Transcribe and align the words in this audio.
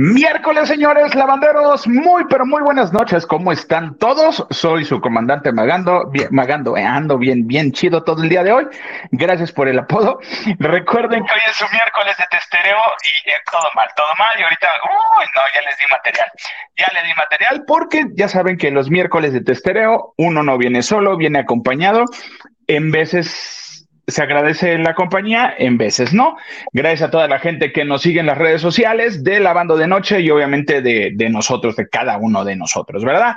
Miércoles, 0.00 0.68
señores 0.68 1.12
lavanderos, 1.16 1.88
muy 1.88 2.24
pero 2.30 2.46
muy 2.46 2.62
buenas 2.62 2.92
noches. 2.92 3.26
¿Cómo 3.26 3.50
están 3.50 3.98
todos? 3.98 4.46
Soy 4.48 4.84
su 4.84 5.00
comandante 5.00 5.50
Magando, 5.50 6.08
bien, 6.08 6.28
Magando, 6.30 6.76
eh, 6.76 6.84
ando 6.84 7.18
bien, 7.18 7.48
bien 7.48 7.72
chido 7.72 8.04
todo 8.04 8.22
el 8.22 8.28
día 8.28 8.44
de 8.44 8.52
hoy. 8.52 8.68
Gracias 9.10 9.50
por 9.50 9.66
el 9.66 9.76
apodo. 9.76 10.20
Recuerden 10.60 11.24
que 11.24 11.34
hoy 11.34 11.40
es 11.50 11.60
un 11.60 11.68
miércoles 11.72 12.16
de 12.16 12.24
testereo 12.30 12.78
y 12.78 13.28
eh, 13.28 13.34
todo 13.50 13.64
mal, 13.74 13.88
todo 13.96 14.06
mal. 14.16 14.38
Y 14.38 14.42
ahorita, 14.44 14.68
uy, 14.84 15.24
no, 15.34 15.42
ya 15.52 15.62
les 15.68 15.76
di 15.76 15.84
material. 15.90 16.30
Ya 16.76 16.86
les 16.94 17.02
di 17.02 17.14
material 17.14 17.64
porque 17.66 18.04
ya 18.14 18.28
saben 18.28 18.56
que 18.56 18.70
los 18.70 18.90
miércoles 18.90 19.32
de 19.32 19.40
testereo 19.40 20.14
uno 20.16 20.44
no 20.44 20.58
viene 20.58 20.82
solo, 20.82 21.16
viene 21.16 21.40
acompañado. 21.40 22.04
En 22.68 22.92
veces 22.92 23.57
se 24.08 24.22
agradece 24.22 24.78
la 24.78 24.94
compañía, 24.94 25.54
en 25.56 25.76
veces 25.76 26.14
no. 26.14 26.36
Gracias 26.72 27.08
a 27.08 27.10
toda 27.10 27.28
la 27.28 27.38
gente 27.38 27.72
que 27.72 27.84
nos 27.84 28.02
sigue 28.02 28.20
en 28.20 28.26
las 28.26 28.38
redes 28.38 28.62
sociales 28.62 29.22
de 29.22 29.38
Lavando 29.38 29.76
de 29.76 29.86
Noche 29.86 30.20
y 30.20 30.30
obviamente 30.30 30.80
de, 30.80 31.28
nosotros, 31.28 31.76
de 31.76 31.88
cada 31.88 32.16
uno 32.16 32.44
de 32.44 32.56
nosotros, 32.56 33.04
¿verdad? 33.04 33.36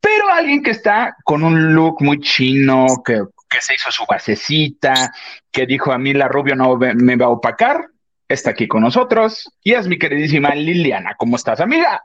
Pero 0.00 0.30
alguien 0.30 0.62
que 0.62 0.70
está 0.70 1.14
con 1.24 1.44
un 1.44 1.74
look 1.74 1.96
muy 2.00 2.20
chino, 2.20 2.86
que, 3.04 3.22
que 3.50 3.60
se 3.60 3.74
hizo 3.74 3.90
su 3.92 4.04
basecita, 4.08 5.12
que 5.52 5.66
dijo 5.66 5.92
a 5.92 5.98
mí 5.98 6.14
la 6.14 6.28
rubio 6.28 6.56
no 6.56 6.76
me 6.78 7.16
va 7.16 7.26
a 7.26 7.30
opacar, 7.30 7.88
está 8.26 8.50
aquí 8.50 8.66
con 8.66 8.82
nosotros 8.82 9.52
y 9.62 9.74
es 9.74 9.86
mi 9.88 9.98
queridísima 9.98 10.54
Liliana. 10.54 11.16
¿Cómo 11.18 11.36
estás, 11.36 11.60
amiga? 11.60 12.02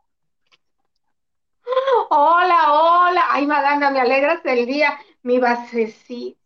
Hola, 2.10 2.74
hola. 2.74 3.22
Ay, 3.30 3.48
Maganda, 3.48 3.90
me 3.90 4.02
alegras 4.02 4.44
del 4.44 4.66
día. 4.66 5.00
Mi 5.22 5.40
basecita 5.40 6.43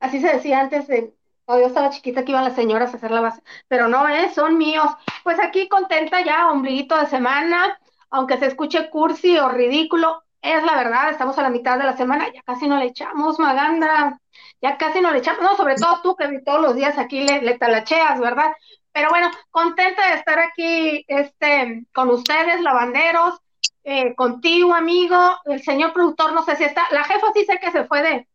Así 0.00 0.20
se 0.20 0.32
decía 0.32 0.60
antes 0.60 0.86
de 0.88 1.14
cuando 1.44 1.62
yo 1.64 1.68
estaba 1.68 1.90
chiquita 1.90 2.24
que 2.24 2.32
iban 2.32 2.44
las 2.44 2.54
señoras 2.54 2.92
a 2.92 2.96
hacer 2.96 3.10
la 3.10 3.20
base, 3.20 3.42
pero 3.66 3.88
no, 3.88 4.08
¿eh? 4.08 4.30
son 4.34 4.56
míos. 4.56 4.86
Pues 5.24 5.40
aquí 5.40 5.68
contenta 5.68 6.24
ya, 6.24 6.50
ombliguito 6.50 6.96
de 6.96 7.06
semana, 7.06 7.78
aunque 8.10 8.38
se 8.38 8.46
escuche 8.46 8.88
cursi 8.90 9.36
o 9.38 9.48
ridículo, 9.48 10.22
es 10.42 10.62
la 10.62 10.76
verdad, 10.76 11.10
estamos 11.10 11.36
a 11.38 11.42
la 11.42 11.50
mitad 11.50 11.78
de 11.78 11.84
la 11.84 11.96
semana, 11.96 12.32
ya 12.32 12.42
casi 12.42 12.68
no 12.68 12.76
le 12.78 12.86
echamos, 12.86 13.38
Maganda, 13.38 14.20
ya 14.62 14.78
casi 14.78 15.00
no 15.00 15.10
le 15.10 15.18
echamos, 15.18 15.42
no, 15.42 15.56
sobre 15.56 15.74
todo 15.74 16.00
tú 16.02 16.16
que 16.16 16.40
todos 16.40 16.60
los 16.60 16.74
días 16.76 16.96
aquí 16.98 17.24
le, 17.24 17.42
le 17.42 17.58
talacheas, 17.58 18.20
¿verdad? 18.20 18.52
Pero 18.92 19.10
bueno, 19.10 19.30
contenta 19.50 20.08
de 20.08 20.14
estar 20.14 20.38
aquí 20.38 21.04
este, 21.08 21.84
con 21.92 22.10
ustedes, 22.10 22.60
lavanderos, 22.60 23.40
eh, 23.84 24.14
contigo, 24.14 24.74
amigo, 24.74 25.16
el 25.46 25.62
señor 25.62 25.92
productor, 25.92 26.32
no 26.32 26.44
sé 26.44 26.56
si 26.56 26.64
está, 26.64 26.86
la 26.90 27.04
jefa 27.04 27.26
sí 27.34 27.44
sé 27.44 27.58
que 27.58 27.70
se 27.70 27.84
fue 27.84 28.02
de, 28.02 28.28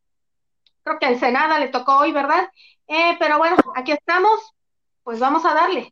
creo 0.85 0.99
que 0.99 1.07
el 1.07 1.19
Senada 1.19 1.59
le 1.59 1.69
tocó 1.69 1.97
hoy, 1.97 2.11
¿verdad? 2.11 2.47
Eh, 2.87 3.15
pero 3.19 3.39
bueno, 3.39 3.57
aquí 3.75 3.91
estamos, 3.91 4.53
pues 5.03 5.19
vamos 5.19 5.43
a 5.43 5.53
darle. 5.53 5.91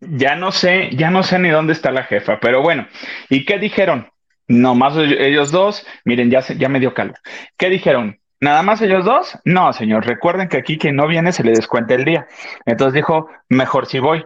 Ya 0.00 0.34
no 0.34 0.50
sé, 0.50 0.90
ya 0.96 1.10
no 1.10 1.22
sé 1.22 1.38
ni 1.38 1.50
dónde 1.50 1.74
está 1.74 1.90
la 1.90 2.04
jefa, 2.04 2.40
pero 2.40 2.62
bueno, 2.62 2.88
¿y 3.28 3.44
qué 3.44 3.58
dijeron? 3.58 4.10
Nomás 4.48 4.96
ellos 4.96 5.52
dos, 5.52 5.86
miren, 6.04 6.30
ya, 6.30 6.40
se, 6.42 6.56
ya 6.56 6.68
me 6.68 6.80
dio 6.80 6.94
calor. 6.94 7.18
¿Qué 7.58 7.68
dijeron? 7.68 8.18
¿Nada 8.40 8.62
más 8.62 8.80
ellos 8.80 9.04
dos? 9.04 9.38
No, 9.44 9.74
señor, 9.74 10.06
recuerden 10.06 10.48
que 10.48 10.56
aquí 10.56 10.78
quien 10.78 10.96
no 10.96 11.06
viene 11.06 11.32
se 11.32 11.44
le 11.44 11.52
descuenta 11.52 11.94
el 11.94 12.06
día. 12.06 12.26
Entonces 12.64 12.94
dijo, 12.94 13.28
mejor 13.50 13.86
si 13.86 13.98
voy. 13.98 14.24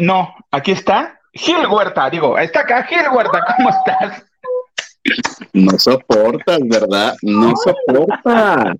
no, 0.00 0.34
aquí 0.50 0.72
está 0.72 1.20
Gil 1.32 1.64
Huerta, 1.68 2.10
digo, 2.10 2.36
está 2.36 2.60
acá 2.60 2.82
Gil 2.82 3.08
Huerta, 3.12 3.38
¿cómo 3.56 3.70
estás? 3.70 4.26
No 5.52 5.78
soportas, 5.78 6.60
¿verdad? 6.62 7.16
No 7.22 7.52
soportas. 7.56 8.76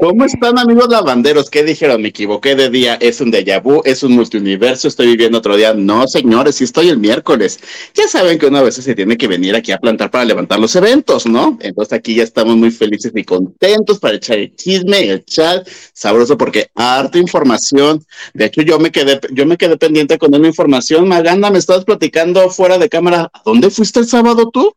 ¿Cómo 0.00 0.24
están 0.24 0.58
amigos 0.58 0.88
lavanderos? 0.88 1.50
¿Qué 1.50 1.64
dijeron? 1.64 2.02
Me 2.02 2.08
equivoqué 2.08 2.54
de 2.54 2.70
día, 2.70 2.96
es 3.00 3.20
un 3.20 3.32
déjà 3.32 3.60
vu, 3.60 3.82
es 3.84 4.02
un 4.02 4.12
multiuniverso, 4.12 4.86
estoy 4.86 5.08
viviendo 5.08 5.38
otro 5.38 5.56
día. 5.56 5.74
No, 5.74 6.06
señores, 6.06 6.56
sí 6.56 6.64
estoy 6.64 6.88
el 6.88 6.98
miércoles. 6.98 7.58
Ya 7.94 8.06
saben 8.06 8.38
que 8.38 8.46
una 8.46 8.62
vez 8.62 8.76
se 8.76 8.94
tiene 8.94 9.16
que 9.16 9.26
venir 9.26 9.56
aquí 9.56 9.72
a 9.72 9.78
plantar 9.78 10.10
para 10.10 10.24
levantar 10.24 10.60
los 10.60 10.74
eventos, 10.76 11.26
¿no? 11.26 11.58
Entonces 11.60 11.92
aquí 11.92 12.14
ya 12.14 12.22
estamos 12.22 12.56
muy 12.56 12.70
felices 12.70 13.12
y 13.14 13.24
contentos 13.24 13.98
para 13.98 14.16
echar 14.16 14.38
el 14.38 14.54
chisme, 14.54 15.10
el 15.10 15.24
chat, 15.24 15.68
sabroso 15.92 16.36
porque 16.36 16.70
harta 16.74 17.18
información. 17.18 18.04
De 18.34 18.46
hecho, 18.46 18.62
yo 18.62 18.78
me 18.78 18.92
quedé, 18.92 19.20
yo 19.32 19.46
me 19.46 19.56
quedé 19.56 19.76
pendiente 19.76 20.18
con 20.18 20.34
una 20.34 20.48
información. 20.48 21.08
Maganda, 21.08 21.50
me 21.50 21.58
estabas 21.58 21.84
platicando 21.84 22.48
fuera 22.50 22.78
de 22.78 22.88
cámara. 22.88 23.30
¿A 23.32 23.42
dónde 23.44 23.70
fuiste 23.70 24.00
el 24.00 24.06
sábado 24.06 24.50
tú? 24.52 24.72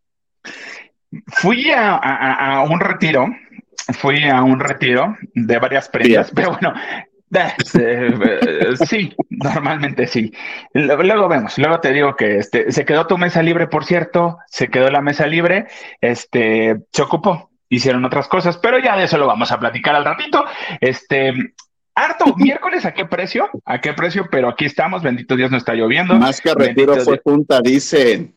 Fui 1.27 1.71
a, 1.71 1.95
a, 1.95 2.55
a 2.55 2.63
un 2.63 2.79
retiro 2.79 3.27
fui 3.93 4.23
a 4.27 4.43
un 4.43 4.59
retiro 4.59 5.17
de 5.33 5.59
varias 5.59 5.89
prendas, 5.89 6.31
pero 6.33 6.51
bueno, 6.51 6.73
eh, 7.33 8.73
sí, 8.85 9.15
normalmente 9.29 10.07
sí. 10.07 10.31
Luego 10.73 11.27
vemos, 11.27 11.57
luego 11.57 11.79
te 11.79 11.93
digo 11.93 12.15
que 12.15 12.37
este, 12.37 12.71
se 12.71 12.85
quedó 12.85 13.07
tu 13.07 13.17
mesa 13.17 13.41
libre, 13.41 13.67
por 13.67 13.85
cierto, 13.85 14.37
se 14.47 14.69
quedó 14.69 14.89
la 14.89 15.01
mesa 15.01 15.27
libre, 15.27 15.67
este, 16.01 16.81
se 16.91 17.01
ocupó, 17.01 17.51
hicieron 17.69 18.03
otras 18.05 18.27
cosas, 18.27 18.57
pero 18.57 18.79
ya 18.79 18.97
de 18.97 19.05
eso 19.05 19.17
lo 19.17 19.27
vamos 19.27 19.51
a 19.51 19.59
platicar 19.59 19.95
al 19.95 20.05
ratito. 20.05 20.43
Este, 20.79 21.33
harto, 21.95 22.25
miércoles, 22.37 22.85
¿a 22.85 22.93
qué 22.93 23.05
precio? 23.05 23.49
¿A 23.65 23.79
qué 23.79 23.93
precio? 23.93 24.27
Pero 24.29 24.49
aquí 24.49 24.65
estamos, 24.65 25.01
bendito 25.01 25.35
Dios, 25.35 25.51
no 25.51 25.57
está 25.57 25.73
lloviendo. 25.73 26.15
Más 26.15 26.41
que 26.41 26.53
retiro 26.53 26.95
fue 26.97 27.17
punta, 27.17 27.61
dicen. 27.61 28.35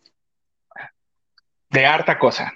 De 1.71 1.87
harta 1.87 2.17
cosa. 2.17 2.53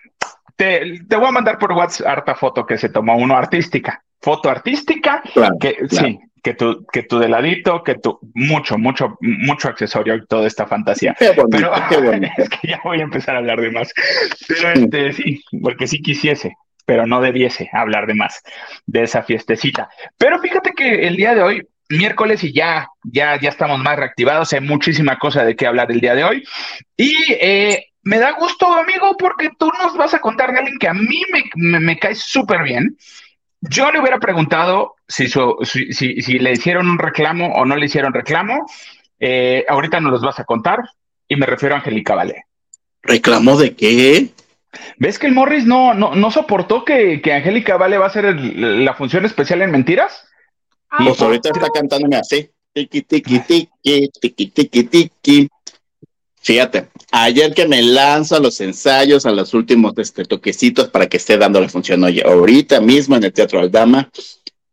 Te, 0.59 1.05
te, 1.09 1.17
voy 1.17 1.29
a 1.29 1.31
mandar 1.31 1.57
por 1.57 1.73
WhatsApp 1.73 2.09
harta 2.09 2.35
foto 2.35 2.67
que 2.67 2.77
se 2.77 2.89
tomó 2.89 3.17
uno 3.17 3.37
artística. 3.37 4.03
Foto 4.21 4.51
artística, 4.51 5.23
que 5.61 5.77
sí, 5.89 6.19
que 6.43 6.55
tu, 6.55 6.85
que 6.87 7.05
tu 7.05 7.21
de 7.21 7.29
ladito, 7.29 7.85
que 7.85 7.95
tu, 7.95 8.19
mucho, 8.35 8.77
mucho, 8.77 9.17
mucho 9.21 9.69
accesorio 9.69 10.17
y 10.17 10.27
toda 10.27 10.49
esta 10.49 10.67
fantasía. 10.67 11.15
Qué 11.17 11.31
bonito, 11.31 11.49
Pero 11.51 11.73
qué 11.89 11.97
bonito. 12.11 12.33
es 12.39 12.49
que 12.49 12.69
ya 12.69 12.81
voy 12.83 12.99
a 12.99 13.05
empezar 13.05 13.37
a 13.37 13.39
hablar 13.39 13.61
de 13.61 13.71
más. 13.71 13.95
Pero 14.49 14.71
este, 14.71 15.13
sí, 15.13 15.41
porque 15.63 15.87
sí 15.87 16.03
quisiese, 16.03 16.57
pero 16.85 17.07
no 17.07 17.21
debiese 17.21 17.71
hablar 17.73 18.09
de 18.09 18.15
más 18.15 18.43
de 18.85 19.05
esa 19.05 19.23
fiestecita. 19.23 19.89
Pero 20.17 20.41
fíjate 20.41 20.73
que 20.73 21.07
el 21.07 21.15
día 21.15 21.37
de 21.37 21.43
hoy, 21.43 21.69
miércoles 21.89 22.45
y 22.45 22.53
ya, 22.53 22.89
ya, 23.03 23.39
ya 23.41 23.49
estamos 23.49 23.79
más 23.81 23.97
reactivados, 23.97 24.53
hay 24.53 24.61
muchísima 24.61 25.19
cosa 25.19 25.45
de 25.45 25.57
qué 25.57 25.67
hablar 25.67 25.91
el 25.91 26.01
día 26.01 26.15
de 26.15 26.25
hoy. 26.25 26.45
Y 26.97 27.15
eh, 27.41 27.87
me 28.03 28.19
da 28.19 28.33
gusto, 28.33 28.67
amigo, 28.73 29.17
porque 29.19 29.51
tú 29.59 29.71
nos 29.83 29.97
vas 29.97 30.15
a 30.15 30.21
contar 30.21 30.53
de 30.53 30.59
alguien 30.59 30.79
que 30.79 30.89
a 30.89 30.95
mí 30.95 31.23
me, 31.33 31.45
me, 31.57 31.81
me 31.81 31.99
cae 31.99 32.15
súper 32.15 32.63
bien. 32.63 32.97
Yo 33.61 33.91
le 33.91 34.01
hubiera 34.01 34.19
preguntado 34.19 34.95
si, 35.07 35.29
su, 35.29 35.57
si, 35.65 35.93
si, 35.93 36.21
si, 36.23 36.39
le 36.39 36.53
hicieron 36.53 36.89
un 36.89 36.99
reclamo 36.99 37.53
o 37.55 37.65
no 37.65 37.77
le 37.77 37.87
hicieron 37.87 38.15
reclamo. 38.15 38.67
Eh, 39.19 39.65
ahorita 39.69 40.01
nos 40.01 40.13
los 40.13 40.23
vas 40.23 40.39
a 40.39 40.45
contar 40.45 40.79
y 41.27 41.37
me 41.37 41.47
refiero 41.47 41.75
a 41.75 41.79
Angélica 41.79 42.15
Vale. 42.15 42.45
¿Reclamo 43.03 43.57
de 43.57 43.75
qué? 43.75 44.29
¿Ves 44.99 45.19
que 45.19 45.27
el 45.27 45.35
Morris 45.35 45.65
no, 45.65 45.95
no, 45.95 46.15
no 46.15 46.31
soportó 46.31 46.85
que, 46.85 47.21
que 47.21 47.33
Angélica 47.33 47.77
Vale 47.77 47.99
va 47.99 48.05
a 48.05 48.09
hacer 48.09 48.27
el, 48.27 48.85
la 48.85 48.95
función 48.95 49.25
especial 49.25 49.63
en 49.63 49.71
Mentiras? 49.71 50.28
Ah, 50.91 51.05
pues 51.05 51.21
ahorita 51.21 51.51
está 51.51 51.69
cantándome 51.69 52.17
así. 52.17 52.51
Tiki, 52.73 53.03
tiki, 53.03 53.41
tiki, 53.41 54.11
tiki, 54.21 54.47
tiki, 54.47 54.85
tiki. 54.85 55.49
Fíjate, 56.41 56.89
ayer 57.11 57.53
que 57.53 57.67
me 57.67 57.83
lanzo 57.83 58.37
a 58.37 58.41
los 58.41 58.61
ensayos, 58.61 59.27
a 59.27 59.33
los 59.33 59.53
últimos 59.55 59.93
este, 59.99 60.25
toquecitos 60.25 60.89
para 60.89 61.09
que 61.09 61.17
esté 61.17 61.37
dando 61.37 61.61
la 61.61 61.69
función, 61.69 62.05
oye, 62.05 62.23
ahorita 62.25 62.81
mismo 62.81 63.17
en 63.17 63.25
el 63.25 63.33
Teatro 63.33 63.61
Aldama, 63.61 64.11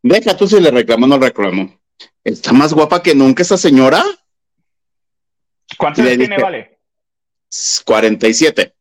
deja 0.02 0.38
tú 0.38 0.48
si 0.48 0.60
le 0.60 0.72
reclamo 0.72 1.06
o 1.06 1.10
no 1.10 1.18
reclamo. 1.18 1.80
¿Está 2.24 2.54
más 2.54 2.74
guapa 2.74 3.02
que 3.02 3.16
nunca 3.16 3.44
esa 3.44 3.58
señora? 3.58 4.04
¿Cuántos 5.78 6.06
años 6.06 6.18
tiene, 6.18 6.38
Vale? 6.38 6.80
47. 7.86 8.74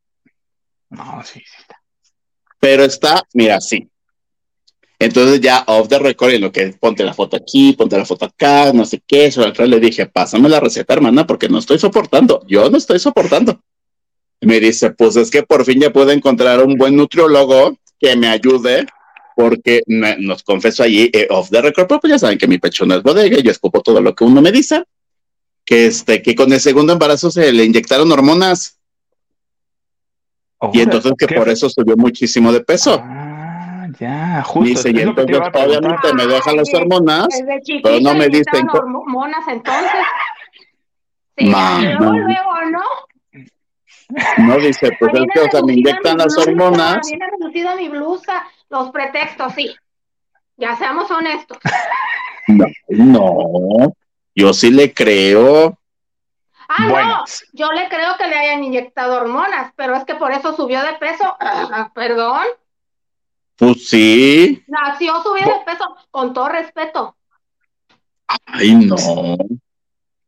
No, 0.91 1.23
sí, 1.25 1.41
sí 1.41 1.57
está. 1.59 1.83
Pero 2.59 2.85
está, 2.85 3.23
mira, 3.33 3.61
sí. 3.61 3.91
Entonces 4.99 5.41
ya 5.41 5.65
off 5.67 5.89
the 5.89 5.99
record, 5.99 6.31
en 6.31 6.43
lo 6.43 6.53
que 6.53 6.69
ponte 6.79 7.05
la 7.05 7.15
foto 7.15 7.37
aquí, 7.37 7.73
ponte 7.73 7.97
la 7.97 8.05
foto 8.05 8.27
acá, 8.27 8.73
no 8.73 8.85
sé 8.85 9.03
qué, 9.07 9.27
eso 9.27 9.43
atrás 9.43 9.69
le 9.69 9.81
dije, 9.81 10.07
pásame 10.07 10.49
la 10.49 10.61
receta, 10.61 10.95
hermana, 10.95 11.27
porque 11.27 11.49
no 11.49 11.59
estoy 11.59 11.79
soportando, 11.79 12.43
yo 12.47 12.71
no 12.71 12.79
estoy 12.79 12.99
soportando. 12.99 13.61
Y 14.41 14.47
me 14.47 14.61
dice, 14.61 14.91
pues 14.91 15.17
es 15.17 15.31
que 15.31 15.43
por 15.43 15.65
fin 15.65 15.81
ya 15.81 15.93
puedo 15.93 16.11
encontrar 16.11 16.63
un 16.63 16.77
buen 16.77 16.97
nutriólogo 16.97 17.77
que 17.99 18.15
me 18.15 18.29
ayude, 18.29 18.87
porque 19.37 19.83
me, 19.87 20.17
nos 20.19 20.45
confeso 20.45 20.85
allí, 20.85 21.11
eh, 21.13 21.27
off 21.29 21.51
the 21.51 21.61
record, 21.61 22.01
pues 22.01 22.13
ya 22.13 22.19
saben 22.19 22.39
que 22.39 22.47
mi 22.47 22.59
pecho 22.59 22.87
no 22.87 22.95
es 22.95 23.03
bodega, 23.03 23.39
yo 23.41 23.51
escupo 23.51 23.83
todo 23.83 24.01
lo 24.01 24.15
que 24.15 24.25
uno 24.25 24.41
me 24.41 24.53
dice, 24.53 24.85
que, 25.65 25.87
este, 25.87 26.23
que 26.23 26.37
con 26.37 26.53
el 26.53 26.61
segundo 26.61 26.93
embarazo 26.93 27.33
se 27.33 27.53
le 27.53 27.65
inyectaron 27.65 28.13
hormonas. 28.13 28.79
Oh, 30.59 30.71
y 30.73 30.81
entonces 30.81 31.13
que 31.19 31.27
¿qué? 31.27 31.35
por 31.35 31.49
eso 31.49 31.69
subió 31.69 31.97
muchísimo 31.97 32.53
de 32.53 32.61
peso. 32.61 33.01
Ah 33.03 33.34
ya, 33.99 34.43
justo. 34.43 34.65
Dice, 34.65 34.91
y 34.91 35.01
entonces 35.01 35.39
obviamente 35.39 36.15
me 36.15 36.27
dejan 36.27 36.57
las 36.57 36.73
hormonas, 36.75 37.29
pero 37.83 38.01
no 38.01 38.15
me 38.15 38.29
dicen. 38.29 38.69
hormonas 38.71 39.47
entonces. 39.49 39.91
Sí, 41.37 41.47
luego, 41.47 42.13
luego, 42.13 42.53
¿no? 42.71 42.81
No 44.39 44.57
dice, 44.59 44.91
pues 44.99 45.13
es 45.15 45.25
que, 45.33 45.41
o 45.41 45.51
sea, 45.51 45.63
me 45.63 45.73
inyectan 45.73 46.19
las 46.19 46.37
hormonas. 46.39 47.07
Viene 47.09 47.27
reducida 47.31 47.75
mi 47.75 47.89
blusa, 47.89 48.47
los 48.69 48.91
pretextos, 48.91 49.53
sí. 49.55 49.75
Ya 50.57 50.77
seamos 50.77 51.11
honestos. 51.11 51.59
No, 52.47 52.67
no, 52.89 53.93
yo 54.35 54.53
sí 54.53 54.71
le 54.71 54.93
creo. 54.93 55.77
Ah, 56.69 56.89
Bueno. 56.89 57.09
no, 57.09 57.25
yo 57.53 57.73
le 57.73 57.89
creo 57.89 58.17
que 58.19 58.27
le 58.29 58.37
hayan 58.37 58.63
inyectado 58.65 59.17
hormonas, 59.17 59.73
pero 59.77 59.95
es 59.97 60.05
que 60.05 60.15
por 60.15 60.31
eso 60.33 60.55
subió 60.55 60.83
de 60.83 60.93
peso. 60.95 61.37
Ah, 61.41 61.91
perdón, 61.95 62.45
Pues 63.57 63.89
sí. 63.89 64.65
nació 64.67 65.23
subió 65.23 65.47
de 65.47 65.65
peso, 65.65 65.97
con 66.11 66.33
todo 66.33 66.49
respeto. 66.49 67.17
Ay, 68.47 68.75
no. 68.75 68.97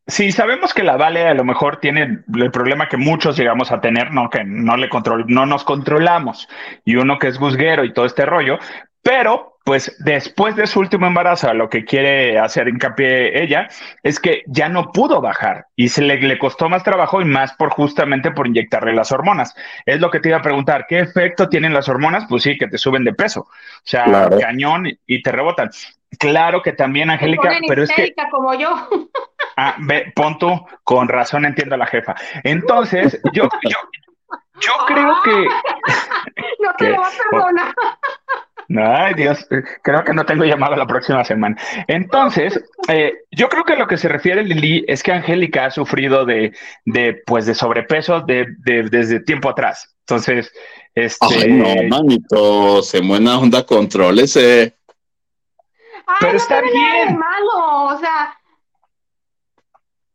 Sí, 0.08 0.30
sabemos 0.30 0.72
que 0.72 0.84
la 0.84 0.96
Vale 0.96 1.26
a 1.26 1.34
lo 1.34 1.42
mejor 1.42 1.78
tiene 1.78 2.22
el 2.34 2.50
problema 2.52 2.88
que 2.88 2.96
muchos 2.96 3.36
llegamos 3.36 3.72
a 3.72 3.80
tener, 3.80 4.12
¿no? 4.12 4.30
Que 4.30 4.44
no 4.44 4.76
le 4.76 4.88
control, 4.88 5.24
no 5.26 5.46
nos 5.46 5.64
controlamos. 5.64 6.48
Y 6.84 6.94
uno 6.94 7.18
que 7.18 7.26
es 7.26 7.38
guzguero 7.38 7.84
y 7.84 7.92
todo 7.92 8.06
este 8.06 8.24
rollo. 8.24 8.58
Pero, 9.02 9.55
pues, 9.66 9.96
después 9.98 10.54
de 10.54 10.68
su 10.68 10.78
último 10.78 11.08
embarazo, 11.08 11.52
lo 11.52 11.68
que 11.68 11.84
quiere 11.84 12.38
hacer 12.38 12.68
hincapié 12.68 13.42
ella 13.42 13.66
es 14.04 14.20
que 14.20 14.44
ya 14.46 14.68
no 14.68 14.92
pudo 14.92 15.20
bajar 15.20 15.66
y 15.74 15.88
se 15.88 16.02
le, 16.02 16.20
le 16.20 16.38
costó 16.38 16.68
más 16.68 16.84
trabajo 16.84 17.20
y 17.20 17.24
más 17.24 17.52
por 17.54 17.70
justamente 17.70 18.30
por 18.30 18.46
inyectarle 18.46 18.94
las 18.94 19.10
hormonas. 19.10 19.56
Es 19.84 19.98
lo 20.00 20.08
que 20.12 20.20
te 20.20 20.28
iba 20.28 20.38
a 20.38 20.42
preguntar, 20.42 20.86
¿qué 20.88 21.00
efecto 21.00 21.48
tienen 21.48 21.74
las 21.74 21.88
hormonas? 21.88 22.26
Pues 22.28 22.44
sí, 22.44 22.56
que 22.56 22.68
te 22.68 22.78
suben 22.78 23.02
de 23.02 23.12
peso. 23.12 23.40
O 23.40 23.50
sea, 23.82 24.04
Claro. 24.04 24.38
cañón 24.38 24.86
y 25.04 25.20
te 25.20 25.32
rebotan. 25.32 25.68
Claro 26.16 26.62
que 26.62 26.72
también, 26.72 27.10
Angélica, 27.10 27.50
pero 27.66 27.82
es 27.82 27.90
que 27.92 28.14
como 28.30 28.54
yo. 28.54 28.88
Ah, 29.58 29.74
ve, 29.78 30.12
pon 30.14 30.38
tú, 30.38 30.66
con 30.84 31.08
razón 31.08 31.46
entiendo 31.46 31.76
a 31.76 31.78
la 31.78 31.86
jefa. 31.86 32.14
Entonces, 32.44 33.18
yo, 33.32 33.48
yo, 33.62 33.78
yo 34.60 34.72
creo 34.86 35.16
que. 35.24 35.32
No 36.62 36.72
te 36.76 36.90
lo 36.90 36.96
voy 36.96 37.06
a 37.06 37.30
perdonar. 37.30 37.74
Ay, 38.68 39.14
Dios, 39.14 39.46
eh, 39.50 39.62
creo 39.82 40.02
que 40.04 40.12
no 40.12 40.24
tengo 40.26 40.44
llamado 40.44 40.74
la 40.76 40.86
próxima 40.86 41.24
semana. 41.24 41.56
Entonces, 41.86 42.60
eh, 42.88 43.12
yo 43.30 43.48
creo 43.48 43.64
que 43.64 43.76
lo 43.76 43.86
que 43.86 43.96
se 43.96 44.08
refiere 44.08 44.42
Lili 44.42 44.84
es 44.88 45.02
que 45.02 45.12
Angélica 45.12 45.66
ha 45.66 45.70
sufrido 45.70 46.24
de, 46.24 46.52
de 46.84 47.22
pues, 47.26 47.46
de 47.46 47.54
sobrepeso 47.54 48.20
de, 48.22 48.46
de- 48.64 48.84
desde 48.90 49.20
tiempo 49.20 49.48
atrás. 49.50 49.94
Entonces, 50.00 50.52
este. 50.94 51.26
Ay, 51.26 51.52
no, 51.52 51.96
manito. 51.96 52.82
Se 52.82 53.00
buena 53.00 53.38
onda, 53.38 53.64
contrólese. 53.64 54.76
Ay, 56.06 56.16
Pero 56.20 56.32
no 56.32 56.38
está 56.38 56.60
bien. 56.60 57.18
malo, 57.18 57.94
o 57.94 57.98
sea, 57.98 58.36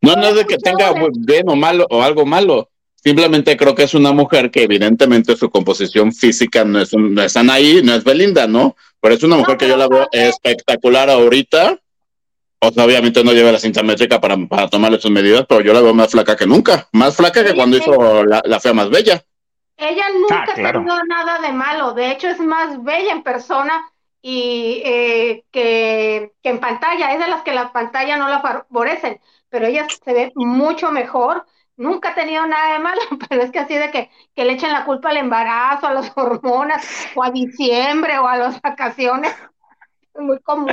No, 0.02 0.16
no 0.16 0.24
es 0.28 0.36
de 0.36 0.46
que 0.46 0.58
tenga 0.58 0.94
bien 1.20 1.48
o 1.50 1.56
malo 1.56 1.86
o 1.90 2.02
algo 2.02 2.26
malo. 2.26 2.70
Simplemente 3.04 3.58
creo 3.58 3.74
que 3.74 3.84
es 3.84 3.94
una 3.94 4.12
mujer 4.12 4.52
que 4.52 4.64
evidentemente 4.64 5.36
su 5.36 5.50
composición 5.50 6.12
física 6.14 6.64
no 6.64 6.80
es, 6.80 6.94
un- 6.94 7.14
no 7.16 7.24
es 7.24 7.36
Anaí, 7.36 7.82
no 7.84 7.96
es 7.96 8.04
Belinda, 8.04 8.46
¿no? 8.48 8.76
Pero 9.00 9.16
es 9.16 9.24
una 9.24 9.38
mujer 9.38 9.54
No, 9.56 9.58
que 9.58 9.68
yo 9.68 9.76
la 9.78 9.88
veo 9.88 10.08
espectacular 10.12 11.10
ahorita. 11.10 11.80
O 12.64 12.72
sea, 12.72 12.86
obviamente 12.86 13.24
no 13.24 13.34
lleva 13.34 13.52
la 13.52 13.58
cinta 13.58 13.82
métrica 13.82 14.22
para, 14.22 14.38
para 14.48 14.68
tomarle 14.70 15.00
sus 15.02 15.10
medidas, 15.10 15.46
pero 15.50 15.62
yo 15.62 15.74
la 15.74 15.82
veo 15.82 15.96
más 15.96 16.12
flaca 16.12 16.36
que 16.36 16.46
nunca. 16.46 16.88
Más 16.94 17.16
flaca 17.16 17.44
que 17.44 17.56
cuando 17.56 17.78
hizo 17.78 18.24
la, 18.24 18.42
la 18.46 18.60
fea 18.60 18.74
más 18.74 18.90
bella. 18.92 19.24
ella 19.78 20.06
nunca 20.14 20.46
Ah, 20.48 20.54
claro. 20.54 20.80
ha 20.80 20.84
tenido 20.84 21.04
nada 21.06 21.40
de 21.42 21.52
malo. 21.54 21.94
De 21.94 22.12
hecho, 22.12 22.28
es 22.28 22.40
más 22.40 22.84
bella 22.84 23.14
en 23.14 23.24
persona 23.24 23.82
y 24.22 24.84
eh, 24.86 25.44
que, 25.52 26.34
que 26.44 26.50
en 26.50 26.60
pantalla. 26.60 27.14
Es 27.14 27.20
de 27.20 27.28
las 27.30 27.42
que 27.42 27.52
la 27.54 27.74
pantalla 27.74 28.18
no 28.18 28.30
la 28.30 28.42
favorecen, 28.42 29.20
pero 29.50 29.66
ella 29.66 29.88
se 30.06 30.14
ve 30.14 30.32
mucho 30.36 30.92
mejor. 30.92 31.44
Nunca 31.82 32.10
ha 32.10 32.16
tenido 32.16 32.46
nada 32.46 32.74
de 32.74 32.80
malo, 32.80 33.02
pero 33.30 33.42
es 33.42 33.52
que 33.52 33.60
así 33.60 33.74
de 33.76 33.90
que, 33.92 34.10
que 34.36 34.46
le 34.46 34.54
echen 34.54 34.72
la 34.72 34.86
culpa 34.86 35.10
al 35.10 35.18
embarazo, 35.18 35.88
a 35.88 35.94
las 35.94 36.12
hormonas, 36.16 36.86
o 37.16 37.24
a 37.24 37.32
diciembre, 37.32 38.18
o 38.20 38.28
a 38.28 38.38
las 38.38 38.62
vacaciones. 38.62 39.34
Es 40.14 40.22
muy 40.22 40.40
común. 40.42 40.70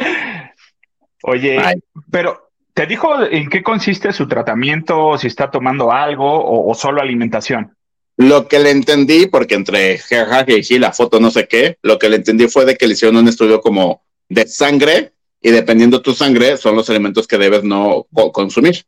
Oye, 1.22 1.58
Ay. 1.58 1.81
pero 2.10 2.50
¿te 2.75 2.87
dijo 2.87 3.22
en 3.25 3.49
qué 3.49 3.62
consiste 3.62 4.12
su 4.12 4.26
tratamiento? 4.26 5.16
Si 5.16 5.28
está 5.28 5.49
tomando 5.50 5.93
algo 5.93 6.28
o, 6.28 6.69
o 6.69 6.75
solo 6.75 7.00
alimentación. 7.00 7.75
Lo 8.16 8.49
que 8.49 8.58
le 8.58 8.70
entendí, 8.72 9.26
porque 9.26 9.55
entre 9.55 9.99
jajaja 9.99 10.44
y 10.49 10.78
la 10.81 10.93
foto 10.93 11.20
no 11.20 11.31
sé 11.31 11.46
qué, 11.46 11.78
lo 11.82 12.00
que 12.00 12.08
le 12.08 12.16
entendí 12.16 12.49
fue 12.49 12.64
de 12.64 12.76
que 12.76 12.88
le 12.88 12.94
hicieron 12.94 13.16
un 13.16 13.28
estudio 13.28 13.60
como 13.60 14.02
de 14.28 14.46
sangre 14.49 15.12
y 15.40 15.50
dependiendo 15.50 16.02
tu 16.02 16.14
sangre 16.14 16.56
son 16.56 16.75
los 16.75 16.90
alimentos 16.90 17.28
que 17.28 17.38
debes 17.38 17.62
no 17.62 18.06
co- 18.12 18.32
consumir. 18.32 18.84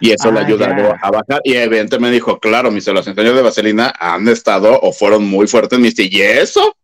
Y 0.00 0.12
eso 0.12 0.30
le 0.30 0.40
Ah, 0.40 0.44
ayuda 0.46 0.76
ya. 0.76 0.98
a 1.02 1.10
bajar. 1.10 1.40
Y 1.44 1.54
evidentemente 1.54 1.98
me 1.98 2.10
dijo, 2.10 2.38
claro, 2.38 2.70
mis 2.70 2.86
los 2.86 3.06
ensayos 3.06 3.34
de 3.34 3.42
vaselina 3.42 3.92
han 3.98 4.28
estado 4.28 4.78
o 4.80 4.92
fueron 4.92 5.24
muy 5.24 5.46
fuertes. 5.48 5.78
Me 5.78 5.88
dice, 5.88 6.04
¿y 6.10 6.20
eso? 6.22 6.76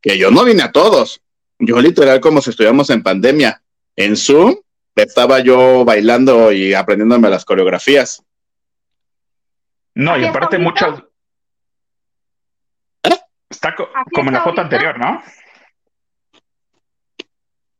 Que 0.00 0.16
yo 0.18 0.30
no 0.30 0.44
vine 0.44 0.62
a 0.62 0.70
todos. 0.72 1.20
Yo 1.58 1.80
literal 1.80 2.20
como 2.20 2.40
si 2.40 2.50
estuviéramos 2.50 2.88
en 2.90 3.02
pandemia. 3.02 3.62
En 3.96 4.16
Zoom 4.16 4.56
estaba 4.94 5.40
yo 5.40 5.84
bailando 5.84 6.52
y 6.52 6.72
aprendiéndome 6.74 7.28
las 7.28 7.44
coreografías. 7.44 8.22
No, 9.94 10.16
y 10.16 10.20
¿Así 10.20 10.28
aparte 10.28 10.56
está 10.56 10.64
muchas. 10.70 11.02
Está 13.50 13.74
co- 13.74 13.88
¿Así 13.94 14.10
como 14.14 14.28
en 14.30 14.34
la 14.34 14.38
está 14.38 14.50
foto 14.50 14.60
ahorita? 14.62 14.76
anterior, 14.76 14.98
¿no? 14.98 15.22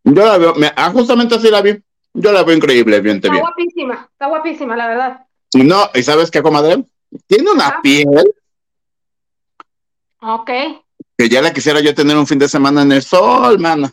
Yo 0.04 0.24
la 0.26 0.38
veo, 0.38 0.54
me- 0.56 0.72
ah, 0.74 0.90
justamente 0.90 1.34
así 1.36 1.48
la 1.50 1.62
vi. 1.62 1.80
Yo 2.14 2.32
la 2.32 2.42
veo 2.42 2.56
increíble, 2.56 3.00
bien, 3.00 3.16
Está 3.16 3.30
bien. 3.30 3.40
guapísima, 3.42 4.08
está 4.12 4.26
guapísima, 4.26 4.76
la 4.76 4.88
verdad. 4.88 5.26
No, 5.54 5.88
¿y 5.94 6.02
sabes 6.02 6.30
qué, 6.30 6.42
comadre? 6.42 6.84
Tiene 7.26 7.50
una 7.50 7.68
Ajá. 7.68 7.80
piel 7.82 8.06
Ok. 10.22 10.50
que 11.16 11.28
ya 11.28 11.40
la 11.42 11.52
quisiera 11.52 11.80
yo 11.80 11.94
tener 11.94 12.16
un 12.16 12.26
fin 12.26 12.38
de 12.38 12.48
semana 12.48 12.82
en 12.82 12.92
el 12.92 13.02
sol, 13.02 13.58
mana. 13.58 13.92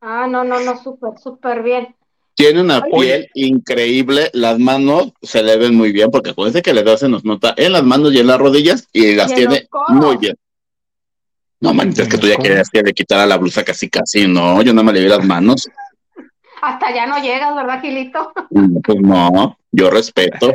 Ah, 0.00 0.26
no, 0.28 0.44
no, 0.44 0.60
no, 0.60 0.82
súper, 0.82 1.18
súper 1.22 1.62
bien. 1.62 1.94
Tiene 2.34 2.60
una 2.62 2.78
Oye. 2.78 2.90
piel 2.90 3.30
increíble, 3.34 4.30
las 4.32 4.58
manos 4.58 5.12
se 5.20 5.42
le 5.42 5.56
ven 5.58 5.74
muy 5.74 5.92
bien, 5.92 6.10
porque 6.10 6.30
acuérdense 6.30 6.62
que 6.62 6.72
le 6.72 6.82
da 6.82 6.96
se 6.96 7.08
nos 7.08 7.24
nota 7.24 7.52
en 7.56 7.72
las 7.72 7.82
manos 7.84 8.12
y 8.14 8.18
en 8.20 8.26
las 8.28 8.38
rodillas, 8.38 8.88
y 8.92 9.14
las 9.14 9.30
Y 9.32 9.34
tiene 9.34 9.68
muy 9.88 10.16
bien. 10.16 10.36
No, 11.60 11.74
manita, 11.74 12.02
es 12.02 12.08
que 12.08 12.16
tú 12.16 12.26
ya 12.26 12.36
querías 12.36 12.70
que 12.70 12.80
le 12.82 12.94
quitara 12.94 13.26
la 13.26 13.36
blusa 13.36 13.62
casi 13.62 13.90
casi, 13.90 14.26
no, 14.26 14.62
yo 14.62 14.72
nada 14.72 14.84
más 14.84 14.94
le 14.94 15.02
vi 15.02 15.08
las 15.08 15.26
manos. 15.26 15.68
Hasta 16.62 16.86
allá 16.88 17.06
no 17.06 17.18
llegas, 17.18 17.54
¿verdad, 17.54 17.80
Gilito? 17.80 18.32
Pues 18.84 19.00
no, 19.00 19.56
yo 19.72 19.90
respeto. 19.90 20.54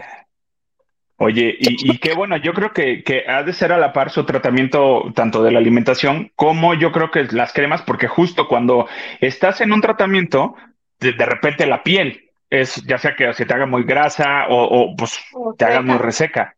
Oye, 1.17 1.55
y, 1.59 1.93
y 1.93 1.97
qué 1.99 2.13
bueno, 2.13 2.35
yo 2.37 2.53
creo 2.53 2.71
que, 2.73 3.01
que 3.03 3.23
ha 3.27 3.43
de 3.43 3.53
ser 3.53 3.71
a 3.71 3.77
la 3.77 3.93
par 3.93 4.09
su 4.09 4.25
tratamiento 4.25 5.13
tanto 5.15 5.41
de 5.43 5.51
la 5.51 5.59
alimentación 5.59 6.31
como 6.35 6.73
yo 6.73 6.91
creo 6.91 7.09
que 7.09 7.23
las 7.31 7.53
cremas, 7.53 7.81
porque 7.83 8.07
justo 8.07 8.49
cuando 8.49 8.87
estás 9.21 9.61
en 9.61 9.71
un 9.71 9.79
tratamiento, 9.79 10.55
de, 10.99 11.13
de 11.13 11.25
repente 11.25 11.65
la 11.65 11.83
piel 11.83 12.31
es, 12.49 12.83
ya 12.83 12.97
sea 12.97 13.15
que 13.15 13.33
se 13.33 13.45
te 13.45 13.53
haga 13.53 13.65
muy 13.65 13.83
grasa 13.83 14.47
o, 14.49 14.63
o, 14.63 14.95
pues 14.95 15.17
O 15.33 15.53
te 15.57 15.65
haga 15.65 15.81
muy 15.81 15.97
reseca. 15.97 16.55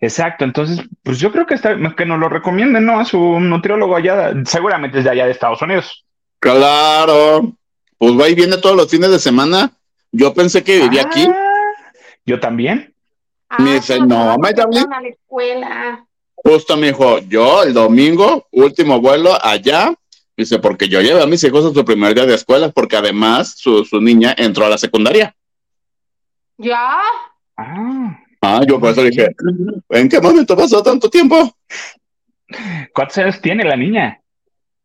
Exacto, 0.00 0.44
entonces, 0.44 0.80
pues 1.02 1.18
yo 1.20 1.30
creo 1.30 1.46
que 1.46 1.54
está, 1.54 1.76
que 1.94 2.06
nos 2.06 2.18
lo 2.18 2.28
recomienden, 2.28 2.86
¿no? 2.86 2.98
A 3.00 3.04
su 3.04 3.18
nutriólogo 3.40 3.94
allá, 3.94 4.32
seguramente 4.44 4.98
es 4.98 5.04
de 5.04 5.10
allá 5.10 5.26
de 5.26 5.32
Estados 5.32 5.60
Unidos. 5.60 6.06
Claro, 6.40 7.52
pues 7.98 8.12
va 8.18 8.28
y 8.28 8.34
viene 8.34 8.56
todos 8.58 8.76
los 8.76 8.88
fines 8.90 9.10
de 9.10 9.18
semana. 9.18 9.72
Yo 10.12 10.32
pensé 10.32 10.64
que 10.64 10.80
vivía 10.80 11.02
aquí. 11.02 11.26
Ah, 11.28 11.92
Yo 12.24 12.40
también. 12.40 12.94
Ah, 13.48 13.62
Me 13.62 13.74
dice, 13.74 13.98
no, 14.00 14.36
me 14.38 14.48
a 14.48 15.00
la 15.00 15.08
escuela. 15.08 16.06
Justo 16.36 16.76
me 16.76 16.88
dijo, 16.88 17.18
yo 17.20 17.62
el 17.64 17.74
domingo, 17.74 18.46
último 18.52 19.00
vuelo 19.00 19.36
allá, 19.42 19.92
dice, 20.36 20.58
porque 20.58 20.88
yo 20.88 21.00
llevé 21.00 21.22
a 21.22 21.26
mis 21.26 21.42
hijos 21.44 21.64
a 21.64 21.74
su 21.74 21.84
primer 21.84 22.14
día 22.14 22.26
de 22.26 22.34
escuela, 22.34 22.70
porque 22.70 22.96
además 22.96 23.54
su, 23.56 23.84
su 23.84 24.00
niña 24.00 24.34
entró 24.38 24.66
a 24.66 24.68
la 24.70 24.78
secundaria. 24.78 25.34
¿Ya? 26.58 27.00
Ah, 27.56 28.18
Ah, 28.40 28.60
yo 28.66 28.78
por 28.78 28.90
eso 28.90 29.02
dije, 29.02 29.34
¿en 29.90 30.08
qué 30.08 30.20
momento 30.20 30.56
pasó 30.56 30.80
tanto 30.82 31.10
tiempo? 31.10 31.56
¿cuántos 32.94 33.18
años 33.18 33.40
tiene 33.40 33.64
la 33.64 33.76
niña? 33.76 34.20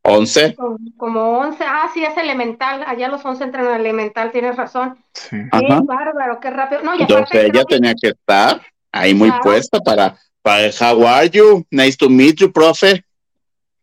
Once. 0.06 0.54
Como, 0.56 0.78
como 0.98 1.38
11. 1.40 1.64
Ah, 1.66 1.90
sí, 1.94 2.04
es 2.04 2.16
elemental. 2.18 2.84
Allá 2.86 3.08
los 3.08 3.24
11 3.24 3.46
entran 3.46 3.68
a 3.68 3.76
elemental, 3.78 4.32
tienes 4.32 4.56
razón. 4.58 4.98
Sí. 5.14 5.38
Ajá. 5.52 5.62
Qué 5.66 5.80
bárbaro, 5.86 6.40
qué 6.42 6.50
rápido. 6.50 6.82
No, 6.84 6.94
Entonces 6.94 7.44
ella 7.46 7.64
que- 7.66 7.76
tenía 7.76 7.94
que 8.00 8.10
estar 8.10 8.62
ahí 8.92 9.14
muy 9.14 9.30
Claro. 9.30 9.44
puesta 9.44 9.80
para, 9.80 10.18
para 10.42 10.66
el 10.66 10.74
How 10.80 11.08
are 11.08 11.30
you? 11.30 11.66
Nice 11.72 11.96
to 11.98 12.10
meet 12.10 12.36
you, 12.36 12.52
profe. 12.52 13.04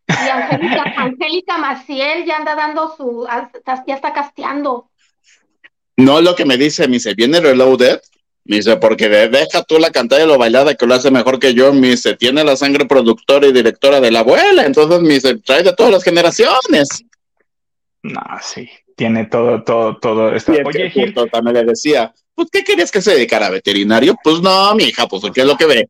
Y 0.09 0.13
Angélica, 0.29 0.83
Angélica 0.97 1.57
Maciel 1.59 2.25
ya 2.27 2.37
anda 2.37 2.55
dando 2.55 2.95
su, 2.97 3.27
ya 3.87 3.95
está 3.95 4.13
casteando. 4.13 4.91
No 5.97 6.21
lo 6.21 6.35
que 6.35 6.45
me 6.45 6.57
dice, 6.57 6.87
me 6.87 6.95
dice, 6.95 7.15
viene 7.15 7.41
Reloaded. 7.41 8.01
Me 8.45 8.57
dice, 8.57 8.77
porque 8.79 9.09
de- 9.09 9.29
deja 9.29 9.63
tú 9.65 9.79
la 9.79 9.91
cantada 9.91 10.25
y 10.25 10.27
lo 10.27 10.39
bailada 10.39 10.75
que 10.75 10.87
lo 10.87 10.95
hace 10.95 11.11
mejor 11.11 11.39
que 11.39 11.55
yo. 11.55 11.73
Me 11.73 11.89
dice, 11.91 12.17
tiene 12.17 12.43
la 12.43 12.57
sangre 12.57 12.87
productora 12.87 13.47
y 13.47 13.53
directora 13.53 14.01
de 14.01 14.11
la 14.11 14.21
abuela. 14.21 14.65
Entonces 14.65 15.01
me 15.01 15.15
dice, 15.15 15.37
trae 15.39 15.63
de 15.63 15.73
todas 15.75 15.93
las 15.93 16.03
generaciones. 16.05 16.89
No, 18.03 18.23
sí, 18.43 18.69
tiene 18.97 19.27
todo, 19.27 19.63
todo, 19.63 19.99
todo. 19.99 20.35
Esto. 20.35 20.53
Oye, 20.65 20.91
Gil, 20.91 21.15
también 21.31 21.55
le 21.55 21.65
decía, 21.65 22.13
pues, 22.35 22.49
¿qué 22.51 22.65
querías 22.65 22.91
que 22.91 23.03
se 23.03 23.13
dedicara 23.13 23.47
a 23.47 23.51
veterinario? 23.51 24.17
Pues 24.25 24.41
no, 24.41 24.75
mi 24.75 24.85
hija, 24.85 25.07
pues, 25.07 25.23
¿qué 25.35 25.43
es 25.43 25.47
lo 25.47 25.57
que 25.57 25.67
ve? 25.67 25.89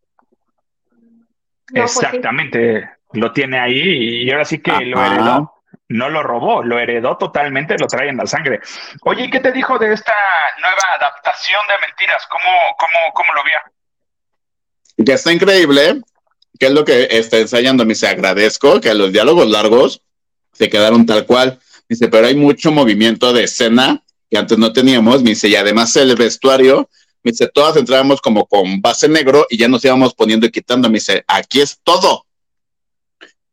No, 1.72 1.82
pues 1.82 1.92
sí. 1.92 1.98
exactamente, 2.02 2.90
lo 3.12 3.32
tiene 3.32 3.60
ahí 3.60 4.24
y 4.24 4.30
ahora 4.32 4.44
sí 4.44 4.58
que 4.58 4.72
lo 4.86 4.98
Ajá. 4.98 5.14
heredó. 5.14 5.52
No 5.90 6.08
lo 6.08 6.22
robó, 6.22 6.62
lo 6.62 6.78
heredó 6.78 7.16
totalmente, 7.16 7.76
lo 7.78 7.88
trae 7.88 8.08
en 8.08 8.16
la 8.16 8.26
sangre. 8.26 8.60
Oye, 9.02 9.24
¿y 9.24 9.30
qué 9.30 9.40
te 9.40 9.50
dijo 9.50 9.76
de 9.76 9.92
esta 9.92 10.14
nueva 10.60 10.94
adaptación 10.96 11.60
de 11.66 11.86
Mentiras? 11.86 12.22
¿Cómo, 12.30 12.48
cómo, 12.78 13.12
cómo 13.12 13.34
lo 13.34 13.42
vio? 13.42 15.04
Que 15.04 15.14
está 15.14 15.32
increíble, 15.32 16.00
que 16.60 16.66
es 16.66 16.72
lo 16.72 16.84
que 16.84 17.08
está 17.10 17.38
ensayando. 17.38 17.84
Me 17.84 17.94
dice, 17.94 18.06
agradezco 18.06 18.80
que 18.80 18.94
los 18.94 19.12
diálogos 19.12 19.48
largos 19.48 20.02
se 20.52 20.70
quedaron 20.70 21.06
tal 21.06 21.26
cual. 21.26 21.58
Dice, 21.88 22.06
pero 22.06 22.28
hay 22.28 22.36
mucho 22.36 22.70
movimiento 22.70 23.32
de 23.32 23.44
escena 23.44 24.00
que 24.30 24.38
antes 24.38 24.58
no 24.58 24.72
teníamos. 24.72 25.24
Me 25.24 25.30
dice, 25.30 25.48
y 25.48 25.56
además 25.56 25.96
el 25.96 26.14
vestuario, 26.14 26.88
me 27.24 27.32
dice, 27.32 27.48
todas 27.48 27.76
entrábamos 27.76 28.20
como 28.20 28.46
con 28.46 28.80
base 28.80 29.08
negro 29.08 29.44
y 29.50 29.58
ya 29.58 29.66
nos 29.66 29.84
íbamos 29.84 30.14
poniendo 30.14 30.46
y 30.46 30.52
quitando. 30.52 30.88
Me 30.88 30.98
dice, 30.98 31.24
aquí 31.26 31.60
es 31.60 31.80
todo 31.82 32.26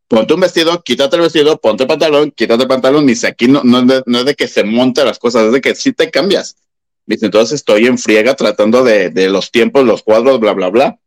ponte 0.08 0.34
un 0.34 0.40
vestido, 0.40 0.82
quítate 0.84 1.16
el 1.16 1.24
vestido, 1.24 1.60
ponte 1.60 1.84
el 1.84 1.88
pantalón, 1.88 2.32
quítate 2.32 2.64
el 2.64 2.68
pantalón. 2.68 3.06
Dice, 3.06 3.28
aquí 3.28 3.48
no, 3.48 3.62
no, 3.64 3.80
es 3.80 4.26
de, 4.26 4.36
que 4.36 4.48
se 4.48 4.64
monte 4.64 5.04
las 5.04 5.20
cosas, 5.20 5.46
es 5.46 5.52
de 5.52 5.62
que 5.62 5.76
sí 5.76 5.94
te 5.94 6.10
cambias. 6.10 6.58
Dice, 7.06 7.26
entonces 7.26 7.56
estoy 7.56 7.88
en 7.88 7.98
friega 7.98 8.36
tratando 8.36 8.84
de, 8.84 9.10
de 9.10 9.30
los 9.30 9.52
tiempos, 9.52 9.86
los 9.86 10.04
cuadros, 10.04 10.40
bla, 10.40 10.54
bla, 10.54 10.70
bla. 10.70 11.00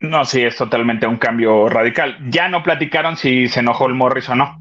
No, 0.00 0.24
sí, 0.24 0.42
es 0.42 0.56
totalmente 0.56 1.06
un 1.06 1.16
cambio 1.16 1.68
radical. 1.68 2.18
Ya 2.28 2.48
no 2.48 2.62
platicaron 2.62 3.16
si 3.16 3.48
se 3.48 3.60
enojó 3.60 3.86
el 3.86 3.94
Morris 3.94 4.28
o 4.28 4.34
no. 4.34 4.60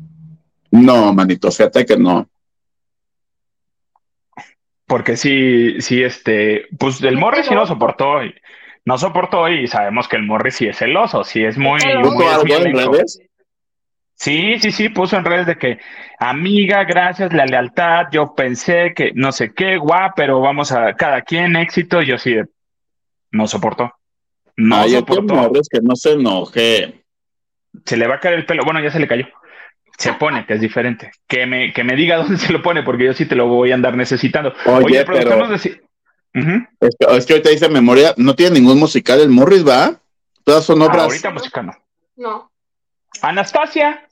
No, 0.72 1.14
manito, 1.14 1.52
fíjate 1.52 1.86
que 1.86 1.98
no. 1.98 2.30
Porque 4.86 5.18
sí, 5.18 5.82
sí, 5.82 6.04
este, 6.04 6.68
pues 6.78 7.02
el 7.02 7.18
Morris 7.18 7.48
sí 7.48 7.56
lo 7.56 7.66
soportó. 7.66 8.24
Y, 8.24 8.34
no 8.86 8.98
soportó 8.98 9.48
y 9.50 9.68
sabemos 9.68 10.08
que 10.08 10.16
el 10.16 10.24
Morris 10.24 10.56
sí 10.56 10.68
es 10.68 10.78
celoso, 10.78 11.24
sí 11.24 11.44
es 11.44 11.58
muy... 11.58 11.80
Sí, 14.16 14.60
sí, 14.60 14.72
sí, 14.72 14.90
puso 14.90 15.18
en 15.18 15.26
redes 15.26 15.48
de 15.48 15.58
que, 15.58 15.80
amiga, 16.20 16.84
gracias, 16.84 17.34
la 17.34 17.46
lealtad, 17.46 18.06
yo 18.12 18.36
pensé 18.36 18.94
que 18.96 19.12
no 19.16 19.32
sé 19.32 19.52
qué, 19.52 19.78
guau, 19.78 20.12
pero 20.16 20.40
vamos 20.40 20.72
a 20.72 20.94
cada 20.94 21.22
quien 21.24 21.56
éxito, 21.56 22.04
yo 22.04 22.20
sí, 22.20 22.36
no 23.32 23.48
soportó. 23.48 23.92
No 24.58 24.88
soportó. 24.88 25.52
Es 25.60 25.70
que 25.70 25.80
no 25.82 25.96
se 25.96 26.14
enoje. 26.14 27.04
Se 27.84 27.98
le 27.98 28.08
va 28.08 28.16
a 28.16 28.20
caer 28.20 28.36
el 28.36 28.46
pelo, 28.46 28.64
bueno, 28.64 28.80
ya 28.80 28.92
se 28.92 29.00
le 29.00 29.08
cayó. 29.08 29.28
Se 29.98 30.14
pone, 30.14 30.46
que 30.46 30.54
es 30.54 30.62
diferente. 30.62 31.12
Que 31.28 31.48
me, 31.48 31.74
que 31.74 31.84
me 31.84 31.96
diga 31.96 32.18
dónde 32.22 32.38
se 32.38 32.54
lo 32.54 32.62
pone, 32.62 32.84
porque 32.84 33.06
yo 33.06 33.14
sí 33.14 33.26
te 33.26 33.36
lo 33.36 33.48
voy 33.48 33.72
a 33.72 33.76
andar 33.76 33.98
necesitando. 33.98 34.54
Oye, 34.66 35.04
pero... 35.04 35.48
es, 36.34 36.96
que, 36.98 37.18
es, 37.18 37.26
que, 37.26 37.34
ahorita 37.34 37.50
dice 37.50 37.70
memoria, 37.70 38.14
no 38.18 38.36
tiene 38.36 38.60
ningún 38.60 38.80
musical 38.80 39.20
el 39.20 39.30
Morris, 39.30 39.68
¿va? 39.68 40.00
Todas 40.44 40.64
son 40.64 40.82
obras. 40.82 41.04
ahorita 41.04 41.32
música 41.32 41.62
no. 41.62 41.74
No. 42.16 42.52
Anastasia. 43.22 44.08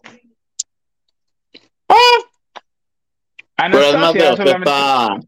¡Ah! 1.87 1.95
Anastasia. 3.57 4.35
Pero 4.37 4.51
es 4.51 4.59
más 4.59 5.19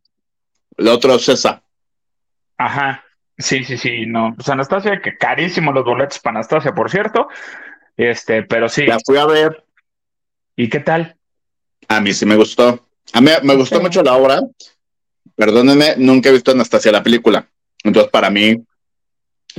el 0.78 0.88
otro 0.88 1.20
César. 1.20 1.62
Ajá. 2.58 3.04
Sí, 3.38 3.64
sí, 3.64 3.78
sí, 3.78 4.06
no. 4.06 4.34
Pues 4.36 4.50
Anastasia, 4.50 5.02
que 5.02 5.18
carísimo 5.18 5.72
los 5.72 5.84
boletos 5.84 6.20
para 6.20 6.38
Anastasia, 6.38 6.74
por 6.74 6.90
cierto. 6.90 7.28
Este, 7.98 8.44
pero 8.44 8.70
sí. 8.70 8.86
La 8.86 9.00
fui 9.06 9.18
a 9.18 9.26
ver. 9.26 9.66
¿Y 10.56 10.70
qué 10.70 10.80
tal? 10.80 11.16
A 11.88 12.00
mí 12.00 12.14
sí 12.14 12.26
me 12.26 12.36
gustó. 12.36 12.88
A 13.14 13.22
mí 13.22 13.32
me 13.44 13.56
gustó 13.56 13.82
mucho 13.82 14.04
la 14.04 14.16
obra 14.16 14.40
perdónenme, 15.36 15.96
nunca 15.98 16.30
he 16.30 16.34
visto 16.34 16.52
Anastasia 16.52 16.92
la 16.92 17.04
película. 17.04 17.48
Entonces, 17.84 18.12
para 18.12 18.30
mí, 18.30 18.64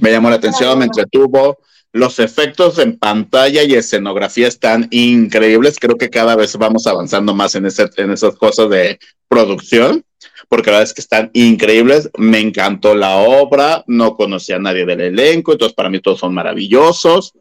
me 0.00 0.10
llamó 0.10 0.30
la 0.30 0.36
atención, 0.36 0.78
me 0.78 0.86
entretuvo. 0.86 1.58
Los 1.92 2.18
efectos 2.20 2.78
en 2.78 2.98
pantalla 2.98 3.62
y 3.64 3.74
escenografía 3.74 4.48
están 4.48 4.88
increíbles. 4.90 5.78
Creo 5.78 5.96
que 5.96 6.08
cada 6.08 6.36
vez 6.36 6.56
vamos 6.56 6.86
avanzando 6.86 7.34
más 7.34 7.54
en, 7.54 7.66
ese, 7.66 7.90
en 7.96 8.12
esas 8.12 8.34
cosas 8.36 8.70
de 8.70 8.98
producción, 9.28 10.02
porque 10.48 10.70
la 10.70 10.78
verdad 10.78 10.90
es 10.90 10.94
que 10.94 11.02
están 11.02 11.30
increíbles. 11.34 12.08
Me 12.16 12.40
encantó 12.40 12.94
la 12.94 13.16
obra, 13.16 13.84
no 13.86 14.16
conocía 14.16 14.56
a 14.56 14.60
nadie 14.60 14.86
del 14.86 15.02
elenco, 15.02 15.52
entonces 15.52 15.74
para 15.74 15.90
mí 15.90 16.00
todos 16.00 16.20
son 16.20 16.32
maravillosos, 16.32 17.34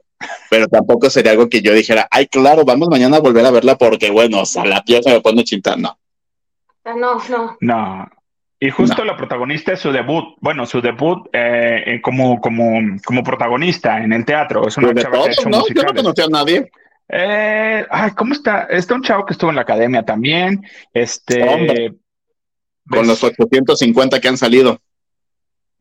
pero 0.49 0.67
tampoco 0.67 1.09
sería 1.09 1.31
algo 1.31 1.47
que 1.47 1.61
yo 1.61 1.73
dijera, 1.73 2.07
ay, 2.11 2.27
claro, 2.27 2.65
vamos 2.65 2.89
mañana 2.89 3.17
a 3.17 3.21
volver 3.21 3.45
a 3.45 3.51
verla 3.51 3.77
porque, 3.77 4.09
bueno, 4.09 4.41
o 4.41 4.45
sea, 4.45 4.65
la 4.65 4.83
piel 4.83 5.01
se 5.01 5.11
me 5.11 5.21
pone 5.21 5.45
chinta. 5.45 5.77
No. 5.77 5.97
No, 6.85 7.21
no. 7.29 7.57
No, 7.59 8.09
y 8.63 8.69
justo 8.69 9.03
la 9.03 9.17
protagonista 9.17 9.73
es 9.73 9.79
su 9.79 9.91
debut, 9.91 10.35
bueno, 10.39 10.67
su 10.67 10.81
debut 10.81 11.27
eh, 11.33 12.00
como, 12.03 12.39
como, 12.39 12.79
como 13.03 13.23
protagonista 13.23 14.03
en 14.03 14.13
el 14.13 14.23
teatro. 14.23 14.67
Es 14.67 14.77
una 14.77 14.93
chava 14.93 15.23
que 15.23 15.50
¿no? 15.50 15.63
Yo 15.67 15.81
no 15.81 15.93
conocía 15.95 16.25
a 16.25 16.29
nadie. 16.29 16.71
Eh, 17.09 17.88
ay, 17.89 18.11
¿cómo 18.11 18.33
está? 18.33 18.65
Está 18.65 18.93
un 18.93 19.01
chavo 19.01 19.25
que 19.25 19.33
estuvo 19.33 19.50
en 19.50 19.55
la 19.55 19.63
academia 19.63 20.03
también. 20.03 20.63
Este. 20.93 21.91
Con 22.88 23.07
los 23.07 23.23
850 23.23 24.21
que 24.21 24.27
han 24.27 24.38
salido. 24.38 24.79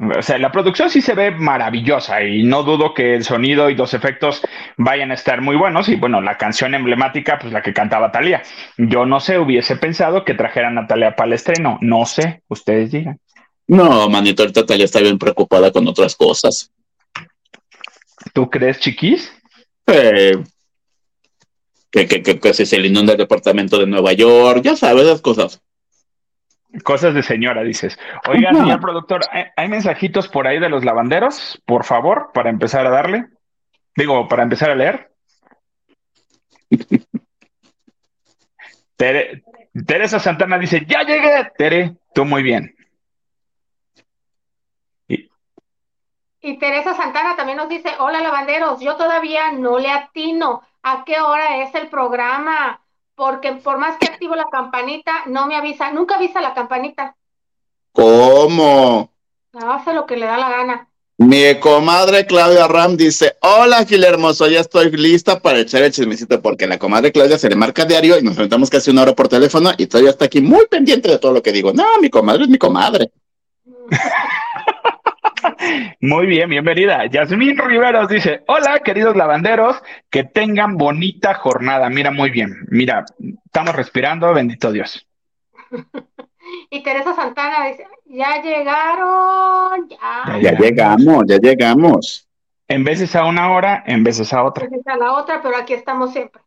O 0.01 0.23
sea, 0.23 0.39
la 0.39 0.51
producción 0.51 0.89
sí 0.89 1.03
se 1.03 1.15
ve 1.15 1.31
maravillosa 1.31 2.23
y 2.23 2.43
no 2.43 2.63
dudo 2.63 2.95
que 2.95 3.15
el 3.15 3.23
sonido 3.23 3.69
y 3.69 3.75
los 3.75 3.93
efectos 3.93 4.41
vayan 4.79 5.11
a 5.11 5.15
estar 5.15 5.43
muy 5.43 5.57
buenos. 5.57 5.91
Y 5.91 5.97
bueno, 5.97 6.23
la 6.23 6.39
canción 6.39 6.75
emblemática, 6.75 7.39
pues 7.39 7.53
la 7.53 7.61
que 7.61 7.75
cantaba 7.75 8.11
Talía. 8.11 8.43
Yo 8.79 9.05
no 9.05 9.21
sé, 9.21 9.39
hubiese 9.39 9.77
pensado 9.77 10.25
que 10.25 10.33
trajeran 10.33 10.79
a 10.79 10.87
Talía 10.87 11.15
para 11.15 11.27
el 11.27 11.33
estreno. 11.35 11.79
No 11.83 12.07
sé, 12.07 12.43
ustedes 12.49 12.93
digan. 12.93 13.19
No, 13.67 14.09
manito, 14.09 14.43
ahorita 14.43 14.65
Talía 14.65 14.87
está 14.87 15.01
bien 15.01 15.19
preocupada 15.19 15.71
con 15.71 15.87
otras 15.87 16.17
cosas. 16.17 16.73
¿Tú 18.33 18.49
crees, 18.49 18.81
chiquis? 18.81 19.31
Eh, 19.87 20.43
que, 21.91 22.07
que, 22.07 22.23
que, 22.23 22.41
que 22.41 22.55
se 22.55 22.79
le 22.79 22.89
inunda 22.89 23.13
el 23.13 23.19
departamento 23.19 23.79
de 23.79 23.87
Nueva 23.87 24.15
York, 24.15 24.63
ya 24.63 24.77
sabes 24.77 25.05
esas 25.05 25.21
cosas. 25.21 25.61
Cosas 26.85 27.15
de 27.15 27.23
señora, 27.23 27.63
dices. 27.63 27.99
Oiga, 28.29 28.53
señor 28.53 28.81
productor, 28.81 29.23
¿hay, 29.57 29.69
mensajitos 29.69 30.29
por 30.29 30.47
ahí 30.47 30.61
de 30.61 30.69
los 30.69 30.85
lavanderos? 30.85 31.61
Por 31.67 31.85
favor, 31.85 32.31
para 32.33 32.49
empezar 32.49 32.87
a 32.87 32.91
darle. 32.91 33.27
Digo, 33.97 34.29
para 34.29 34.45
empezar 34.45 34.71
a 34.71 34.77
leer. 34.77 35.11
Teresa 39.87 40.21
Santana 40.21 40.59
dice, 40.59 40.85
ya 40.87 41.03
llegué, 41.03 41.51
Tere, 41.57 41.97
tú 42.15 42.25
muy 42.25 42.43
bien. 42.45 42.77
Y, 45.09 45.29
y 46.41 46.59
Teresa 46.59 46.95
Santana 46.95 47.35
también 47.35 47.59
nos 47.59 47.69
dice, 47.69 47.91
hola 47.99 48.21
lavanderos, 48.21 48.81
yo 48.81 48.97
todavía 48.97 49.51
no 49.53 49.79
le 49.79 49.91
atino 49.91 50.63
a 50.83 51.05
qué 51.05 51.21
hora 51.21 51.63
es 51.63 51.75
el 51.75 51.89
programa 51.89 52.80
porque 53.21 53.53
por 53.53 53.77
más 53.77 53.99
que 53.99 54.07
activo 54.07 54.35
la 54.35 54.47
campanita, 54.51 55.13
no 55.27 55.47
me 55.47 55.55
avisa, 55.55 55.93
nunca 55.93 56.15
avisa 56.15 56.41
la 56.41 56.55
campanita. 56.55 57.15
¿Cómo? 57.93 59.13
Hace 59.53 59.93
lo 59.93 60.07
que 60.07 60.17
le 60.17 60.25
da 60.25 60.39
la 60.39 60.49
gana. 60.49 60.89
Mi 61.19 61.61
comadre 61.61 62.25
Claudia 62.25 62.67
Ram 62.67 62.97
dice, 62.97 63.37
hola 63.43 63.85
Gil 63.85 64.05
Hermoso, 64.05 64.49
ya 64.49 64.61
estoy 64.61 64.91
lista 64.93 65.39
para 65.39 65.59
echar 65.59 65.83
el 65.83 65.93
chismecito 65.93 66.41
porque 66.41 66.67
la 66.67 66.79
comadre 66.79 67.13
Claudia 67.13 67.37
se 67.37 67.51
le 67.51 67.57
marca 67.57 67.85
diario 67.85 68.19
y 68.19 68.23
nos 68.23 68.37
sentamos 68.37 68.71
casi 68.71 68.91
una 68.91 69.03
hora 69.03 69.15
por 69.15 69.29
teléfono 69.29 69.71
y 69.77 69.87
todavía 69.87 70.13
está 70.13 70.25
aquí 70.25 70.41
muy 70.41 70.67
pendiente 70.69 71.11
de 71.11 71.19
todo 71.19 71.35
lo 71.35 71.43
que 71.43 71.53
digo. 71.53 71.75
No, 71.75 71.85
mi 72.01 72.09
comadre 72.09 72.45
es 72.45 72.49
mi 72.49 72.57
comadre. 72.57 73.13
Muy 76.01 76.27
bien, 76.27 76.49
bienvenida. 76.49 77.07
Yasmín 77.07 77.57
Riveros 77.59 78.09
dice, 78.09 78.43
hola 78.47 78.81
queridos 78.81 79.17
lavanderos, 79.17 79.77
que 80.11 80.25
tengan 80.25 80.77
bonita 80.77 81.35
jornada. 81.35 81.91
Mira, 81.91 82.11
muy 82.11 82.31
bien. 82.31 82.67
Mira, 82.69 83.05
estamos 83.45 83.75
respirando, 83.75 84.33
bendito 84.33 84.73
Dios. 84.73 85.07
y 86.71 86.83
Teresa 86.83 87.15
Santana 87.15 87.67
dice, 87.67 87.87
ya 88.07 88.43
llegaron, 88.43 89.89
ya. 89.89 90.39
Ya, 90.41 90.53
llegamos, 90.53 91.25
ya 91.27 91.39
llegamos. 91.39 92.27
En 92.67 92.85
veces 92.85 93.15
a 93.17 93.25
una 93.25 93.53
hora, 93.53 93.83
en 93.87 94.05
veces 94.05 94.33
a 94.33 94.45
otra. 94.45 94.65
En 94.65 94.71
veces 94.71 94.87
a 94.87 94.97
la 94.97 95.13
otra, 95.15 95.43
pero 95.43 95.57
aquí 95.57 95.75
estamos 95.75 96.13
siempre. 96.13 96.41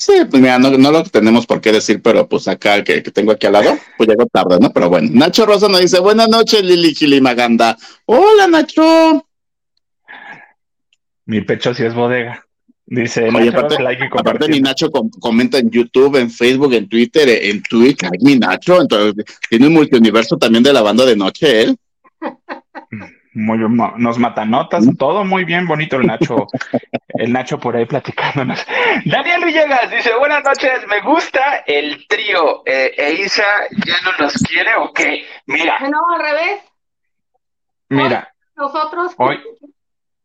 Sí, 0.00 0.14
pues 0.30 0.40
mira, 0.40 0.58
no, 0.58 0.70
lo 0.70 1.02
tenemos 1.04 1.46
por 1.46 1.60
qué 1.60 1.72
decir, 1.72 2.00
pero 2.00 2.26
pues 2.26 2.48
acá 2.48 2.82
que, 2.82 3.02
tengo 3.02 3.32
aquí 3.32 3.46
al 3.46 3.52
lado, 3.52 3.76
pues 3.98 4.08
llego 4.08 4.24
tarde, 4.32 4.58
¿no? 4.58 4.70
Pero 4.72 4.88
bueno, 4.88 5.10
Nacho 5.12 5.44
Rosa 5.44 5.68
nos 5.68 5.82
dice, 5.82 6.00
buenas 6.00 6.30
noches, 6.30 6.64
Lili 6.64 6.94
Gilimaganda. 6.94 7.76
Hola, 8.06 8.46
Nacho. 8.46 9.26
Mi 11.26 11.42
pecho 11.42 11.74
sí 11.74 11.84
es 11.84 11.92
bodega. 11.92 12.46
Dice, 12.86 13.28
Oye, 13.28 13.50
aparte, 13.50 13.82
like 13.82 14.08
aparte 14.10 14.48
mi 14.48 14.60
Nacho 14.60 14.90
comenta 14.90 15.58
en 15.58 15.70
YouTube, 15.70 16.16
en 16.16 16.30
Facebook, 16.30 16.72
en 16.72 16.88
Twitter, 16.88 17.28
en 17.28 17.62
Twitch, 17.62 18.00
mi 18.22 18.38
Nacho, 18.38 18.80
entonces 18.80 19.22
tiene 19.50 19.66
un 19.66 19.74
multiuniverso 19.74 20.38
también 20.38 20.64
de 20.64 20.72
la 20.72 20.80
banda 20.80 21.04
de 21.04 21.14
noche, 21.14 21.64
él. 21.64 21.76
muy, 23.32 23.58
nos 23.96 24.18
mata 24.18 24.44
notas, 24.44 24.84
todo 24.98 25.24
muy 25.24 25.44
bien, 25.44 25.66
bonito 25.66 25.96
el 25.96 26.06
Nacho, 26.06 26.46
el 27.08 27.32
Nacho 27.32 27.58
por 27.58 27.76
ahí 27.76 27.86
platicándonos. 27.86 28.64
Daniel 29.04 29.44
Villegas 29.44 29.90
dice, 29.90 30.10
buenas 30.18 30.44
noches, 30.44 30.80
me 30.88 31.00
gusta 31.00 31.62
el 31.66 32.06
trío, 32.08 32.62
eh, 32.66 32.92
¿e 32.96 33.12
Isa 33.22 33.44
ya 33.86 33.94
no 34.04 34.24
nos 34.24 34.34
quiere 34.34 34.74
o 34.76 34.92
qué? 34.92 35.24
Mira. 35.46 35.78
No, 35.88 35.98
al 36.14 36.22
revés. 36.22 36.62
Mira. 37.88 38.32
nosotros. 38.56 39.12
Hoy, 39.16 39.38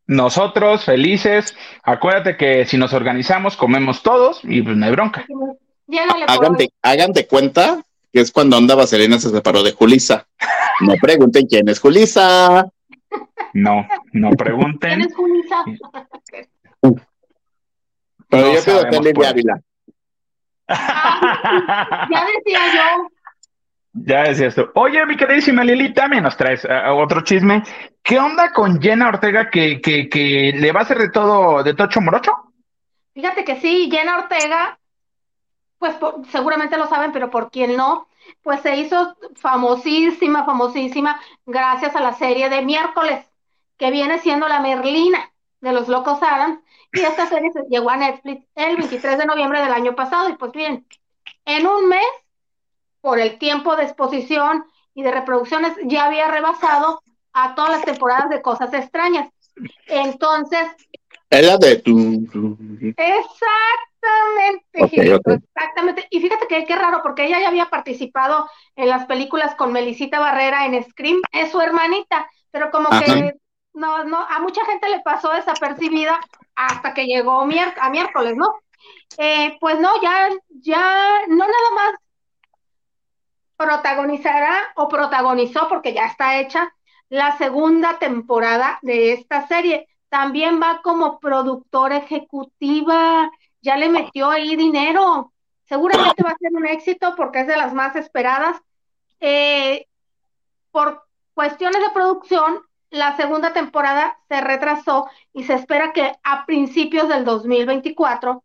nosotros 0.08 0.86
felices. 0.86 1.56
Acuérdate 1.84 2.38
que 2.38 2.66
si 2.66 2.78
nos 2.78 2.94
organizamos, 2.94 3.58
comemos 3.58 4.04
todos 4.04 4.42
y 4.44 4.62
pues 4.62 4.78
no 4.78 4.86
hay 4.86 4.92
bronca. 4.92 5.26
Hagan 6.82 7.14
de, 7.14 7.28
cuenta 7.28 7.84
que 8.12 8.20
es 8.20 8.32
cuando 8.32 8.58
Onda 8.58 8.76
Vaselina 8.76 9.20
se 9.20 9.30
separó 9.30 9.64
de 9.64 9.72
Julisa. 9.72 10.28
No 10.82 10.94
pregunten 11.02 11.48
quién 11.48 11.68
es 11.70 11.80
Julisa. 11.80 12.68
No, 13.54 13.88
no 14.14 14.32
pregunten. 14.32 15.00
¿Quién 15.00 15.02
es 15.02 15.16
Julisa? 15.16 15.64
Pero 18.30 18.54
yo 18.54 18.64
pido 18.64 18.90
que 18.90 19.00
Lili 19.00 19.26
Ávila. 19.26 19.62
ya 20.68 22.26
decía 22.36 22.60
yo. 22.74 23.10
Ya 23.94 24.24
decías 24.24 24.56
tú. 24.56 24.70
Oye, 24.76 25.06
mi 25.06 25.16
queridísima 25.16 25.64
Lili, 25.64 25.94
también 25.94 26.24
nos 26.24 26.36
traes 26.36 26.66
uh, 26.66 26.92
otro 26.96 27.22
chisme. 27.22 27.64
¿Qué 28.04 28.20
onda 28.20 28.52
con 28.52 28.82
Jenna 28.82 29.08
Ortega 29.08 29.50
que, 29.50 29.80
que, 29.80 30.10
que 30.10 30.52
le 30.54 30.72
va 30.74 30.82
a 30.82 30.84
hacer 30.84 30.98
de 30.98 31.10
todo, 31.10 31.64
de 31.64 31.74
tocho 31.74 32.02
morocho? 32.02 32.34
Fíjate 33.14 33.46
que 33.46 33.62
sí, 33.62 33.90
Jenna 33.90 34.18
Ortega, 34.18 34.78
pues 35.80 35.96
seguramente 36.30 36.78
lo 36.78 36.88
saben, 36.88 37.14
pero 37.14 37.30
por 37.30 37.50
quien 37.50 37.78
no, 37.78 38.08
pues 38.42 38.62
se 38.62 38.76
hizo 38.78 39.16
famosísima, 39.36 40.46
famosísima, 40.46 41.20
gracias 41.46 41.96
a 41.96 42.02
la 42.02 42.14
serie 42.14 42.50
de 42.50 42.62
miércoles, 42.62 43.26
que 43.78 43.92
viene 43.92 44.20
siendo 44.20 44.48
la 44.48 44.60
Merlina 44.60 45.32
de 45.62 45.74
los 45.74 45.88
Locos 45.88 46.22
Adams, 46.22 46.60
y 46.94 47.02
esta 47.02 47.28
serie 47.28 47.52
se 47.52 47.64
llegó 47.70 47.90
a 47.90 47.98
Netflix 47.98 48.46
el 48.56 48.78
23 48.78 49.18
de 49.18 49.26
noviembre 49.26 49.62
del 49.62 49.74
año 49.74 49.96
pasado, 49.96 50.30
y 50.30 50.34
pues 50.34 50.52
bien, 50.52 50.86
en 51.46 51.68
un 51.68 51.90
mes 51.90 52.06
por 53.02 53.20
el 53.20 53.38
tiempo 53.38 53.76
de 53.76 53.84
exposición 53.84 54.66
y 54.94 55.04
de 55.04 55.12
reproducciones, 55.12 55.74
ya 55.84 56.06
había 56.06 56.28
rebasado 56.28 57.04
a 57.34 57.54
todas 57.54 57.72
las 57.72 57.86
temporadas 57.86 58.30
de 58.30 58.42
Cosas 58.42 58.74
Extrañas. 58.74 59.30
Entonces... 59.88 60.68
Era 61.30 61.58
de 61.58 61.76
tu... 61.78 62.26
Exactamente, 64.74 65.42
exactamente. 65.56 66.08
Y 66.10 66.20
fíjate 66.22 66.48
que 66.48 66.66
qué 66.66 66.76
raro, 66.76 67.02
porque 67.02 67.26
ella 67.26 67.40
ya 67.40 67.48
había 67.48 67.70
participado 67.70 68.50
en 68.76 68.90
las 68.90 69.06
películas 69.06 69.56
con 69.56 69.72
Melisita 69.72 70.20
Barrera 70.20 70.66
en 70.66 70.84
Scream, 70.84 71.22
es 71.32 71.52
su 71.52 71.62
hermanita, 71.62 72.30
pero 72.52 72.72
como 72.72 72.90
que 72.90 73.34
no, 73.74 74.04
no, 74.06 74.18
a 74.18 74.40
mucha 74.40 74.66
gente 74.66 74.90
le 74.90 75.02
pasó 75.02 75.32
desapercibida 75.32 76.20
hasta 76.56 76.94
que 76.94 77.06
llegó 77.06 77.42
a 77.42 77.90
miércoles, 77.90 78.36
¿no? 78.36 78.54
Eh, 79.18 79.58
pues 79.60 79.80
no, 79.80 79.90
ya, 80.02 80.30
ya, 80.62 81.22
no 81.28 81.46
nada 81.46 81.70
más 81.76 81.96
protagonizará 83.58 84.74
o 84.76 84.88
protagonizó, 84.88 85.68
porque 85.68 85.94
ya 85.94 86.08
está 86.08 86.40
hecha, 86.40 86.74
la 87.10 87.38
segunda 87.38 88.00
temporada 88.00 88.80
de 88.82 89.14
esta 89.14 89.48
serie. 89.48 89.88
También 90.10 90.62
va 90.62 90.82
como 90.82 91.20
productora 91.20 91.98
ejecutiva, 91.98 93.30
ya 93.66 93.78
le 93.78 93.90
metió 93.90 94.30
ahí 94.30 94.56
dinero. 94.56 95.34
Seguramente 95.66 96.24
va 96.24 96.30
a 96.30 96.38
ser 96.38 96.54
un 96.54 96.68
éxito 96.68 97.16
porque 97.18 97.42
es 97.42 97.48
de 97.48 97.58
las 97.58 97.74
más 97.74 97.96
esperadas. 97.96 98.62
Eh, 99.20 99.88
por 100.72 101.04
cuestiones 101.34 101.82
de 101.82 101.90
producción, 101.90 102.62
la 102.92 103.18
segunda 103.18 103.54
temporada 103.54 104.20
se 104.30 104.40
retrasó 104.40 105.10
y 105.34 105.44
se 105.44 105.56
espera 105.56 105.94
que 105.94 106.14
a 106.24 106.46
principios 106.46 107.10
del 107.10 107.26
2024 107.26 108.44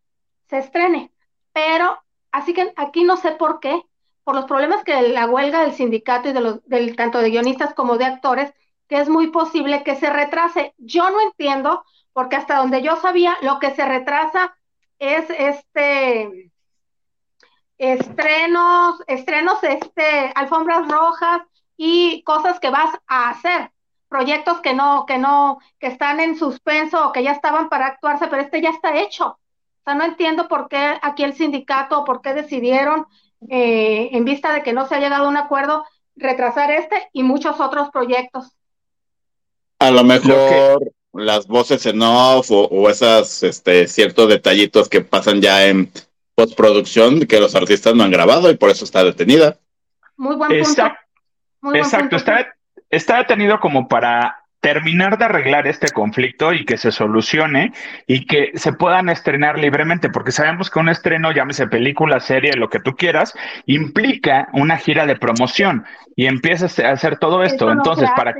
se 0.48 0.58
estrene. 0.58 1.12
Pero, 1.52 1.98
así 2.32 2.54
que 2.54 2.72
aquí 2.76 3.04
no 3.04 3.18
sé 3.18 3.32
por 3.32 3.60
qué, 3.60 3.82
por 4.24 4.34
los 4.34 4.46
problemas 4.46 4.84
que 4.84 5.08
la 5.08 5.26
huelga 5.26 5.60
del 5.60 5.74
sindicato 5.74 6.30
y 6.30 6.32
de 6.32 6.40
los, 6.40 6.64
del, 6.66 6.96
tanto 6.96 7.18
de 7.18 7.30
guionistas 7.30 7.74
como 7.74 7.98
de 7.98 8.06
actores, 8.06 8.54
que 8.88 8.98
es 9.00 9.08
muy 9.10 9.26
posible 9.28 9.84
que 9.84 9.96
se 9.96 10.08
retrase. 10.08 10.74
Yo 10.78 11.10
no 11.10 11.20
entiendo, 11.20 11.84
porque 12.14 12.36
hasta 12.36 12.56
donde 12.56 12.80
yo 12.80 12.96
sabía, 12.96 13.36
lo 13.42 13.58
que 13.58 13.72
se 13.72 13.84
retrasa 13.84 14.56
es 15.00 15.24
este 15.30 16.50
estrenos, 17.78 19.02
estrenos, 19.06 19.64
este, 19.64 20.32
alfombras 20.34 20.86
rojas 20.86 21.40
y 21.78 22.22
cosas 22.24 22.60
que 22.60 22.68
vas 22.68 22.94
a 23.06 23.30
hacer, 23.30 23.70
proyectos 24.08 24.60
que 24.60 24.74
no, 24.74 25.06
que 25.06 25.16
no, 25.16 25.58
que 25.78 25.86
están 25.86 26.20
en 26.20 26.36
suspenso 26.36 27.08
o 27.08 27.12
que 27.12 27.22
ya 27.22 27.32
estaban 27.32 27.70
para 27.70 27.86
actuarse, 27.86 28.28
pero 28.28 28.42
este 28.42 28.60
ya 28.60 28.68
está 28.68 29.00
hecho. 29.00 29.28
O 29.28 29.82
sea, 29.84 29.94
no 29.94 30.04
entiendo 30.04 30.46
por 30.46 30.68
qué 30.68 30.98
aquí 31.00 31.24
el 31.24 31.32
sindicato, 31.32 32.04
por 32.04 32.20
qué 32.20 32.34
decidieron 32.34 33.06
eh, 33.48 34.10
en 34.12 34.26
vista 34.26 34.52
de 34.52 34.62
que 34.62 34.74
no 34.74 34.86
se 34.86 34.96
ha 34.96 35.00
llegado 35.00 35.24
a 35.24 35.28
un 35.28 35.38
acuerdo, 35.38 35.86
retrasar 36.16 36.70
este 36.70 37.08
y 37.14 37.22
muchos 37.22 37.60
otros 37.60 37.88
proyectos. 37.90 38.54
A 39.78 39.90
lo 39.90 40.04
mejor 40.04 40.92
las 41.12 41.46
voces 41.46 41.84
en 41.86 42.02
off 42.02 42.50
o, 42.50 42.88
esas 42.88 43.42
este, 43.42 43.86
ciertos 43.88 44.28
detallitos 44.28 44.88
que 44.88 45.00
pasan 45.00 45.40
ya 45.40 45.66
en 45.66 45.90
postproducción 46.34 47.26
que 47.26 47.40
los 47.40 47.54
artistas 47.54 47.94
no 47.94 48.04
han 48.04 48.10
grabado 48.10 48.50
y 48.50 48.56
por 48.56 48.70
eso 48.70 48.84
está 48.84 49.04
detenida. 49.04 49.56
Muy 50.16 50.36
buen 50.36 50.50
punto. 50.50 50.92
Exacto, 51.74 52.16
Está, 52.16 52.54
está 52.88 53.18
detenido 53.18 53.60
como 53.60 53.88
para 53.88 54.40
terminar 54.60 55.18
de 55.18 55.24
arreglar 55.24 55.66
este 55.66 55.88
conflicto 55.88 56.52
y 56.52 56.64
que 56.64 56.76
se 56.76 56.92
solucione 56.92 57.72
y 58.06 58.26
que 58.26 58.52
se 58.54 58.72
puedan 58.72 59.08
estrenar 59.08 59.58
libremente, 59.58 60.10
porque 60.10 60.32
sabemos 60.32 60.70
que 60.70 60.78
un 60.78 60.90
estreno, 60.90 61.32
llámese 61.32 61.66
película, 61.66 62.20
serie, 62.20 62.52
lo 62.54 62.68
que 62.68 62.80
tú 62.80 62.94
quieras, 62.94 63.34
implica 63.66 64.48
una 64.52 64.76
gira 64.76 65.06
de 65.06 65.16
promoción 65.16 65.84
y 66.14 66.26
empiezas 66.26 66.78
a 66.78 66.90
hacer 66.90 67.18
todo 67.18 67.42
esto. 67.42 67.70
Entonces, 67.72 68.10
para, 68.14 68.34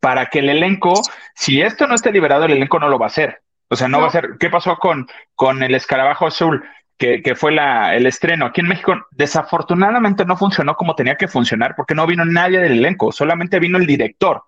para 0.00 0.26
que 0.26 0.40
el 0.40 0.50
elenco, 0.50 1.00
si 1.34 1.60
esto 1.60 1.86
no 1.86 1.94
esté 1.94 2.12
liberado, 2.12 2.44
el 2.44 2.52
elenco 2.52 2.78
no 2.78 2.88
lo 2.88 2.98
va 2.98 3.06
a 3.06 3.08
hacer. 3.08 3.42
O 3.68 3.76
sea, 3.76 3.88
no, 3.88 4.00
va 4.00 4.08
a 4.08 4.10
ser. 4.10 4.36
¿Qué 4.38 4.48
pasó 4.48 4.76
con, 4.76 5.06
con 5.34 5.62
el 5.62 5.74
escarabajo 5.74 6.26
azul? 6.26 6.64
Que, 6.96 7.22
que, 7.22 7.36
fue 7.36 7.52
la, 7.52 7.94
el 7.94 8.06
estreno 8.06 8.46
aquí 8.46 8.60
en 8.60 8.66
México, 8.66 8.92
desafortunadamente 9.12 10.24
no 10.24 10.36
funcionó 10.36 10.74
como 10.74 10.96
tenía 10.96 11.14
que 11.14 11.28
funcionar 11.28 11.76
porque 11.76 11.94
no 11.94 12.08
vino 12.08 12.24
nadie 12.24 12.58
del 12.58 12.72
elenco, 12.72 13.12
solamente 13.12 13.60
vino 13.60 13.78
el 13.78 13.86
director 13.86 14.42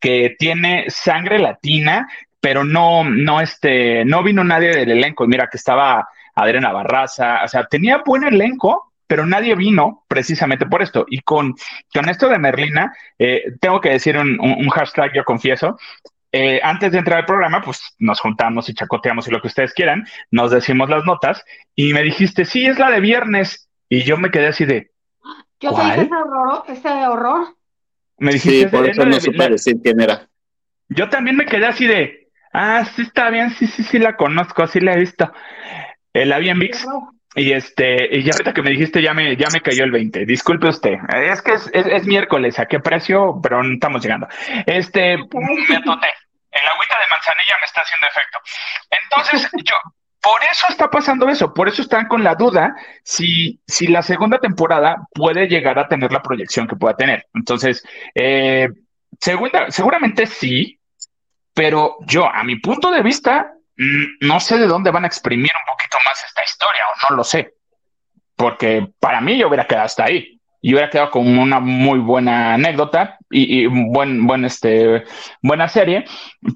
que 0.00 0.34
tiene 0.36 0.86
sangre 0.88 1.38
latina, 1.38 2.08
pero 2.40 2.64
no, 2.64 3.04
no, 3.04 3.40
este, 3.40 4.04
no 4.04 4.24
vino 4.24 4.42
nadie 4.42 4.70
del 4.70 4.90
elenco. 4.90 5.28
Mira 5.28 5.46
que 5.46 5.58
estaba 5.58 6.08
Adriana 6.34 6.72
Barraza, 6.72 7.44
o 7.44 7.48
sea, 7.48 7.66
tenía 7.66 8.02
buen 8.04 8.24
elenco, 8.24 8.91
pero 9.12 9.26
nadie 9.26 9.54
vino 9.54 10.06
precisamente 10.08 10.64
por 10.64 10.80
esto. 10.80 11.04
Y 11.06 11.20
con, 11.20 11.54
con 11.92 12.08
esto 12.08 12.30
de 12.30 12.38
Merlina, 12.38 12.96
eh, 13.18 13.42
tengo 13.60 13.78
que 13.78 13.90
decir 13.90 14.16
un, 14.16 14.70
hashtag, 14.70 15.12
yo 15.12 15.22
confieso. 15.22 15.78
Eh, 16.32 16.60
antes 16.62 16.92
de 16.92 16.98
entrar 17.00 17.18
al 17.18 17.26
programa, 17.26 17.60
pues 17.60 17.94
nos 17.98 18.20
juntamos 18.20 18.70
y 18.70 18.74
chacoteamos 18.74 19.28
y 19.28 19.30
lo 19.30 19.42
que 19.42 19.48
ustedes 19.48 19.74
quieran, 19.74 20.06
nos 20.30 20.50
decimos 20.50 20.88
las 20.88 21.04
notas 21.04 21.44
y 21.74 21.92
me 21.92 22.02
dijiste, 22.02 22.46
sí, 22.46 22.64
es 22.64 22.78
la 22.78 22.90
de 22.90 23.00
viernes. 23.00 23.68
Y 23.86 24.02
yo 24.02 24.16
me 24.16 24.30
quedé 24.30 24.46
así 24.46 24.64
de. 24.64 24.92
Yo 25.60 25.72
¿cuál? 25.72 26.00
ese 26.00 26.14
horror, 26.14 26.62
ese 26.68 26.88
horror. 26.88 27.48
Me 28.16 28.32
dijiste, 28.32 28.60
sí, 28.60 28.66
por 28.74 28.88
eso 28.88 29.04
no 29.04 29.20
supe 29.20 29.50
decir 29.50 29.76
quién 29.84 30.00
era. 30.00 30.26
Yo 30.88 31.10
también 31.10 31.36
me 31.36 31.44
quedé 31.44 31.66
así 31.66 31.86
de, 31.86 32.30
ah, 32.54 32.82
sí 32.96 33.02
está 33.02 33.28
bien, 33.28 33.50
sí, 33.50 33.66
sí, 33.66 33.82
sí 33.82 33.98
la 33.98 34.16
conozco, 34.16 34.66
sí 34.68 34.80
la 34.80 34.94
he 34.94 35.00
visto. 35.00 35.30
El 36.14 36.32
Avian 36.32 36.58
Vix. 36.58 36.86
Y 37.34 37.52
este, 37.52 38.16
y 38.16 38.22
ya 38.22 38.32
ahorita 38.32 38.52
que 38.52 38.62
me 38.62 38.70
dijiste, 38.70 39.00
ya 39.00 39.14
me, 39.14 39.36
ya 39.36 39.48
me 39.52 39.60
cayó 39.60 39.84
el 39.84 39.90
20. 39.90 40.26
Disculpe 40.26 40.68
usted. 40.68 40.94
Es 41.14 41.40
que 41.40 41.54
es, 41.54 41.70
es, 41.72 42.06
miércoles, 42.06 42.58
¿a 42.58 42.66
qué 42.66 42.78
precio? 42.78 43.40
Pero 43.42 43.62
no 43.62 43.72
estamos 43.72 44.02
llegando. 44.02 44.28
Este, 44.66 45.16
me 45.16 45.24
toté. 45.24 46.08
El 46.50 46.66
agüita 46.68 46.98
de 46.98 47.08
manzanilla 47.08 47.54
me 47.58 47.64
está 47.64 47.80
haciendo 47.80 48.06
efecto. 48.06 48.38
Entonces, 48.90 49.50
yo, 49.64 49.76
por 50.20 50.40
eso 50.44 50.66
está 50.68 50.88
pasando 50.88 51.28
eso, 51.28 51.52
por 51.52 51.68
eso 51.68 51.82
están 51.82 52.06
con 52.06 52.22
la 52.22 52.34
duda 52.34 52.76
si, 53.02 53.60
si 53.66 53.88
la 53.88 54.02
segunda 54.02 54.38
temporada 54.38 55.08
puede 55.12 55.48
llegar 55.48 55.78
a 55.78 55.88
tener 55.88 56.12
la 56.12 56.22
proyección 56.22 56.68
que 56.68 56.76
pueda 56.76 56.94
tener. 56.94 57.26
Entonces, 57.34 57.82
eh, 58.14 58.68
segunda, 59.18 59.70
seguramente 59.70 60.26
sí, 60.26 60.78
pero 61.54 61.96
yo, 62.06 62.26
a 62.26 62.44
mi 62.44 62.56
punto 62.56 62.90
de 62.90 63.02
vista, 63.02 63.54
no 64.20 64.40
sé 64.40 64.58
de 64.58 64.66
dónde 64.66 64.90
van 64.90 65.04
a 65.04 65.06
exprimir 65.06 65.50
un 65.60 65.72
poquito 65.72 65.98
más 66.06 66.24
esta 66.24 66.42
historia, 66.44 66.82
o 66.86 67.10
no 67.10 67.16
lo 67.16 67.24
sé, 67.24 67.54
porque 68.36 68.88
para 69.00 69.20
mí 69.20 69.38
yo 69.38 69.48
hubiera 69.48 69.66
quedado 69.66 69.86
hasta 69.86 70.04
ahí 70.04 70.40
y 70.62 70.72
hubiera 70.72 70.88
quedado 70.88 71.10
como 71.10 71.42
una 71.42 71.58
muy 71.58 71.98
buena 71.98 72.54
anécdota 72.54 73.18
y, 73.30 73.66
buen, 73.66 74.26
buen, 74.26 74.44
este, 74.44 75.02
buena 75.42 75.68
serie, 75.68 76.04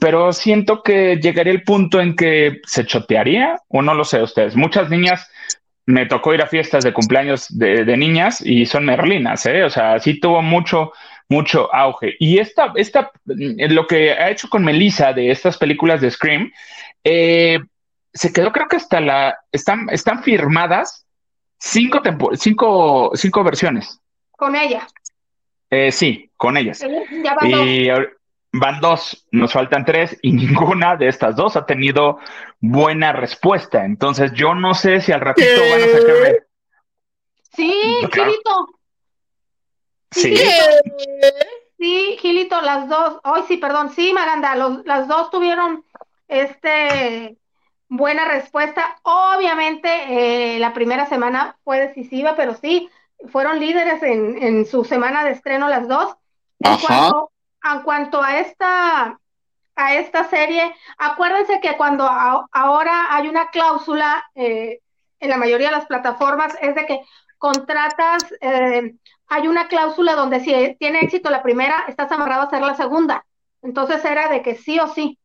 pero 0.01 0.33
siento 0.33 0.83
que 0.83 1.17
llegaría 1.17 1.53
el 1.53 1.65
punto 1.65 2.01
en 2.01 2.15
que 2.15 2.61
se 2.65 2.87
chotearía, 2.87 3.61
o 3.69 3.83
no 3.83 3.95
lo 3.95 4.05
sé 4.05 4.23
ustedes. 4.23 4.55
Muchas 4.55 4.91
niñas, 4.91 5.29
me 5.87 6.07
tocó 6.07 6.35
ir 6.35 6.43
a 6.43 6.47
fiestas 6.47 6.85
de 6.85 6.93
cumpleaños 6.93 7.47
de, 7.49 7.97
niñas 7.97 8.41
y 8.45 8.67
son 8.67 8.85
merlinas, 8.85 9.45
¿eh? 9.47 9.65
O 9.65 9.71
sea, 9.71 9.99
sí 9.99 10.21
tuvo 10.21 10.41
mucho, 10.41 10.93
mucho 11.29 11.73
auge. 11.75 12.15
Y 12.21 12.39
esta, 12.39 12.73
esta, 12.77 13.11
lo 13.25 13.87
que 13.89 14.13
ha 14.13 14.31
hecho 14.31 14.49
con 14.49 14.65
Melissa 14.65 15.13
de 15.13 15.31
estas 15.31 15.57
películas 15.57 16.01
de 16.01 16.11
Scream, 16.11 16.53
eh, 17.09 17.61
se 18.13 18.33
quedó 18.33 18.51
creo 18.51 18.69
que 18.69 18.77
hasta 18.77 19.01
la, 19.01 19.39
están, 19.53 19.89
están 19.91 20.23
firmadas 20.23 21.07
Cinco, 21.59 22.01
cinco, 22.35 23.11
cinco 23.15 23.45
versiones. 23.45 24.01
Con 24.33 24.55
ella. 24.55 24.87
Eh, 25.71 25.91
sí, 25.91 26.31
con 26.37 26.57
ellas. 26.57 26.85
y 27.43 27.89
van 28.53 28.81
dos, 28.81 29.27
nos 29.33 29.53
faltan 29.53 29.85
tres 29.85 30.17
y 30.23 30.33
ninguna 30.33 30.97
de 30.97 31.09
estas 31.09 31.37
dos 31.37 31.57
ha 31.57 31.67
tenido 31.67 32.19
buena 32.61 33.13
respuesta. 33.13 33.85
Entonces 33.85 34.33
yo 34.33 34.55
no 34.55 34.75
sé 34.75 35.01
si 35.01 35.13
al 35.13 35.21
ratito 35.21 35.61
van 35.71 35.83
a 35.83 35.99
sacar... 35.99 36.47
Sí, 37.55 37.73
Gilito. 38.13 38.69
Sí. 40.11 40.37
Sí, 41.79 42.17
Gilito, 42.21 42.61
las 42.61 42.89
dos. 42.89 43.19
Hoy 43.25 43.43
sí, 43.49 43.57
perdón, 43.57 43.91
sí, 43.91 44.13
Maganda, 44.13 44.55
las 44.85 45.09
dos 45.09 45.31
tuvieron 45.31 45.85
este 46.29 47.37
buena 47.89 48.25
respuesta. 48.25 48.99
Obviamente, 49.03 49.89
eh, 50.57 50.59
la 50.59 50.73
primera 50.73 51.07
semana 51.07 51.57
fue 51.65 51.81
decisiva, 51.81 52.35
pero 52.37 52.55
sí, 52.55 52.89
fueron 53.31 53.61
líderes 53.61 54.03
en, 54.03 54.43
en 54.43 54.67
su 54.67 54.85
semana 54.85 55.25
de 55.25 55.33
estreno 55.33 55.69
las 55.69 55.89
dos. 55.89 56.17
En 56.61 56.77
cuanto, 56.79 57.31
en 57.65 57.83
cuanto 57.83 58.23
a 58.23 58.39
esta 58.39 59.19
a 59.79 59.95
esta 59.95 60.25
serie, 60.25 60.75
acuérdense 60.97 61.61
que 61.61 61.77
cuando 61.77 62.09
ahora 62.09 63.15
hay 63.15 63.29
una 63.29 63.51
cláusula 63.51 64.25
eh, 64.35 64.81
en 65.21 65.29
la 65.29 65.37
mayoría 65.37 65.69
de 65.69 65.77
las 65.77 65.87
plataformas 65.87 66.57
es 66.63 66.75
de 66.75 66.87
que 66.87 67.01
contratas, 67.37 68.25
eh, 68.41 68.95
hay 69.29 69.49
una 69.49 69.69
cláusula 69.69 70.15
donde 70.15 70.41
si 70.41 70.77
tiene 70.79 71.01
éxito 71.01 71.29
la 71.29 71.43
primera, 71.43 71.85
estás 71.89 72.11
amarrado 72.11 72.43
a 72.43 72.45
hacer 72.47 72.63
la 72.63 72.75
segunda. 72.75 73.27
Entonces 73.61 74.03
era 74.07 74.29
de 74.29 74.41
que 74.41 74.55
sí 74.55 74.79
o 74.81 74.89
sí 74.89 75.19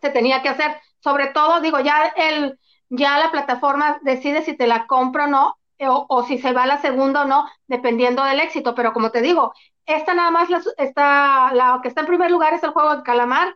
se 0.00 0.10
tenía 0.10 0.42
que 0.42 0.48
hacer. 0.48 0.80
Sobre 1.00 1.28
todo, 1.28 1.60
digo, 1.60 1.80
ya 1.80 2.12
el, 2.16 2.58
ya 2.88 3.18
la 3.18 3.30
plataforma 3.30 3.98
decide 4.02 4.42
si 4.42 4.56
te 4.56 4.66
la 4.66 4.86
compra 4.86 5.24
o 5.24 5.28
no, 5.28 5.56
o, 5.86 6.24
si 6.24 6.38
se 6.38 6.52
va 6.52 6.62
a 6.62 6.66
la 6.66 6.80
segunda 6.80 7.22
o 7.22 7.24
no, 7.26 7.46
dependiendo 7.66 8.22
del 8.24 8.40
éxito. 8.40 8.74
Pero 8.74 8.92
como 8.92 9.10
te 9.10 9.20
digo, 9.20 9.52
esta 9.86 10.14
nada 10.14 10.30
más 10.30 10.50
la, 10.50 10.62
está, 10.78 11.52
la 11.52 11.80
que 11.82 11.88
está 11.88 12.02
en 12.02 12.06
primer 12.06 12.30
lugar 12.30 12.54
es 12.54 12.62
el 12.62 12.70
juego 12.70 12.96
de 12.96 13.02
calamar 13.02 13.54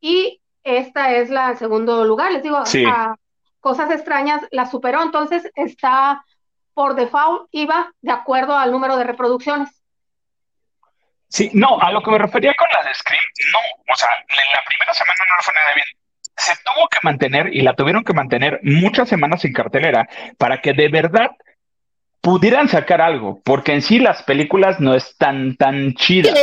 y 0.00 0.40
esta 0.62 1.14
es 1.14 1.30
la 1.30 1.56
segundo 1.56 2.04
lugar. 2.04 2.32
Les 2.32 2.42
digo, 2.42 2.58
a 2.58 3.16
cosas 3.60 3.90
extrañas 3.90 4.42
la 4.50 4.66
superó, 4.66 5.02
entonces 5.02 5.50
está 5.54 6.24
por 6.74 6.94
default, 6.94 7.48
iba 7.52 7.92
de 8.00 8.12
acuerdo 8.12 8.56
al 8.56 8.72
número 8.72 8.96
de 8.96 9.04
reproducciones. 9.04 9.79
Sí, 11.30 11.48
no, 11.54 11.80
a 11.80 11.92
lo 11.92 12.02
que 12.02 12.10
me 12.10 12.18
refería 12.18 12.52
con 12.58 12.66
la 12.72 12.82
de 12.88 12.92
Scream, 12.92 13.22
no, 13.52 13.92
o 13.92 13.96
sea, 13.96 14.08
en 14.28 14.36
la 14.52 14.64
primera 14.66 14.92
semana 14.92 15.24
no 15.28 15.36
le 15.36 15.42
fue 15.42 15.54
nada 15.54 15.74
bien. 15.74 15.86
Se 16.36 16.52
tuvo 16.64 16.88
que 16.88 16.98
mantener 17.02 17.54
y 17.54 17.60
la 17.60 17.74
tuvieron 17.74 18.02
que 18.02 18.12
mantener 18.12 18.58
muchas 18.64 19.08
semanas 19.08 19.44
en 19.44 19.52
cartelera 19.52 20.08
para 20.38 20.60
que 20.60 20.72
de 20.72 20.88
verdad 20.88 21.30
pudieran 22.20 22.68
sacar 22.68 23.00
algo, 23.00 23.40
porque 23.44 23.72
en 23.72 23.82
sí 23.82 24.00
las 24.00 24.24
películas 24.24 24.80
no 24.80 24.94
están 24.94 25.56
tan 25.56 25.94
chidas. 25.94 26.34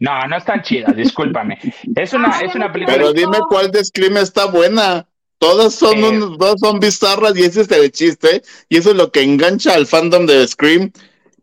no, 0.00 0.26
no 0.26 0.36
están 0.36 0.62
chidas, 0.62 0.96
discúlpame. 0.96 1.58
Es 1.94 2.14
una, 2.14 2.40
es 2.40 2.54
una 2.54 2.72
película. 2.72 2.96
Pero 2.96 3.12
dime 3.12 3.38
cuál 3.48 3.70
de 3.70 3.84
Scream 3.84 4.16
está 4.16 4.46
buena. 4.46 5.06
Todas 5.38 5.74
son, 5.74 5.98
eh, 5.98 6.20
son 6.56 6.80
bizarras 6.80 7.36
y 7.36 7.44
ese 7.44 7.60
es 7.60 7.70
el 7.70 7.92
chiste. 7.92 8.42
Y 8.70 8.78
eso 8.78 8.90
es 8.90 8.96
lo 8.96 9.12
que 9.12 9.22
engancha 9.22 9.74
al 9.74 9.86
fandom 9.86 10.24
de 10.24 10.48
Scream, 10.48 10.90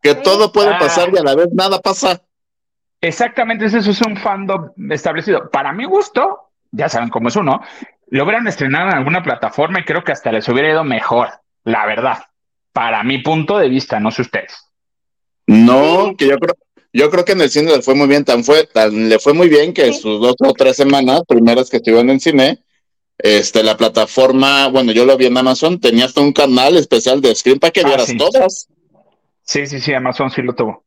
que 0.04 0.16
todo 0.16 0.52
puede 0.52 0.78
pasar 0.78 1.10
y 1.14 1.18
a 1.18 1.24
la 1.24 1.36
vez 1.36 1.48
nada 1.54 1.80
pasa. 1.80 2.22
Exactamente, 3.02 3.66
eso 3.66 3.78
es 3.78 4.02
un 4.02 4.18
fandom 4.18 4.72
establecido. 4.92 5.50
Para 5.50 5.74
mi 5.74 5.86
gusto, 5.86 6.52
ya 6.72 6.90
saben 6.90 7.10
cómo 7.10 7.30
es 7.30 7.36
uno, 7.36 7.62
lo 8.08 8.24
hubieran 8.24 8.48
estrenado 8.48 8.90
en 8.90 8.98
alguna 8.98 9.24
plataforma 9.24 9.80
y 9.80 9.86
creo 9.86 10.04
que 10.04 10.12
hasta 10.12 10.32
les 10.32 10.48
hubiera 10.48 10.70
ido 10.70 10.84
mejor, 10.84 11.30
la 11.64 11.86
verdad 11.86 12.20
para 12.74 13.04
mi 13.04 13.20
punto 13.20 13.58
de 13.58 13.70
vista, 13.70 14.00
no 14.00 14.12
sé 14.12 14.24
ustedes. 14.24 14.52
No, 15.46 16.16
que 16.18 16.28
yo 16.28 16.38
creo, 16.38 16.56
yo 16.92 17.10
creo 17.10 17.24
que 17.24 17.34
en 17.34 17.42
el 17.42 17.50
cine 17.50 17.72
le 17.72 17.82
fue 17.82 17.96
muy 17.96 18.08
bien, 18.08 18.26
tan 18.26 18.44
fue, 18.44 18.66
tan, 18.66 19.08
le 19.08 19.20
fue 19.20 19.34
muy 19.34 19.48
bien 19.48 19.74
que 19.74 19.94
sus 19.94 20.20
dos 20.20 20.36
o 20.40 20.54
tres 20.54 20.76
semanas, 20.76 21.22
primeras 21.28 21.70
que 21.70 21.78
estuvieron 21.78 22.10
en 22.10 22.20
cine, 22.20 22.60
este, 23.20 23.64
la 23.64 23.78
plataforma, 23.78 24.68
bueno, 24.68 24.92
yo 24.92 25.06
lo 25.06 25.16
vi 25.16 25.28
en 25.28 25.38
Amazon, 25.38 25.80
tenía 25.80 26.06
hasta 26.06 26.22
un 26.22 26.34
canal 26.34 26.76
especial 26.76 27.22
de 27.22 27.36
Screen 27.36 27.60
para 27.60 27.72
que 27.72 27.82
ah, 27.82 27.88
vieras 27.88 28.12
todas. 28.18 28.68
Sí, 29.44 29.68
sí, 29.68 29.80
sí, 29.80 29.94
Amazon 29.94 30.30
sí 30.30 30.42
lo 30.42 30.54
tuvo. 30.54 30.86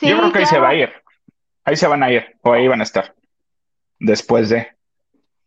yo 0.00 0.16
creo 0.16 0.32
que 0.32 0.38
ahí 0.38 0.46
se 0.46 0.58
va 0.58 0.70
a 0.70 0.74
ir. 0.74 0.90
Ahí 1.64 1.76
se 1.76 1.86
van 1.86 2.02
a 2.02 2.10
ir, 2.10 2.24
o 2.42 2.52
ahí 2.52 2.66
van 2.66 2.80
a 2.80 2.84
estar. 2.84 3.14
Después 3.98 4.48
de. 4.48 4.68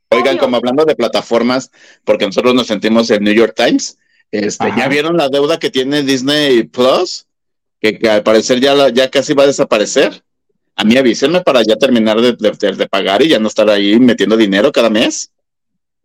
Oigan, 0.09 0.37
como 0.37 0.57
hablando 0.57 0.85
de 0.85 0.95
plataformas, 0.95 1.71
porque 2.03 2.25
nosotros 2.25 2.53
nos 2.53 2.67
sentimos 2.67 3.09
en 3.09 3.23
New 3.23 3.33
York 3.33 3.53
Times, 3.55 3.97
este, 4.31 4.71
¿Ya 4.77 4.87
vieron 4.87 5.17
la 5.17 5.27
deuda 5.27 5.59
que 5.59 5.69
tiene 5.69 6.03
Disney 6.03 6.63
Plus? 6.63 7.27
Que, 7.81 7.99
al 8.09 8.23
parecer 8.23 8.61
ya, 8.61 8.89
ya 8.89 9.09
casi 9.09 9.33
va 9.33 9.43
a 9.43 9.47
desaparecer. 9.47 10.23
A 10.75 10.85
mí 10.85 10.95
avísenme 10.95 11.41
para 11.41 11.61
ya 11.63 11.75
terminar 11.75 12.19
de, 12.21 12.87
pagar 12.89 13.21
y 13.21 13.27
ya 13.27 13.39
no 13.39 13.47
estar 13.47 13.69
ahí 13.69 13.99
metiendo 13.99 14.37
dinero 14.37 14.71
cada 14.71 14.89
mes. 14.89 15.31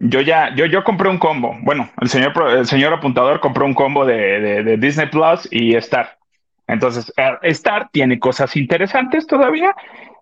Yo 0.01 0.21
ya, 0.21 0.55
yo, 0.55 0.67
yo 0.67 0.83
compré 0.83 1.09
un 1.09 1.19
combo. 1.19 1.57
Bueno, 1.63 1.91
el 2.01 2.09
señor, 2.09 2.33
el 2.51 2.67
señor 2.67 2.93
apuntador 2.93 3.41
compró 3.41 3.65
un 3.65 3.75
combo 3.75 4.05
de, 4.05 4.77
Disney 4.79 5.07
Plus 5.09 5.49
y 5.51 5.77
Star. 5.77 6.19
Entonces, 6.67 7.13
eh, 7.17 7.39
Star 7.43 7.89
tiene 7.93 8.19
cosas 8.19 8.57
interesantes 8.57 9.27
todavía. 9.27 9.75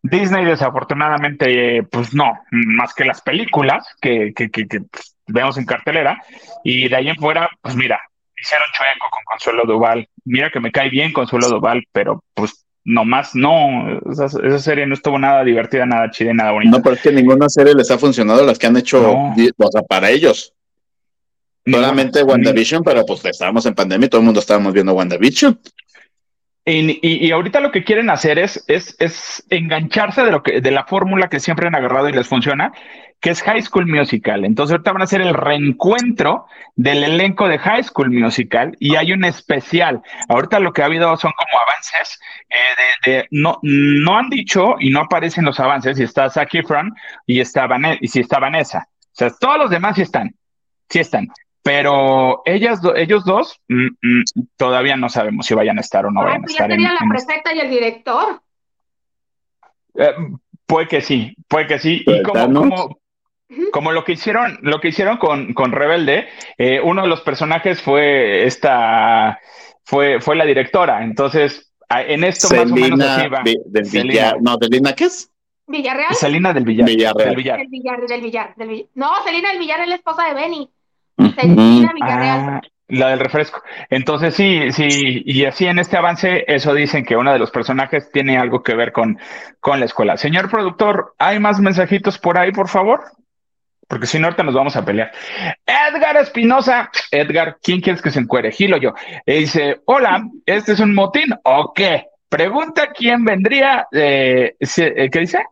Disney, 0.03 0.45
desafortunadamente, 0.45 1.83
pues 1.85 2.13
no, 2.13 2.39
más 2.51 2.93
que 2.93 3.05
las 3.05 3.23
películas 3.23 3.87
que, 4.01 4.33
que, 4.35 4.51
que, 4.51 4.67
pues, 4.67 5.17
vemos 5.27 5.57
en 5.57 5.65
cartelera. 5.65 6.23
Y 6.63 6.89
de 6.89 6.97
ahí 6.97 7.09
en 7.09 7.17
fuera, 7.17 7.49
pues 7.63 7.75
mira, 7.75 8.01
hicieron 8.37 8.67
chueco 8.73 9.07
con 9.11 9.25
Consuelo 9.25 9.65
Duval. 9.65 10.09
Mira 10.25 10.51
que 10.51 10.61
me 10.61 10.73
cae 10.73 10.91
bien 10.91 11.13
Consuelo 11.13 11.49
Duval, 11.49 11.85
pero 11.93 12.23
pues 12.35 12.65
nomás 12.85 13.35
no, 13.35 13.99
esa, 14.11 14.29
serie 14.59 14.87
no 14.87 14.95
estuvo 14.95 15.19
nada 15.19 15.43
divertida, 15.43 15.87
nada 15.87 16.11
chida, 16.11 16.35
nada 16.35 16.53
bonita. 16.53 16.77
No, 16.77 16.83
pero 16.83 16.97
es 16.97 17.03
que 17.03 17.13
ninguna 17.13 17.49
serie 17.49 17.75
les 17.75 17.91
ha 17.91 17.99
funcionado 17.99 18.45
las 18.45 18.59
que 18.59 18.67
han 18.67 18.77
hecho, 18.77 19.11
o 19.11 19.71
sea, 19.73 19.83
para 19.83 20.11
ellos. 20.11 20.53
Solamente 21.67 22.23
WandaVision, 22.23 22.85
pero 22.85 23.07
pues 23.07 23.25
estábamos 23.25 23.65
en 23.65 23.75
pandemia 23.75 24.05
y 24.05 24.09
todo 24.11 24.21
el 24.21 24.27
mundo 24.27 24.41
estábamos 24.41 24.75
viendo 24.75 24.93
WandaVision. 24.93 25.59
Y, 26.67 27.31
ahorita 27.31 27.61
lo 27.61 27.71
que 27.71 27.85
quieren 27.85 28.09
hacer 28.09 28.39
es, 28.39 28.65
engancharse 29.51 30.23
de 30.23 30.31
lo 30.31 30.43
que, 30.43 30.61
de 30.63 30.71
la 30.71 30.85
fórmula 30.85 31.29
que 31.29 31.41
siempre 31.41 31.67
han 31.67 31.75
agarrado 31.75 32.09
y 32.09 32.13
les 32.13 32.27
funciona, 32.27 32.73
que 33.21 33.31
es 33.31 33.43
High 33.43 33.63
School 33.63 33.87
Musical. 33.87 34.45
Entonces 34.45 34.73
ahorita 34.73 34.93
van 34.93 35.03
a 35.03 35.05
hacer 35.05 35.21
el 35.21 35.35
reencuentro 35.35 36.47
del 36.75 37.05
elenco 37.05 37.49
de 37.49 37.59
High 37.59 37.85
School 37.85 38.11
Musical 38.11 38.77
y 38.81 38.97
hay 38.97 39.13
un 39.13 39.25
especial. 39.25 40.03
Ahorita 40.29 40.59
lo 40.59 40.73
que 40.73 40.83
ha 40.83 40.87
habido 40.87 41.15
son 41.17 41.33
como 41.33 41.63
avances 41.63 42.19
eh, 42.49 43.11
de, 43.11 43.29
no, 43.31 43.59
no 43.63 44.19
han 44.19 44.31
dicho 44.31 44.77
y 44.81 44.91
no 44.91 45.01
aparecen 45.01 45.45
los 45.45 45.61
avances 45.61 45.99
y 45.99 46.03
está 46.03 46.31
Zac 46.31 46.55
Efron 46.55 46.95
y 47.27 47.41
está 47.41 47.67
Vanessa, 47.67 47.99
y 48.01 48.09
si 48.09 48.21
está 48.21 48.39
Vanessa. 48.39 48.89
O 49.01 49.17
sea, 49.17 49.31
todos 49.39 49.59
los 49.59 49.71
demás 49.71 49.97
sí 49.97 50.03
están, 50.03 50.35
sí 50.89 50.99
están. 50.99 51.29
Pero 51.65 52.43
ellas, 52.45 52.81
ellos 52.95 53.25
dos 53.25 53.59
mm, 53.69 53.87
mm, 54.03 54.23
todavía 54.59 54.99
no 54.99 55.09
sabemos 55.09 55.47
si 55.47 55.55
vayan 55.55 55.79
a 55.79 55.81
estar 55.81 56.05
o 56.05 56.11
no 56.11 56.23
vayan 56.23 56.43
a 56.43 56.47
estar. 56.47 56.69
¿Ya 56.69 56.75
sería 56.75 56.93
la 56.93 57.09
prefecta 57.09 57.55
y 57.55 57.61
el 57.61 57.71
director? 57.71 58.43
Eh, 59.95 60.15
puede 60.67 60.89
que 60.89 61.01
sí, 61.01 61.35
puede 61.49 61.67
que 61.67 61.79
sí. 61.79 62.05
Y 62.07 62.23
como, 62.23 62.99
como, 63.73 63.93
lo 63.93 64.05
que 64.05 64.13
hicieron, 64.13 64.59
lo 64.61 64.79
que 64.79 64.89
hicieron 64.89 65.17
con, 65.17 65.55
con 65.55 65.73
Rebelde, 65.73 66.29
eh, 66.59 66.83
uno 66.83 67.01
de 67.01 67.09
los 67.09 67.23
personajes 67.23 67.81
fue 67.81 68.45
esta, 68.45 69.41
fue, 69.85 70.21
fue 70.21 70.37
la 70.37 70.45
directora. 70.45 71.03
Entonces, 71.03 71.73
en 71.89 72.25
esto 72.25 72.55
más 72.55 72.71
o 72.71 72.75
menos 72.75 73.01
así 73.01 73.27
va. 73.29 73.43
No, 74.43 74.59
¿de 74.59 74.95
qué 74.95 75.05
es? 75.05 75.31
Villarreal. 75.67 76.15
Selina 76.15 76.53
del 76.53 76.65
Villar. 76.65 76.87
Villarreal. 76.87 77.29
Del 77.29 77.37
Villar. 77.37 77.59
Del 77.59 77.69
Villar, 77.69 78.07
del 78.07 78.21
Villar, 78.21 78.55
del 78.55 78.89
No, 78.95 79.11
Selina 79.25 79.49
del 79.49 79.59
Villar 79.59 79.81
es 79.81 79.89
la 79.89 79.95
esposa 79.95 80.25
de 80.29 80.35
Benny. 80.35 80.71
Ah, 81.19 82.61
la 82.89 83.09
del 83.09 83.21
refresco. 83.21 83.63
Entonces 83.91 84.35
sí, 84.35 84.71
sí, 84.73 85.23
y 85.25 85.45
así 85.45 85.67
en 85.67 85.79
este 85.79 85.97
avance, 85.97 86.45
eso 86.47 86.75
dicen 86.75 87.05
que 87.05 87.17
uno 87.17 87.33
de 87.33 87.39
los 87.39 87.51
personajes 87.51 88.11
tiene 88.13 88.37
algo 88.37 88.63
que 88.63 88.75
ver 88.75 88.93
con, 88.93 89.19
con 89.61 89.81
la 89.81 89.87
escuela. 89.87 90.17
Señor 90.17 90.51
productor, 90.51 91.15
¿hay 91.19 91.39
más 91.39 91.61
mensajitos 91.61 92.19
por 92.19 92.39
ahí, 92.39 92.53
por 92.53 92.69
favor? 92.69 93.05
Porque 93.89 94.07
si 94.07 94.19
no, 94.19 94.27
ahorita 94.27 94.43
nos 94.43 94.55
vamos 94.55 94.77
a 94.77 94.85
pelear. 94.85 95.13
Edgar 95.67 96.17
Espinosa, 96.17 96.91
Edgar, 97.11 97.59
¿quién 97.63 97.81
quieres 97.81 98.03
que 98.03 98.11
se 98.11 98.21
encuere? 98.21 98.53
Gilo 98.53 98.77
yo. 98.79 98.95
Y 99.27 99.35
dice, 99.35 99.81
hola, 99.87 100.25
¿este 100.47 100.73
es 100.73 100.81
un 100.81 100.95
motín 100.95 101.35
o 101.43 101.73
qué? 101.75 102.07
Pregunta 102.29 102.89
quién 102.93 103.25
vendría, 103.25 103.87
eh, 103.93 104.57
eh 104.59 105.11
¿qué 105.11 105.21
dice? 105.21 105.45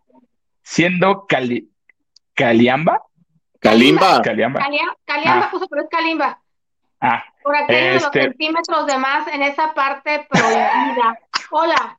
Siendo 0.63 1.27
Cali, 1.27 1.69
Caliamba. 2.35 3.03
Kalimba. 3.63 4.21
Kalimba, 4.23 4.61
Kalimba 5.07 5.45
ah. 5.45 5.49
puso, 5.51 5.69
pero 5.69 5.83
es 5.83 5.89
Kalimba. 5.89 6.39
Ah, 7.01 7.25
Por 7.43 7.57
aquellos 7.57 8.03
este... 8.03 8.23
centímetros 8.23 8.87
de 8.87 8.99
más 8.99 9.29
en 9.29 9.43
esa 9.43 9.73
parte 9.73 10.27
prohibida. 10.29 11.19
Hola. 11.51 11.99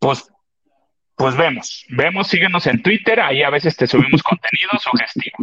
Pues, 0.00 0.28
pues 1.14 1.36
vemos, 1.36 1.84
vemos, 1.90 2.26
síguenos 2.26 2.66
en 2.66 2.82
Twitter, 2.82 3.20
ahí 3.20 3.42
a 3.42 3.50
veces 3.50 3.76
te 3.76 3.86
subimos 3.86 4.22
contenido 4.22 4.70
sugestivo. 4.80 5.38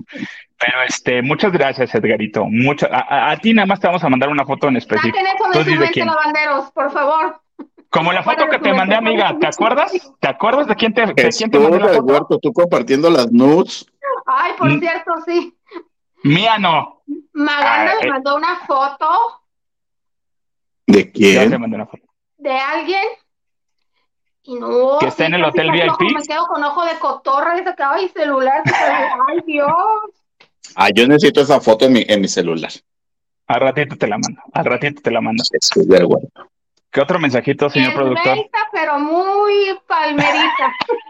Pero 0.58 0.84
este, 0.86 1.22
muchas 1.22 1.54
gracias, 1.54 1.94
Edgarito. 1.96 2.46
Mucho, 2.46 2.88
a, 2.92 3.38
ti 3.38 3.54
nada 3.54 3.66
más 3.66 3.80
te 3.80 3.88
vamos 3.88 4.04
a 4.04 4.10
mandar 4.10 4.30
una 4.30 4.46
foto 4.46 4.68
en 4.68 4.78
específico. 4.78 5.18
Saquen 5.18 5.36
eso 5.36 5.64
de 5.64 5.74
su 5.74 5.80
mente, 5.80 6.06
lavanderos, 6.06 6.72
por 6.72 6.92
favor. 6.92 7.42
Como 7.90 8.12
la 8.12 8.24
foto 8.24 8.48
que 8.50 8.60
te 8.60 8.74
mandé, 8.74 8.96
amiga, 8.96 9.38
¿te 9.40 9.48
acuerdas? 9.48 9.94
¿Te 10.20 10.28
acuerdas 10.28 10.68
de 10.68 10.76
quién 10.76 10.94
te, 10.94 11.06
de 11.06 11.14
quién 11.14 11.50
te 11.50 11.60
mandé 11.60 11.80
la 11.80 11.88
del 11.88 11.96
foto? 11.98 12.14
huerto, 12.14 12.40
tú 12.40 12.52
compartiendo 12.52 13.10
las 13.10 13.32
nudes. 13.32 13.86
Ay, 14.28 14.54
por 14.58 14.70
Mm. 14.70 14.80
cierto, 14.80 15.12
sí. 15.26 15.58
Mía 16.24 16.58
no. 16.60 17.02
Maganda 17.34 17.94
Ay. 17.94 17.98
me 18.04 18.10
mandó 18.12 18.36
una 18.36 18.58
foto 18.68 19.42
¿De 20.86 21.12
quién? 21.12 21.60
mandé 21.60 21.76
una 21.76 21.86
foto. 21.86 22.04
de 22.38 22.52
alguien 22.52 23.04
y 24.44 24.56
no. 24.56 24.98
¿Que 25.00 25.08
está 25.08 25.26
en 25.26 25.34
el 25.36 25.44
hotel 25.44 25.72
VIP? 25.72 25.90
ojo, 25.92 26.04
Me 26.04 26.24
quedo 26.24 26.46
con 26.48 26.64
ojo 26.64 26.86
de 26.86 26.98
cotorra 27.00 27.60
y 27.60 27.64
se 27.64 27.70
acaba 27.70 27.98
mi 27.98 28.08
celular. 28.10 28.64
Ay, 29.28 29.40
Dios. 29.46 29.68
Ah, 30.76 30.90
yo 30.94 31.08
necesito 31.08 31.42
esa 31.42 31.60
foto 31.62 31.86
en 31.86 31.94
mi, 31.94 32.06
en 32.08 32.22
mi 32.22 32.28
celular. 32.28 32.72
Al 33.48 33.62
ratito 33.62 33.96
te 33.98 34.08
la 34.08 34.18
mando. 34.18 34.42
Al 34.54 34.66
ratito 34.66 35.02
te 35.02 35.12
la 35.12 35.22
mando. 35.22 35.44
¿Qué 36.92 37.02
otro 37.02 37.20
mensajito, 37.20 37.70
señor 37.70 37.94
productor? 37.94 38.28
Esbelta, 38.34 38.60
pero 38.72 39.00
muy 39.00 39.78
palmerita. 39.88 40.74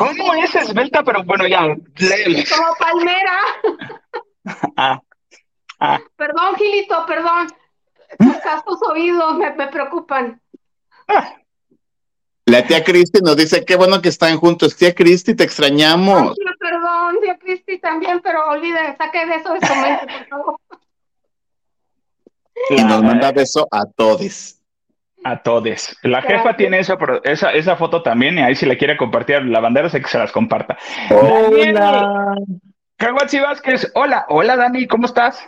¿Cómo 0.00 0.32
es 0.32 0.54
esbelta? 0.54 1.02
Pero 1.02 1.22
bueno, 1.24 1.46
ya. 1.46 1.60
Como 1.60 2.74
palmera. 2.78 3.40
Ah, 4.74 4.98
ah. 5.78 6.00
Perdón, 6.16 6.56
Gilito, 6.56 7.04
perdón. 7.06 7.48
Tus 8.18 8.36
castos 8.38 8.80
oídos 8.88 9.36
me, 9.36 9.52
me 9.52 9.68
preocupan. 9.68 10.40
La 12.46 12.66
tía 12.66 12.82
Cristi 12.82 13.20
nos 13.20 13.36
dice, 13.36 13.64
qué 13.66 13.76
bueno 13.76 14.00
que 14.00 14.08
están 14.08 14.38
juntos. 14.38 14.74
Tía 14.76 14.94
Cristi, 14.94 15.36
te 15.36 15.42
Ay, 15.42 15.46
extrañamos. 15.46 16.36
perdón, 16.58 17.20
tía 17.20 17.38
Cristi 17.38 17.78
también, 17.78 18.20
pero 18.22 18.48
olvide, 18.48 18.96
saque 18.96 19.26
de 19.26 19.34
eso 19.36 19.52
de 19.52 19.66
su 19.66 19.74
mente, 19.74 20.06
por 20.06 20.26
favor. 20.28 20.60
Y 22.70 22.82
nos 22.82 23.02
manda 23.02 23.30
beso 23.30 23.68
a 23.70 23.84
todos. 23.84 24.59
A 25.24 25.42
todes. 25.42 25.96
La 26.02 26.22
jefa 26.22 26.34
Gracias. 26.34 26.56
tiene 26.56 26.80
pero 26.98 27.22
esa, 27.24 27.52
esa 27.52 27.76
foto 27.76 28.02
también, 28.02 28.38
y 28.38 28.42
ahí 28.42 28.54
si 28.54 28.66
la 28.66 28.76
quiere 28.76 28.96
compartir 28.96 29.42
la 29.42 29.60
bandera, 29.60 29.88
sé 29.90 30.00
que 30.00 30.08
se 30.08 30.18
las 30.18 30.32
comparta. 30.32 30.78
Hola. 31.10 32.34
Caguachi 32.96 33.38
Vázquez, 33.38 33.90
hola, 33.94 34.26
hola 34.28 34.56
Dani, 34.56 34.86
¿cómo 34.86 35.06
estás? 35.06 35.42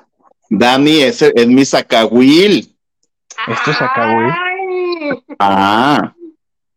Dani, 0.49 1.03
ese 1.03 1.33
es 1.35 1.47
mi 1.47 1.65
sacahuil. 1.65 2.77
Esto 3.49 3.71
es. 3.71 3.79
Ay, 3.81 5.25
Ah, 5.39 6.15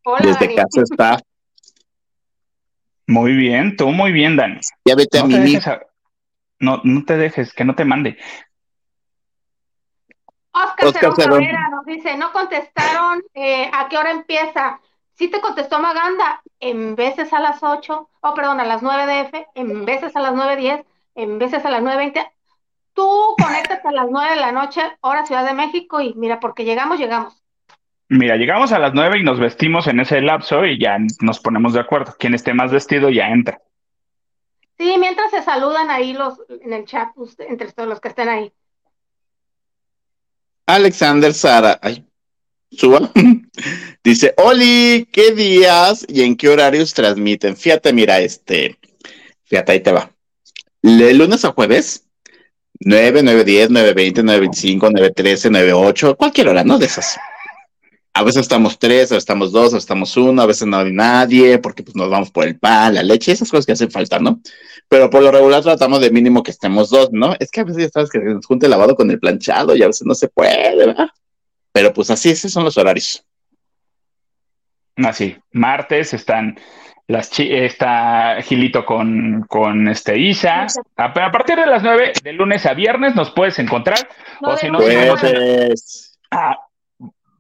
Hola, 0.04 0.20
desde 0.26 0.46
Dani. 0.46 0.56
casa 0.56 0.82
está. 0.84 1.20
Muy 3.08 3.34
bien, 3.36 3.76
tú 3.78 3.90
muy 3.90 4.12
bien, 4.12 4.36
Dani. 4.36 4.60
Ya 4.86 4.96
vete 4.96 5.20
a 5.20 5.22
No 5.22 5.28
mí. 5.28 5.34
dejes, 5.40 5.68
a- 5.68 5.82
no, 6.60 6.82
no 6.84 7.04
te 7.06 7.18
dejes, 7.18 7.54
que 7.54 7.64
no 7.66 7.76
te 7.76 7.86
mande. 7.86 8.18
Oscar, 10.64 10.88
Oscar 10.88 11.02
Cerón 11.02 11.16
Cerón. 11.16 11.40
Cabrera 11.40 11.70
nos 11.70 11.86
dice, 11.86 12.18
no 12.18 12.32
contestaron 12.32 13.22
eh, 13.34 13.70
a 13.74 13.88
qué 13.90 13.98
hora 13.98 14.12
empieza. 14.12 14.80
Sí 15.14 15.30
te 15.30 15.40
contestó 15.42 15.80
Maganda, 15.80 16.42
en 16.60 16.96
veces 16.96 17.32
a 17.34 17.40
las 17.40 17.62
8, 17.64 18.10
oh 18.22 18.34
perdón, 18.34 18.60
a 18.60 18.66
las 18.66 18.82
9 18.82 19.06
DF, 19.06 19.46
en 19.56 19.86
veces 19.86 20.16
a 20.16 20.20
las 20.20 20.34
9.10, 20.34 20.86
en 21.16 21.40
veces 21.40 21.66
a 21.66 21.70
las 21.70 21.82
9.20. 21.82 22.30
Tú 22.94 23.36
conéctate 23.42 23.88
a 23.88 23.92
las 23.92 24.08
9 24.10 24.32
de 24.36 24.42
la 24.42 24.52
noche, 24.52 24.82
hora 25.02 25.26
Ciudad 25.26 25.46
de 25.46 25.54
México, 25.54 26.02
y 26.02 26.14
mira, 26.16 26.40
porque 26.40 26.66
llegamos, 26.66 26.98
llegamos. 27.00 27.42
Mira, 28.08 28.36
llegamos 28.36 28.72
a 28.72 28.78
las 28.78 28.94
nueve 28.94 29.18
y 29.20 29.24
nos 29.24 29.40
vestimos 29.40 29.88
en 29.88 30.00
ese 30.00 30.22
lapso 30.22 30.64
y 30.64 30.80
ya 30.80 30.98
nos 31.22 31.40
ponemos 31.40 31.74
de 31.74 31.80
acuerdo. 31.80 32.14
Quien 32.20 32.36
esté 32.36 32.54
más 32.54 32.72
vestido 32.72 33.10
ya 33.10 33.30
entra. 33.30 33.60
Sí, 34.78 34.98
mientras 35.00 35.32
se 35.32 35.42
saludan 35.42 35.90
ahí 35.90 36.14
los 36.14 36.40
en 36.62 36.74
el 36.74 36.86
chat, 36.86 37.10
usted- 37.16 37.46
entre 37.50 37.72
todos 37.72 37.90
los 37.90 38.00
que 38.00 38.10
estén 38.10 38.30
ahí. 38.30 38.54
Alexander 40.66 41.34
Sara. 41.34 41.80
Ay, 41.82 42.06
suba. 42.72 43.12
Dice, 44.04 44.34
Oli, 44.38 45.08
¿qué 45.12 45.32
días 45.32 46.06
y 46.08 46.22
en 46.22 46.36
qué 46.36 46.50
horarios 46.50 46.94
transmiten? 46.94 47.58
Fíjate, 47.58 47.94
mira, 47.94 48.20
este, 48.20 48.78
fíjate, 49.44 49.72
ahí 49.72 49.80
te 49.80 49.92
va. 49.92 50.12
De 50.82 51.14
lunes 51.14 51.44
a 51.46 51.52
jueves, 51.52 52.06
9, 52.80 53.22
9, 53.24 53.44
10, 53.44 53.70
9, 53.72 53.94
20, 53.94 54.24
9, 54.24 54.40
25, 54.42 54.90
9, 54.92 55.12
13, 55.12 55.50
9, 55.50 55.74
8, 55.74 56.16
cualquier 56.18 56.50
hora, 56.50 56.64
¿no? 56.64 56.78
De 56.78 56.86
esas. 56.86 57.18
A 58.18 58.24
veces 58.24 58.44
estamos 58.44 58.80
tres, 58.80 59.12
a 59.12 59.16
veces 59.16 59.24
estamos 59.24 59.52
dos, 59.52 59.74
a 59.74 59.76
veces 59.76 59.84
estamos 59.84 60.16
uno, 60.16 60.42
a 60.42 60.46
veces 60.46 60.66
no 60.66 60.78
hay 60.78 60.92
nadie, 60.94 61.60
porque 61.60 61.84
pues 61.84 61.98
nos 61.98 62.10
vamos 62.10 62.32
por 62.32 62.46
el 62.46 62.58
pan, 62.58 62.94
la 62.96 63.04
leche, 63.04 63.34
esas 63.34 63.52
cosas 63.52 63.66
que 63.66 63.74
hacen 63.74 63.92
falta, 63.92 64.20
¿no? 64.20 64.40
Pero 64.88 65.10
por 65.10 65.22
lo 65.22 65.32
regular 65.32 65.62
tratamos 65.62 66.00
de 66.00 66.12
mínimo 66.12 66.42
que 66.42 66.52
estemos 66.52 66.90
dos, 66.90 67.10
¿no? 67.12 67.36
Es 67.40 67.52
que 67.52 67.60
a 67.60 67.64
veces 67.66 67.84
ya 67.84 67.90
sabes 67.90 68.10
que 68.10 68.20
se 68.20 68.26
nos 68.26 68.46
junta 68.46 68.68
el 68.68 68.70
lavado 68.72 68.96
con 68.96 69.12
el 69.12 69.20
planchado 69.20 69.76
y 69.76 69.84
a 69.84 69.88
veces 69.88 70.08
no 70.08 70.16
se 70.16 70.30
puede, 70.30 70.78
¿verdad? 70.78 71.10
Pero 71.74 71.92
pues 71.94 72.10
así, 72.10 72.30
esos 72.30 72.54
son 72.54 72.64
los 72.64 72.78
horarios. 72.78 73.22
Así, 74.96 75.36
martes 75.52 76.14
están 76.14 76.58
las 77.08 77.30
chi- 77.30 77.54
está 77.54 78.42
Gilito 78.42 78.86
con, 78.86 79.46
con 79.50 79.90
este 79.90 80.18
Isa. 80.18 80.68
A, 80.96 81.04
a 81.04 81.32
partir 81.32 81.58
de 81.58 81.66
las 81.66 81.84
nueve, 81.84 82.14
de 82.24 82.32
lunes 82.32 82.66
a 82.66 82.74
viernes, 82.74 83.14
nos 83.14 83.32
puedes 83.32 83.60
encontrar. 83.60 84.00
No 84.42 84.52
O 84.52 84.58
si 84.58 84.70
no. 84.72 84.80
Ah, 86.32 86.58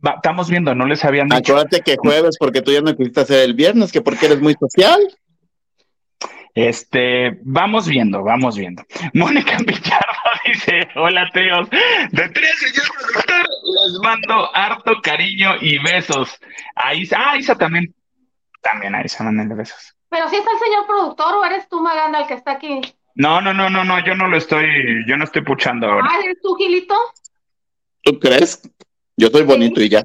va- 0.05 0.15
estamos 0.15 0.49
viendo, 0.49 0.73
no 0.73 0.85
les 0.85 1.03
habían 1.05 1.27
dicho. 1.29 1.53
Acuérdate 1.53 1.81
que 1.81 1.97
jueves, 1.97 2.37
porque 2.39 2.61
tú 2.61 2.71
ya 2.71 2.81
no 2.81 2.95
quisiste 2.95 3.21
hacer 3.21 3.39
el 3.43 3.53
viernes, 3.53 3.91
que 3.91 4.01
porque 4.01 4.25
eres 4.27 4.41
muy 4.41 4.53
social. 4.59 4.99
Este, 6.53 7.37
vamos 7.43 7.87
viendo, 7.87 8.23
vamos 8.23 8.57
viendo. 8.57 8.83
Mónica 9.13 9.57
Pichardo 9.57 10.05
dice, 10.45 10.87
hola 10.95 11.29
tíos, 11.33 11.69
de 11.69 12.29
tres 12.29 12.55
señor 12.59 12.87
productor, 12.93 13.45
les 13.85 13.99
mando 14.01 14.55
harto 14.55 15.01
cariño 15.03 15.55
y 15.59 15.77
besos. 15.79 16.39
A 16.75 16.93
Isa, 16.93 17.17
ah, 17.19 17.37
Isa 17.37 17.55
también, 17.55 17.93
también 18.61 18.95
a 18.95 19.03
Isa 19.05 19.23
mándenle 19.23 19.55
besos. 19.55 19.95
Pero 20.09 20.29
si 20.29 20.37
está 20.37 20.49
el 20.51 20.59
señor 20.59 20.87
productor 20.87 21.35
o 21.35 21.43
eres 21.45 21.67
tú, 21.67 21.81
Maganda, 21.81 22.21
el 22.21 22.27
que 22.27 22.35
está 22.35 22.51
aquí. 22.53 22.79
No, 23.15 23.41
no, 23.41 23.53
no, 23.53 23.69
no, 23.69 23.83
no, 23.83 24.03
yo 24.05 24.15
no 24.15 24.27
lo 24.27 24.37
estoy, 24.37 24.65
yo 25.07 25.17
no 25.17 25.25
estoy 25.25 25.41
puchando 25.41 25.87
ahora. 25.87 26.07
Ah, 26.09 26.19
¿eres 26.23 26.37
tú, 26.41 26.55
Gilito? 26.55 26.95
¿Tú 28.01 28.17
crees? 28.19 28.61
Yo 29.17 29.29
soy 29.29 29.43
bonito 29.43 29.81
y 29.81 29.89
ya. 29.89 30.03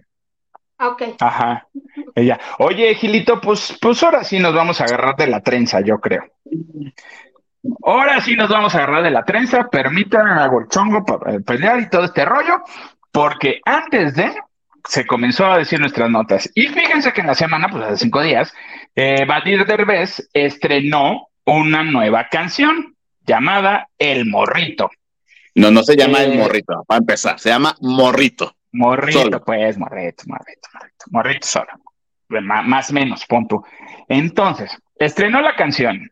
Ah, 0.79 0.88
ok. 0.88 1.03
Ajá. 1.20 1.66
Ella, 2.14 2.40
oye, 2.59 2.94
Gilito, 2.94 3.40
pues, 3.40 3.77
pues 3.81 4.03
ahora 4.03 4.25
sí 4.25 4.38
nos 4.38 4.55
vamos 4.55 4.81
a 4.81 4.85
agarrar 4.85 5.16
de 5.16 5.27
la 5.27 5.40
trenza, 5.40 5.81
yo 5.81 5.99
creo. 6.01 6.25
Ahora 7.85 8.20
sí 8.20 8.35
nos 8.37 8.49
vamos 8.49 8.75
a 8.75 8.79
agarrar 8.79 9.03
de 9.03 9.11
la 9.11 9.23
trenza, 9.25 9.68
permítanme 9.68 10.31
hago 10.31 10.61
el 10.61 10.68
chongo 10.68 11.05
para 11.05 11.35
eh, 11.35 11.40
pelear 11.40 11.81
y 11.81 11.90
todo 11.90 12.05
este 12.05 12.25
rollo, 12.25 12.62
porque 13.12 13.61
antes 13.64 14.14
de 14.14 14.33
se 14.88 15.07
comenzó 15.07 15.44
a 15.46 15.59
decir 15.59 15.79
nuestras 15.79 16.09
notas. 16.11 16.51
Y 16.55 16.68
fíjense 16.68 17.12
que 17.12 17.20
en 17.20 17.27
la 17.27 17.35
semana, 17.35 17.68
pues 17.70 17.85
hace 17.85 17.96
cinco 17.99 18.23
días, 18.23 18.51
eh, 18.94 19.27
Badir 19.27 19.66
Derbez 19.66 20.31
estrenó 20.33 21.29
una 21.44 21.83
nueva 21.83 22.29
canción 22.31 22.96
llamada 23.27 23.88
El 23.99 24.27
Morrito. 24.27 24.90
No, 25.55 25.70
no 25.70 25.83
se 25.83 25.96
llama 25.96 26.23
Eh. 26.23 26.33
el 26.33 26.38
morrito, 26.38 26.83
para 26.87 26.99
empezar, 26.99 27.38
se 27.38 27.51
llama 27.51 27.77
morrito. 27.81 28.55
Morrito, 28.72 29.20
Solo. 29.22 29.44
pues, 29.44 29.76
morrito, 29.78 30.24
morrito, 30.26 30.68
morrito, 30.72 31.04
morrito 31.11 31.46
solo. 31.46 31.68
Má- 32.28 32.62
Más 32.62 32.90
o 32.90 32.94
menos, 32.94 33.26
pon 33.26 33.48
tú. 33.48 33.64
Entonces, 34.09 34.70
estrenó 34.96 35.40
la 35.40 35.56
canción. 35.56 36.11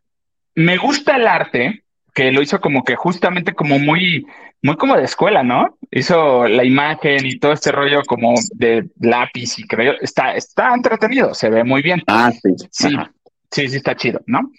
Me 0.55 0.77
gusta 0.77 1.17
el 1.17 1.27
arte, 1.29 1.85
que 2.13 2.33
lo 2.33 2.43
hizo 2.43 2.61
como 2.61 2.83
que 2.83 2.97
justamente 2.97 3.53
como 3.55 3.79
muy, 3.79 4.27
muy 4.63 4.77
como 4.77 4.97
de 4.97 5.05
escuela, 5.05 5.45
¿no? 5.45 5.79
Hizo 5.91 6.49
la 6.49 6.65
imagen 6.65 7.25
y 7.25 7.39
todo 7.39 7.53
este 7.53 7.71
rollo 7.71 8.03
como 8.05 8.35
de 8.55 8.89
lápiz 9.01 9.57
y 9.61 9.63
creo, 9.69 9.95
está, 10.01 10.35
está 10.35 10.75
entretenido, 10.75 11.33
se 11.35 11.49
ve 11.49 11.63
muy 11.63 11.81
bien. 11.81 12.03
Ah, 12.09 12.33
sí. 12.33 12.55
Sí, 12.73 12.95
Ajá. 12.97 13.13
sí, 13.53 13.69
sí, 13.69 13.77
está 13.77 13.95
chido, 13.95 14.21
¿no? 14.27 14.51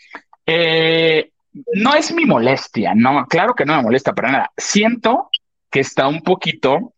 Eh, 0.45 1.31
no 1.73 1.93
es 1.95 2.13
mi 2.13 2.25
molestia, 2.25 2.93
no, 2.95 3.25
claro 3.25 3.53
que 3.53 3.65
no 3.65 3.75
me 3.75 3.83
molesta 3.83 4.13
para 4.13 4.31
nada. 4.31 4.51
Siento 4.55 5.29
que 5.69 5.81
está 5.81 6.07
un 6.07 6.21
poquito 6.21 6.93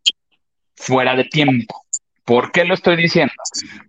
fuera 0.82 1.14
de 1.14 1.24
tiempo. 1.24 1.82
¿Por 2.24 2.52
qué 2.52 2.64
lo 2.64 2.74
estoy 2.74 2.96
diciendo? 2.96 3.34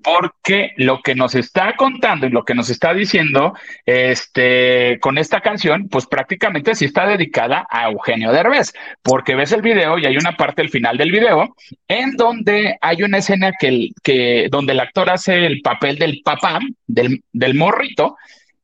Porque 0.03 0.71
lo 0.77 1.01
que 1.01 1.13
nos 1.13 1.35
está 1.35 1.75
contando 1.75 2.25
y 2.25 2.31
lo 2.31 2.43
que 2.43 2.55
nos 2.55 2.69
está 2.71 2.93
diciendo 2.93 3.53
este, 3.85 4.97
con 5.01 5.19
esta 5.19 5.41
canción, 5.41 5.87
pues 5.87 6.07
prácticamente 6.07 6.73
sí 6.73 6.85
está 6.85 7.05
dedicada 7.05 7.67
a 7.69 7.91
Eugenio 7.91 8.31
Derbez, 8.31 8.73
porque 9.03 9.35
ves 9.35 9.51
el 9.51 9.61
video 9.61 9.99
y 9.99 10.07
hay 10.07 10.17
una 10.17 10.35
parte 10.35 10.63
al 10.63 10.69
final 10.69 10.97
del 10.97 11.11
video 11.11 11.55
en 11.87 12.13
donde 12.13 12.77
hay 12.81 13.03
una 13.03 13.19
escena 13.19 13.51
que, 13.59 13.89
que 14.03 14.47
donde 14.49 14.73
el 14.73 14.79
actor 14.79 15.11
hace 15.11 15.45
el 15.45 15.61
papel 15.61 15.99
del 15.99 16.21
papá, 16.23 16.59
del, 16.87 17.23
del 17.31 17.53
morrito, 17.53 18.17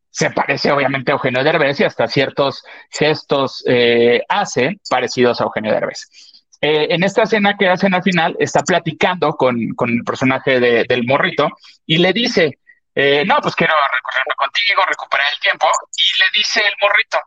se 0.10 0.32
parece 0.32 0.72
obviamente 0.72 1.12
a 1.12 1.16
Eugenio 1.16 1.44
Derbez 1.44 1.80
y 1.80 1.84
hasta 1.84 2.08
ciertos 2.08 2.64
gestos 2.90 3.64
eh, 3.68 4.24
hace 4.28 4.78
parecidos 4.90 5.40
a 5.40 5.44
Eugenio 5.44 5.72
Derbez. 5.72 6.29
Eh, 6.62 6.88
en 6.94 7.04
esta 7.04 7.24
escena 7.24 7.56
que 7.58 7.70
hacen 7.70 7.94
al 7.94 8.04
final, 8.04 8.36
está 8.40 8.62
platicando 8.62 9.32
con, 9.34 9.56
con 9.76 9.90
el 9.90 10.04
personaje 10.04 10.60
de- 10.60 10.84
del 10.84 11.06
morrito 11.06 11.48
y 11.86 11.98
le 12.00 12.12
dice, 12.12 12.60
eh, 12.96 13.24
no, 13.26 13.38
pues 13.42 13.56
quiero 13.56 13.74
recorrerme 13.74 14.36
contigo, 14.36 14.84
recuperar 14.88 15.28
el 15.34 15.40
tiempo, 15.40 15.68
y 15.96 16.20
le 16.20 16.26
dice 16.36 16.60
el 16.60 16.74
morrito, 16.82 17.18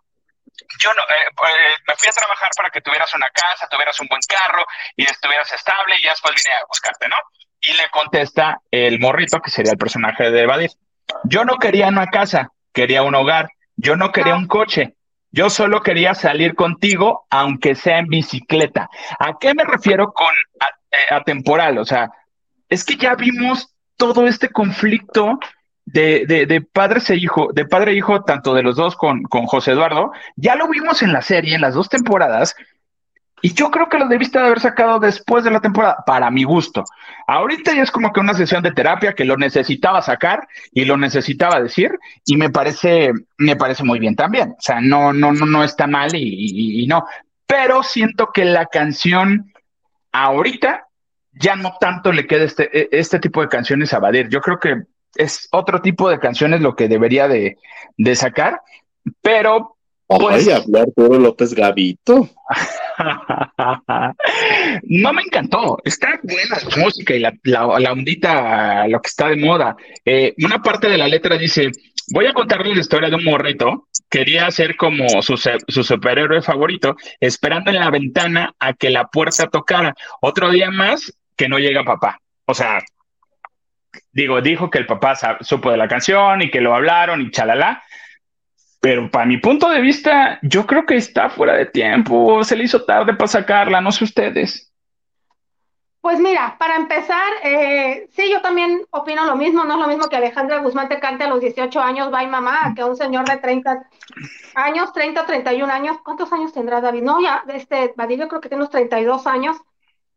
yo 0.78 0.92
no, 0.94 1.02
eh, 1.02 1.28
eh, 1.30 1.74
me 1.88 1.94
fui 1.96 2.08
a 2.08 2.12
trabajar 2.12 2.48
para 2.56 2.70
que 2.70 2.80
tuvieras 2.82 3.12
una 3.14 3.28
casa, 3.30 3.66
tuvieras 3.70 3.98
un 4.00 4.06
buen 4.08 4.20
carro 4.28 4.64
y 4.96 5.04
estuvieras 5.04 5.50
estable 5.52 5.96
y 5.98 6.02
ya 6.04 6.10
después 6.10 6.34
vine 6.34 6.54
a 6.56 6.64
buscarte, 6.68 7.08
¿no? 7.08 7.16
Y 7.60 7.72
le 7.74 7.88
contesta 7.90 8.58
el 8.70 8.98
morrito, 9.00 9.40
que 9.40 9.50
sería 9.50 9.72
el 9.72 9.78
personaje 9.78 10.30
de 10.30 10.42
Evadir. 10.42 10.70
Yo 11.24 11.44
no 11.44 11.56
quería 11.56 11.88
una 11.88 12.08
casa, 12.08 12.50
quería 12.72 13.02
un 13.02 13.14
hogar. 13.14 13.48
Yo 13.76 13.96
no 13.96 14.12
quería 14.12 14.34
un 14.34 14.46
coche. 14.46 14.94
Yo 15.32 15.48
solo 15.48 15.82
quería 15.82 16.14
salir 16.14 16.54
contigo, 16.54 17.26
aunque 17.30 17.74
sea 17.74 17.98
en 17.98 18.06
bicicleta. 18.06 18.90
¿A 19.18 19.38
qué 19.38 19.54
me 19.54 19.64
refiero 19.64 20.12
con 20.12 20.32
eh, 20.90 21.14
atemporal? 21.14 21.78
O 21.78 21.84
sea, 21.84 22.10
es 22.68 22.84
que 22.84 22.96
ya 22.96 23.14
vimos 23.14 23.74
todo 23.96 24.26
este 24.26 24.50
conflicto 24.50 25.38
de, 25.84 26.26
de, 26.26 26.60
padres 26.60 27.10
e 27.10 27.16
hijo, 27.16 27.50
de 27.52 27.64
padre 27.64 27.92
e 27.92 27.96
hijo, 27.96 28.22
tanto 28.24 28.54
de 28.54 28.62
los 28.62 28.76
dos 28.76 28.96
con, 28.96 29.22
con 29.22 29.46
José 29.46 29.72
Eduardo, 29.72 30.12
ya 30.36 30.54
lo 30.54 30.68
vimos 30.68 31.02
en 31.02 31.12
la 31.12 31.22
serie, 31.22 31.54
en 31.54 31.60
las 31.60 31.74
dos 31.74 31.88
temporadas, 31.88 32.54
y 33.42 33.52
yo 33.52 33.70
creo 33.70 33.88
que 33.88 33.98
lo 33.98 34.08
debiste 34.08 34.38
de 34.38 34.46
haber 34.46 34.60
sacado 34.60 34.98
después 34.98 35.44
de 35.44 35.50
la 35.50 35.60
temporada, 35.60 35.98
para 36.06 36.30
mi 36.30 36.44
gusto. 36.44 36.84
Ahorita 37.26 37.74
ya 37.74 37.82
es 37.82 37.90
como 37.90 38.12
que 38.12 38.20
una 38.20 38.34
sesión 38.34 38.62
de 38.62 38.72
terapia 38.72 39.14
que 39.14 39.24
lo 39.24 39.36
necesitaba 39.36 40.00
sacar 40.00 40.48
y 40.72 40.84
lo 40.84 40.96
necesitaba 40.96 41.60
decir, 41.60 41.98
y 42.24 42.36
me 42.36 42.50
parece, 42.50 43.12
me 43.38 43.56
parece 43.56 43.84
muy 43.84 43.98
bien 43.98 44.16
también. 44.16 44.52
O 44.52 44.60
sea, 44.60 44.80
no, 44.80 45.12
no, 45.12 45.32
no, 45.32 45.44
no 45.44 45.64
está 45.64 45.86
mal 45.86 46.14
y, 46.14 46.84
y 46.84 46.86
no. 46.86 47.04
Pero 47.46 47.82
siento 47.82 48.30
que 48.32 48.44
la 48.44 48.66
canción 48.66 49.52
ahorita 50.12 50.86
ya 51.32 51.56
no 51.56 51.74
tanto 51.80 52.12
le 52.12 52.26
queda 52.26 52.44
este, 52.44 52.70
e, 52.78 52.88
este 52.92 53.18
tipo 53.18 53.40
de 53.40 53.48
canciones 53.48 53.92
a 53.92 53.98
Badir. 53.98 54.28
Yo 54.28 54.40
creo 54.40 54.58
que 54.58 54.82
es 55.14 55.48
otro 55.50 55.80
tipo 55.80 56.08
de 56.08 56.18
canciones 56.18 56.60
lo 56.60 56.76
que 56.76 56.88
debería 56.88 57.28
de, 57.28 57.56
sacar, 58.14 58.60
pero... 59.20 59.76
Pues, 60.06 60.46
hablar 60.48 60.88
todo 60.94 61.18
López 61.18 61.54
Gavito. 61.54 62.28
no 64.84 65.12
me 65.12 65.22
encantó. 65.22 65.78
Está 65.84 66.18
buena 66.22 66.58
la 66.58 66.76
música 66.82 67.14
y 67.14 67.20
la, 67.20 67.32
la, 67.44 67.92
ondita, 67.92 68.86
lo 68.88 69.00
que 69.00 69.08
está 69.08 69.28
de 69.28 69.36
moda. 69.36 69.76
Eh, 70.04 70.34
una 70.44 70.60
parte 70.62 70.88
de 70.88 70.98
la 70.98 71.08
letra 71.08 71.36
dice, 71.38 71.70
voy 72.12 72.26
a 72.26 72.32
contarles 72.32 72.74
la 72.74 72.80
historia 72.80 73.08
de 73.08 73.16
un 73.16 73.24
morrito. 73.24 73.88
Quería 74.10 74.50
ser 74.50 74.76
como 74.76 75.22
su, 75.22 75.36
su 75.36 75.84
superhéroe 75.84 76.42
favorito, 76.42 76.96
esperando 77.20 77.70
en 77.70 77.78
la 77.78 77.90
ventana 77.90 78.54
a 78.58 78.74
que 78.74 78.90
la 78.90 79.06
puerta 79.06 79.46
tocara. 79.48 79.94
Otro 80.20 80.50
día 80.50 80.70
más 80.70 81.12
que 81.36 81.48
no 81.48 81.58
llega 81.58 81.84
papá. 81.84 82.20
O 82.44 82.54
sea, 82.54 82.80
digo, 84.12 84.40
dijo 84.40 84.70
que 84.70 84.78
el 84.78 84.86
papá 84.86 85.16
supo 85.40 85.70
de 85.70 85.76
la 85.76 85.88
canción 85.88 86.42
y 86.42 86.50
que 86.50 86.60
lo 86.60 86.74
hablaron 86.74 87.22
y 87.22 87.30
chalala. 87.30 87.82
Pero 88.82 89.08
para 89.08 89.26
mi 89.26 89.36
punto 89.36 89.68
de 89.68 89.80
vista, 89.80 90.40
yo 90.42 90.66
creo 90.66 90.84
que 90.84 90.96
está 90.96 91.30
fuera 91.30 91.54
de 91.54 91.66
tiempo. 91.66 92.42
Se 92.42 92.56
le 92.56 92.64
hizo 92.64 92.84
tarde 92.84 93.14
para 93.14 93.28
sacarla, 93.28 93.80
no 93.80 93.92
sé 93.92 94.02
ustedes. 94.02 94.72
Pues 96.00 96.18
mira, 96.18 96.56
para 96.58 96.74
empezar, 96.74 97.32
eh, 97.44 98.08
sí, 98.10 98.28
yo 98.28 98.42
también 98.42 98.84
opino 98.90 99.24
lo 99.24 99.36
mismo. 99.36 99.62
No 99.62 99.74
es 99.74 99.80
lo 99.82 99.86
mismo 99.86 100.08
que 100.08 100.16
Alejandra 100.16 100.58
Guzmán 100.58 100.88
te 100.88 100.98
cante 100.98 101.22
a 101.22 101.28
los 101.28 101.40
18 101.40 101.80
años, 101.80 102.10
bye 102.10 102.26
mamá, 102.26 102.72
que 102.74 102.82
un 102.82 102.96
señor 102.96 103.24
de 103.28 103.36
30 103.36 103.88
años, 104.56 104.92
30, 104.92 105.26
31 105.26 105.72
años. 105.72 105.98
¿Cuántos 106.02 106.32
años 106.32 106.52
tendrá 106.52 106.80
David? 106.80 107.02
No, 107.02 107.20
ya, 107.20 107.44
este, 107.54 107.94
Badillo 107.96 108.26
creo 108.26 108.40
que 108.40 108.48
tiene 108.48 108.64
unos 108.64 108.72
32 108.72 109.28
años. 109.28 109.58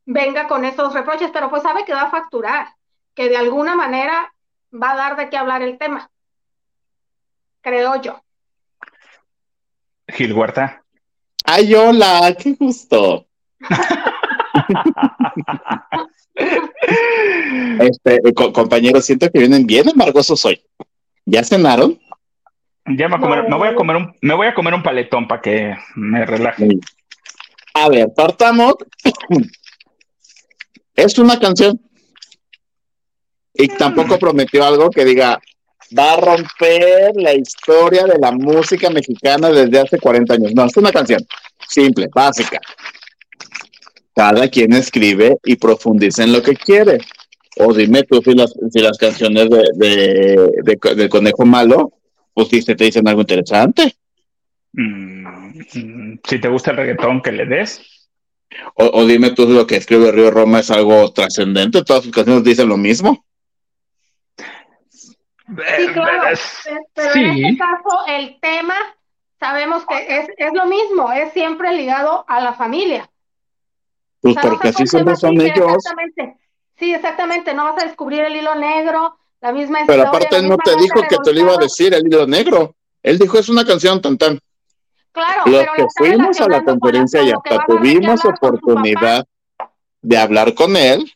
Venga 0.08 0.48
con 0.48 0.66
esos 0.66 0.92
reproches, 0.92 1.30
pero 1.32 1.52
pues 1.52 1.62
sabe 1.62 1.86
que 1.86 1.94
va 1.94 2.02
a 2.02 2.10
facturar 2.10 2.70
que 3.14 3.30
de 3.30 3.38
alguna 3.38 3.76
manera 3.76 4.34
va 4.74 4.94
a 4.94 4.96
dar 4.96 5.18
de 5.18 5.30
qué 5.30 5.38
hablar 5.38 5.62
el 5.62 5.78
tema. 5.78 6.10
Creo 7.62 8.02
yo. 8.02 8.25
Gil 10.16 10.34
Huerta. 10.34 10.82
Ay, 11.44 11.74
hola, 11.76 12.36
qué 12.42 12.54
gusto. 12.54 13.28
este, 17.80 18.16
eh, 18.16 18.34
compañeros, 18.34 19.06
siento 19.06 19.30
que 19.30 19.40
vienen 19.40 19.68
bien 19.68 19.90
amargosos 19.90 20.44
hoy. 20.46 20.62
¿Ya 21.26 21.44
cenaron? 21.44 22.00
Ya 22.86 23.10
me, 23.10 23.18
me 23.18 23.56
voy 23.58 23.68
a 23.68 23.76
comer 23.76 23.96
un, 23.98 24.16
me 24.22 24.34
voy 24.36 24.48
a 24.48 24.54
comer 24.54 24.74
un 24.74 24.84
paletón 24.84 25.28
para 25.28 25.42
que 25.42 25.76
me 25.96 26.26
relaje. 26.26 26.68
A 27.74 27.90
ver, 27.90 28.08
partamos. 28.16 28.76
es 30.96 31.20
una 31.20 31.38
canción 31.40 31.80
y 33.54 33.68
tampoco 33.68 34.18
prometió 34.18 34.64
algo 34.64 34.90
que 34.90 35.04
diga, 35.04 35.42
va 35.98 36.14
a 36.14 36.18
romper 36.18 37.12
la 37.16 37.34
historia 37.34 38.06
de 38.06 38.18
la 38.20 38.32
música 38.32 38.90
mexicana 38.90 39.50
desde 39.50 39.80
hace 39.80 40.00
40 40.00 40.34
años. 40.34 40.54
No, 40.56 40.66
es 40.66 40.78
una 40.78 40.92
canción 40.92 41.26
simple, 41.68 42.08
básica. 42.14 42.60
Cada 44.16 44.48
quien 44.48 44.74
escribe 44.74 45.38
y 45.44 45.56
profundiza 45.58 46.24
en 46.24 46.34
lo 46.34 46.42
que 46.42 46.56
quiere. 46.56 47.00
O 47.58 47.74
dime 47.74 48.04
tú 48.04 48.22
si 48.22 48.34
las, 48.34 48.54
si 48.72 48.80
las 48.80 48.98
canciones 48.98 49.50
de, 49.50 50.78
del 50.96 51.10
conejo 51.10 51.46
malo, 51.46 51.94
pues 52.34 52.50
si 52.50 52.64
te 52.64 52.76
dicen 52.76 53.08
algo 53.08 53.22
interesante. 53.22 53.96
Mm, 54.74 55.60
si 56.24 56.40
te 56.40 56.48
gusta 56.50 56.72
el 56.72 56.78
reggaetón, 56.78 57.22
que 57.22 57.32
le 57.32 57.46
des. 57.46 57.82
O, 58.76 58.86
o, 58.86 59.06
dime 59.06 59.32
tú 59.32 59.48
si 59.48 59.54
lo 59.54 59.68
que 59.68 59.78
escribe 59.78 60.12
Río 60.12 60.32
Roma 60.32 60.60
es 60.60 60.72
algo 60.72 61.12
trascendente, 61.12 61.84
todas 61.84 62.04
sus 62.04 62.14
canciones 62.14 62.44
dicen 62.44 62.70
lo 62.70 62.78
mismo. 62.78 63.25
Sí, 65.48 65.88
claro, 65.94 66.28
pero 66.94 67.14
en 67.14 67.46
este 67.46 67.58
caso 67.58 68.06
el 68.08 68.40
tema 68.40 68.76
sabemos 69.40 69.86
que 69.86 70.18
es, 70.20 70.30
es 70.38 70.54
lo 70.54 70.66
mismo, 70.66 71.12
es 71.12 71.34
siempre 71.34 71.74
ligado 71.74 72.26
a 72.28 72.42
la 72.42 72.54
familia. 72.54 73.10
Pues 74.22 74.36
porque 74.42 74.70
así 74.70 74.88
son, 74.88 75.16
son 75.16 75.40
ellos. 75.40 75.76
Exactamente. 75.76 76.38
Sí, 76.78 76.94
exactamente, 76.94 77.54
no 77.54 77.66
vas 77.66 77.84
a 77.84 77.86
descubrir 77.86 78.22
el 78.22 78.36
hilo 78.36 78.56
negro, 78.56 79.18
la 79.40 79.54
misma 79.54 79.80
Pero 79.86 80.08
aparte 80.08 80.38
él 80.38 80.50
no 80.50 80.58
te 80.58 80.76
dijo 80.76 81.02
que 81.08 81.18
te 81.24 81.34
lo 81.34 81.40
iba 81.40 81.54
a 81.54 81.58
decir 81.58 81.94
el 81.94 82.06
hilo 82.08 82.26
negro. 82.26 82.76
Él 83.04 83.20
dijo 83.20 83.38
es 83.38 83.50
una 83.50 83.66
canción 83.66 84.02
tan 84.02 84.18
tan. 84.18 84.40
Claro, 85.12 85.44
Los 85.46 85.66
que 85.76 85.86
fuimos 85.96 86.42
a 86.42 86.50
la 86.50 86.64
conferencia 86.64 87.22
y 87.22 87.32
hasta 87.32 87.64
tuvimos 87.66 88.26
oportunidad 88.26 89.26
de 90.02 90.18
hablar 90.18 90.54
con 90.54 90.76
él, 90.76 91.15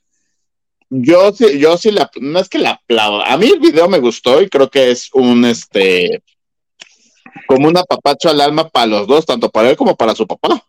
yo 0.89 1.31
sí, 1.31 1.59
yo 1.59 1.77
sí 1.77 1.91
la, 1.91 2.09
no 2.19 2.39
es 2.39 2.49
que 2.49 2.57
la 2.57 2.71
aplaudo. 2.71 3.23
A 3.25 3.37
mí 3.37 3.47
el 3.47 3.59
video 3.59 3.87
me 3.87 3.99
gustó 3.99 4.41
y 4.41 4.49
creo 4.49 4.69
que 4.69 4.91
es 4.91 5.09
un 5.13 5.45
este 5.45 6.23
como 7.47 7.67
un 7.67 7.77
apapacho 7.77 8.29
al 8.29 8.41
alma 8.41 8.69
para 8.69 8.87
los 8.87 9.07
dos, 9.07 9.25
tanto 9.25 9.49
para 9.49 9.69
él 9.69 9.77
como 9.77 9.95
para 9.95 10.15
su 10.15 10.27
papá. 10.27 10.61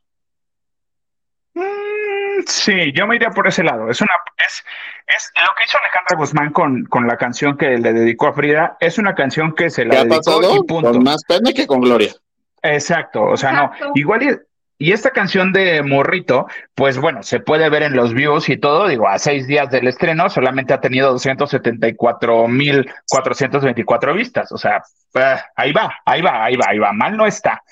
Mm, 1.55 2.43
sí, 2.47 2.93
yo 2.95 3.07
me 3.07 3.17
iría 3.17 3.31
por 3.31 3.47
ese 3.47 3.63
lado. 3.63 3.91
Es 3.91 4.01
una, 4.01 4.13
es, 4.39 4.65
es 5.07 5.33
lo 5.37 5.55
que 5.57 5.65
hizo 5.65 5.79
Alejandra 5.79 6.17
Guzmán 6.17 6.53
con, 6.53 6.85
con 6.85 7.07
la 7.07 7.17
canción 7.17 7.57
que 7.57 7.79
le 7.79 7.93
dedicó 7.93 8.29
a 8.29 8.33
Frida, 8.33 8.77
es 8.81 8.99
una 8.99 9.15
canción 9.15 9.55
que 9.55 9.71
se 9.71 9.85
la 9.85 10.05
dedicó 10.05 10.41
y 10.55 10.67
punto. 10.67 10.93
Con 10.93 11.03
más 11.03 11.23
pena 11.27 11.53
que 11.53 11.67
con 11.67 11.81
gloria. 11.81 12.15
Exacto, 12.63 13.25
o 13.25 13.37
sea, 13.37 13.53
no, 13.53 13.73
igual 13.95 14.43
y 14.83 14.93
esta 14.93 15.11
canción 15.11 15.53
de 15.53 15.83
Morrito, 15.83 16.47
pues 16.75 16.97
bueno, 16.97 17.23
se 17.23 17.39
puede 17.39 17.69
ver 17.69 17.83
en 17.83 17.95
los 17.95 18.15
views 18.15 18.49
y 18.49 18.57
todo, 18.57 18.89
digo, 18.89 19.07
a 19.07 19.19
seis 19.19 19.47
días 19.47 19.71
del 19.71 19.87
estreno 19.87 20.31
solamente 20.31 20.73
ha 20.73 20.81
tenido 20.81 21.15
274.424 21.17 24.17
vistas, 24.17 24.51
o 24.51 24.57
sea, 24.57 24.83
eh, 25.15 25.37
ahí 25.55 25.73
va, 25.73 25.93
ahí 26.07 26.23
va, 26.23 26.47
ahí 26.47 26.57
va, 26.57 26.65
ahí 26.71 26.79
va, 26.79 26.95
mal 26.95 27.15
no 27.15 27.27
está. 27.27 27.63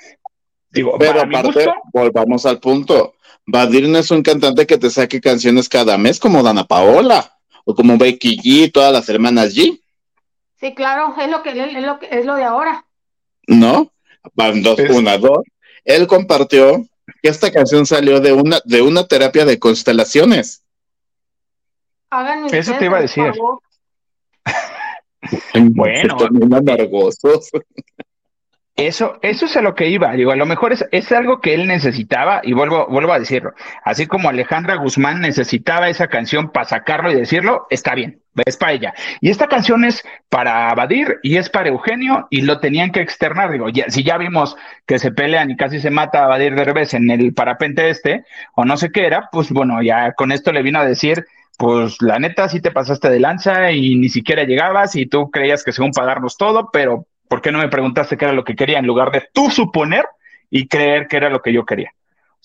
Digo, 0.69 0.99
Pero 0.99 1.23
aparte, 1.23 1.67
volvamos 1.95 2.45
al 2.45 2.61
punto, 2.61 3.15
Badir 3.47 3.89
no 3.89 3.97
es 3.97 4.11
un 4.11 4.23
cantante 4.23 4.67
que 4.67 4.77
te 4.77 4.91
saque 4.91 5.23
canciones 5.23 5.71
cada 5.71 5.97
mes 5.97 6.21
como 6.21 6.43
Dana 6.43 6.65
Paola 6.65 7.39
o 7.65 7.75
como 7.75 7.97
Becky 7.97 8.37
G, 8.37 8.71
todas 8.71 8.93
las 8.93 9.09
hermanas 9.09 9.57
G. 9.57 9.81
Sí, 10.61 10.75
claro, 10.75 11.15
es 11.19 11.31
lo 11.31 11.43
que 11.43 11.53
es 11.53 11.83
lo, 11.83 11.99
que, 11.99 12.09
es 12.11 12.27
lo 12.27 12.35
de 12.35 12.45
ahora. 12.45 12.85
¿No? 13.47 13.91
Van 14.35 14.63
dos, 14.63 14.79
una, 14.91 15.17
dos. 15.17 15.39
Él 15.87 16.07
compartió 16.07 16.85
que 17.23 17.29
esta 17.29 17.51
canción 17.51 17.87
salió 17.87 18.21
de 18.21 18.33
una, 18.33 18.61
de 18.65 18.83
una 18.83 19.07
terapia 19.07 19.45
de 19.45 19.59
constelaciones. 19.59 20.63
Eso 22.51 22.75
te 22.79 22.87
iba 22.87 22.99
a 22.99 23.03
decir. 23.03 23.33
bueno. 25.55 26.17
Eso, 28.79 29.19
eso 29.23 29.47
es 29.47 29.57
a 29.57 29.61
lo 29.61 29.75
que 29.75 29.89
iba. 29.89 30.13
Digo, 30.13 30.31
a 30.31 30.37
lo 30.37 30.47
mejor 30.47 30.73
es, 30.73 30.87
es, 30.93 31.11
algo 31.11 31.41
que 31.41 31.53
él 31.53 31.67
necesitaba, 31.67 32.41
y 32.45 32.53
vuelvo, 32.53 32.87
vuelvo 32.87 33.13
a 33.13 33.19
decirlo. 33.19 33.53
Así 33.83 34.07
como 34.07 34.29
Alejandra 34.29 34.77
Guzmán 34.77 35.21
necesitaba 35.21 35.89
esa 35.89 36.07
canción 36.07 36.51
para 36.51 36.69
sacarlo 36.69 37.11
y 37.11 37.17
decirlo, 37.17 37.67
está 37.71 37.97
bien, 37.97 38.21
es 38.47 38.57
para 38.57 38.73
ella. 38.73 38.95
Y 39.21 39.31
esta 39.31 39.49
canción 39.49 39.85
es 39.85 40.05
para 40.29 40.73
Badir 40.77 41.19
y 41.25 41.39
es 41.39 41.51
para 41.51 41.71
Eugenio, 41.71 42.29
y 42.31 42.43
lo 42.43 42.61
tenían 42.61 42.93
que 42.93 43.01
externar. 43.01 43.51
Digo, 43.51 43.69
ya, 43.69 43.91
si 43.91 44.05
ya 44.05 44.17
vimos 44.17 44.57
que 44.87 45.01
se 45.01 45.11
pelean 45.11 45.51
y 45.51 45.57
casi 45.57 45.81
se 45.81 45.91
mata 45.91 46.25
a 46.25 46.29
Badir 46.29 46.55
de 46.55 46.65
revés 46.65 46.95
en 46.95 47.11
el 47.11 47.35
parapente 47.35 47.91
este, 47.91 48.23
o 48.55 48.65
no 48.65 48.77
sé 48.77 48.93
qué 48.93 49.07
era, 49.07 49.29
pues 49.33 49.51
bueno, 49.51 49.83
ya 49.83 50.13
con 50.13 50.31
esto 50.31 50.53
le 50.53 50.63
vino 50.63 50.79
a 50.79 50.87
decir 50.87 51.27
pues 51.59 52.01
la 52.01 52.21
neta 52.21 52.49
sí 52.49 52.61
te 52.61 52.71
pasaste 52.71 53.11
de 53.11 53.19
lanza 53.19 53.73
y 53.73 53.97
ni 53.97 54.09
siquiera 54.09 54.45
llegabas 54.45 54.95
y 54.95 55.07
tú 55.07 55.29
creías 55.29 55.65
que 55.65 55.73
según 55.73 55.91
pagarnos 55.91 56.37
todo, 56.37 56.71
pero 56.73 57.09
¿por 57.29 57.41
qué 57.41 57.53
no 57.53 57.59
me 57.59 57.69
preguntaste 57.69 58.17
qué 58.17 58.25
era 58.25 58.35
lo 58.35 58.45
que 58.45 58.57
quería 58.57 58.79
en 58.79 58.87
lugar 58.87 59.11
de 59.13 59.29
tú 59.33 59.51
suponer 59.51 60.05
y 60.51 60.67
creer 60.69 61.07
que 61.09 61.17
era 61.17 61.31
lo 61.31 61.43
que 61.43 61.53
yo 61.53 61.65
quería? 61.65 61.93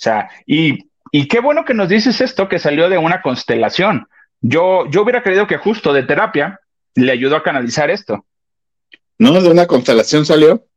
sea, 0.04 0.30
y, 0.46 0.90
y 1.12 1.28
qué 1.28 1.40
bueno 1.40 1.66
que 1.66 1.74
nos 1.74 1.90
dices 1.90 2.22
esto 2.22 2.48
que 2.50 2.60
salió 2.60 2.90
de 2.90 2.98
una 2.98 3.22
constelación. 3.22 4.08
Yo, 4.42 4.90
yo 4.90 5.02
hubiera 5.04 5.24
creído 5.24 5.48
que 5.48 5.58
justo 5.58 5.94
de 5.94 6.04
terapia 6.04 6.60
le 6.96 7.12
ayudó 7.12 7.38
a 7.38 7.44
canalizar 7.44 7.90
esto. 7.90 8.26
No, 9.18 9.42
de 9.42 9.50
una 9.50 9.66
constelación 9.66 10.26
salió. 10.26 10.68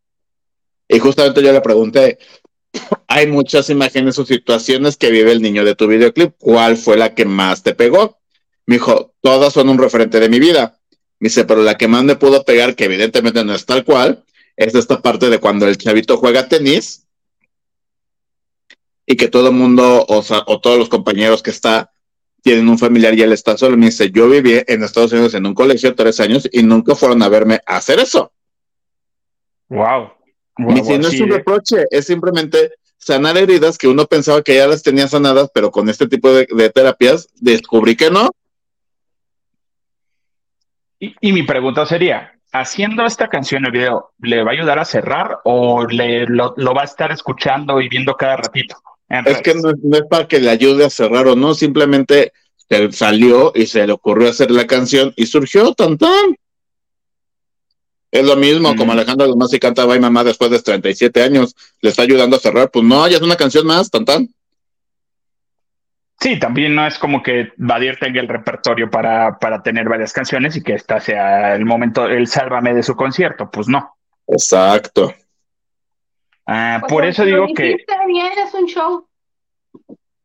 Y 0.89 1.01
justamente 1.01 1.43
yo 1.43 1.53
le 1.53 1.61
pregunté, 1.61 2.19
hay 3.09 3.27
muchas 3.27 3.69
imágenes 3.71 4.19
o 4.19 4.25
situaciones 4.25 4.97
que 4.97 5.11
vive 5.11 5.33
el 5.33 5.43
niño 5.43 5.65
de 5.65 5.75
tu 5.75 5.89
videoclip. 5.89 6.35
¿Cuál 6.39 6.77
fue 6.77 6.97
la 6.97 7.15
que 7.15 7.25
más 7.25 7.65
te 7.65 7.75
pegó? 7.75 8.19
Me 8.67 8.77
dijo, 8.77 9.15
todas 9.21 9.53
son 9.53 9.69
un 9.69 9.79
referente 9.79 10.21
de 10.21 10.29
mi 10.29 10.39
vida. 10.39 10.76
Me 11.19 11.29
dice, 11.29 11.45
pero 11.45 11.62
la 11.62 11.77
que 11.77 11.89
más 11.89 12.05
me 12.05 12.17
pudo 12.17 12.45
pegar, 12.45 12.75
que 12.75 12.85
evidentemente 12.85 13.45
no 13.45 13.55
es 13.55 13.64
tal 13.64 13.85
cual, 13.85 14.25
es 14.57 14.75
esta 14.75 15.01
parte 15.01 15.31
de 15.31 15.39
cuando 15.39 15.67
el 15.67 15.79
chavito 15.79 16.17
juega 16.17 16.49
tenis 16.49 17.07
y 19.07 19.17
que 19.17 19.29
todo 19.29 19.49
el 19.49 19.55
mundo, 19.55 20.05
o, 20.09 20.23
o 20.47 20.61
todos 20.61 20.79
los 20.79 20.89
compañeros 20.89 21.43
que 21.43 21.51
está, 21.51 21.93
tienen 22.43 22.69
un 22.69 22.79
familiar 22.79 23.12
y 23.14 23.23
él 23.23 23.33
está 23.33 23.57
solo. 23.57 23.77
Me 23.77 23.87
dice, 23.87 24.11
yo 24.11 24.29
viví 24.29 24.62
en 24.67 24.85
Estados 24.85 25.12
Unidos 25.12 25.35
en 25.35 25.47
un 25.47 25.55
colegio 25.55 25.95
tres 25.95 26.21
años 26.21 26.49
y 26.53 26.62
nunca 26.62 26.95
fueron 26.95 27.23
a 27.23 27.29
verme 27.29 27.61
a 27.67 27.77
hacer 27.77 27.99
eso. 27.99 28.33
Wow. 29.69 30.12
y 30.59 30.85
si 30.85 30.99
no 30.99 31.09
es 31.09 31.21
un 31.21 31.31
reproche, 31.31 31.87
es 31.91 32.07
simplemente 32.07 32.73
sanar 32.99 33.37
heridas 33.37 33.79
que 33.79 33.89
uno 33.89 34.07
pensaba 34.07 34.43
que 34.43 34.55
ya 34.55 34.69
las 34.69 34.83
tenía 34.83 35.09
sanadas, 35.09 35.51
pero 35.53 35.71
con 35.71 35.89
este 35.89 36.07
tipo 36.07 36.33
de, 36.33 36.71
terapias 36.71 37.29
descubrí 37.35 37.97
que 37.97 38.11
no. 38.11 38.31
Y, 40.99 41.32
mi 41.32 41.42
pregunta 41.42 41.84
sería, 41.84 42.32
haciendo 42.53 43.05
esta 43.05 43.28
canción 43.28 43.66
el 43.66 43.72
video, 43.72 44.12
¿le 44.20 44.42
va 44.42 44.51
a 44.51 44.55
ayudar 44.55 44.78
a 44.78 44.84
cerrar 44.84 45.38
o 45.44 45.86
le, 45.86 46.26
lo, 46.26 46.55
va 46.57 46.82
a 46.82 46.86
estar 46.86 47.12
escuchando 47.12 47.80
y 47.80 47.88
viendo 47.88 48.16
cada 48.16 48.38
ratito? 48.38 48.76
Es 49.09 49.42
que 49.42 49.55
no, 49.55 49.70
es 49.70 50.03
para 50.09 50.26
que 50.26 50.40
le 50.40 50.51
ayude 50.51 50.84
a 50.84 50.90
cerrar 50.90 51.26
o 51.28 51.36
no, 51.36 51.55
simplemente 51.55 52.32
salió 52.90 53.53
y 53.55 53.66
se 53.66 53.86
le 53.86 53.92
ocurrió 53.92 54.30
hacer 54.30 54.51
la 54.51 54.66
canción 54.66 55.12
y 55.16 55.26
surgió 55.26 55.72
tan 55.74 55.97
tan. 55.99 56.36
Es 58.11 58.24
lo 58.24 58.34
mismo, 58.34 58.74
como 58.76 58.92
Alejandro 58.92 59.26
Dumas 59.26 59.53
y 59.53 59.59
canta 59.59 59.84
Bye 59.84 60.01
Mamá 60.01 60.24
después 60.24 60.51
de 60.51 60.61
37 60.61 61.22
años, 61.22 61.55
le 61.82 61.90
está 61.90 62.03
ayudando 62.03 62.36
a 62.36 62.40
cerrar, 62.40 62.70
pues 62.70 62.84
no, 62.84 63.07
ya 63.07 63.16
es 63.16 63.22
una 63.22 63.36
canción 63.36 63.66
más, 63.66 63.90
tan 63.90 64.05
tan. 64.05 64.28
Sí, 66.19 66.39
también 66.39 66.75
no 66.75 66.87
es 66.87 66.99
como 66.99 67.23
que 67.23 67.53
Badir 67.57 67.99
tenga 67.99 68.21
el 68.21 68.29
repertorio 68.29 68.91
para, 68.91 69.39
para 69.39 69.62
tener 69.62 69.89
varias 69.89 70.12
canciones 70.12 70.57
y 70.57 70.62
que 70.62 70.75
esta 70.75 70.99
sea 70.99 71.55
el 71.55 71.64
momento, 71.67 72.07
el 72.07 72.27
sálvame 72.27 72.73
de 72.73 72.83
su 72.83 72.97
concierto, 72.97 73.51
pues 73.51 73.69
no. 73.69 73.97
Exacto. 74.27 75.14
Ah, 76.47 76.79
pues 76.81 76.93
por 76.93 77.05
eso 77.05 77.25
digo 77.25 77.47
que... 77.55 77.77
Bien, 78.07 78.33
es 78.39 78.55
un 78.55 78.67
show. 78.67 79.07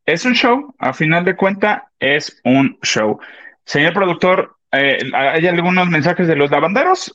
Es 0.04 0.24
un 0.24 0.34
show, 0.34 0.74
a 0.78 0.92
final 0.92 1.24
de 1.24 1.36
cuenta, 1.36 1.90
es 2.00 2.40
un 2.44 2.78
show. 2.82 3.20
Señor 3.64 3.92
productor, 3.92 4.56
eh, 4.72 4.98
¿hay 5.14 5.46
algunos 5.46 5.88
mensajes 5.88 6.26
de 6.26 6.36
los 6.36 6.50
lavanderos? 6.50 7.14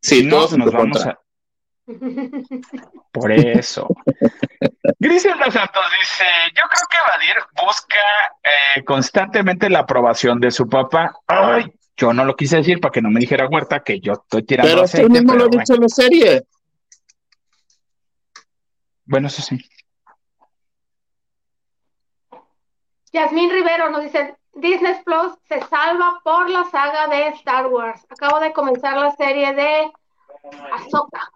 Sí, 0.00 0.28
todos 0.28 0.56
nos 0.56 0.72
vamos 0.72 1.04
a. 1.06 1.18
Por 3.12 3.32
eso. 3.32 3.88
Griselda 4.98 5.50
Santos 5.50 5.84
dice: 5.98 6.24
Yo 6.54 6.62
creo 6.68 6.86
que 6.90 6.96
Vadir 7.10 7.36
busca 7.64 7.98
eh, 8.42 8.84
constantemente 8.84 9.68
la 9.68 9.80
aprobación 9.80 10.40
de 10.40 10.50
su 10.50 10.68
papá. 10.68 11.14
Ay, 11.26 11.72
yo 11.96 12.12
no 12.12 12.24
lo 12.24 12.34
quise 12.36 12.56
decir 12.56 12.80
para 12.80 12.92
que 12.92 13.02
no 13.02 13.10
me 13.10 13.20
dijera 13.20 13.48
Huerta 13.48 13.82
que 13.82 14.00
yo 14.00 14.14
estoy 14.14 14.44
tirando 14.44 14.70
pero 14.70 14.82
aceite. 14.82 15.08
Pero 15.08 15.22
mismo 15.22 15.34
lo 15.34 15.44
ha 15.44 15.48
dicho 15.48 15.74
en 15.74 15.80
la 15.80 15.88
serie. 15.88 16.42
Bueno, 19.04 19.26
eso 19.26 19.42
sí. 19.42 19.58
Yasmín 23.12 23.50
Rivero 23.50 23.90
nos 23.90 24.02
dice, 24.02 24.36
Disney 24.54 24.94
Plus 25.04 25.34
se 25.48 25.60
salva 25.66 26.20
por 26.24 26.48
la 26.48 26.64
saga 26.70 27.08
de 27.08 27.28
Star 27.28 27.66
Wars. 27.66 28.06
Acabo 28.08 28.40
de 28.40 28.52
comenzar 28.52 28.96
la 28.96 29.14
serie 29.16 29.52
de 29.52 29.92
Ahsoka. 30.72 31.30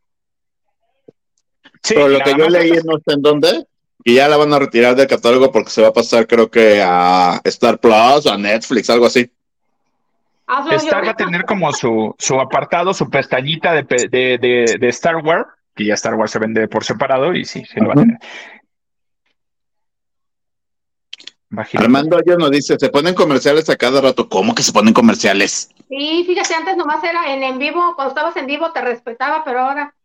Sí, 1.86 1.94
Pero 1.94 2.08
lo 2.08 2.18
que 2.18 2.34
yo 2.36 2.48
leí 2.48 2.72
no 2.84 2.98
sé 2.98 3.14
en 3.14 3.22
dónde, 3.22 3.64
y 4.02 4.14
ya 4.14 4.26
la 4.26 4.36
van 4.36 4.52
a 4.52 4.58
retirar 4.58 4.96
del 4.96 5.06
catálogo 5.06 5.52
porque 5.52 5.70
se 5.70 5.82
va 5.82 5.88
a 5.88 5.92
pasar 5.92 6.26
creo 6.26 6.50
que 6.50 6.82
a 6.84 7.40
Star 7.44 7.78
Plus 7.78 8.26
o 8.26 8.32
a 8.32 8.36
Netflix, 8.36 8.90
algo 8.90 9.06
así. 9.06 9.30
Star 10.72 11.06
va 11.06 11.10
a 11.10 11.16
tener 11.16 11.44
como 11.44 11.72
su, 11.72 12.12
su 12.18 12.40
apartado, 12.40 12.92
su 12.92 13.08
pestañita 13.08 13.72
de, 13.72 13.82
de, 14.10 14.78
de, 14.80 14.88
Star 14.88 15.18
Wars, 15.18 15.46
que 15.76 15.84
ya 15.86 15.94
Star 15.94 16.14
Wars 16.14 16.32
se 16.32 16.40
vende 16.40 16.66
por 16.66 16.82
separado 16.82 17.32
y 17.32 17.44
sí, 17.44 17.64
se 17.64 17.80
lo 17.80 17.86
va 17.86 17.92
a 17.92 17.96
tener. 17.96 18.18
Armando 21.76 22.18
ya 22.26 22.34
nos 22.34 22.50
dice, 22.50 22.76
se 22.80 22.88
ponen 22.88 23.14
comerciales 23.14 23.70
a 23.70 23.76
cada 23.76 24.00
rato. 24.00 24.28
¿Cómo 24.28 24.56
que 24.56 24.64
se 24.64 24.72
ponen 24.72 24.92
comerciales? 24.92 25.70
Sí, 25.88 26.24
fíjate, 26.26 26.52
antes 26.52 26.76
nomás 26.76 27.02
era 27.04 27.32
en, 27.32 27.44
en 27.44 27.58
vivo, 27.60 27.94
cuando 27.94 28.08
estabas 28.08 28.36
en 28.36 28.46
vivo 28.46 28.72
te 28.72 28.80
respetaba, 28.80 29.44
pero 29.44 29.60
ahora. 29.60 29.95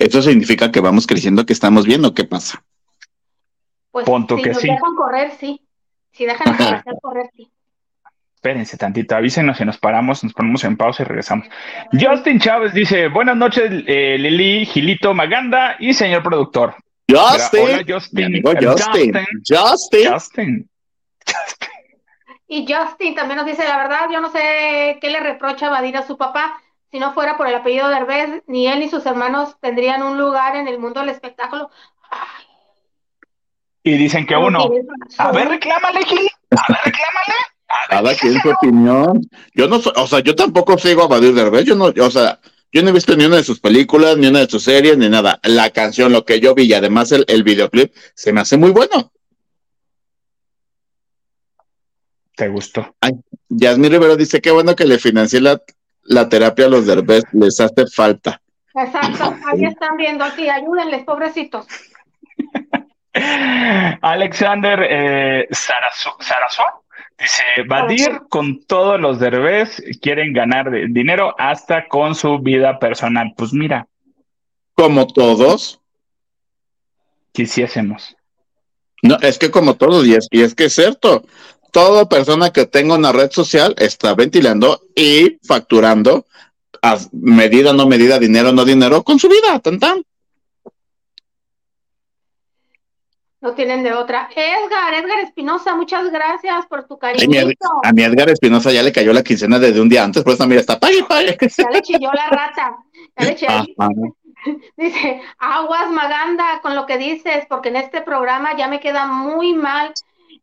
¿Eso 0.00 0.22
significa 0.22 0.72
que 0.72 0.80
vamos 0.80 1.06
creciendo, 1.06 1.44
que 1.44 1.52
estamos 1.52 1.84
viendo? 1.84 2.14
¿Qué 2.14 2.24
pasa? 2.24 2.64
Pues 3.90 4.06
si 4.06 4.42
que 4.42 4.54
sí. 4.54 4.68
dejan 4.68 4.94
correr, 4.96 5.32
sí. 5.38 5.60
Si 6.12 6.24
dejan 6.24 6.56
correr, 7.02 7.30
sí. 7.36 7.50
Espérense 8.34 8.78
tantito, 8.78 9.14
avísenos 9.14 9.60
y 9.60 9.64
nos 9.66 9.76
paramos, 9.76 10.24
nos 10.24 10.32
ponemos 10.32 10.64
en 10.64 10.78
pausa 10.78 11.02
y 11.02 11.06
regresamos. 11.06 11.46
Justin 11.92 12.40
Chávez 12.40 12.72
dice, 12.72 13.08
buenas 13.08 13.36
noches, 13.36 13.70
eh, 13.86 14.16
Lili, 14.18 14.64
Gilito, 14.64 15.12
Maganda 15.12 15.76
y 15.78 15.92
señor 15.92 16.22
productor. 16.22 16.76
Justin. 17.06 17.84
Justin. 17.86 18.42
Justin. 18.42 19.12
Justin. 19.46 20.10
Justin. 20.10 20.70
Y 22.48 22.66
Justin 22.66 23.14
también 23.14 23.36
nos 23.36 23.46
dice, 23.46 23.64
la 23.64 23.76
verdad, 23.76 24.06
yo 24.10 24.22
no 24.22 24.30
sé 24.30 24.96
qué 24.98 25.10
le 25.10 25.20
reprocha 25.20 25.68
Badir 25.68 25.98
a 25.98 26.06
su 26.06 26.16
papá. 26.16 26.58
Si 26.90 26.98
no 26.98 27.14
fuera 27.14 27.36
por 27.36 27.46
el 27.46 27.54
apellido 27.54 27.88
de 27.88 27.96
Herbes, 27.96 28.42
ni 28.46 28.66
él 28.66 28.80
ni 28.80 28.88
sus 28.88 29.06
hermanos 29.06 29.56
tendrían 29.60 30.02
un 30.02 30.18
lugar 30.18 30.56
en 30.56 30.66
el 30.66 30.78
mundo 30.78 31.00
del 31.00 31.10
espectáculo. 31.10 31.70
Y 33.84 33.96
dicen 33.96 34.26
que 34.26 34.36
uno, 34.36 34.68
a 35.18 35.32
ver, 35.32 35.48
reclámale, 35.48 36.04
Gil, 36.04 36.28
a 36.50 36.72
ver, 36.72 36.80
reclámale. 36.84 37.34
Cada 37.88 38.14
quien 38.14 38.40
su 38.40 38.50
opinión. 38.50 39.20
Yo 39.54 39.68
no, 39.68 39.76
o 39.78 40.06
sea, 40.06 40.20
yo 40.20 40.34
tampoco 40.34 40.76
sigo 40.76 41.04
a 41.04 41.06
Badir 41.06 41.32
Derbez, 41.32 41.64
yo 41.64 41.76
no, 41.76 41.86
o 41.86 42.10
sea, 42.10 42.40
yo 42.72 42.82
no 42.82 42.90
he 42.90 42.92
visto 42.92 43.16
ni 43.16 43.24
una 43.24 43.36
de 43.36 43.44
sus 43.44 43.60
películas, 43.60 44.16
ni 44.16 44.26
una 44.26 44.40
de 44.40 44.48
sus 44.48 44.64
series, 44.64 44.98
ni 44.98 45.08
nada. 45.08 45.38
La 45.44 45.70
canción, 45.70 46.12
lo 46.12 46.24
que 46.24 46.40
yo 46.40 46.54
vi 46.54 46.64
y 46.64 46.74
además 46.74 47.12
el, 47.12 47.24
el 47.28 47.44
videoclip, 47.44 47.94
se 48.14 48.32
me 48.32 48.40
hace 48.40 48.56
muy 48.56 48.72
bueno. 48.72 49.12
¿Te 52.34 52.48
gustó? 52.48 52.94
Ay, 53.00 53.12
Yasmín 53.48 53.92
Rivero 53.92 54.16
dice, 54.16 54.40
qué 54.40 54.50
bueno 54.50 54.74
que 54.74 54.86
le 54.86 54.98
financié 54.98 55.40
la, 55.40 55.62
la 56.02 56.28
terapia 56.28 56.66
a 56.66 56.68
los 56.68 56.86
derbés, 56.86 57.24
les 57.32 57.60
hace 57.60 57.86
falta. 57.86 58.40
Exacto, 58.74 59.34
ahí 59.46 59.64
están 59.64 59.96
viendo, 59.96 60.24
sí, 60.36 60.48
ayúdenles, 60.48 61.04
pobrecitos. 61.04 61.66
Alexander 64.02 64.86
eh, 64.88 65.48
Dice, 67.18 67.42
Badir 67.68 68.22
con 68.30 68.64
todos 68.64 68.98
los 68.98 69.18
derbés 69.18 69.82
quieren 70.00 70.32
ganar 70.32 70.70
dinero 70.88 71.34
hasta 71.38 71.86
con 71.86 72.14
su 72.14 72.38
vida 72.38 72.78
personal. 72.78 73.34
Pues 73.36 73.52
mira. 73.52 73.86
Como 74.74 75.06
todos. 75.06 75.80
Quisiésemos. 77.32 78.16
No, 79.02 79.16
es 79.20 79.38
que 79.38 79.50
como 79.50 79.76
todos, 79.76 80.06
y 80.06 80.14
es, 80.14 80.28
y 80.30 80.42
es 80.42 80.54
que 80.54 80.64
es 80.64 80.74
cierto. 80.74 81.24
Toda 81.72 82.08
persona 82.08 82.50
que 82.50 82.66
tenga 82.66 82.94
una 82.94 83.12
red 83.12 83.30
social 83.30 83.74
está 83.78 84.14
ventilando 84.14 84.80
y 84.94 85.38
facturando 85.46 86.26
a 86.82 86.96
medida, 87.12 87.72
no 87.72 87.86
medida, 87.86 88.18
dinero, 88.18 88.52
no 88.52 88.64
dinero, 88.64 89.02
con 89.02 89.18
su 89.18 89.28
vida, 89.28 89.58
tan 89.60 89.78
tan. 89.78 90.02
No 93.42 93.54
tienen 93.54 93.82
de 93.82 93.94
otra. 93.94 94.28
Edgar, 94.34 94.92
Edgar 94.92 95.20
Espinosa, 95.20 95.74
muchas 95.74 96.10
gracias 96.10 96.66
por 96.66 96.86
tu 96.86 96.98
cariño. 96.98 97.48
A 97.82 97.92
mi 97.92 98.02
Edgar 98.02 98.28
Espinosa 98.28 98.70
ya 98.70 98.82
le 98.82 98.92
cayó 98.92 99.14
la 99.14 99.22
quincena 99.22 99.58
desde 99.58 99.80
un 99.80 99.88
día 99.88 100.04
antes, 100.04 100.22
por 100.22 100.34
eso 100.34 100.46
mira, 100.46 100.60
está 100.60 100.78
pague, 100.78 101.02
pague. 101.04 101.38
Ya 101.56 101.70
le 101.70 101.80
chilló 101.80 102.12
la 102.12 102.28
rata. 102.28 102.76
Ya 103.16 103.26
le 103.26 103.34
chilló. 103.36 103.50
Dice, 104.76 105.20
aguas 105.38 105.90
Maganda 105.90 106.60
con 106.62 106.74
lo 106.74 106.86
que 106.86 106.98
dices, 106.98 107.46
porque 107.48 107.68
en 107.70 107.76
este 107.76 108.02
programa 108.02 108.56
ya 108.56 108.68
me 108.68 108.80
queda 108.80 109.06
muy 109.06 109.54
mal, 109.54 109.92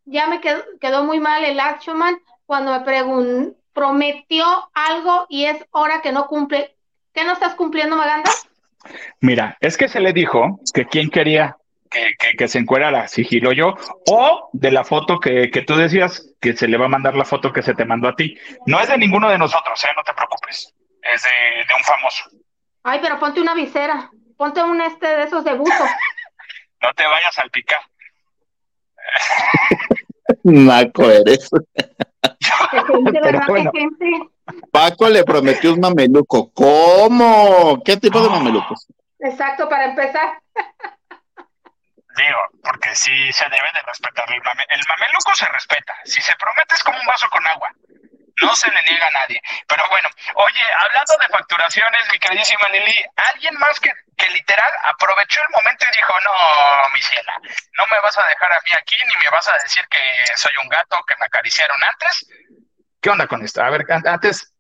ya 0.08 0.28
me 0.28 0.42
quedó, 0.42 0.64
quedó 0.82 1.04
muy 1.04 1.20
mal 1.20 1.44
el 1.46 1.60
Action 1.60 1.98
Man 1.98 2.20
cuando 2.46 2.80
me 2.80 3.54
prometió 3.74 4.70
algo 4.74 5.28
y 5.30 5.46
es 5.46 5.64
hora 5.72 6.02
que 6.02 6.12
no 6.12 6.28
cumple. 6.28 6.76
¿Qué 7.14 7.24
no 7.24 7.34
estás 7.34 7.54
cumpliendo, 7.56 7.96
Maganda? 7.96 8.32
Mira, 9.20 9.58
es 9.60 9.78
que 9.78 9.88
se 9.88 10.00
le 10.00 10.14
dijo 10.14 10.60
que 10.74 10.86
quien 10.86 11.10
quería 11.10 11.58
que, 12.38 12.48
se 12.48 12.60
encuera 12.60 13.08
sigilo 13.08 13.52
yo, 13.52 13.76
o 14.10 14.50
de 14.54 14.72
la 14.72 14.84
foto 14.84 15.20
que, 15.20 15.50
tú 15.66 15.76
decías 15.76 16.34
que 16.42 16.54
se 16.54 16.68
le 16.68 16.78
va 16.78 16.86
a 16.86 16.90
mandar 16.90 17.16
la 17.16 17.26
foto 17.26 17.52
que 17.52 17.62
se 17.62 17.74
te 17.74 17.86
mandó 17.86 18.08
a 18.08 18.16
ti. 18.16 18.38
No 18.66 18.80
es 18.80 18.90
de 18.90 18.98
ninguno 18.98 19.30
de 19.30 19.38
nosotros, 19.38 19.84
¿eh? 19.84 19.90
no 19.96 20.04
te 20.04 20.14
preocupes. 20.14 20.74
Es 21.02 21.24
de, 21.24 21.76
un 21.76 21.84
famoso. 21.84 22.24
Ay, 22.84 23.00
pero 23.02 23.20
ponte 23.20 23.42
una 23.42 23.54
visera, 23.54 24.10
ponte 24.38 24.64
un 24.64 24.82
este 24.82 25.08
de 25.08 25.24
esos 25.24 25.44
de 25.44 25.54
buzo. 25.54 25.84
no 26.82 26.94
te 26.94 27.06
vayas 27.06 27.30
a 27.30 27.42
salpicar. 27.42 27.82
Naco 30.48 31.10
eres. 31.12 31.50
Paco 34.72 35.10
le 35.10 35.24
prometió 35.24 35.74
un 35.74 35.80
mameluco. 35.82 36.52
¿Cómo? 36.54 37.82
¿Qué 37.84 37.98
tipo 37.98 38.22
de 38.22 38.28
Ah. 38.28 38.32
mamelucos? 38.32 38.88
Exacto, 39.20 39.68
para 39.68 39.86
empezar. 39.86 40.40
Digo, 40.56 42.40
porque 42.64 42.96
sí 42.96 43.12
se 43.32 43.44
debe 43.46 43.68
de 43.74 43.82
respetar 43.86 44.26
el 44.34 44.42
mame. 44.44 44.64
El 44.70 44.82
mameluco 44.88 45.36
se 45.36 45.46
respeta. 45.48 45.94
Si 46.06 46.22
se 46.22 46.34
promete 46.40 46.76
es 46.76 46.84
como 46.84 46.98
un 46.98 47.06
vaso 47.06 47.28
con 47.30 47.46
agua. 47.46 47.70
No 48.44 48.56
se 48.56 48.70
le 48.72 48.82
niega 48.84 49.08
a 49.08 49.12
nadie. 49.12 49.42
Pero 49.68 49.84
bueno, 49.90 50.10
oye, 50.36 50.62
hablando 50.80 51.14
de 51.20 51.28
facturaciones, 51.30 52.02
mi 52.12 52.20
queridísima 52.20 52.70
Lili, 52.70 52.94
alguien 53.34 53.56
más 53.58 53.80
que, 53.80 53.90
que 54.16 54.30
literal 54.30 54.70
aprovechó 54.84 55.40
el 55.42 55.56
momento 55.58 55.86
y 55.92 55.96
dijo, 55.98 56.14
no, 56.24 56.32
mi 56.94 57.02
ciela, 57.02 57.34
no 57.78 57.84
me 57.88 58.00
vas 58.02 58.18
a 58.18 58.28
dejar 58.28 58.52
a 58.54 58.62
mí 58.62 58.70
aquí 58.78 58.96
ni 59.08 59.16
me 59.24 59.30
vas 59.32 59.48
a 59.48 59.54
decir 59.64 59.84
que 59.90 59.98
soy 60.36 60.52
un 60.62 60.70
gato 60.70 60.98
que 61.08 61.16
me 61.20 61.26
acariciaron 61.26 61.78
antes. 61.92 62.28
¿Qué 63.02 63.10
onda 63.10 63.28
con 63.28 63.42
esto? 63.44 63.62
A 63.64 63.70
ver, 63.70 63.86
an- 63.90 64.08
antes, 64.08 64.54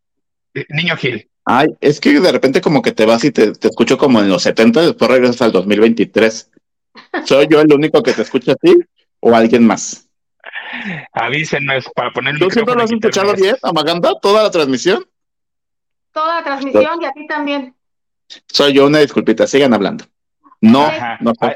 eh, 0.55 0.65
niño 0.69 0.97
Gil. 0.97 1.29
Ay, 1.45 1.67
es 1.79 1.99
que 2.01 2.19
de 2.19 2.31
repente 2.31 2.61
como 2.61 2.81
que 2.81 2.91
te 2.91 3.05
vas 3.05 3.23
y 3.23 3.31
te, 3.31 3.53
te 3.53 3.67
escucho 3.69 3.97
como 3.97 4.19
en 4.19 4.29
los 4.29 4.43
70, 4.43 4.81
después 4.81 5.09
regresas 5.09 5.41
al 5.43 5.51
2023. 5.51 6.49
¿Soy 7.25 7.47
yo 7.49 7.61
el 7.61 7.71
único 7.71 8.01
que 8.03 8.13
te 8.13 8.23
escucha 8.23 8.53
así 8.53 8.75
o 9.19 9.35
alguien 9.35 9.65
más? 9.65 10.06
Avísenos 11.13 11.89
para 11.95 12.11
poner 12.11 12.33
el 12.35 12.39
¿Tú 12.39 12.49
siempre 12.49 12.75
lo 12.75 12.83
has 12.83 12.91
escuchado 12.91 13.33
bien, 13.35 13.55
Amaganda, 13.63 14.13
toda 14.21 14.43
la 14.43 14.51
transmisión? 14.51 15.05
Toda 16.11 16.35
la 16.39 16.43
transmisión 16.43 17.01
y 17.01 17.05
a 17.05 17.11
ti 17.11 17.27
también. 17.27 17.75
Soy 18.47 18.73
yo, 18.73 18.87
una 18.87 18.99
disculpita, 18.99 19.47
sigan 19.47 19.73
hablando. 19.73 20.05
No, 20.61 20.85
Ajá. 20.85 21.17
no 21.21 21.31
Hay, 21.39 21.53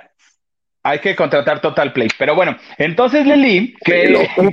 hay 0.84 1.00
que 1.00 1.16
contratar 1.16 1.60
Total 1.62 1.92
Play. 1.92 2.08
Pero 2.18 2.36
bueno, 2.36 2.58
entonces 2.78 3.26
Lili, 3.26 3.76
que, 3.84 4.10
loco. 4.10 4.52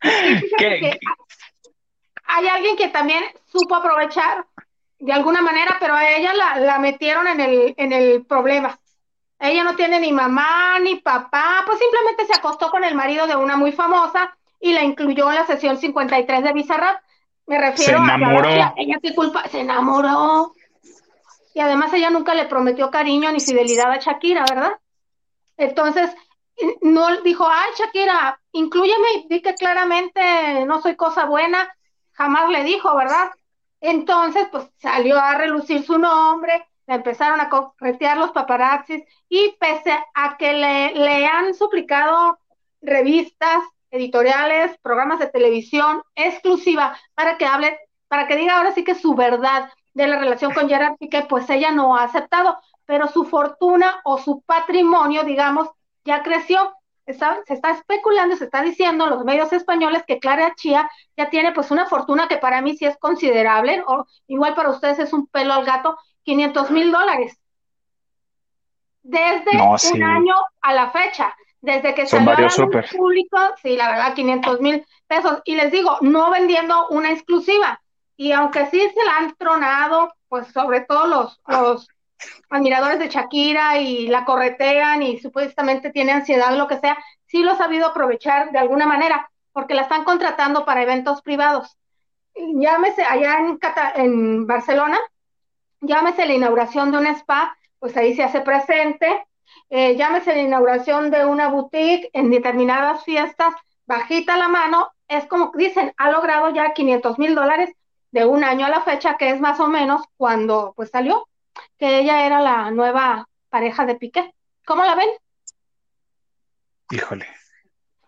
Fíjate 0.00 0.48
que- 0.58 0.80
que 0.80 0.98
hay 2.32 2.46
alguien 2.48 2.76
que 2.76 2.88
también 2.88 3.24
supo 3.46 3.74
aprovechar 3.74 4.44
de 4.98 5.12
alguna 5.12 5.40
manera, 5.42 5.76
pero 5.80 5.94
a 5.94 6.10
ella 6.10 6.32
la, 6.34 6.56
la 6.60 6.78
metieron 6.78 7.26
en 7.26 7.40
el, 7.40 7.74
en 7.76 7.92
el 7.92 8.24
problema. 8.26 8.78
Ella 9.40 9.64
no 9.64 9.74
tiene 9.74 9.98
ni 10.00 10.12
mamá 10.12 10.78
ni 10.80 10.96
papá, 10.96 11.62
pues 11.66 11.78
simplemente 11.78 12.26
se 12.26 12.34
acostó 12.34 12.70
con 12.70 12.84
el 12.84 12.94
marido 12.94 13.26
de 13.26 13.36
una 13.36 13.56
muy 13.56 13.72
famosa 13.72 14.36
y 14.60 14.72
la 14.74 14.82
incluyó 14.84 15.30
en 15.30 15.36
la 15.36 15.46
sesión 15.46 15.78
53 15.78 16.44
de 16.44 16.52
Bizarrap. 16.52 17.00
Me 17.46 17.58
refiero 17.58 17.98
Se 18.04 18.10
a 18.10 18.14
enamoró. 18.14 18.48
ella, 18.48 18.74
ella 18.76 18.98
qué 19.02 19.14
culpa, 19.14 19.48
se 19.48 19.60
enamoró. 19.60 20.52
Y 21.54 21.60
además 21.60 21.92
ella 21.94 22.10
nunca 22.10 22.34
le 22.34 22.44
prometió 22.44 22.90
cariño 22.90 23.32
ni 23.32 23.40
fidelidad 23.40 23.90
a 23.90 23.96
Shakira, 23.98 24.44
¿verdad? 24.48 24.72
Entonces, 25.56 26.10
no 26.82 27.22
dijo, 27.22 27.48
ay, 27.48 27.70
Shakira, 27.78 28.38
inclúyeme 28.52 29.06
y 29.14 29.28
di 29.28 29.42
que 29.42 29.54
claramente 29.54 30.64
no 30.66 30.80
soy 30.82 30.96
cosa 30.96 31.24
buena, 31.24 31.68
jamás 32.12 32.50
le 32.50 32.62
dijo, 32.62 32.94
¿verdad? 32.94 33.30
Entonces, 33.80 34.46
pues 34.52 34.68
salió 34.78 35.18
a 35.18 35.34
relucir 35.34 35.82
su 35.84 35.98
nombre, 35.98 36.68
empezaron 36.94 37.40
a 37.40 37.48
corretear 37.48 38.18
los 38.18 38.32
paparazzis 38.32 39.02
y 39.28 39.56
pese 39.60 39.96
a 40.14 40.36
que 40.36 40.52
le, 40.52 40.94
le 40.94 41.26
han 41.26 41.54
suplicado 41.54 42.38
revistas, 42.80 43.62
editoriales, 43.90 44.76
programas 44.82 45.18
de 45.18 45.28
televisión 45.28 46.02
exclusiva 46.14 46.96
para 47.14 47.36
que 47.38 47.46
hable, 47.46 47.78
para 48.08 48.26
que 48.26 48.36
diga 48.36 48.56
ahora 48.56 48.72
sí 48.72 48.84
que 48.84 48.94
su 48.94 49.14
verdad 49.14 49.70
de 49.94 50.06
la 50.06 50.18
relación 50.18 50.52
con 50.54 50.68
Gerard 50.68 50.96
Piqué, 50.98 51.26
pues 51.28 51.48
ella 51.50 51.72
no 51.72 51.96
ha 51.96 52.04
aceptado, 52.04 52.56
pero 52.86 53.08
su 53.08 53.24
fortuna 53.24 54.00
o 54.04 54.18
su 54.18 54.42
patrimonio, 54.42 55.24
digamos, 55.24 55.68
ya 56.04 56.22
creció. 56.22 56.74
Está, 57.06 57.40
se 57.44 57.54
está 57.54 57.70
especulando, 57.72 58.36
se 58.36 58.44
está 58.44 58.62
diciendo 58.62 59.04
en 59.04 59.10
los 59.10 59.24
medios 59.24 59.52
españoles 59.52 60.04
que 60.06 60.20
Clara 60.20 60.54
Chía 60.54 60.88
ya 61.16 61.28
tiene 61.28 61.50
pues 61.50 61.72
una 61.72 61.86
fortuna 61.86 62.28
que 62.28 62.36
para 62.36 62.60
mí 62.60 62.76
sí 62.76 62.84
es 62.84 62.96
considerable, 62.98 63.82
o 63.84 64.06
igual 64.28 64.54
para 64.54 64.70
ustedes 64.70 65.00
es 65.00 65.12
un 65.12 65.26
pelo 65.26 65.54
al 65.54 65.64
gato, 65.64 65.98
500 66.24 66.70
mil 66.70 66.92
dólares. 66.92 67.36
Desde 69.02 69.54
No, 69.56 69.78
sí. 69.78 69.94
un 69.94 70.02
año 70.02 70.34
a 70.60 70.74
la 70.74 70.90
fecha, 70.90 71.34
desde 71.60 71.94
que 71.94 72.06
Son 72.06 72.20
salió 72.20 72.32
a 72.32 72.34
varios 72.34 72.58
la 72.58 72.64
luz 72.64 72.72
súper. 72.74 72.96
público, 72.96 73.38
sí, 73.62 73.76
la 73.76 73.88
verdad, 73.90 74.14
500 74.14 74.60
mil 74.60 74.84
pesos. 75.06 75.40
Y 75.44 75.54
les 75.56 75.72
digo, 75.72 75.98
no 76.02 76.30
vendiendo 76.30 76.88
una 76.88 77.10
exclusiva. 77.10 77.80
Y 78.16 78.32
aunque 78.32 78.66
sí 78.66 78.80
se 78.94 79.04
la 79.04 79.16
han 79.16 79.34
tronado, 79.36 80.12
pues 80.28 80.48
sobre 80.48 80.82
todo 80.82 81.06
los, 81.06 81.40
los 81.46 81.88
admiradores 82.50 82.98
de 82.98 83.08
Shakira 83.08 83.78
y 83.78 84.08
la 84.08 84.24
corretean 84.26 85.02
y 85.02 85.18
supuestamente 85.18 85.90
tiene 85.90 86.12
ansiedad 86.12 86.54
lo 86.56 86.66
que 86.68 86.78
sea, 86.78 86.98
sí 87.26 87.42
lo 87.42 87.52
ha 87.52 87.56
sabido 87.56 87.86
aprovechar 87.86 88.50
de 88.52 88.58
alguna 88.58 88.86
manera, 88.86 89.30
porque 89.52 89.74
la 89.74 89.82
están 89.82 90.04
contratando 90.04 90.66
para 90.66 90.82
eventos 90.82 91.22
privados. 91.22 91.76
Llámese 92.34 93.02
allá 93.04 93.38
en, 93.38 93.56
Cata- 93.56 93.92
en 93.96 94.46
Barcelona, 94.46 94.98
llámese 95.80 96.26
la 96.26 96.34
inauguración 96.34 96.92
de 96.92 96.98
un 96.98 97.06
spa, 97.06 97.56
pues 97.78 97.96
ahí 97.96 98.14
se 98.14 98.22
hace 98.22 98.40
presente, 98.40 99.26
eh, 99.68 99.96
llámese 99.96 100.34
la 100.34 100.42
inauguración 100.42 101.10
de 101.10 101.24
una 101.24 101.48
boutique 101.48 102.10
en 102.12 102.30
determinadas 102.30 103.04
fiestas, 103.04 103.54
bajita 103.86 104.36
la 104.36 104.48
mano, 104.48 104.90
es 105.08 105.26
como 105.26 105.52
dicen, 105.56 105.92
ha 105.96 106.10
logrado 106.10 106.50
ya 106.50 106.72
500 106.72 107.18
mil 107.18 107.34
dólares 107.34 107.70
de 108.12 108.24
un 108.24 108.44
año 108.44 108.66
a 108.66 108.70
la 108.70 108.82
fecha, 108.82 109.16
que 109.16 109.30
es 109.30 109.40
más 109.40 109.60
o 109.60 109.68
menos 109.68 110.02
cuando 110.16 110.72
pues 110.76 110.90
salió, 110.90 111.28
que 111.78 111.98
ella 111.98 112.26
era 112.26 112.40
la 112.40 112.70
nueva 112.70 113.28
pareja 113.48 113.86
de 113.86 113.96
Piqué. 113.96 114.32
¿Cómo 114.64 114.84
la 114.84 114.94
ven? 114.94 115.08
Híjole. 116.90 117.26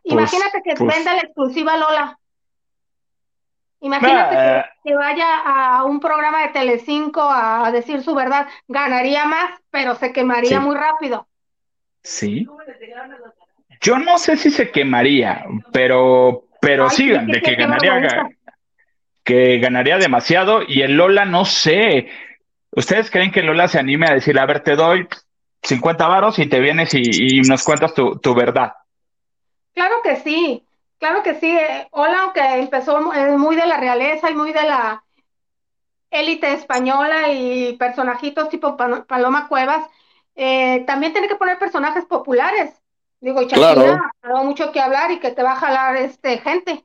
Imagínate 0.05 0.62
que 0.62 0.75
pues. 0.75 0.95
venda 0.95 1.14
la 1.14 1.23
exclusiva 1.23 1.77
Lola. 1.77 2.18
Imagínate 3.83 4.37
Ah. 4.37 4.66
que, 4.83 4.91
que 4.91 4.97
vaya 4.97 5.26
a 5.45 5.85
un 5.85 6.01
programa 6.01 6.43
de 6.43 6.49
Telecinco 6.49 7.20
a, 7.20 7.66
a 7.66 7.72
decir 7.72 8.03
su 8.03 8.14
verdad, 8.14 8.47
ganaría 8.68 9.24
más, 9.26 9.61
pero 9.70 9.95
se 9.97 10.12
quemaría 10.12 10.59
Sí. 10.61 10.64
muy 10.64 10.76
rápido. 10.76 11.26
Sí. 12.03 12.47
Yo 13.80 13.99
no 13.99 14.18
sé 14.18 14.37
si 14.37 14.51
se 14.51 14.70
quemaría, 14.70 15.45
pero, 15.72 16.45
pero 16.61 16.85
Ay, 16.85 16.91
sí, 16.91 17.11
sí, 17.12 17.33
de 17.33 17.43
que 17.43 17.55
ganaría, 17.57 18.28
que 19.24 19.59
ganaría 19.59 19.99
demasiado. 19.99 20.62
Y 20.66 20.83
el 20.83 20.97
Lola, 20.97 21.24
no 21.24 21.45
sé. 21.45 22.09
¿Ustedes 22.70 23.11
creen 23.11 23.30
que 23.33 23.43
Lola 23.43 23.68
se 23.68 23.78
anime 23.80 24.07
a 24.09 24.14
decir, 24.14 24.39
a 24.39 24.47
ver, 24.47 24.61
te 24.61 24.76
doy 24.76 25.07
50 25.62 26.07
varos 26.07 26.39
y 26.39 26.47
te 26.47 26.61
vienes 26.61 26.95
y, 26.95 27.03
y 27.39 27.41
nos 27.43 27.64
cuentas 27.64 27.95
tu, 27.95 28.18
tu 28.18 28.35
verdad? 28.35 28.72
Claro 29.74 29.97
que 30.05 30.16
sí, 30.16 30.64
claro 31.03 31.22
que 31.24 31.34
sí. 31.34 31.50
Eh, 31.50 31.88
Hola, 31.90 32.22
aunque 32.22 32.40
empezó 32.40 33.12
eh, 33.12 33.36
muy 33.36 33.57
de 33.57 33.66
la 33.66 33.76
realeza 33.76 34.30
y 34.30 34.34
muy 34.36 34.53
de 34.53 34.62
la 34.62 35.03
élite 36.12 36.53
española 36.53 37.32
y 37.32 37.72
personajitos 37.76 38.48
tipo 38.48 38.76
Pa- 38.76 39.05
Paloma 39.05 39.48
Cuevas, 39.48 39.84
eh, 40.36 40.84
también 40.86 41.12
tiene 41.12 41.26
que 41.26 41.34
poner 41.34 41.59
personajes 41.59 42.05
populares. 42.05 42.70
Digo, 43.20 43.42
y 43.42 43.46
Shakira 43.46 43.72
Claro. 43.72 44.00
ha 44.22 44.28
dado 44.28 44.44
mucho 44.44 44.70
que 44.70 44.78
hablar 44.80 45.11
y 45.11 45.18
que 45.18 45.32
te 45.32 45.42
va 45.42 45.53
a 45.53 45.57
jalar 45.57 45.96
este 45.96 46.38
gente. 46.38 46.84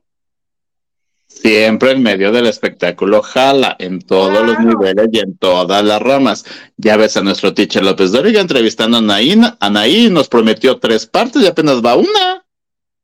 Siempre 1.28 1.92
en 1.92 2.02
medio 2.02 2.32
del 2.32 2.46
espectáculo 2.46 3.22
jala 3.22 3.76
en 3.78 4.00
todos 4.00 4.44
los 4.44 4.58
niveles 4.58 5.08
y 5.12 5.20
en 5.20 5.36
todas 5.38 5.84
las 5.84 6.02
ramas. 6.02 6.44
Ya 6.76 6.96
ves 6.96 7.16
a 7.16 7.22
nuestro 7.22 7.54
teacher 7.54 7.84
López 7.84 8.10
Dóriga 8.10 8.40
entrevistando 8.40 8.96
a 8.96 9.00
Anaí. 9.00 9.38
Anaí 9.60 10.10
nos 10.10 10.28
prometió 10.28 10.80
tres 10.80 11.06
partes 11.06 11.42
y 11.42 11.46
apenas 11.46 11.84
va 11.84 11.96
una. 11.96 12.46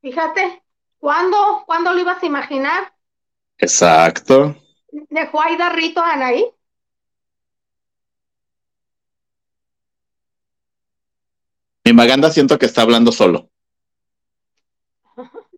Fíjate, 0.01 0.63
¿cuándo, 1.05 1.37
cuándo 1.67 1.93
lo 1.93 1.99
ibas 1.99 2.23
a 2.23 2.25
imaginar? 2.25 2.91
Exacto. 3.59 4.55
Dejó 5.11 5.39
ahí 5.39 5.55
de 5.55 5.69
rito 5.69 6.01
a 6.01 6.13
Anaí. 6.13 6.43
Mi 11.83 11.93
Maganda 11.93 12.31
siento 12.31 12.57
que 12.57 12.65
está 12.65 12.81
hablando 12.81 13.11
solo. 13.11 13.51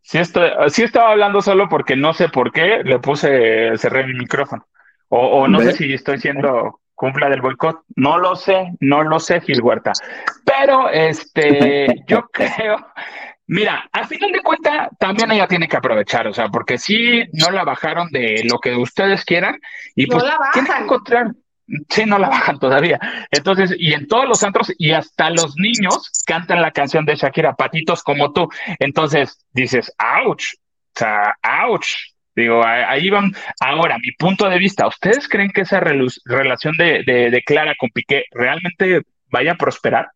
Sí, 0.04 0.18
estoy, 0.18 0.50
sí 0.68 0.84
estaba 0.84 1.12
hablando 1.12 1.42
solo 1.42 1.70
porque 1.70 1.96
no 1.96 2.14
sé 2.14 2.28
por 2.28 2.52
qué 2.52 2.84
le 2.84 3.00
puse, 3.00 3.78
cerré 3.78 4.06
mi 4.06 4.16
micrófono. 4.16 4.68
O, 5.08 5.44
o 5.44 5.48
no 5.48 5.62
sé 5.62 5.72
si 5.72 5.94
estoy 5.94 6.20
siendo 6.20 6.82
cumpla 6.94 7.30
del 7.30 7.42
boicot. 7.42 7.84
No 7.96 8.18
lo 8.18 8.36
sé, 8.36 8.74
no 8.82 9.02
lo 9.04 9.18
sé, 9.22 9.40
Gil 9.40 9.62
Huerta. 9.62 9.94
Pero 10.44 10.90
este, 10.90 12.04
yo 12.08 12.28
creo, 12.34 12.86
mira, 13.48 13.90
al 13.92 14.06
final 14.08 14.32
de 14.32 14.42
cuentas, 14.42 14.90
también 15.00 15.32
ella 15.32 15.48
tiene 15.48 15.68
que 15.68 15.78
aprovechar, 15.78 16.28
o 16.28 16.34
sea, 16.34 16.50
porque 16.50 16.78
sí 16.78 17.24
no 17.34 17.50
la 17.52 17.64
bajaron 17.64 18.10
de 18.12 18.44
lo 18.50 18.60
que 18.60 18.76
ustedes 18.76 19.26
quieran 19.26 19.60
y 19.96 20.06
No 20.06 20.18
pues 20.18 20.24
la 20.26 20.38
tiene 20.54 20.68
que 20.68 20.72
bajan. 20.72 20.84
encontrar. 20.84 21.32
Sí, 21.90 22.06
no 22.06 22.18
la 22.18 22.30
bajan 22.30 22.60
todavía. 22.60 22.98
Entonces, 23.30 23.76
y 23.78 23.92
en 23.94 24.08
todos 24.08 24.26
los 24.28 24.42
antros 24.44 24.72
y 24.78 24.92
hasta 24.92 25.30
los 25.30 25.56
niños 25.58 26.24
cantan 26.26 26.62
la 26.62 26.72
canción 26.72 27.06
de 27.06 27.16
Shakira, 27.16 27.56
patitos 27.56 28.04
como 28.04 28.32
tú. 28.32 28.48
Entonces 28.80 29.46
dices, 29.52 29.94
ouch, 30.26 30.54
o 30.56 31.00
sea, 31.00 31.36
ouch. 31.68 31.88
Digo, 32.36 32.64
ahí 32.66 33.10
van. 33.10 33.34
Ahora, 33.60 33.98
mi 33.98 34.12
punto 34.12 34.48
de 34.48 34.60
vista, 34.60 34.88
¿ustedes 34.88 35.28
creen 35.28 35.50
que 35.50 35.62
esa 35.62 35.80
relación 35.80 36.76
de, 36.78 37.04
de, 37.06 37.32
de 37.32 37.44
Clara 37.44 37.74
con 37.78 37.90
Piqué 37.90 38.26
realmente 38.32 39.02
vaya 39.30 39.54
a 39.54 39.56
prosperar? 39.58 40.10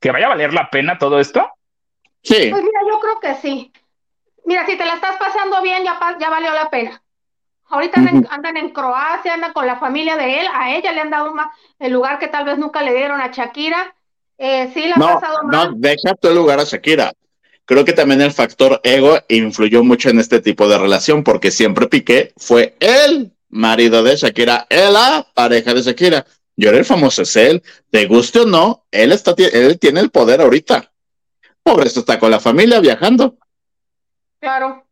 que 0.00 0.10
vaya 0.10 0.26
a 0.26 0.30
valer 0.30 0.52
la 0.54 0.70
pena 0.70 0.98
todo 0.98 1.20
esto? 1.20 1.46
Sí. 2.22 2.48
Pues 2.50 2.62
mira, 2.62 2.80
yo 2.90 3.00
creo 3.00 3.20
que 3.20 3.34
sí. 3.40 3.72
Mira, 4.44 4.66
si 4.66 4.76
te 4.76 4.84
la 4.84 4.94
estás 4.94 5.16
pasando 5.16 5.62
bien, 5.62 5.84
ya, 5.84 5.98
ya 6.18 6.30
valió 6.30 6.52
la 6.52 6.70
pena. 6.70 7.02
Ahorita 7.68 8.00
andan, 8.00 8.56
en 8.56 8.70
Croacia, 8.70 9.34
andan 9.34 9.52
con 9.52 9.64
la 9.64 9.78
familia 9.78 10.16
de 10.16 10.40
él, 10.40 10.46
a 10.52 10.74
ella 10.74 10.90
le 10.92 11.02
han 11.02 11.10
dado 11.10 11.32
más 11.32 11.48
el 11.78 11.92
lugar 11.92 12.18
que 12.18 12.26
tal 12.26 12.44
vez 12.44 12.58
nunca 12.58 12.82
le 12.82 12.92
dieron 12.92 13.20
a 13.20 13.28
Shakira. 13.28 13.94
Eh, 14.38 14.70
sí, 14.74 14.88
la 14.88 14.96
ha 14.96 15.20
pasado 15.20 15.44
mal. 15.44 15.70
No, 15.70 15.76
deja 15.76 16.14
tu 16.20 16.30
lugar 16.30 16.58
a 16.58 16.64
Shakira. 16.64 17.12
Creo 17.64 17.84
que 17.84 17.92
también 17.92 18.20
el 18.22 18.32
factor 18.32 18.80
ego 18.82 19.16
influyó 19.28 19.84
mucho 19.84 20.10
en 20.10 20.18
este 20.18 20.40
tipo 20.40 20.68
de 20.68 20.78
relación, 20.78 21.22
porque 21.22 21.52
siempre 21.52 21.86
Piqué 21.86 22.32
fue 22.36 22.74
el 22.80 23.30
marido 23.50 24.02
de 24.02 24.16
Shakira, 24.16 24.66
él 24.68 24.92
la 24.92 25.24
pareja 25.32 25.72
de 25.72 25.82
Shakira. 25.82 26.26
Y 26.56 26.66
ahora 26.66 26.78
el 26.78 26.84
famoso 26.84 27.22
es 27.22 27.36
él. 27.36 27.62
Te 27.90 28.06
guste 28.06 28.40
o 28.40 28.46
no, 28.46 28.84
él, 28.90 29.12
está, 29.12 29.34
él 29.36 29.78
tiene 29.78 30.00
el 30.00 30.10
poder 30.10 30.40
ahorita. 30.40 30.89
Pobre, 31.70 31.86
esto 31.86 32.00
está 32.00 32.18
con 32.18 32.32
la 32.32 32.40
familia 32.40 32.80
viajando. 32.80 33.36
Claro, 34.40 34.82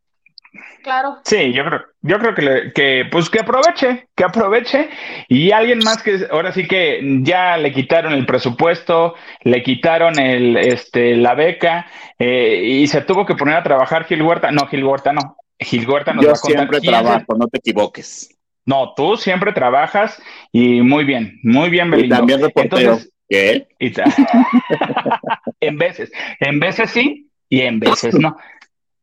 claro. 0.84 1.16
Sí, 1.24 1.52
yo 1.52 1.64
creo, 1.64 1.80
yo 2.02 2.18
creo 2.20 2.34
que, 2.36 2.72
que, 2.72 3.04
pues 3.10 3.28
que 3.28 3.40
aproveche, 3.40 4.06
que 4.14 4.22
aproveche. 4.22 4.88
Y 5.26 5.50
alguien 5.50 5.80
más 5.80 6.04
que 6.04 6.28
ahora 6.30 6.52
sí 6.52 6.68
que 6.68 7.00
ya 7.22 7.56
le 7.56 7.72
quitaron 7.72 8.12
el 8.12 8.26
presupuesto, 8.26 9.16
le 9.42 9.64
quitaron 9.64 10.20
el, 10.20 10.56
este, 10.56 11.16
la 11.16 11.34
beca 11.34 11.86
eh, 12.16 12.62
y 12.64 12.86
se 12.86 13.00
tuvo 13.00 13.26
que 13.26 13.34
poner 13.34 13.56
a 13.56 13.64
trabajar 13.64 14.04
Gil 14.04 14.22
Huerta. 14.22 14.52
No, 14.52 14.68
Gil 14.68 14.84
Huerta 14.84 15.12
no. 15.12 15.36
Gil 15.58 15.88
Huerta 15.88 16.12
nos 16.12 16.26
va 16.26 16.30
a 16.30 16.34
contar. 16.34 16.58
siempre 16.58 16.80
trabajo, 16.80 17.34
no 17.36 17.48
te 17.48 17.58
equivoques. 17.58 18.38
No, 18.66 18.94
tú 18.94 19.16
siempre 19.16 19.52
trabajas 19.52 20.22
y 20.52 20.80
muy 20.82 21.02
bien, 21.02 21.40
muy 21.42 21.70
bien, 21.70 21.90
Belinda. 21.90 22.16
Y 22.16 22.18
también 22.18 22.40
reportero. 22.40 22.98
¿Qué? 23.28 23.68
en 25.60 25.78
veces, 25.78 26.10
en 26.40 26.60
veces 26.60 26.90
sí 26.90 27.30
y 27.48 27.60
en 27.60 27.78
veces 27.80 28.14
no. 28.14 28.36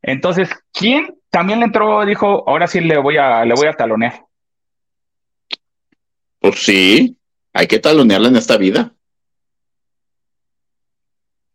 Entonces, 0.02 0.50
¿quién 0.72 1.16
también 1.30 1.60
le 1.60 1.66
entró, 1.66 2.06
dijo, 2.06 2.44
ahora 2.48 2.68
sí 2.68 2.80
le 2.80 2.98
voy 2.98 3.18
a, 3.18 3.46
le 3.46 3.54
voy 3.54 3.68
a 3.68 3.74
talonear? 3.74 4.24
Pues 6.40 6.60
sí, 6.60 7.18
hay 7.54 7.68
que 7.68 7.80
talonearla 7.80 8.28
en 8.30 8.36
esta 8.36 8.58
vida. 8.58 8.92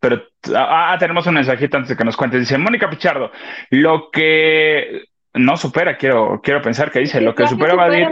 Pero 0.01 0.23
ah, 0.55 0.93
ah, 0.93 0.99
tenemos 0.99 1.27
un 1.27 1.35
mensajito 1.35 1.77
antes 1.77 1.91
de 1.91 1.97
que 1.97 2.05
nos 2.05 2.17
cuente. 2.17 2.39
Dice 2.39 2.59
Mónica 2.59 2.89
Pichardo, 2.89 3.31
lo 3.71 4.11
que 4.11 5.05
no 5.35 5.57
supera, 5.57 5.97
quiero, 5.97 6.41
quiero 6.43 6.63
pensar 6.63 6.91
que 6.91 7.01
dice, 7.01 7.21
lo 7.21 7.35
que 7.35 7.47
supera 7.47 7.75
Vadir, 7.75 8.09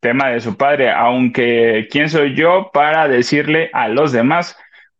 tema 0.00 0.28
de 0.28 0.40
su 0.40 0.56
padre, 0.56 0.90
aunque 0.90 1.88
¿quién 1.90 2.08
soy 2.08 2.34
yo 2.34 2.70
para 2.72 3.08
decirle 3.08 3.70
a 3.72 3.88
los 3.88 4.12
demás 4.12 4.56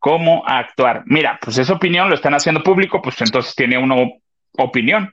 cómo 0.07 0.45
actuar. 0.47 1.03
Mira, 1.07 1.37
pues 1.43 1.59
esa 1.59 1.73
opinión 1.73 2.09
lo 2.09 2.15
están 2.15 2.33
haciendo 2.33 2.63
público, 2.63 3.03
pues 3.03 3.21
entonces 3.21 3.55
tiene 3.57 3.77
una 3.77 3.97
opinión. 4.57 5.13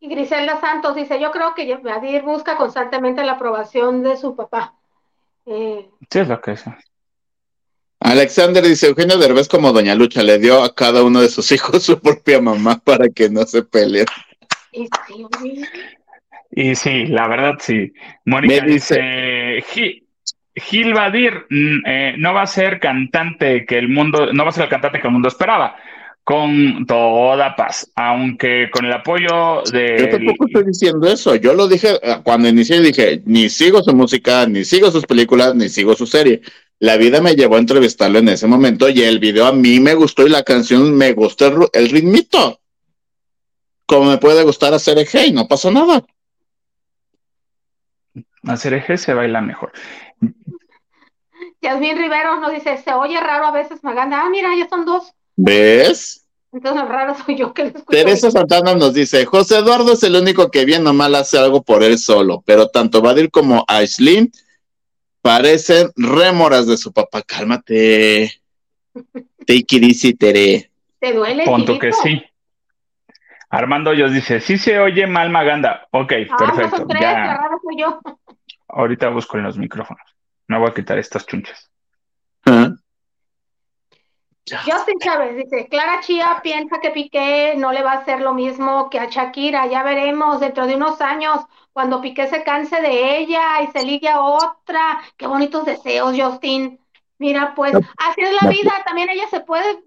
Y 0.00 0.08
Griselda 0.08 0.60
Santos 0.60 0.94
dice, 0.94 1.18
yo 1.20 1.30
creo 1.32 1.54
que 1.54 1.74
Vadir 1.76 2.22
busca 2.22 2.58
constantemente 2.58 3.24
la 3.24 3.32
aprobación 3.32 4.02
de 4.02 4.16
su 4.18 4.36
papá. 4.36 4.74
Eh, 5.46 5.88
sí, 6.10 6.18
es 6.18 6.28
lo 6.28 6.38
que 6.40 6.52
es. 6.52 6.64
Alexander 8.00 8.62
dice, 8.62 8.88
Eugenio 8.88 9.16
Derbez 9.16 9.48
como 9.48 9.72
Doña 9.72 9.94
Lucha 9.94 10.22
le 10.22 10.38
dio 10.38 10.62
a 10.62 10.74
cada 10.74 11.02
uno 11.02 11.22
de 11.22 11.30
sus 11.30 11.50
hijos 11.52 11.82
su 11.82 11.98
propia 11.98 12.42
mamá 12.42 12.78
para 12.78 13.08
que 13.08 13.30
no 13.30 13.44
se 13.44 13.62
peleen. 13.62 14.06
Y 16.60 16.74
sí, 16.74 17.06
la 17.06 17.28
verdad 17.28 17.54
sí. 17.60 17.92
Mónica 18.24 18.64
dice, 18.64 19.62
Gil 20.56 20.92
Badir 20.92 21.46
mm, 21.48 21.86
eh, 21.86 22.14
no 22.18 22.34
va 22.34 22.42
a 22.42 22.46
ser 22.48 22.80
cantante 22.80 23.64
que 23.64 23.78
el 23.78 23.88
mundo, 23.88 24.32
no 24.32 24.42
va 24.42 24.48
a 24.48 24.52
ser 24.52 24.64
el 24.64 24.68
cantante 24.68 24.98
que 25.00 25.06
el 25.06 25.12
mundo 25.12 25.28
esperaba, 25.28 25.76
con 26.24 26.84
toda 26.84 27.54
paz, 27.54 27.92
aunque 27.94 28.70
con 28.72 28.86
el 28.86 28.92
apoyo 28.92 29.62
de... 29.70 29.98
Yo 30.00 30.08
tampoco 30.08 30.46
estoy 30.46 30.64
diciendo 30.64 31.06
eso, 31.06 31.36
yo 31.36 31.54
lo 31.54 31.68
dije 31.68 31.90
eh, 32.02 32.16
cuando 32.24 32.48
inicié, 32.48 32.80
dije, 32.80 33.22
ni 33.24 33.48
sigo 33.50 33.80
su 33.84 33.94
música, 33.94 34.44
ni 34.48 34.64
sigo 34.64 34.90
sus 34.90 35.06
películas, 35.06 35.54
ni 35.54 35.68
sigo 35.68 35.94
su 35.94 36.08
serie. 36.08 36.40
La 36.80 36.96
vida 36.96 37.20
me 37.20 37.36
llevó 37.36 37.54
a 37.54 37.60
entrevistarlo 37.60 38.18
en 38.18 38.30
ese 38.30 38.48
momento 38.48 38.88
y 38.88 39.02
el 39.02 39.20
video 39.20 39.46
a 39.46 39.52
mí 39.52 39.78
me 39.78 39.94
gustó 39.94 40.26
y 40.26 40.30
la 40.30 40.42
canción 40.42 40.92
me 40.96 41.12
gustó 41.12 41.70
el, 41.72 41.88
ritmito. 41.88 42.58
Como 43.86 44.10
me 44.10 44.18
puede 44.18 44.42
gustar 44.42 44.74
hacer 44.74 44.98
eje 44.98 45.30
no 45.30 45.46
pasa 45.46 45.70
nada. 45.70 46.04
Hacer 48.48 48.74
eje 48.74 48.96
se 48.96 49.14
baila 49.14 49.40
mejor. 49.40 49.72
Yasmín 51.60 51.98
Rivero 51.98 52.40
nos 52.40 52.52
dice, 52.52 52.78
se 52.78 52.92
oye 52.92 53.20
raro 53.20 53.46
a 53.46 53.50
veces 53.50 53.82
Maganda. 53.84 54.22
Ah, 54.22 54.30
mira, 54.30 54.54
ya 54.56 54.68
son 54.68 54.84
dos. 54.84 55.12
¿Ves? 55.36 56.26
Entonces 56.52 56.88
raro 56.88 57.14
soy 57.14 57.36
yo 57.36 57.52
que 57.52 57.64
lo 57.64 57.68
escucho. 57.68 57.90
Teresa 57.90 58.30
Santana 58.30 58.74
nos 58.74 58.94
dice, 58.94 59.26
José 59.26 59.58
Eduardo 59.58 59.92
es 59.92 60.02
el 60.02 60.16
único 60.16 60.50
que 60.50 60.64
bien 60.64 60.86
o 60.86 60.94
mal 60.94 61.14
hace 61.14 61.38
algo 61.38 61.62
por 61.62 61.82
él 61.82 61.98
solo, 61.98 62.42
pero 62.46 62.68
tanto 62.68 63.02
Badir 63.02 63.30
como 63.30 63.64
Aislinn 63.68 64.32
parecen 65.20 65.90
rémoras 65.96 66.66
de 66.66 66.76
su 66.78 66.92
papá. 66.92 67.22
Cálmate. 67.22 68.32
Take 69.46 69.76
it 69.76 69.82
easy, 69.82 70.14
Tere. 70.14 70.70
¿Te 70.98 71.12
duele? 71.12 71.44
Punto 71.44 71.78
que 71.78 71.92
sí. 71.92 72.22
Armando 73.50 73.90
Hoyos 73.90 74.12
dice, 74.12 74.40
sí 74.40 74.58
se 74.58 74.78
oye 74.78 75.06
mal 75.06 75.30
Maganda. 75.30 75.86
Ok, 75.90 76.12
ah, 76.30 76.36
perfecto. 76.36 76.86
ya. 77.00 77.36
Raro 77.36 77.60
soy 77.62 77.80
yo. 77.80 78.00
Ahorita 78.68 79.08
busco 79.08 79.36
en 79.38 79.44
los 79.44 79.58
micrófonos. 79.58 80.02
No 80.46 80.60
voy 80.60 80.70
a 80.70 80.74
quitar 80.74 80.98
estas 80.98 81.26
chunchas. 81.26 81.70
¿Ah? 82.46 82.74
Justin 84.64 84.98
Chávez 84.98 85.36
dice, 85.36 85.68
Clara 85.68 86.00
Chía 86.00 86.40
piensa 86.42 86.80
que 86.80 86.90
Piqué 86.90 87.54
no 87.56 87.72
le 87.72 87.82
va 87.82 87.92
a 87.92 87.98
hacer 87.98 88.20
lo 88.20 88.32
mismo 88.32 88.88
que 88.88 88.98
a 88.98 89.06
Shakira, 89.06 89.66
ya 89.66 89.82
veremos 89.82 90.40
dentro 90.40 90.66
de 90.66 90.76
unos 90.76 91.00
años 91.02 91.40
cuando 91.72 92.00
Piqué 92.00 92.26
se 92.28 92.42
canse 92.44 92.80
de 92.80 93.18
ella 93.18 93.62
y 93.62 93.66
se 93.68 93.84
ligue 93.84 94.08
a 94.08 94.20
otra. 94.20 95.00
Qué 95.16 95.26
bonitos 95.26 95.66
deseos, 95.66 96.16
Justin. 96.18 96.80
Mira, 97.18 97.52
pues 97.54 97.74
así 97.74 98.20
es 98.20 98.42
la 98.42 98.48
vida, 98.48 98.72
también 98.86 99.10
ella 99.10 99.28
se 99.28 99.40
puede, 99.40 99.82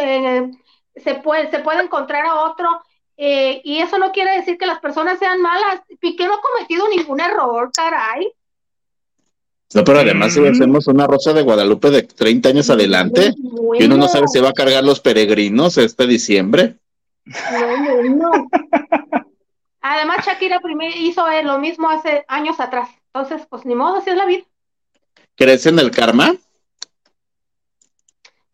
eh, 0.00 0.50
se 0.96 1.14
puede, 1.16 1.50
se 1.50 1.58
puede 1.60 1.82
encontrar 1.82 2.26
a 2.26 2.34
otro 2.34 2.82
eh, 3.16 3.60
y 3.64 3.78
eso 3.78 3.98
no 3.98 4.12
quiere 4.12 4.36
decir 4.36 4.58
que 4.58 4.66
las 4.66 4.80
personas 4.80 5.18
sean 5.18 5.40
malas. 5.40 5.80
Piqué 6.00 6.26
no 6.26 6.34
ha 6.34 6.40
cometido 6.40 6.88
ningún 6.88 7.20
error, 7.20 7.70
caray. 7.72 8.32
No, 9.74 9.82
pero 9.84 10.00
además 10.00 10.32
si 10.34 10.46
hacemos 10.46 10.86
una 10.86 11.06
rosa 11.06 11.32
de 11.32 11.42
Guadalupe 11.42 11.90
de 11.90 12.02
30 12.02 12.50
años 12.50 12.70
adelante, 12.70 13.34
y 13.78 13.84
uno 13.84 13.96
no 13.96 14.06
sabe 14.08 14.28
si 14.28 14.40
va 14.40 14.50
a 14.50 14.52
cargar 14.52 14.84
los 14.84 15.00
peregrinos 15.00 15.78
este 15.78 16.06
diciembre. 16.06 16.76
Además, 19.80 20.24
Shakira 20.24 20.60
hizo 20.96 21.24
lo 21.42 21.58
mismo 21.58 21.90
hace 21.90 22.24
años 22.28 22.60
atrás. 22.60 22.88
Entonces, 23.12 23.46
pues 23.48 23.66
ni 23.66 23.74
modo, 23.74 23.96
así 23.96 24.10
es 24.10 24.16
la 24.16 24.26
vida. 24.26 24.44
¿Crees 25.36 25.66
en 25.66 25.78
el 25.78 25.90
karma? 25.90 26.34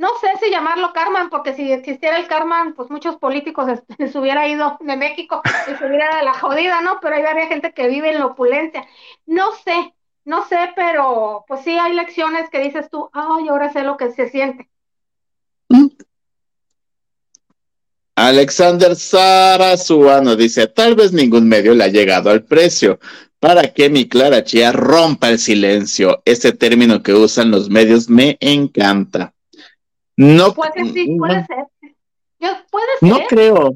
No 0.01 0.09
sé 0.19 0.29
si 0.43 0.51
llamarlo 0.51 0.95
karma, 0.95 1.29
porque 1.31 1.53
si 1.53 1.71
existiera 1.71 2.17
el 2.17 2.27
karma, 2.27 2.73
pues 2.75 2.89
muchos 2.89 3.17
políticos 3.17 3.67
se 3.99 4.19
hubiera 4.19 4.49
ido 4.49 4.79
de 4.81 4.97
México 4.97 5.43
y 5.71 5.77
se 5.77 5.87
hubiera 5.87 6.17
de 6.17 6.23
la 6.23 6.33
jodida, 6.33 6.81
¿no? 6.81 7.01
Pero 7.03 7.17
hay 7.17 7.23
varias 7.23 7.49
gente 7.49 7.75
que 7.75 7.87
vive 7.87 8.11
en 8.11 8.19
la 8.19 8.25
opulencia. 8.25 8.87
No 9.27 9.53
sé, 9.63 9.93
no 10.25 10.49
sé, 10.49 10.57
pero 10.75 11.45
pues 11.47 11.65
sí 11.65 11.77
hay 11.77 11.93
lecciones 11.93 12.49
que 12.49 12.61
dices 12.61 12.89
tú, 12.89 13.11
ay, 13.13 13.49
ahora 13.49 13.75
sé 13.75 13.83
lo 13.83 13.99
que 13.99 14.11
se 14.13 14.31
siente. 14.31 14.71
Alexander 18.15 18.97
Sarasuano 18.97 20.35
dice, 20.35 20.67
tal 20.67 20.95
vez 20.95 21.13
ningún 21.13 21.47
medio 21.47 21.75
le 21.75 21.85
ha 21.85 21.89
llegado 21.89 22.31
al 22.31 22.45
precio. 22.45 22.99
Para 23.39 23.75
que 23.75 23.91
mi 23.91 24.09
Clara 24.09 24.45
Chía 24.45 24.73
rompa 24.73 25.29
el 25.29 25.39
silencio. 25.39 26.23
Ese 26.25 26.53
término 26.53 27.03
que 27.03 27.13
usan 27.13 27.51
los 27.51 27.69
medios 27.69 28.09
me 28.09 28.39
encanta. 28.41 29.35
No, 30.21 30.53
puede, 30.53 30.85
sí, 30.93 31.17
puede 31.17 31.47
ser. 31.47 31.65
¿Puede 32.71 32.87
ser? 33.01 33.09
No 33.09 33.21
creo. 33.27 33.75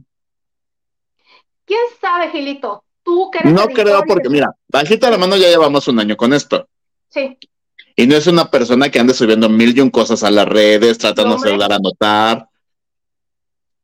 ¿Quién 1.65 1.81
sabe, 1.99 2.29
Gilito? 2.33 2.85
no 3.45 3.67
creo 3.69 4.03
porque, 4.07 4.29
mira, 4.29 4.55
bajita 4.69 5.11
la 5.11 5.17
mano 5.17 5.37
ya 5.37 5.49
llevamos 5.49 5.89
un 5.89 6.01
año 6.01 6.19
con 6.19 6.35
esto. 6.35 6.69
Sí. 7.09 7.39
Y 7.97 8.07
no 8.07 8.17
es 8.17 8.27
una 8.27 8.51
persona 8.51 8.91
que 8.91 8.99
ande 8.99 9.15
subiendo 9.15 9.49
mil 9.49 9.75
y 9.75 9.81
un 9.81 9.89
cosas 9.89 10.23
a 10.23 10.31
las 10.31 10.47
redes, 10.47 10.99
tratando 10.99 11.39
de 11.39 11.57
dar 11.57 11.73
a 11.73 11.79
notar. 11.79 12.47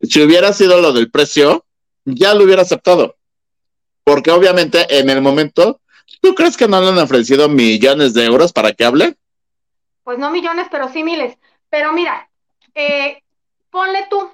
Si 0.03 0.23
hubiera 0.23 0.53
sido 0.53 0.83
lo 0.83 0.93
del 0.93 1.11
precio, 1.11 1.65
ya 2.05 2.35
lo 2.35 2.45
hubiera 2.45 2.61
aceptado. 2.61 3.17
Porque 4.05 4.33
obviamente 4.33 4.99
en 4.99 5.09
el 5.09 5.23
momento, 5.23 5.81
¿tú 6.21 6.35
crees 6.35 6.59
que 6.59 6.69
no 6.69 6.79
le 6.83 6.89
han 6.89 6.99
ofrecido 6.99 7.49
millones 7.49 8.13
de 8.13 8.27
euros 8.27 8.53
para 8.53 8.73
que 8.73 8.85
hable? 8.85 9.17
Pues 10.05 10.19
no 10.19 10.31
millones, 10.31 10.67
pero 10.71 10.91
sí 10.91 11.03
miles. 11.03 11.39
Pero 11.71 11.93
mira, 11.93 12.30
eh, 12.89 13.23
ponle 13.71 14.07
tú, 14.09 14.31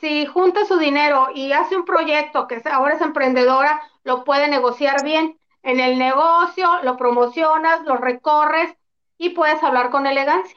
si 0.00 0.26
junta 0.26 0.64
su 0.66 0.78
dinero 0.78 1.28
y 1.34 1.52
hace 1.52 1.76
un 1.76 1.84
proyecto 1.84 2.46
que 2.46 2.60
ahora 2.70 2.94
es 2.94 3.00
emprendedora, 3.00 3.80
lo 4.04 4.24
puede 4.24 4.48
negociar 4.48 5.02
bien. 5.04 5.36
En 5.62 5.78
el 5.80 5.98
negocio 5.98 6.68
lo 6.82 6.96
promocionas, 6.96 7.82
lo 7.84 7.96
recorres 7.96 8.74
y 9.18 9.30
puedes 9.30 9.62
hablar 9.62 9.90
con 9.90 10.06
elegancia. 10.06 10.56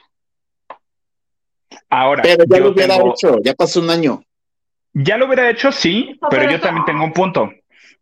Ahora, 1.90 2.22
Pero 2.22 2.44
ya 2.46 2.58
lo 2.58 2.70
hubiera 2.70 2.96
tengo- 2.96 3.10
hecho, 3.12 3.36
ya 3.42 3.54
pasó 3.54 3.80
un 3.80 3.90
año. 3.90 4.22
ya 4.92 5.16
lo 5.16 5.26
hubiera 5.26 5.48
hecho, 5.50 5.72
sí, 5.72 6.18
No, 6.22 6.28
pero 6.28 6.42
pero 6.42 6.50
yo 6.50 6.56
eso- 6.56 6.64
también 6.66 6.84
tengo 6.86 7.04
un 7.04 7.12
punto. 7.12 7.50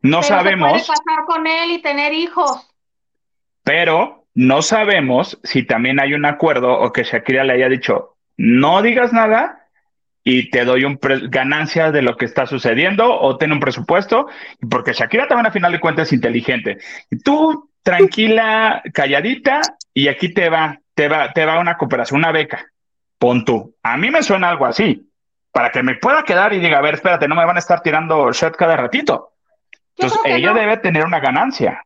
No 0.03 0.21
Pero 0.21 0.23
sabemos, 0.23 0.81
Se 0.83 0.87
puede 0.87 0.99
casar 1.07 1.25
con 1.27 1.47
él 1.47 1.71
y 1.73 1.83
tener 1.83 2.13
hijos. 2.13 2.69
pero 3.65 4.25
no 4.35 4.63
sabemos 4.63 5.39
si 5.45 5.65
también 5.65 6.01
hay 6.01 6.15
un 6.15 6.25
acuerdo 6.25 6.73
o 6.81 6.93
que 6.93 7.05
Shakira 7.05 7.45
le 7.45 7.55
haya 7.55 7.69
dicho, 7.69 8.12
no 8.45 8.83
digas 8.83 9.13
nada 9.13 9.69
y 10.25 10.51
te 10.51 10.65
doy 10.65 10.85
un 10.85 10.99
ganancia 11.29 11.93
de 11.93 12.03
lo 12.03 12.17
que 12.17 12.25
está 12.25 12.45
sucediendo 12.45 13.09
o 13.21 13.39
ten 13.39 13.53
un 13.53 13.61
presupuesto, 13.61 14.27
porque 14.69 14.95
Shakira 14.95 15.29
también 15.29 15.47
a 15.47 15.53
final 15.53 15.71
de 15.71 15.79
cuentas 15.79 16.09
es 16.09 16.13
inteligente. 16.13 16.79
Y 17.09 17.19
tú 17.21 17.71
tranquila, 17.85 18.83
calladita 18.93 19.61
y 19.95 20.09
aquí 20.09 20.35
te 20.35 20.49
va, 20.49 20.81
te 20.95 21.07
va, 21.07 21.33
te 21.33 21.47
va 21.47 21.61
una 21.61 21.77
cooperación, 21.77 22.19
una 22.19 22.33
beca. 22.33 22.67
Pon 23.17 23.45
tú. 23.45 23.77
A 23.81 23.97
mí 23.97 24.11
me 24.11 24.25
suena 24.25 24.51
algo 24.51 24.67
así, 24.67 25.09
para 25.53 25.71
que 25.71 25.85
me 25.85 25.95
pueda 25.95 26.25
quedar 26.25 26.53
y 26.53 26.59
diga, 26.59 26.79
a 26.79 26.83
ver, 26.83 26.95
espérate, 26.95 27.29
no 27.29 27.37
me 27.37 27.47
van 27.47 27.57
a 27.57 27.61
estar 27.61 27.81
tirando 27.81 28.33
shot 28.33 28.57
cada 28.57 28.77
ratito. 28.77 29.35
Yo 29.97 30.09
Entonces 30.09 30.21
ella 30.25 30.53
no. 30.53 30.59
debe 30.59 30.79
tener 30.79 31.05
una 31.05 31.21
ganancia. 31.21 31.85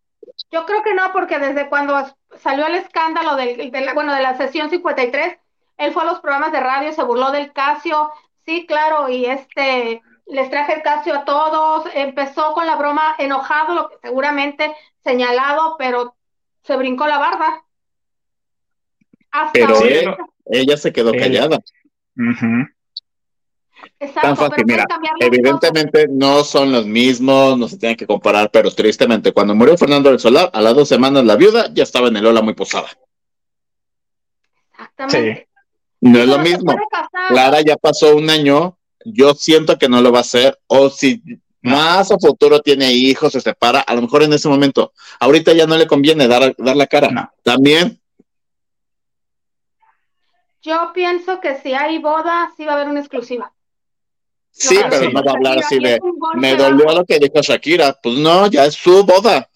Yo 0.51 0.65
creo 0.65 0.83
que 0.83 0.95
no, 0.95 1.13
porque 1.13 1.39
desde 1.39 1.69
cuando 1.69 2.03
salió 2.39 2.67
el 2.67 2.77
escándalo 2.77 3.37
del, 3.37 3.71
de 3.71 3.81
la, 3.83 3.93
bueno, 3.93 4.15
de 4.15 4.23
la 4.23 4.39
sesión 4.39 4.71
53, 4.71 5.37
él 5.79 5.93
fue 5.93 6.03
a 6.03 6.07
los 6.07 6.21
programas 6.21 6.53
de 6.53 6.61
radio, 6.61 6.93
se 6.93 7.03
burló 7.03 7.31
del 7.31 7.53
Casio, 7.53 8.11
sí, 8.45 8.67
claro, 8.67 9.09
y 9.09 9.27
este, 9.27 10.03
les 10.27 10.51
traje 10.51 10.75
el 10.75 10.83
Casio 10.83 11.15
a 11.15 11.25
todos, 11.25 11.87
empezó 11.95 12.53
con 12.53 12.67
la 12.67 12.77
broma 12.77 13.15
enojado, 13.19 13.75
lo 13.75 13.89
que 13.89 13.97
seguramente 14.03 14.75
señalado, 15.05 15.77
pero 15.79 16.17
se 16.63 16.77
brincó 16.77 17.07
la 17.07 17.19
barda. 17.19 17.63
Hasta 19.31 19.53
Pero 19.53 19.77
ella 20.47 20.77
se 20.77 20.93
quedó 20.93 21.13
callada. 21.13 21.59
Ujú. 22.17 22.67
Exacto, 24.01 24.29
Tan 24.29 24.37
fácil, 24.37 24.65
mira. 24.67 24.87
Evidentemente 25.21 26.07
no 26.09 26.43
son 26.45 26.73
los 26.73 26.87
mismos, 26.87 27.59
no 27.59 27.69
se 27.69 27.79
tienen 27.79 27.97
que 27.97 28.07
comparar, 28.07 28.51
pero 28.51 28.71
tristemente, 28.71 29.33
cuando 29.33 29.55
murió 29.55 29.77
Fernando 29.77 30.11
del 30.11 30.19
Solar, 30.19 30.51
a 30.53 30.61
las 30.61 30.75
dos 30.75 30.89
semanas 30.89 31.25
la 31.25 31.37
viuda 31.37 31.69
ya 31.73 31.83
estaba 31.83 32.09
en 32.09 32.17
el 32.17 32.27
Ola 32.27 32.43
muy 32.43 32.55
posada. 32.55 32.89
Exactamente. 34.73 35.49
No 36.01 36.19
es 36.19 36.27
lo 36.27 36.39
mismo. 36.39 36.75
Clara 37.29 37.61
ya 37.63 37.77
pasó 37.77 38.17
un 38.17 38.31
año, 38.31 38.77
yo 39.05 39.35
siento 39.35 39.79
que 39.79 39.89
no 39.89 40.01
lo 40.01 40.13
va 40.13 40.19
a 40.19 40.23
hacer, 40.23 40.59
o 40.67 40.91
si 40.91 41.23
más 41.63 42.11
a 42.13 42.19
futuro 42.19 42.61
tiene 42.61 42.93
hijos, 42.93 43.33
se 43.33 43.41
separa, 43.41 43.81
a 43.81 43.95
lo 43.95 44.03
mejor 44.03 44.23
en 44.23 44.33
ese 44.33 44.49
momento, 44.49 44.93
ahorita 45.19 45.53
ya 45.53 45.67
no 45.67 45.77
le 45.77 45.87
conviene 45.87 46.29
dar, 46.29 46.55
dar 46.57 46.77
la 46.77 46.87
cara. 46.87 47.09
No. 47.11 47.31
También, 47.43 48.01
Yo 50.63 50.91
pienso 50.95 51.41
que 51.41 51.57
si 51.61 51.75
hay 51.75 51.99
boda, 51.99 52.53
sí 52.57 52.65
va 52.65 52.73
a 52.73 52.75
haber 52.77 52.89
una 52.89 53.01
exclusiva. 53.01 53.53
sí, 54.51 54.79
pero 54.91 55.05
sí. 55.05 55.13
no 55.13 55.23
va 55.23 55.31
a 55.31 55.35
hablar 55.35 55.59
así 55.59 55.79
de, 55.79 56.01
me 56.35 56.57
dolió 56.57 56.87
lo 56.93 57.05
que 57.05 57.19
dijo 57.19 57.41
Shakira, 57.41 57.97
pues 58.03 58.17
no, 58.17 58.49
ya 58.49 58.65
es 58.65 58.75
su 58.75 59.05
boda. 59.05 59.49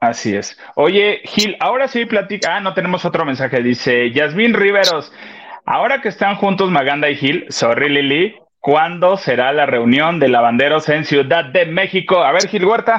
Así 0.00 0.34
es. 0.36 0.56
Oye, 0.76 1.20
Gil, 1.24 1.56
ahora 1.60 1.88
sí 1.88 2.04
platica. 2.06 2.56
Ah, 2.56 2.60
no 2.60 2.72
tenemos 2.74 3.04
otro 3.04 3.24
mensaje. 3.24 3.62
Dice 3.62 4.12
Yasmín 4.12 4.54
Riveros. 4.54 5.12
Ahora 5.66 6.00
que 6.00 6.08
están 6.08 6.36
juntos 6.36 6.70
Maganda 6.70 7.10
y 7.10 7.16
Gil, 7.16 7.46
sorry 7.50 7.88
Lili, 7.88 8.36
¿cuándo 8.60 9.16
será 9.16 9.52
la 9.52 9.66
reunión 9.66 10.18
de 10.20 10.28
lavanderos 10.28 10.88
en 10.88 11.04
Ciudad 11.04 11.44
de 11.46 11.66
México? 11.66 12.22
A 12.22 12.32
ver, 12.32 12.48
Gil 12.48 12.64
Huerta. 12.64 12.98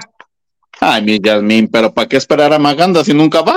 Ay, 0.81 1.01
mi 1.01 1.19
Yasmín, 1.19 1.67
pero 1.71 1.93
¿para 1.93 2.07
qué 2.07 2.17
esperar 2.17 2.53
a 2.53 2.59
Maganda 2.59 3.03
si 3.03 3.13
nunca 3.13 3.41
va? 3.41 3.55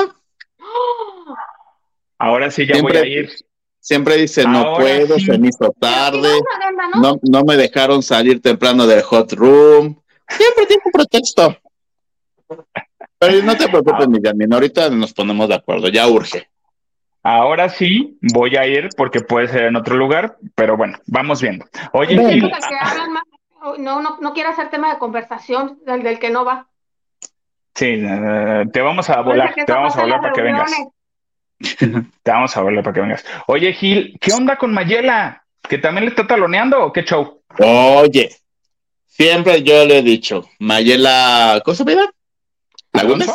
Ahora 2.19 2.51
sí 2.51 2.67
ya 2.67 2.75
Siempre- 2.75 3.01
voy 3.01 3.09
a 3.09 3.13
ir. 3.21 3.31
Siempre 3.81 4.17
dice, 4.17 4.45
no 4.45 4.59
Ahora 4.61 4.77
puedo, 4.85 5.19
sí. 5.19 5.25
se 5.27 5.39
me 5.39 5.49
hizo 5.49 5.75
tarde, 5.81 6.21
vas, 6.29 6.41
Maganda, 6.57 6.89
¿no? 6.95 7.03
no, 7.15 7.21
no 7.41 7.43
me 7.45 7.57
dejaron 7.57 8.01
salir 8.01 8.41
temprano 8.41 8.87
del 8.87 9.03
hot 9.03 9.33
room. 9.33 10.01
Siempre 10.29 10.67
tiene 10.67 10.83
un 10.85 10.93
pretexto. 10.93 11.57
Pero 13.23 13.41
no 13.45 13.57
te 13.57 13.69
preocupes, 13.69 14.09
mi 14.09 14.21
Yasmín, 14.21 14.53
ahorita 14.53 14.91
nos 14.91 15.13
ponemos 15.13 15.49
de 15.49 15.55
acuerdo, 15.55 15.87
ya 15.89 16.09
urge. 16.09 16.49
Ahora 17.23 17.69
sí 17.69 18.19
voy 18.21 18.57
a 18.57 18.67
ir 18.67 18.89
porque 18.97 19.21
puede 19.21 19.47
ser 19.47 19.67
en 19.67 19.77
otro 19.77 19.97
lugar, 19.97 20.39
pero 20.57 20.77
bueno, 20.77 20.99
vamos 21.07 21.41
viendo. 21.41 21.65
Oye. 21.93 22.19
Gil, 22.19 22.51
no, 23.79 24.03
no, 24.03 24.19
no 24.21 24.33
quiere 24.33 24.49
hacer 24.49 24.71
tema 24.71 24.93
de 24.93 24.99
conversación 24.99 25.79
del, 25.87 26.03
del 26.03 26.19
que 26.19 26.31
no 26.31 26.45
va. 26.45 26.67
sí, 27.77 28.03
eh, 28.05 28.65
te 28.73 28.81
vamos 28.81 29.09
a 29.09 29.21
volar, 29.21 29.55
te 29.55 29.73
vamos 29.73 29.97
a 29.97 30.03
volar 30.03 30.21
para 30.21 30.33
que 30.33 30.43
vengas. 30.43 30.73
Te 32.25 32.31
vamos 32.33 32.57
a 32.57 32.61
volar 32.61 32.83
para 32.83 32.93
que 32.93 33.01
vengas. 33.03 33.25
Oye, 33.47 33.73
Gil, 33.73 34.19
¿qué 34.21 34.33
onda 34.33 34.57
con 34.57 34.75
Mayela? 34.75 35.45
¿Que 35.63 35.79
también 35.79 36.07
le 36.07 36.11
está 36.11 36.27
taloneando 36.27 36.87
o 36.87 36.93
qué 36.93 37.05
show? 37.05 37.41
Oye, 37.61 38.35
siempre 39.07 39.63
yo 39.63 39.87
le 39.87 39.99
he 39.99 40.03
dicho, 40.03 40.43
Mayela, 40.59 41.63
¿cómo 41.65 41.77
se 41.77 41.85
llama? 41.85 42.11
¿Lagunas? 42.93 43.31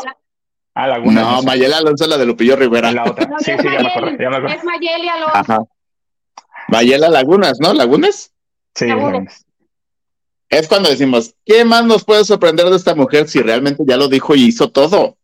Ah, 0.74 0.88
Laguna. 0.88 1.22
No, 1.22 1.40
sé. 1.42 1.46
Mayela 1.48 1.78
Alonso, 1.78 2.06
la 2.08 2.18
de 2.18 2.26
Lupillo 2.26 2.56
Rivera. 2.56 2.92
La 2.92 3.06
otra. 3.06 3.26
No, 3.26 3.40
Sí, 3.40 3.52
es 3.52 3.62
sí, 3.62 3.68
ya 3.68 3.80
me 3.82 3.88
acordé, 3.88 4.12
Mayeli, 4.12 4.24
ya 4.24 4.30
me 4.30 4.36
acordé. 4.38 4.56
Es 4.56 4.64
Mayeli 4.64 5.10
Alonso. 5.10 5.36
Ajá. 5.36 5.60
Mayela 6.68 7.10
Lagunas, 7.10 7.60
¿no? 7.60 7.74
¿Lagunas? 7.74 8.32
Sí, 8.76 8.86
Laguna. 8.88 9.08
Lagunas. 9.12 9.46
Es 10.50 10.68
cuando 10.68 10.90
decimos, 10.90 11.34
¿qué 11.46 11.66
más 11.66 11.84
nos 11.86 12.04
puede 12.06 12.24
sorprender 12.24 12.68
de 12.70 12.76
esta 12.78 12.96
mujer 12.96 13.28
si 13.28 13.42
realmente 13.42 13.84
ya 13.88 13.98
lo 13.98 14.08
dijo 14.08 14.36
y 14.36 14.46
hizo 14.46 14.70
todo? 14.70 15.18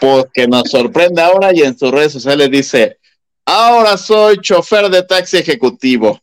Porque 0.00 0.46
nos 0.46 0.70
sorprende 0.70 1.22
ahora 1.22 1.54
y 1.54 1.62
en 1.62 1.78
sus 1.78 1.90
redes 1.90 2.12
sociales 2.12 2.50
dice, 2.50 2.98
ahora 3.46 3.96
soy 3.96 4.38
chofer 4.38 4.88
de 4.90 5.02
taxi 5.02 5.36
ejecutivo. 5.38 6.20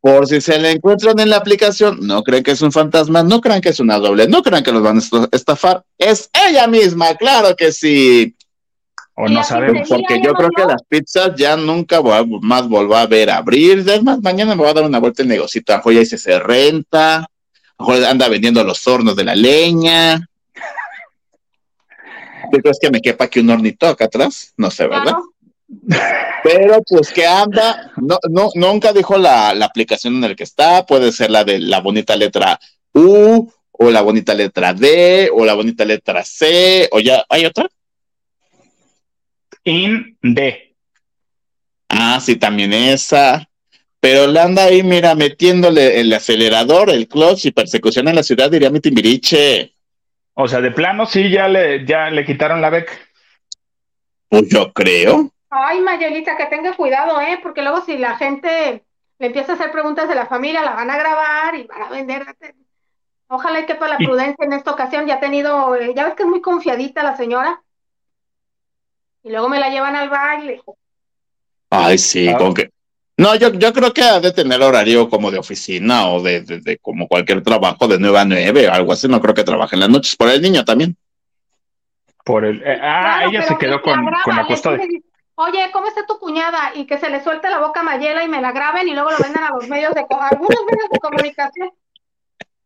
Por 0.00 0.26
si 0.26 0.40
se 0.40 0.58
le 0.58 0.72
encuentran 0.72 1.18
en 1.20 1.30
la 1.30 1.36
aplicación, 1.36 1.98
no 2.02 2.22
creen 2.22 2.42
que 2.42 2.50
es 2.52 2.62
un 2.62 2.72
fantasma, 2.72 3.22
no 3.22 3.40
crean 3.40 3.60
que 3.60 3.70
es 3.70 3.80
una 3.80 3.98
doble, 3.98 4.28
no 4.28 4.42
crean 4.42 4.62
que 4.62 4.72
los 4.72 4.82
van 4.82 4.96
a 4.96 4.98
est- 5.00 5.14
estafar. 5.34 5.82
Es 5.98 6.30
ella 6.48 6.66
misma, 6.66 7.14
claro 7.14 7.54
que 7.56 7.72
sí. 7.72 8.34
O 9.14 9.26
Y 9.28 9.34
no 9.34 9.42
sabemos. 9.44 9.88
Porque 9.88 10.20
yo 10.22 10.32
creo 10.34 10.50
que 10.50 10.64
las 10.64 10.82
pizzas 10.88 11.32
ya 11.36 11.56
nunca 11.56 11.98
voy 12.00 12.12
a- 12.14 12.24
más 12.40 12.68
volver 12.68 12.98
a 12.98 13.06
ver 13.06 13.30
abrir. 13.30 13.78
Es 13.88 14.02
más, 14.02 14.20
mañana 14.22 14.54
me 14.54 14.62
voy 14.62 14.70
a 14.70 14.74
dar 14.74 14.84
una 14.84 14.98
vuelta 14.98 15.22
el 15.22 15.28
negocito. 15.28 15.74
A 15.74 15.82
ya 15.84 15.98
dice, 16.00 16.16
se 16.16 16.38
renta. 16.38 17.16
A 17.16 17.26
lo 17.78 17.86
mejor 17.88 18.04
anda 18.06 18.28
vendiendo 18.28 18.62
los 18.64 18.86
hornos 18.86 19.16
de 19.16 19.24
la 19.24 19.34
leña. 19.34 20.26
¿Tú 22.52 22.58
crees 22.58 22.78
que 22.80 22.90
me 22.90 23.00
quepa 23.00 23.24
aquí 23.24 23.40
un 23.40 23.50
hornito 23.50 23.86
acá 23.86 24.06
atrás? 24.06 24.52
No 24.56 24.70
sé, 24.70 24.86
¿verdad? 24.86 25.02
Claro. 25.04 25.29
Pero 26.42 26.82
pues 26.88 27.12
que 27.12 27.26
anda, 27.26 27.92
no, 27.96 28.18
no, 28.28 28.50
nunca 28.54 28.92
dijo 28.92 29.18
la, 29.18 29.54
la 29.54 29.66
aplicación 29.66 30.14
en 30.14 30.22
la 30.22 30.34
que 30.34 30.44
está, 30.44 30.84
puede 30.86 31.12
ser 31.12 31.30
la 31.30 31.44
de 31.44 31.58
la 31.58 31.80
bonita 31.80 32.16
letra 32.16 32.58
U, 32.92 33.52
o 33.82 33.90
la 33.90 34.02
bonita 34.02 34.34
letra 34.34 34.74
D, 34.74 35.30
o 35.32 35.44
la 35.44 35.54
bonita 35.54 35.84
letra 35.84 36.24
C, 36.24 36.88
o 36.92 37.00
ya, 37.00 37.24
¿hay 37.28 37.46
otra? 37.46 37.68
In 39.64 40.18
de. 40.22 40.74
Ah, 41.88 42.20
sí, 42.20 42.36
también 42.36 42.72
esa. 42.72 43.48
Pero 44.00 44.26
le 44.26 44.40
anda 44.40 44.64
ahí, 44.64 44.82
mira, 44.82 45.14
metiéndole 45.14 46.00
el 46.00 46.12
acelerador, 46.12 46.90
el 46.90 47.06
clutch 47.08 47.46
y 47.46 47.50
persecución 47.52 48.08
en 48.08 48.16
la 48.16 48.22
ciudad, 48.22 48.50
diría 48.50 48.70
mi 48.70 48.80
Timbiriche. 48.80 49.74
O 50.34 50.48
sea, 50.48 50.60
de 50.60 50.70
plano 50.70 51.06
sí 51.06 51.30
ya 51.30 51.48
le, 51.48 51.84
ya 51.84 52.10
le 52.10 52.24
quitaron 52.24 52.62
la 52.62 52.70
beca. 52.70 52.92
Pues 54.28 54.48
yo 54.48 54.72
creo. 54.72 55.32
Ay, 55.50 55.80
Mayelita, 55.80 56.36
que 56.36 56.46
tenga 56.46 56.74
cuidado, 56.76 57.20
¿eh? 57.20 57.38
Porque 57.42 57.62
luego 57.62 57.80
si 57.82 57.98
la 57.98 58.16
gente 58.16 58.84
le 59.18 59.26
empieza 59.26 59.52
a 59.52 59.54
hacer 59.56 59.72
preguntas 59.72 60.08
de 60.08 60.14
la 60.14 60.26
familia, 60.26 60.62
la 60.62 60.72
van 60.74 60.90
a 60.90 60.96
grabar 60.96 61.54
y 61.56 61.64
van 61.64 61.82
a 61.82 61.88
vender. 61.90 62.24
Ojalá 63.28 63.60
y 63.60 63.66
que 63.66 63.74
para 63.74 63.92
la 63.92 63.98
prudencia 63.98 64.44
en 64.44 64.52
esta 64.52 64.70
ocasión 64.72 65.06
ya 65.06 65.14
ha 65.14 65.20
tenido, 65.20 65.74
eh, 65.76 65.92
ya 65.94 66.04
ves 66.04 66.14
que 66.14 66.22
es 66.22 66.28
muy 66.28 66.40
confiadita 66.40 67.02
la 67.02 67.16
señora. 67.16 67.62
Y 69.22 69.30
luego 69.30 69.48
me 69.48 69.60
la 69.60 69.68
llevan 69.70 69.96
al 69.96 70.08
baile. 70.08 70.62
Ay, 71.70 71.98
sí, 71.98 72.28
Ah. 72.28 72.38
con 72.38 72.54
que. 72.54 72.70
No, 73.16 73.34
yo, 73.34 73.52
yo 73.52 73.72
creo 73.74 73.92
que 73.92 74.02
ha 74.02 74.18
de 74.18 74.32
tener 74.32 74.62
horario 74.62 75.08
como 75.10 75.30
de 75.30 75.38
oficina 75.38 76.08
o 76.08 76.22
de, 76.22 76.40
de- 76.40 76.60
de 76.60 76.78
como 76.78 77.06
cualquier 77.06 77.42
trabajo 77.42 77.86
de 77.86 77.98
9 77.98 78.18
a 78.18 78.24
9 78.24 78.68
o 78.68 78.72
algo 78.72 78.92
así. 78.92 79.08
No 79.08 79.20
creo 79.20 79.34
que 79.34 79.44
trabaje 79.44 79.76
en 79.76 79.80
las 79.80 79.90
noches. 79.90 80.16
Por 80.16 80.28
el 80.30 80.40
niño 80.40 80.64
también. 80.64 80.96
Por 82.24 82.44
el, 82.46 82.62
eh, 82.62 82.78
ah, 82.80 83.00
Claro, 83.18 83.30
ella 83.30 83.42
se 83.42 83.58
quedó 83.58 83.82
con, 83.82 84.04
con 84.24 84.36
la 84.36 84.42
le 84.42 84.48
custodia. 84.48 84.86
Oye, 85.42 85.70
¿cómo 85.72 85.86
está 85.88 86.04
tu 86.06 86.18
cuñada? 86.18 86.72
Y 86.74 86.84
que 86.86 86.98
se 86.98 87.08
le 87.08 87.22
suelte 87.22 87.48
la 87.48 87.58
boca 87.60 87.80
a 87.80 87.82
Mayela 87.82 88.22
y 88.24 88.28
me 88.28 88.40
la 88.42 88.52
graben 88.52 88.86
y 88.88 88.92
luego 88.92 89.10
lo 89.10 89.16
vendan 89.18 89.44
a 89.44 89.50
los 89.54 89.66
medios 89.68 89.94
de, 89.94 90.04
algunos 90.20 90.58
medios 90.70 90.90
de 90.92 90.98
comunicación. 90.98 91.70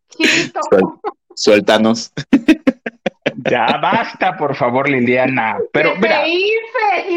Chito. 0.08 0.60
Suel- 0.70 1.00
Suéltanos. 1.34 2.12
Ya 3.50 3.66
basta, 3.82 4.36
por 4.38 4.54
favor, 4.54 4.88
Liliana. 4.88 5.58
Pero 5.72 5.96
mira, 5.96 6.22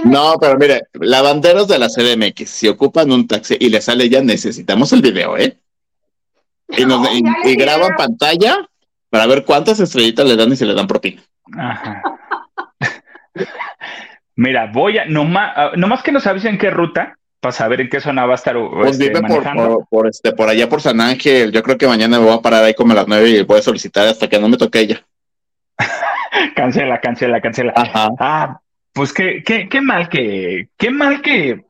No, 0.03 0.35
pero 0.39 0.57
mire, 0.57 0.81
lavanderos 0.93 1.67
de 1.69 1.77
la 1.79 1.87
CDMX, 1.87 2.49
si 2.49 2.67
ocupan 2.67 3.11
un 3.11 3.27
taxi 3.27 3.55
y 3.59 3.69
le 3.69 3.79
sale 3.81 4.09
ya, 4.09 4.21
necesitamos 4.21 4.91
el 4.93 5.01
video, 5.01 5.37
¿eh? 5.37 5.57
Y, 6.69 6.85
nos- 6.85 7.01
No, 7.01 7.09
y- 7.45 7.55
graban 7.55 7.95
pantalla 7.95 8.67
para 9.09 9.25
ver 9.27 9.45
cuántas 9.45 9.79
estrellitas 9.79 10.25
le 10.25 10.35
dan 10.35 10.51
y 10.51 10.55
se 10.57 10.65
le 10.65 10.73
dan 10.73 10.87
propina. 10.87 11.21
ajá. 11.57 12.01
Mira, 14.38 14.67
voy 14.71 14.99
a, 14.99 15.05
nomás, 15.05 15.51
ah, 15.55 15.71
nomás 15.75 16.03
que 16.03 16.11
nos 16.11 16.25
avisen 16.27 16.57
qué 16.57 16.69
ruta, 16.69 17.17
para 17.39 17.51
saber 17.51 17.81
en 17.81 17.89
qué 17.89 17.99
zona 17.99 18.25
va 18.25 18.33
a 18.33 18.35
estar 18.35 18.55
Pues 18.55 18.91
este, 18.91 19.09
vive 19.09 19.21
por, 19.21 19.29
manejando. 19.29 19.67
por, 19.67 19.88
por, 19.89 20.07
este, 20.07 20.31
por 20.31 20.47
allá 20.47 20.69
por 20.69 20.81
San 20.81 21.01
Ángel. 21.01 21.51
Yo 21.51 21.63
creo 21.63 21.77
que 21.77 21.88
mañana 21.88 22.19
me 22.19 22.25
voy 22.25 22.33
a 22.33 22.41
parar 22.41 22.63
ahí 22.63 22.73
como 22.73 22.93
a 22.93 22.95
las 22.95 23.07
nueve 23.07 23.29
y 23.29 23.43
voy 23.43 23.59
a 23.59 23.61
solicitar 23.61 24.07
hasta 24.07 24.27
que 24.27 24.39
no 24.39 24.47
me 24.47 24.57
toque 24.57 24.79
ella. 24.79 25.03
Cancela, 26.55 26.99
cancela, 26.99 27.41
cancela. 27.41 27.73
Ajá. 27.75 28.09
Ah, 28.19 28.59
pues 28.93 29.13
qué, 29.13 29.43
qué, 29.43 29.67
qué 29.69 29.81
mal 29.81 30.09
que, 30.09 30.69
qué 30.77 30.91
mal 30.91 31.21
que, 31.21 31.65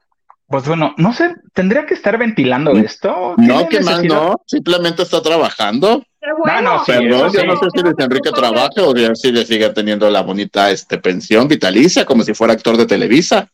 pues 0.47 0.65
bueno, 0.65 0.95
no 0.97 1.13
sé, 1.13 1.35
tendría 1.53 1.85
que 1.85 1.93
estar 1.93 2.17
ventilando 2.17 2.71
esto. 2.71 3.35
No, 3.35 3.35
¿Tiene 3.35 3.67
que 3.67 3.81
más 3.81 4.03
no. 4.03 4.41
Simplemente 4.45 5.03
está 5.03 5.21
trabajando. 5.21 6.03
Bueno. 6.39 6.61
no, 6.61 6.85
sí, 6.85 6.93
Perdón, 6.93 7.31
yo 7.33 7.45
no 7.45 7.57
sé 7.57 7.65
si 7.73 7.81
Luis 7.81 7.95
Enrique 7.99 8.31
trabaja 8.31 8.83
o 8.83 8.93
si 9.15 9.31
le 9.31 9.45
sigue 9.45 9.69
teniendo 9.69 10.09
la 10.09 10.21
bonita 10.21 10.71
este, 10.71 10.97
pensión 10.97 11.47
vitalicia 11.47 12.05
como 12.05 12.23
si 12.23 12.33
fuera 12.33 12.53
actor 12.53 12.77
de 12.77 12.85
Televisa. 12.85 13.49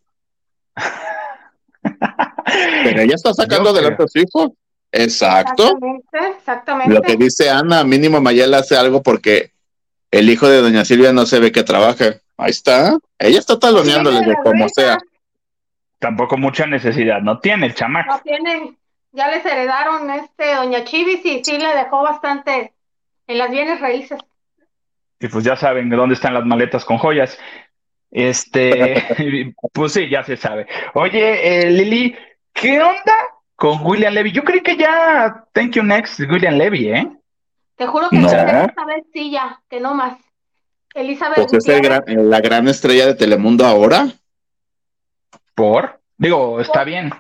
Pero 2.84 3.02
ella 3.02 3.16
está 3.16 3.34
sacando 3.34 3.66
Yo 3.66 3.72
adelante 3.72 4.04
a 4.04 4.08
su 4.08 4.20
hijo. 4.20 4.56
Exacto. 4.92 5.64
Exactamente, 5.64 6.38
exactamente. 6.38 6.94
Lo 6.94 7.02
que 7.02 7.16
dice 7.16 7.50
Ana, 7.50 7.84
mínimo 7.84 8.22
Mayela 8.22 8.60
hace 8.60 8.78
algo 8.78 9.02
porque 9.02 9.52
el 10.12 10.30
hijo 10.30 10.48
de 10.48 10.62
doña 10.62 10.86
Silvia 10.86 11.12
no 11.12 11.26
se 11.26 11.40
ve 11.40 11.52
que 11.52 11.64
trabaja. 11.64 12.18
Ahí 12.38 12.52
está. 12.52 13.00
Ella 13.18 13.40
está 13.40 13.58
taloneándole 13.58 14.20
de 14.20 14.36
como 14.44 14.70
sea. 14.70 15.00
Tampoco 16.04 16.38
mucha 16.38 16.66
necesidad, 16.68 17.22
no 17.22 17.40
tiene 17.40 17.68
el 17.68 17.76
chamaco. 17.76 18.12
No 18.12 18.20
tienen, 18.20 18.78
ya 19.14 19.30
les 19.30 19.46
heredaron 19.46 20.10
este 20.12 20.54
Doña 20.54 20.84
Chivis 20.84 21.26
y 21.26 21.42
sí 21.46 21.58
le 21.58 21.74
dejó 21.76 22.04
bastante 22.04 22.74
en 23.26 23.38
las 23.38 23.50
bienes 23.50 23.80
raíces. 23.80 24.20
Y 25.22 25.30
pues 25.30 25.46
ya 25.46 25.56
saben 25.56 25.90
dónde 25.90 26.16
están 26.16 26.34
las 26.34 26.46
maletas 26.46 26.84
con 26.84 26.98
joyas. 26.98 27.40
Este, 28.12 29.02
pues 29.74 29.94
sí, 29.94 30.10
ya 30.10 30.24
se 30.26 30.36
sabe. 30.36 30.68
Oye, 30.94 31.60
eh, 31.68 31.72
Lili, 31.72 32.14
¿qué 32.52 32.82
onda 32.82 33.16
con 33.56 33.80
William 33.86 34.14
Levy? 34.14 34.34
Yo 34.34 34.44
creí 34.44 34.60
que 34.62 34.76
ya 34.76 35.46
Thank 35.54 35.76
You 35.76 35.84
Next 35.84 36.20
William 36.20 36.56
Levy, 36.56 36.90
¿eh? 36.90 37.08
Te 37.78 37.88
juro 37.88 38.10
que 38.10 38.18
No. 38.18 38.28
esta 38.28 38.86
vez 38.86 39.06
sí 39.14 39.32
ya, 39.32 39.62
que 39.70 39.80
no 39.80 39.94
más. 39.94 40.18
Elizabeth 40.94 41.36
Pues 41.38 41.54
es 41.54 41.68
el 41.70 41.78
Gutiérrez, 41.78 42.02
gran- 42.06 42.30
la 42.30 42.42
gran 42.42 42.68
estrella 42.68 43.08
de 43.08 43.16
Telemundo 43.16 43.66
ahora. 43.66 44.08
¿Por? 45.56 46.00
Digo, 46.18 46.60
está 46.60 46.84
bien. 46.84 47.12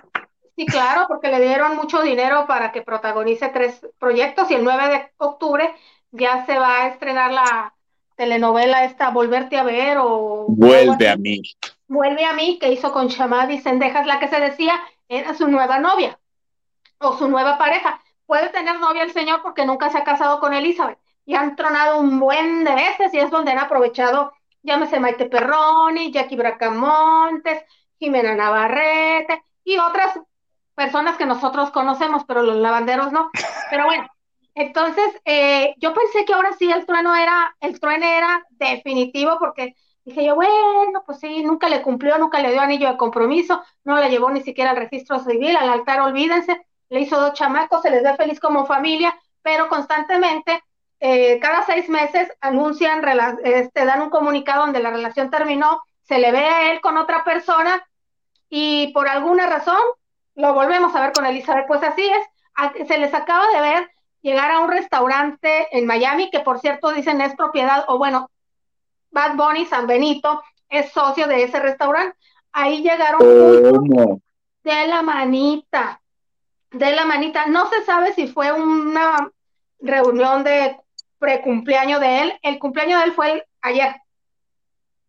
sí, 0.55 0.65
claro, 0.65 1.05
porque 1.07 1.29
le 1.29 1.41
dieron 1.41 1.75
mucho 1.75 2.01
dinero 2.01 2.45
para 2.47 2.71
que 2.71 2.81
protagonice 2.81 3.49
tres 3.49 3.85
proyectos 3.99 4.49
y 4.51 4.55
el 4.55 4.63
9 4.63 4.89
de 4.89 5.11
octubre 5.17 5.73
ya 6.11 6.45
se 6.45 6.57
va 6.57 6.83
a 6.83 6.87
estrenar 6.87 7.31
la 7.31 7.73
telenovela 8.15 8.85
esta 8.85 9.09
Volverte 9.09 9.57
a 9.57 9.63
ver 9.63 9.97
o 9.99 10.45
Vuelve 10.47 11.09
a 11.09 11.17
mí. 11.17 11.41
Vuelve 11.87 12.25
a 12.25 12.33
mí, 12.33 12.57
que 12.59 12.71
hizo 12.71 12.91
con 12.91 13.07
Shamadi 13.07 13.59
Sendejas, 13.59 14.05
la 14.05 14.19
que 14.19 14.27
se 14.27 14.39
decía 14.39 14.79
era 15.07 15.33
su 15.33 15.47
nueva 15.47 15.79
novia 15.79 16.19
o 16.99 17.17
su 17.17 17.27
nueva 17.27 17.57
pareja. 17.57 18.01
Puede 18.25 18.49
tener 18.49 18.79
novia 18.79 19.03
el 19.03 19.11
señor 19.11 19.41
porque 19.41 19.65
nunca 19.65 19.89
se 19.89 19.97
ha 19.97 20.03
casado 20.03 20.39
con 20.39 20.53
Elizabeth 20.53 20.97
y 21.25 21.35
han 21.35 21.55
tronado 21.55 21.99
un 21.99 22.19
buen 22.19 22.63
de 22.63 22.75
veces 22.75 23.13
y 23.13 23.19
es 23.19 23.29
donde 23.29 23.51
han 23.51 23.59
aprovechado, 23.59 24.33
llámese 24.61 24.99
Maite 24.99 25.25
Perroni, 25.25 26.11
Jackie 26.11 26.35
Bracamontes, 26.35 27.63
Jimena 28.03 28.35
Navarrete 28.35 29.41
y 29.63 29.77
otras 29.77 30.19
personas 30.75 31.17
que 31.17 31.25
nosotros 31.25 31.71
conocemos, 31.71 32.23
pero 32.25 32.43
los 32.43 32.57
lavanderos 32.57 33.11
no. 33.11 33.31
Pero 33.69 33.85
bueno, 33.85 34.07
entonces 34.55 35.05
eh, 35.25 35.73
yo 35.77 35.93
pensé 35.93 36.25
que 36.25 36.33
ahora 36.33 36.51
sí 36.59 36.69
el 36.69 36.85
trueno 36.85 37.15
era, 37.15 37.55
el 37.61 37.79
trueno 37.79 38.05
era 38.05 38.45
definitivo 38.51 39.37
porque 39.39 39.75
Dije 40.05 40.25
yo, 40.25 40.35
bueno, 40.35 41.01
pues 41.05 41.19
sí, 41.19 41.43
nunca 41.43 41.69
le 41.69 41.81
cumplió, 41.81 42.17
nunca 42.17 42.39
le 42.39 42.51
dio 42.51 42.59
anillo 42.59 42.89
de 42.89 42.97
compromiso, 42.97 43.63
no 43.85 43.95
la 43.95 44.09
llevó 44.09 44.29
ni 44.31 44.41
siquiera 44.41 44.71
al 44.71 44.77
registro 44.77 45.19
civil, 45.19 45.55
al 45.55 45.69
altar, 45.69 46.01
olvídense, 46.01 46.61
le 46.89 46.99
hizo 46.99 47.19
dos 47.19 47.33
chamacos, 47.33 47.81
se 47.81 47.89
les 47.89 48.03
ve 48.03 48.13
feliz 48.17 48.37
como 48.39 48.65
familia, 48.65 49.17
pero 49.41 49.69
constantemente, 49.69 50.61
eh, 50.99 51.39
cada 51.39 51.65
seis 51.65 51.87
meses 51.87 52.29
anuncian, 52.41 53.01
este, 53.45 53.85
dan 53.85 54.01
un 54.01 54.09
comunicado 54.09 54.63
donde 54.63 54.81
la 54.81 54.91
relación 54.91 55.29
terminó, 55.29 55.81
se 56.01 56.19
le 56.19 56.33
ve 56.33 56.45
a 56.45 56.71
él 56.71 56.81
con 56.81 56.97
otra 56.97 57.23
persona 57.23 57.81
y 58.55 58.91
por 58.93 59.07
alguna 59.07 59.47
razón 59.47 59.81
lo 60.35 60.53
volvemos 60.53 60.95
a 60.95 61.01
ver 61.01 61.11
con 61.11 61.25
Elizabeth, 61.25 61.65
pues 61.65 61.81
así 61.81 62.07
es, 62.07 62.87
se 62.87 62.99
les 62.99 63.11
acaba 63.11 63.47
de 63.49 63.59
ver 63.59 63.91
llegar 64.21 64.51
a 64.51 64.59
un 64.59 64.69
restaurante 64.69 65.75
en 65.75 65.87
Miami, 65.87 66.29
que 66.29 66.39
por 66.41 66.59
cierto 66.59 66.91
dicen 66.91 67.19
es 67.21 67.35
propiedad, 67.35 67.83
o 67.87 67.97
bueno, 67.97 68.29
Bad 69.09 69.37
Bunny 69.37 69.65
San 69.65 69.87
Benito 69.87 70.43
es 70.69 70.91
socio 70.91 71.25
de 71.25 71.41
ese 71.45 71.59
restaurante. 71.59 72.15
Ahí 72.51 72.83
llegaron 72.83 73.21
de 74.63 74.87
la 74.87 75.01
manita, 75.01 75.99
de 76.69 76.91
la 76.91 77.05
manita. 77.05 77.47
No 77.47 77.67
se 77.69 77.83
sabe 77.83 78.13
si 78.13 78.27
fue 78.27 78.51
una 78.51 79.31
reunión 79.79 80.43
de 80.43 80.77
precumpleaños 81.17 81.99
de 82.01 82.21
él. 82.21 82.39
El 82.43 82.59
cumpleaños 82.59 82.99
de 82.99 83.05
él 83.07 83.13
fue 83.13 83.31
el- 83.31 83.43
ayer. 83.61 83.95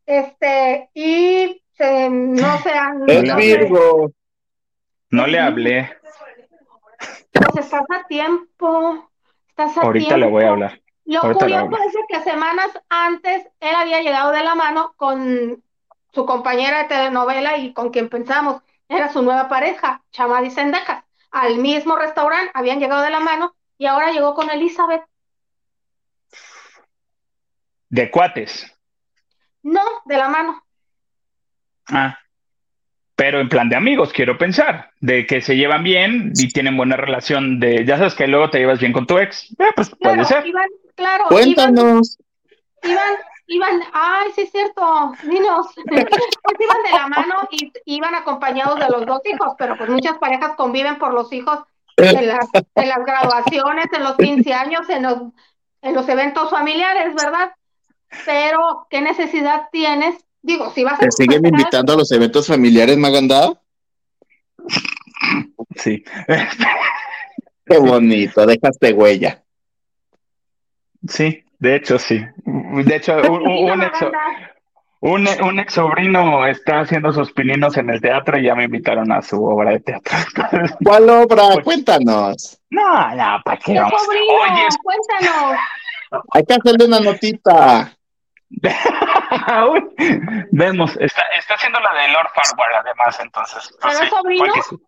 Este, 0.06 0.88
y 0.94 1.62
se- 1.76 2.10
no 2.10 2.58
se 2.58 2.70
han. 2.70 3.08
Es 3.08 3.36
Virgo. 3.36 4.12
No 5.10 5.26
le 5.26 5.38
hablé. 5.38 5.96
pues 7.32 7.64
estás 7.66 7.84
a 7.90 8.06
tiempo. 8.06 9.10
Estás 9.48 9.76
a 9.78 9.82
Ahorita 9.82 10.16
le 10.16 10.26
voy 10.26 10.44
a 10.44 10.48
hablar. 10.50 10.80
Lo 11.04 11.20
Ahorita 11.22 11.44
curioso 11.44 11.64
hablo. 11.64 11.76
es 11.78 11.94
que 12.08 12.22
semanas 12.30 12.70
antes 12.88 13.46
él 13.60 13.74
había 13.74 14.00
llegado 14.02 14.32
de 14.32 14.42
la 14.42 14.54
mano 14.54 14.94
con 14.96 15.62
su 16.12 16.26
compañera 16.26 16.82
de 16.82 16.88
telenovela 16.88 17.58
y 17.58 17.72
con 17.74 17.90
quien 17.90 18.08
pensamos 18.08 18.62
era 18.88 19.12
su 19.12 19.22
nueva 19.22 19.48
pareja, 19.48 20.02
Chamadi 20.12 20.50
Sendejas. 20.50 21.04
Al 21.30 21.58
mismo 21.58 21.96
restaurante 21.96 22.50
habían 22.54 22.78
llegado 22.80 23.02
de 23.02 23.10
la 23.10 23.20
mano 23.20 23.54
y 23.78 23.86
ahora 23.86 24.12
llegó 24.12 24.34
con 24.34 24.48
Elizabeth. 24.50 25.02
De 27.88 28.10
cuates. 28.10 28.70
No, 29.62 29.82
de 30.04 30.16
la 30.16 30.28
mano. 30.28 30.63
Ah. 31.88 32.18
Pero 33.16 33.40
en 33.40 33.48
plan 33.48 33.68
de 33.68 33.76
amigos, 33.76 34.12
quiero 34.12 34.36
pensar, 34.38 34.90
de 35.00 35.26
que 35.26 35.40
se 35.40 35.56
llevan 35.56 35.84
bien 35.84 36.32
y 36.36 36.48
tienen 36.48 36.76
buena 36.76 36.96
relación 36.96 37.60
de, 37.60 37.84
ya 37.84 37.96
sabes 37.96 38.14
que 38.14 38.26
luego 38.26 38.50
te 38.50 38.58
llevas 38.58 38.80
bien 38.80 38.92
con 38.92 39.06
tu 39.06 39.18
ex. 39.18 39.52
Eh, 39.52 39.72
pues 39.76 39.90
puede 39.90 40.24
ser. 40.24 40.44
iban, 40.46 40.68
claro, 40.96 41.26
iban, 41.30 41.44
Cuéntanos. 41.44 42.18
iban, 42.82 43.14
iban, 43.46 43.80
ay, 43.92 44.30
sí 44.34 44.42
es 44.42 44.50
cierto, 44.50 45.12
niños, 45.24 45.66
pues 45.84 46.56
iban 46.58 46.82
de 46.84 46.90
la 46.92 47.06
mano 47.06 47.48
y 47.52 47.72
iban 47.86 48.16
acompañados 48.16 48.80
de 48.80 48.88
los 48.88 49.06
dos 49.06 49.20
hijos, 49.26 49.54
pero 49.58 49.76
pues 49.76 49.88
muchas 49.90 50.18
parejas 50.18 50.52
conviven 50.56 50.98
por 50.98 51.14
los 51.14 51.32
hijos 51.32 51.60
en 51.96 52.26
las, 52.26 52.48
en 52.74 52.88
las 52.88 53.04
graduaciones, 53.04 53.86
en 53.92 54.02
los 54.02 54.16
15 54.16 54.52
años, 54.52 54.88
en 54.88 55.02
los, 55.04 55.18
en 55.82 55.94
los 55.94 56.08
eventos 56.08 56.50
familiares, 56.50 57.14
¿verdad? 57.14 57.52
Pero, 58.24 58.86
¿qué 58.90 59.00
necesidad 59.00 59.68
tienes? 59.70 60.24
Digo, 60.44 60.70
si 60.74 60.84
vas 60.84 60.94
a 60.94 60.98
¿Te 60.98 61.10
siguen 61.10 61.46
invitando 61.46 61.94
a 61.94 61.96
los 61.96 62.12
eventos 62.12 62.46
familiares, 62.46 62.98
Maganda? 62.98 63.50
Sí. 65.76 66.04
Qué 67.66 67.78
bonito, 67.78 68.44
dejaste 68.44 68.92
huella. 68.92 69.42
Sí, 71.08 71.42
de 71.58 71.76
hecho 71.76 71.98
sí. 71.98 72.22
De 72.44 72.96
hecho, 72.96 73.16
un, 73.22 73.46
un- 73.48 73.82
ex, 73.82 73.98
un, 75.00 75.26
un 75.42 75.60
ex 75.60 75.72
sobrino 75.72 76.46
está 76.46 76.80
haciendo 76.80 77.10
sus 77.14 77.32
pininos 77.32 77.78
en 77.78 77.88
el 77.88 78.02
teatro 78.02 78.38
y 78.38 78.44
ya 78.44 78.54
me 78.54 78.64
invitaron 78.64 79.10
a 79.12 79.22
su 79.22 79.42
obra 79.42 79.70
de 79.70 79.80
teatro. 79.80 80.12
¿Cuál 80.84 81.08
obra? 81.08 81.44
Pues- 81.54 81.64
Cuéntanos. 81.64 82.60
No, 82.68 83.14
no, 83.16 83.40
¿para 83.46 83.56
qué 83.56 83.72
¡Qué 83.72 83.80
vamos? 83.80 84.02
sobrino! 84.02 84.24
Oye, 84.42 84.68
Cuéntanos. 84.82 85.58
Hay 86.32 86.44
que 86.44 86.54
hacerle 86.54 86.84
una 86.84 87.00
notita. 87.00 87.96
Vemos, 90.50 90.96
está, 91.00 91.22
está 91.38 91.54
haciendo 91.54 91.78
la 91.80 92.02
de 92.02 92.08
Lord 92.08 92.28
Farquhar 92.34 92.74
además, 92.84 93.18
entonces. 93.20 93.74
pues 93.80 93.94
¿Pero 93.94 94.04
es 94.04 94.10
sí, 94.10 94.16
sobrino? 94.16 94.44
porque. 94.54 94.84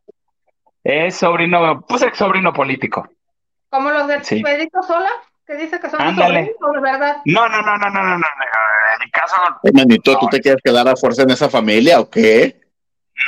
Es 0.85 1.17
sobrino, 1.17 1.85
pues 1.89 2.03
ex 2.03 2.17
sobrino 2.19 2.53
político. 2.53 3.09
Como 3.71 3.91
los 3.91 4.07
de 4.07 4.23
Sí. 4.25 4.43
Pedrito 4.43 4.81
Sola, 4.83 5.11
que 5.47 5.55
dice 5.57 5.81
que 5.81 5.91
son 5.91 6.01
Ándale. 6.01 6.53
sobrinos, 6.59 6.73
de 6.75 6.81
verdad. 6.93 7.17
No, 7.25 7.49
no, 7.49 7.61
no, 7.61 7.77
no, 7.77 7.91
no, 7.91 8.03
no, 8.03 8.17
no, 8.19 8.27
En 8.95 9.05
mi 9.05 9.11
caso, 9.11 9.35
Oye, 9.63 9.73
Manito, 9.75 10.17
¿tú 10.19 10.25
No. 10.27 10.31
te 10.31 10.41
quieres 10.41 10.63
quedar 10.63 10.87
a 10.89 10.95
fuerza 10.97 11.23
en 11.23 11.31
esa 11.31 11.49
familia 11.51 11.99
o 12.01 12.09
qué? 12.09 12.61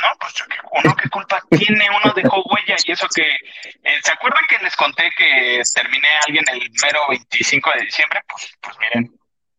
no, 0.01 0.07
pues 0.19 0.33
yo 0.35 0.45
uno 0.83 0.95
qué 0.95 1.09
culpa 1.09 1.41
tiene, 1.49 1.87
uno 1.89 2.13
dejó 2.13 2.43
huella 2.45 2.75
y 2.85 2.91
eso 2.91 3.07
que, 3.13 3.23
eh, 3.23 3.99
¿se 4.03 4.11
acuerdan 4.13 4.43
que 4.47 4.59
les 4.63 4.75
conté 4.75 5.09
que 5.17 5.61
terminé 5.73 6.07
a 6.07 6.19
alguien 6.27 6.45
el 6.53 6.59
mero 6.83 6.99
25 7.09 7.71
de 7.73 7.81
diciembre? 7.85 8.21
Pues, 8.29 8.53
pues 8.61 8.77
miren, 8.79 9.11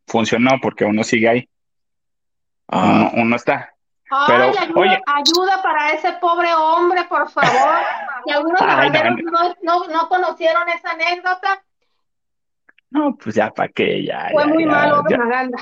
funcionó 0.07 0.53
porque 0.63 0.85
uno 0.85 1.03
sigue 1.03 1.29
ahí, 1.29 1.49
uno, 2.71 3.07
Ah, 3.07 3.11
uno 3.15 3.37
está. 3.37 3.73
Ay, 4.11 4.25
Pero, 4.27 4.43
ayuda, 4.45 4.73
oye. 4.75 5.03
ayuda 5.07 5.63
para 5.63 5.93
ese 5.93 6.13
pobre 6.15 6.53
hombre, 6.55 7.05
por 7.05 7.31
favor. 7.31 7.51
Y 8.27 8.33
algunos 8.33 8.61
Ay, 8.61 8.91
no, 8.91 9.31
no, 9.31 9.55
no, 9.63 9.87
no 9.89 10.09
conocieron 10.09 10.69
esa 10.69 10.91
anécdota. 10.91 11.63
No, 12.91 13.17
pues 13.17 13.35
ya 13.35 13.51
para 13.51 13.69
qué, 13.71 14.05
ya, 14.05 14.29
Fue 14.33 14.43
ya, 14.45 14.49
muy 14.49 14.65
ya, 14.65 14.71
malo 14.71 15.03
ya. 15.09 15.17
Maganda. 15.17 15.59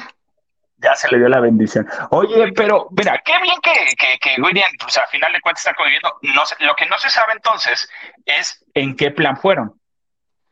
Ya 0.79 0.95
se 0.97 1.09
le 1.11 1.19
dio 1.19 1.29
la 1.29 1.41
bendición. 1.41 1.87
Oye, 2.11 2.53
pero 2.53 2.89
mira, 2.91 3.21
qué 3.25 3.35
bien 3.43 3.57
que, 3.61 3.73
que, 3.97 4.19
que 4.19 4.41
William, 4.43 4.71
pues 4.81 4.97
a 4.99 5.07
final 5.07 5.33
de 5.33 5.41
cuentas 5.41 5.65
está 5.65 5.75
conviviendo. 5.75 6.19
No 6.23 6.43
lo 6.61 6.75
que 6.75 6.87
no 6.87 6.99
se 6.99 7.11
sabe 7.11 7.33
entonces 7.35 7.89
es 8.25 8.65
en 8.75 8.97
qué 8.97 9.11
plan 9.11 9.37
fueron. 9.37 9.79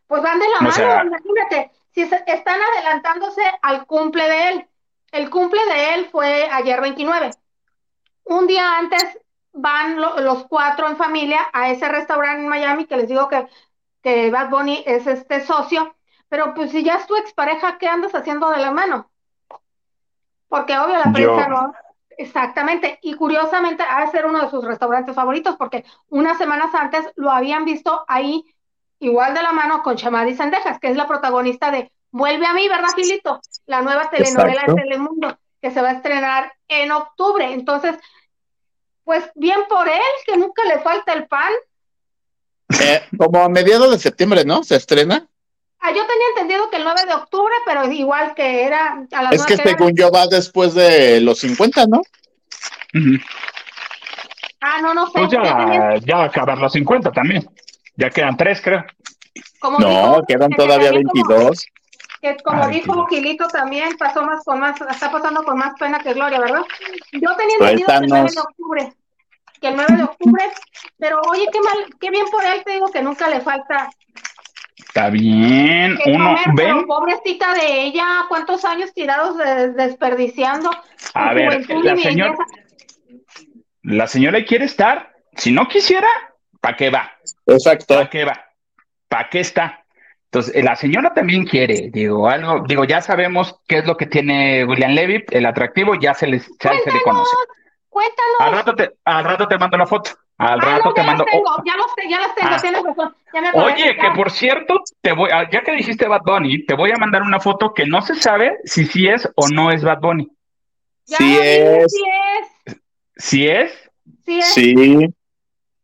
Pues 0.06 0.22
van 0.22 0.38
de 0.38 0.46
la 0.48 0.60
mano, 0.60 1.06
imagínate, 1.16 1.72
si 1.92 2.02
están 2.02 2.60
adelantándose 2.74 3.42
al 3.62 3.86
cumple 3.86 4.28
de 4.28 4.48
él. 4.50 4.66
El 5.12 5.30
cumple 5.30 5.60
de 5.66 5.94
él 5.94 6.08
fue 6.10 6.48
ayer 6.50 6.80
29. 6.80 7.30
Un 8.24 8.46
día 8.46 8.78
antes 8.78 9.18
van 9.52 10.00
los 10.00 10.46
cuatro 10.46 10.88
en 10.88 10.96
familia 10.96 11.40
a 11.52 11.70
ese 11.70 11.88
restaurante 11.88 12.42
en 12.42 12.48
Miami 12.48 12.86
que 12.86 12.96
les 12.96 13.08
digo 13.08 13.28
que, 13.28 13.46
que 14.02 14.30
Bad 14.30 14.50
Bunny 14.50 14.82
es 14.86 15.06
este 15.06 15.40
socio. 15.40 15.96
Pero 16.28 16.54
pues 16.54 16.72
si 16.72 16.82
ya 16.82 16.94
es 16.94 17.06
tu 17.06 17.16
expareja, 17.16 17.78
¿qué 17.78 17.88
andas 17.88 18.14
haciendo 18.14 18.50
de 18.50 18.58
la 18.58 18.72
mano? 18.72 19.10
Porque 20.48 20.78
obvio 20.78 20.98
la 20.98 21.12
prensa 21.12 21.48
no. 21.48 21.72
Exactamente. 22.18 22.98
Y 23.02 23.14
curiosamente, 23.14 23.84
ha 23.88 24.04
de 24.04 24.10
ser 24.10 24.26
uno 24.26 24.40
de 24.40 24.50
sus 24.50 24.64
restaurantes 24.64 25.14
favoritos, 25.14 25.56
porque 25.56 25.84
unas 26.08 26.38
semanas 26.38 26.74
antes 26.74 27.04
lo 27.16 27.30
habían 27.30 27.64
visto 27.64 28.04
ahí, 28.08 28.44
igual 28.98 29.34
de 29.34 29.42
la 29.42 29.52
mano, 29.52 29.82
con 29.82 29.96
Chamadi 29.96 30.34
Sendejas, 30.34 30.78
que 30.78 30.88
es 30.88 30.96
la 30.96 31.06
protagonista 31.06 31.70
de 31.70 31.92
Vuelve 32.16 32.46
a 32.46 32.54
mí, 32.54 32.66
¿verdad, 32.66 32.88
Filito? 32.94 33.42
La 33.66 33.82
nueva 33.82 34.08
telenovela 34.08 34.64
de 34.66 34.74
Telemundo, 34.74 35.38
que 35.60 35.70
se 35.70 35.82
va 35.82 35.90
a 35.90 35.92
estrenar 35.92 36.50
en 36.66 36.90
octubre. 36.90 37.52
Entonces, 37.52 37.94
pues 39.04 39.30
bien 39.34 39.60
por 39.68 39.86
él, 39.86 40.00
que 40.24 40.38
nunca 40.38 40.64
le 40.64 40.78
falta 40.78 41.12
el 41.12 41.26
pan. 41.26 41.52
Eh, 42.80 43.02
como 43.18 43.40
a 43.40 43.50
mediados 43.50 43.90
de 43.90 43.98
septiembre, 43.98 44.46
¿no? 44.46 44.64
¿Se 44.64 44.76
estrena? 44.76 45.26
Ah, 45.78 45.90
yo 45.90 46.06
tenía 46.06 46.28
entendido 46.30 46.70
que 46.70 46.78
el 46.78 46.84
9 46.84 47.02
de 47.06 47.14
octubre, 47.14 47.52
pero 47.66 47.92
igual 47.92 48.34
que 48.34 48.64
era 48.64 49.06
a 49.12 49.22
las 49.22 49.32
Es 49.34 49.44
que 49.44 49.58
según 49.58 49.94
yo 49.94 50.10
va 50.10 50.26
después 50.26 50.72
de 50.72 51.20
los 51.20 51.40
50, 51.40 51.86
¿no? 51.86 52.00
Ah, 54.62 54.80
no, 54.80 54.94
no 54.94 55.04
sé. 55.08 55.18
Pues 55.18 55.30
ya, 55.32 55.96
ya 56.02 56.24
acabar 56.24 56.56
los 56.56 56.72
50 56.72 57.12
también. 57.12 57.46
Ya 57.96 58.08
quedan 58.08 58.38
tres, 58.38 58.62
creo. 58.62 58.86
no, 59.78 60.22
quedan 60.26 60.50
todavía 60.52 60.92
22. 60.92 61.66
Que 62.34 62.42
como 62.42 62.66
dijo 62.68 63.06
Gilito 63.06 63.46
también, 63.48 63.96
pasó 63.98 64.22
más 64.22 64.44
con 64.44 64.60
más, 64.60 64.80
está 64.80 65.10
pasando 65.10 65.42
con 65.42 65.58
más 65.58 65.78
pena 65.78 65.98
que 65.98 66.14
gloria, 66.14 66.40
¿verdad? 66.40 66.62
Yo 67.12 67.36
tenía 67.36 67.56
pues 67.58 67.72
entendido 67.72 67.86
que 67.86 67.96
el 67.96 68.06
9 68.08 68.30
de 68.30 68.40
octubre, 68.40 68.92
que 69.60 69.68
el 69.68 69.76
9 69.76 69.96
de 69.96 70.02
octubre, 70.02 70.44
pero 70.98 71.20
oye, 71.30 71.46
qué 71.52 71.60
mal, 71.60 71.94
qué 72.00 72.10
bien 72.10 72.26
por 72.30 72.44
él 72.44 72.62
te 72.64 72.72
digo 72.72 72.90
que 72.90 73.02
nunca 73.02 73.28
le 73.28 73.40
falta 73.40 73.90
Está 74.78 75.10
bien, 75.10 75.98
uno 76.06 76.36
ven. 76.54 76.86
Pobrecita 76.86 77.54
de 77.54 77.82
ella, 77.82 78.26
cuántos 78.28 78.64
años 78.64 78.92
tirados 78.92 79.36
desperdiciando. 79.74 80.70
A 81.14 81.32
ver, 81.34 81.66
la 81.82 81.96
señora, 81.96 82.34
la 83.82 84.06
señora 84.06 84.44
quiere 84.44 84.66
estar. 84.66 85.14
Si 85.36 85.52
no 85.52 85.68
quisiera, 85.68 86.08
¿para 86.60 86.76
qué 86.76 86.90
va? 86.90 87.12
Exacto. 87.46 87.94
¿Para 87.94 88.10
qué 88.10 88.24
va? 88.24 88.44
¿Para 89.08 89.28
qué 89.30 89.40
está? 89.40 89.85
Entonces, 90.36 90.62
la 90.62 90.76
señora 90.76 91.14
también 91.14 91.46
quiere, 91.46 91.88
digo, 91.90 92.28
algo, 92.28 92.62
digo, 92.68 92.84
ya 92.84 93.00
sabemos 93.00 93.58
qué 93.66 93.78
es 93.78 93.86
lo 93.86 93.96
que 93.96 94.04
tiene 94.04 94.66
William 94.66 94.90
Levy, 94.92 95.24
el 95.30 95.46
atractivo, 95.46 95.94
ya 95.94 96.12
se 96.12 96.26
les 96.26 96.46
ya 96.62 96.72
se 96.84 96.92
le 96.92 97.00
conoce. 97.00 97.34
Cuéntanos. 97.88 98.40
Al 98.40 98.52
rato 98.52 98.74
te, 98.74 98.90
al 99.06 99.24
rato 99.24 99.48
te 99.48 99.56
mando 99.56 99.78
la 99.78 99.86
foto. 99.86 100.10
Al 100.36 100.60
ah, 100.60 100.76
rato 100.76 100.92
te 100.92 101.02
mando. 101.02 101.24
ya, 101.64 101.76
los, 101.78 101.86
ya 102.10 102.20
las 102.20 102.34
tengo, 102.34 102.50
ah. 102.50 103.14
tienes 103.32 103.52
razón. 103.54 103.62
Oye, 103.64 103.96
que 103.96 104.10
por 104.10 104.30
cierto, 104.30 104.82
te 105.00 105.12
voy, 105.14 105.30
ah, 105.32 105.48
ya 105.50 105.62
que 105.62 105.72
dijiste 105.72 106.06
Bad 106.06 106.20
Bunny, 106.26 106.66
te 106.66 106.74
voy 106.74 106.90
a 106.90 106.98
mandar 106.98 107.22
una 107.22 107.40
foto 107.40 107.72
que 107.72 107.86
no 107.86 108.02
se 108.02 108.14
sabe 108.16 108.58
si 108.64 108.84
sí 108.84 109.08
es 109.08 109.26
o 109.36 109.48
no 109.48 109.70
es 109.70 109.82
Bad 109.82 110.00
Bunny. 110.00 110.28
sí, 111.04 111.38
es. 111.40 111.90
sí 111.90 112.04
es. 112.04 112.76
¿Sí 113.16 113.48
es? 113.48 113.90
Sí 114.26 114.38
es. 114.38 114.52
Sí. 114.52 115.14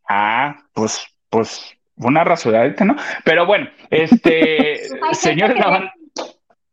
Ah, 0.06 0.58
pues, 0.74 1.06
pues, 1.30 1.74
una 1.96 2.24
rasuradita, 2.24 2.84
¿no? 2.84 2.96
Pero 3.24 3.46
bueno, 3.46 3.68
este, 3.90 4.80
señores 5.12 5.56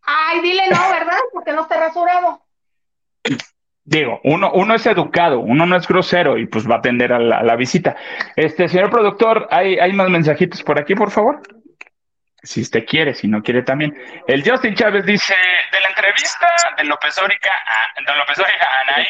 Ay, 0.02 0.42
dile 0.42 0.64
no, 0.72 0.90
¿verdad? 0.92 1.20
Porque 1.34 1.52
no 1.52 1.62
está 1.62 1.80
rasurado 1.80 2.42
digo, 3.90 4.20
uno, 4.24 4.52
uno 4.54 4.76
es 4.76 4.86
educado, 4.86 5.40
uno 5.40 5.66
no 5.66 5.76
es 5.76 5.88
grosero 5.88 6.38
y 6.38 6.46
pues 6.46 6.70
va 6.70 6.76
a 6.76 6.78
atender 6.78 7.12
a 7.12 7.20
la, 7.20 7.56
visita. 7.56 7.96
Este, 8.36 8.70
señor 8.70 8.92
productor, 8.92 9.48
¿hay, 9.50 9.80
¿hay 9.80 9.94
más 9.94 10.10
mensajitos 10.10 10.62
por 10.62 10.80
aquí, 10.80 10.94
por 10.94 11.10
favor? 11.10 11.42
Si 12.44 12.62
usted 12.62 12.86
quiere, 12.86 13.14
si 13.14 13.28
no 13.28 13.44
quiere 13.44 13.64
también. 13.64 13.98
El 14.28 14.50
Justin 14.50 14.76
Chávez 14.76 15.06
dice, 15.06 15.36
de 15.72 15.80
la 15.82 15.90
entrevista 15.90 16.48
de 16.78 16.84
López 16.86 17.18
Orica 17.18 17.50
a, 17.50 18.02
de 18.02 18.18
López 18.18 18.40
Orica 18.40 18.66
a 18.66 18.82
Anaí, 18.82 19.08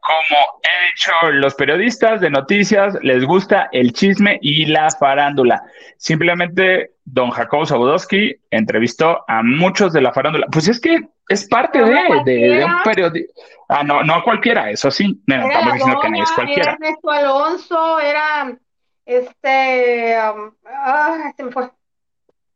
como 0.00 0.60
he 0.62 0.86
dicho, 0.90 1.12
los 1.32 1.54
periodistas 1.54 2.20
de 2.20 2.30
noticias 2.30 2.96
les 3.02 3.24
gusta 3.24 3.68
el 3.72 3.92
chisme 3.92 4.38
y 4.42 4.66
la 4.66 4.88
farándula. 4.90 5.62
Simplemente 5.96 6.92
don 7.04 7.30
Jacobo 7.30 7.66
Zabudowski 7.66 8.36
entrevistó 8.50 9.24
a 9.26 9.42
muchos 9.42 9.92
de 9.92 10.00
la 10.00 10.12
farándula. 10.12 10.46
Pues 10.50 10.68
es 10.68 10.80
que 10.80 11.08
es 11.28 11.46
parte 11.48 11.82
de, 11.82 12.22
de, 12.24 12.64
un 12.64 12.82
periodista. 12.82 13.32
Ah, 13.68 13.82
no, 13.82 14.02
no 14.02 14.22
cualquiera, 14.22 14.70
eso 14.70 14.90
sí. 14.90 15.20
No, 15.26 15.46
estamos 15.46 15.74
diciendo 15.74 16.00
que 16.00 16.10
no 16.10 16.22
es 16.22 16.32
cualquiera. 16.32 16.62
Era 16.62 16.72
Ernesto 16.72 17.10
Alonso, 17.10 18.00
era 18.00 18.58
este. 19.04 20.16
Um, 20.20 20.52
ah, 20.66 21.32
se 21.36 21.44
me 21.44 21.52
fue. 21.52 21.70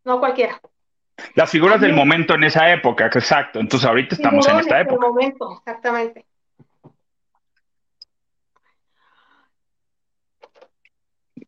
No 0.04 0.20
cualquiera. 0.20 0.60
Las 1.34 1.50
figuras 1.50 1.80
del 1.80 1.92
momento 1.92 2.34
en 2.34 2.44
esa 2.44 2.72
época, 2.72 3.06
exacto. 3.06 3.60
Entonces 3.60 3.88
ahorita 3.88 4.14
estamos 4.14 4.46
en 4.48 4.58
esta 4.58 4.80
época. 4.80 5.06
momento, 5.06 5.58
exactamente. 5.58 6.26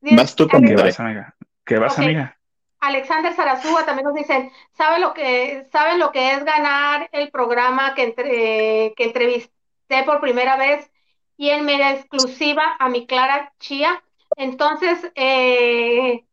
Vas 0.00 0.36
tú 0.36 0.48
con 0.48 0.64
¿Qué 0.64 0.74
vas, 0.76 1.00
amiga? 1.00 1.34
¿Qué 1.64 1.78
vas, 1.78 1.98
amiga? 1.98 2.36
Alexander 2.80 3.32
Sarazúa 3.32 3.86
también 3.86 4.04
nos 4.04 4.14
dice, 4.14 4.52
¿sabe 4.72 4.98
lo 4.98 5.14
que, 5.14 5.66
¿saben 5.72 5.98
lo 5.98 6.12
que 6.12 6.32
es 6.32 6.44
ganar 6.44 7.08
el 7.12 7.30
programa 7.30 7.94
que, 7.94 8.04
entre, 8.04 8.92
que 8.94 9.04
entrevisté 9.04 10.02
por 10.04 10.20
primera 10.20 10.56
vez 10.56 10.90
y 11.38 11.48
en 11.48 11.64
media 11.64 11.92
exclusiva 11.92 12.76
a 12.78 12.90
mi 12.90 13.06
Clara 13.06 13.54
Chía? 13.58 14.02
Entonces, 14.36 15.10
eh, 15.14 16.24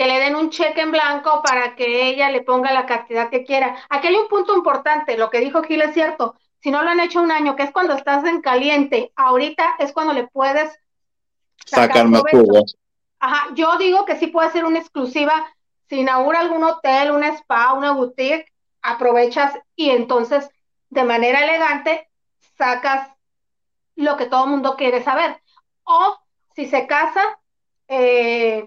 que 0.00 0.06
le 0.06 0.18
den 0.18 0.34
un 0.34 0.48
cheque 0.48 0.80
en 0.80 0.92
blanco 0.92 1.42
para 1.42 1.76
que 1.76 2.08
ella 2.08 2.30
le 2.30 2.40
ponga 2.40 2.72
la 2.72 2.86
cantidad 2.86 3.28
que 3.28 3.44
quiera. 3.44 3.76
Aquí 3.90 4.06
hay 4.06 4.14
un 4.14 4.28
punto 4.28 4.56
importante, 4.56 5.18
lo 5.18 5.28
que 5.28 5.40
dijo 5.40 5.62
Gil 5.62 5.82
es 5.82 5.92
cierto, 5.92 6.36
si 6.62 6.70
no 6.70 6.82
lo 6.82 6.88
han 6.88 7.00
hecho 7.00 7.20
un 7.20 7.30
año, 7.30 7.54
que 7.54 7.64
es 7.64 7.70
cuando 7.70 7.92
estás 7.92 8.24
en 8.24 8.40
caliente, 8.40 9.12
ahorita 9.14 9.74
es 9.78 9.92
cuando 9.92 10.14
le 10.14 10.26
puedes 10.26 10.74
sacar, 11.66 12.08
más 12.08 12.22
Ajá, 13.18 13.48
yo 13.52 13.76
digo 13.76 14.06
que 14.06 14.16
sí 14.16 14.28
puede 14.28 14.50
ser 14.52 14.64
una 14.64 14.78
exclusiva 14.78 15.34
si 15.90 15.96
inaugura 15.96 16.40
algún 16.40 16.64
hotel, 16.64 17.10
un 17.10 17.22
spa, 17.22 17.74
una 17.74 17.92
boutique, 17.92 18.50
aprovechas 18.80 19.52
y 19.76 19.90
entonces 19.90 20.48
de 20.88 21.04
manera 21.04 21.44
elegante 21.44 22.08
sacas 22.56 23.06
lo 23.96 24.16
que 24.16 24.24
todo 24.24 24.44
el 24.44 24.50
mundo 24.50 24.76
quiere 24.76 25.04
saber. 25.04 25.42
O 25.84 26.16
si 26.56 26.64
se 26.64 26.86
casa 26.86 27.38
eh, 27.86 28.66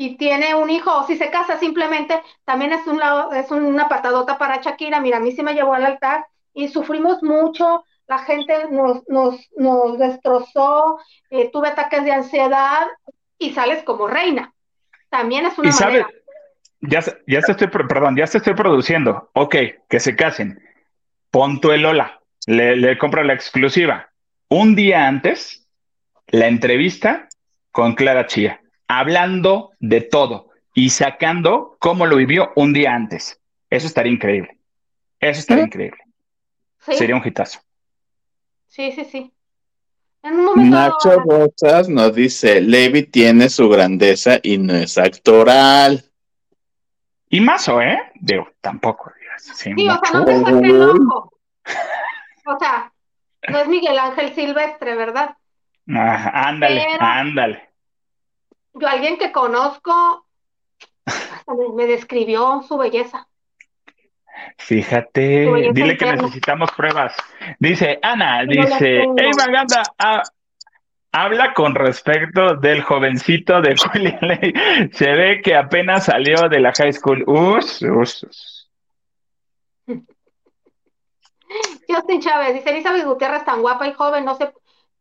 y 0.00 0.16
tiene 0.16 0.54
un 0.54 0.70
hijo, 0.70 0.90
o 0.90 1.06
si 1.06 1.18
se 1.18 1.30
casa 1.30 1.58
simplemente, 1.58 2.22
también 2.46 2.72
es, 2.72 2.86
un 2.86 3.02
es 3.34 3.50
una 3.50 3.86
patadota 3.86 4.38
para 4.38 4.62
Shakira. 4.62 4.98
Mira, 4.98 5.18
a 5.18 5.20
mí 5.20 5.30
sí 5.32 5.42
me 5.42 5.52
llevó 5.52 5.74
al 5.74 5.84
altar 5.84 6.24
y 6.54 6.68
sufrimos 6.68 7.22
mucho, 7.22 7.84
la 8.06 8.20
gente 8.20 8.70
nos, 8.70 9.06
nos, 9.08 9.46
nos 9.58 9.98
destrozó, 9.98 10.98
eh, 11.28 11.50
tuve 11.52 11.68
ataques 11.68 12.02
de 12.02 12.12
ansiedad 12.12 12.86
y 13.36 13.52
sales 13.52 13.84
como 13.84 14.06
reina. 14.06 14.54
También 15.10 15.44
es 15.44 15.58
una 15.58 15.70
manera. 15.70 16.08
Ya, 16.80 17.00
ya 17.26 17.42
se 17.42 17.52
estoy, 17.52 17.68
perdón, 17.68 18.16
ya 18.16 18.26
se 18.26 18.38
estoy 18.38 18.54
produciendo. 18.54 19.28
Ok, 19.34 19.54
que 19.86 20.00
se 20.00 20.16
casen. 20.16 20.62
Pon 21.30 21.60
tu 21.60 21.72
el 21.72 21.84
hola. 21.84 22.22
Le, 22.46 22.74
le 22.74 22.96
compro 22.96 23.22
la 23.22 23.34
exclusiva. 23.34 24.08
Un 24.48 24.74
día 24.74 25.06
antes, 25.06 25.68
la 26.28 26.46
entrevista 26.46 27.28
con 27.70 27.94
Clara 27.94 28.26
Chía, 28.26 28.62
hablando 28.90 29.70
de 29.78 30.00
todo 30.00 30.48
y 30.74 30.90
sacando 30.90 31.76
cómo 31.78 32.06
lo 32.06 32.16
vivió 32.16 32.50
un 32.56 32.72
día 32.72 32.92
antes. 32.92 33.40
Eso 33.70 33.86
estaría 33.86 34.12
increíble. 34.12 34.58
Eso 35.20 35.38
estaría 35.38 35.64
increíble. 35.64 36.00
Sería 36.78 37.14
un 37.14 37.22
hitazo. 37.24 37.60
Sí, 38.66 38.90
sí, 38.90 39.04
sí. 39.04 39.32
Nacho 40.22 41.20
Botas 41.24 41.88
nos 41.88 42.14
dice, 42.14 42.60
Levi 42.60 43.04
tiene 43.04 43.48
su 43.48 43.68
grandeza 43.68 44.40
y 44.42 44.58
no 44.58 44.74
es 44.74 44.98
actoral. 44.98 46.04
Y 47.28 47.40
Mazo, 47.40 47.80
¿eh? 47.80 47.98
Digo, 48.16 48.48
tampoco. 48.60 49.12
Sí, 49.38 49.72
o 49.72 49.76
sea, 49.76 49.98
no 50.12 50.24
te 50.24 50.32
el 50.34 50.78
loco. 50.78 51.32
O 52.44 52.58
sea, 52.58 52.92
no 53.48 53.58
es 53.58 53.68
Miguel 53.68 53.98
Ángel 53.98 54.34
Silvestre, 54.34 54.96
¿verdad? 54.96 55.36
ándale, 55.86 56.86
ándale. 56.98 57.69
Yo 58.74 58.88
alguien 58.88 59.18
que 59.18 59.32
conozco 59.32 60.26
me 61.74 61.86
describió 61.86 62.62
su 62.66 62.76
belleza. 62.76 63.26
Fíjate, 64.58 65.72
dile 65.72 65.96
que 65.96 66.12
necesitamos 66.12 66.70
pruebas. 66.72 67.14
Dice 67.58 67.98
Ana, 68.02 68.44
dice, 68.44 69.04
hey 69.16 69.30
Maganda, 69.36 69.82
ah, 69.98 70.22
habla 71.12 71.52
con 71.52 71.74
respecto 71.74 72.54
del 72.56 72.82
jovencito 72.82 73.60
de 73.60 73.74
William 73.94 74.18
Ley. 74.20 74.54
Se 74.92 75.10
ve 75.10 75.42
que 75.42 75.56
apenas 75.56 76.04
salió 76.06 76.48
de 76.48 76.60
la 76.60 76.72
high 76.72 76.92
school. 76.92 77.24
Us, 77.26 77.82
us, 77.82 78.22
us. 78.24 78.70
Justin 81.88 82.20
Chávez 82.20 82.54
dice 82.54 82.70
Elizabeth 82.70 83.04
Gutiérrez 83.04 83.44
tan 83.44 83.60
guapa 83.60 83.88
y 83.88 83.92
joven, 83.92 84.24
no 84.24 84.36
sé, 84.36 84.52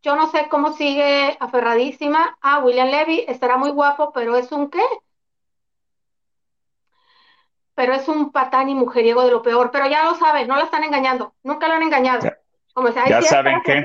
yo 0.02 0.16
no 0.16 0.30
sé 0.32 0.48
cómo 0.50 0.74
sigue 0.74 1.38
aferradísima 1.40 2.38
a 2.42 2.60
William 2.60 2.88
Levy, 2.88 3.26
estará 3.28 3.58
muy 3.58 3.72
guapo, 3.72 4.12
pero 4.14 4.36
es 4.36 4.52
un 4.52 4.70
qué? 4.70 4.84
Pero 7.76 7.94
es 7.94 8.08
un 8.08 8.32
patán 8.32 8.70
y 8.70 8.76
mujeriego 8.76 9.24
de 9.24 9.32
lo 9.32 9.42
peor, 9.42 9.72
pero 9.72 9.88
ya 9.88 10.04
lo 10.04 10.16
saben, 10.16 10.48
no 10.48 10.56
la 10.56 10.64
están 10.64 10.84
engañando, 10.84 11.34
nunca 11.44 11.68
lo 11.68 11.76
han 11.76 11.84
engañado. 11.84 12.30
Como 12.74 12.92
sea, 12.92 13.08
ya 13.08 13.22
saben 13.22 13.62
que 13.62 13.84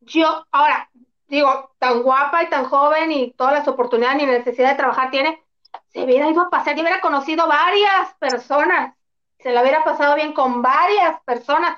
yo 0.00 0.46
ahora 0.50 0.88
digo, 1.28 1.70
tan 1.78 2.02
guapa 2.02 2.42
y 2.42 2.48
tan 2.48 2.64
joven 2.64 3.12
y 3.12 3.32
todas 3.32 3.54
las 3.54 3.68
oportunidades 3.68 4.18
ni 4.18 4.26
necesidad 4.26 4.70
de 4.70 4.76
trabajar 4.76 5.10
tiene, 5.10 5.42
se 5.88 6.04
hubiera 6.04 6.28
ido 6.28 6.42
a 6.42 6.50
pasar, 6.50 6.74
yo 6.76 6.82
hubiera 6.82 7.00
conocido 7.00 7.46
varias 7.46 8.14
personas, 8.18 8.94
se 9.38 9.52
la 9.52 9.62
hubiera 9.62 9.84
pasado 9.84 10.14
bien 10.14 10.32
con 10.32 10.62
varias 10.62 11.20
personas. 11.22 11.76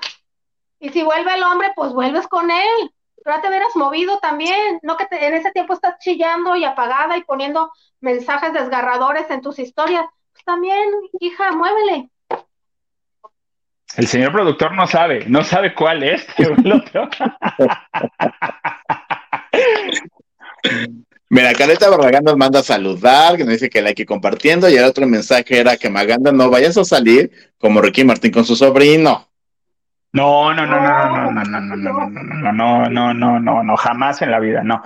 Y 0.79 0.89
si 0.89 1.03
vuelve 1.03 1.33
el 1.33 1.43
hombre, 1.43 1.71
pues 1.75 1.91
vuelves 1.91 2.27
con 2.27 2.49
él. 2.49 2.93
Pero 3.23 3.35
ya 3.35 3.41
te 3.41 3.47
hubieras 3.47 3.75
movido 3.75 4.19
también, 4.19 4.79
no 4.81 4.97
que 4.97 5.07
en 5.11 5.33
ese 5.33 5.51
tiempo 5.51 5.73
estás 5.73 5.97
chillando 5.99 6.55
y 6.55 6.63
apagada 6.63 7.17
y 7.17 7.23
poniendo 7.23 7.71
mensajes 8.01 8.53
desgarradores 8.53 9.29
en 9.29 9.41
tus 9.41 9.59
historias. 9.59 10.05
Pues 10.33 10.45
también, 10.45 10.89
hija, 11.19 11.51
muévele. 11.51 12.09
El 13.97 14.07
señor 14.07 14.31
productor 14.31 14.73
no 14.73 14.87
sabe, 14.87 15.25
no 15.27 15.43
sabe 15.43 15.73
cuál 15.73 16.03
es 16.03 16.25
el 16.37 16.71
otro. 16.71 17.09
Mira, 21.31 21.53
Caleta 21.53 21.89
Barragán 21.89 22.23
nos 22.23 22.37
manda 22.37 22.59
a 22.59 22.63
saludar, 22.63 23.37
que 23.37 23.43
nos 23.43 23.53
dice 23.53 23.69
que 23.69 23.81
la 23.81 23.89
hay 23.89 23.95
que 23.95 24.05
compartiendo, 24.05 24.67
y 24.67 24.77
el 24.77 24.83
otro 24.83 25.05
mensaje 25.05 25.59
era 25.59 25.77
que 25.77 25.89
Maganda 25.89 26.31
no 26.31 26.49
vayas 26.49 26.77
a 26.77 26.85
salir 26.85 27.31
como 27.59 27.81
Ricky 27.81 28.03
Martín 28.03 28.31
con 28.31 28.45
su 28.45 28.55
sobrino. 28.55 29.28
No, 30.11 30.53
no, 30.53 30.65
no, 30.65 30.79
no, 30.79 31.31
no, 31.31 31.31
no, 31.31 31.43
no, 31.43 31.59
no, 31.59 31.75
no, 31.75 32.07
no, 32.07 32.53
no, 32.53 32.53
no, 32.53 32.89
no, 32.89 33.13
no, 33.13 33.39
no, 33.39 33.63
no, 33.63 33.77
jamás 33.77 34.21
en 34.21 34.31
la 34.31 34.39
vida, 34.39 34.63
no. 34.63 34.81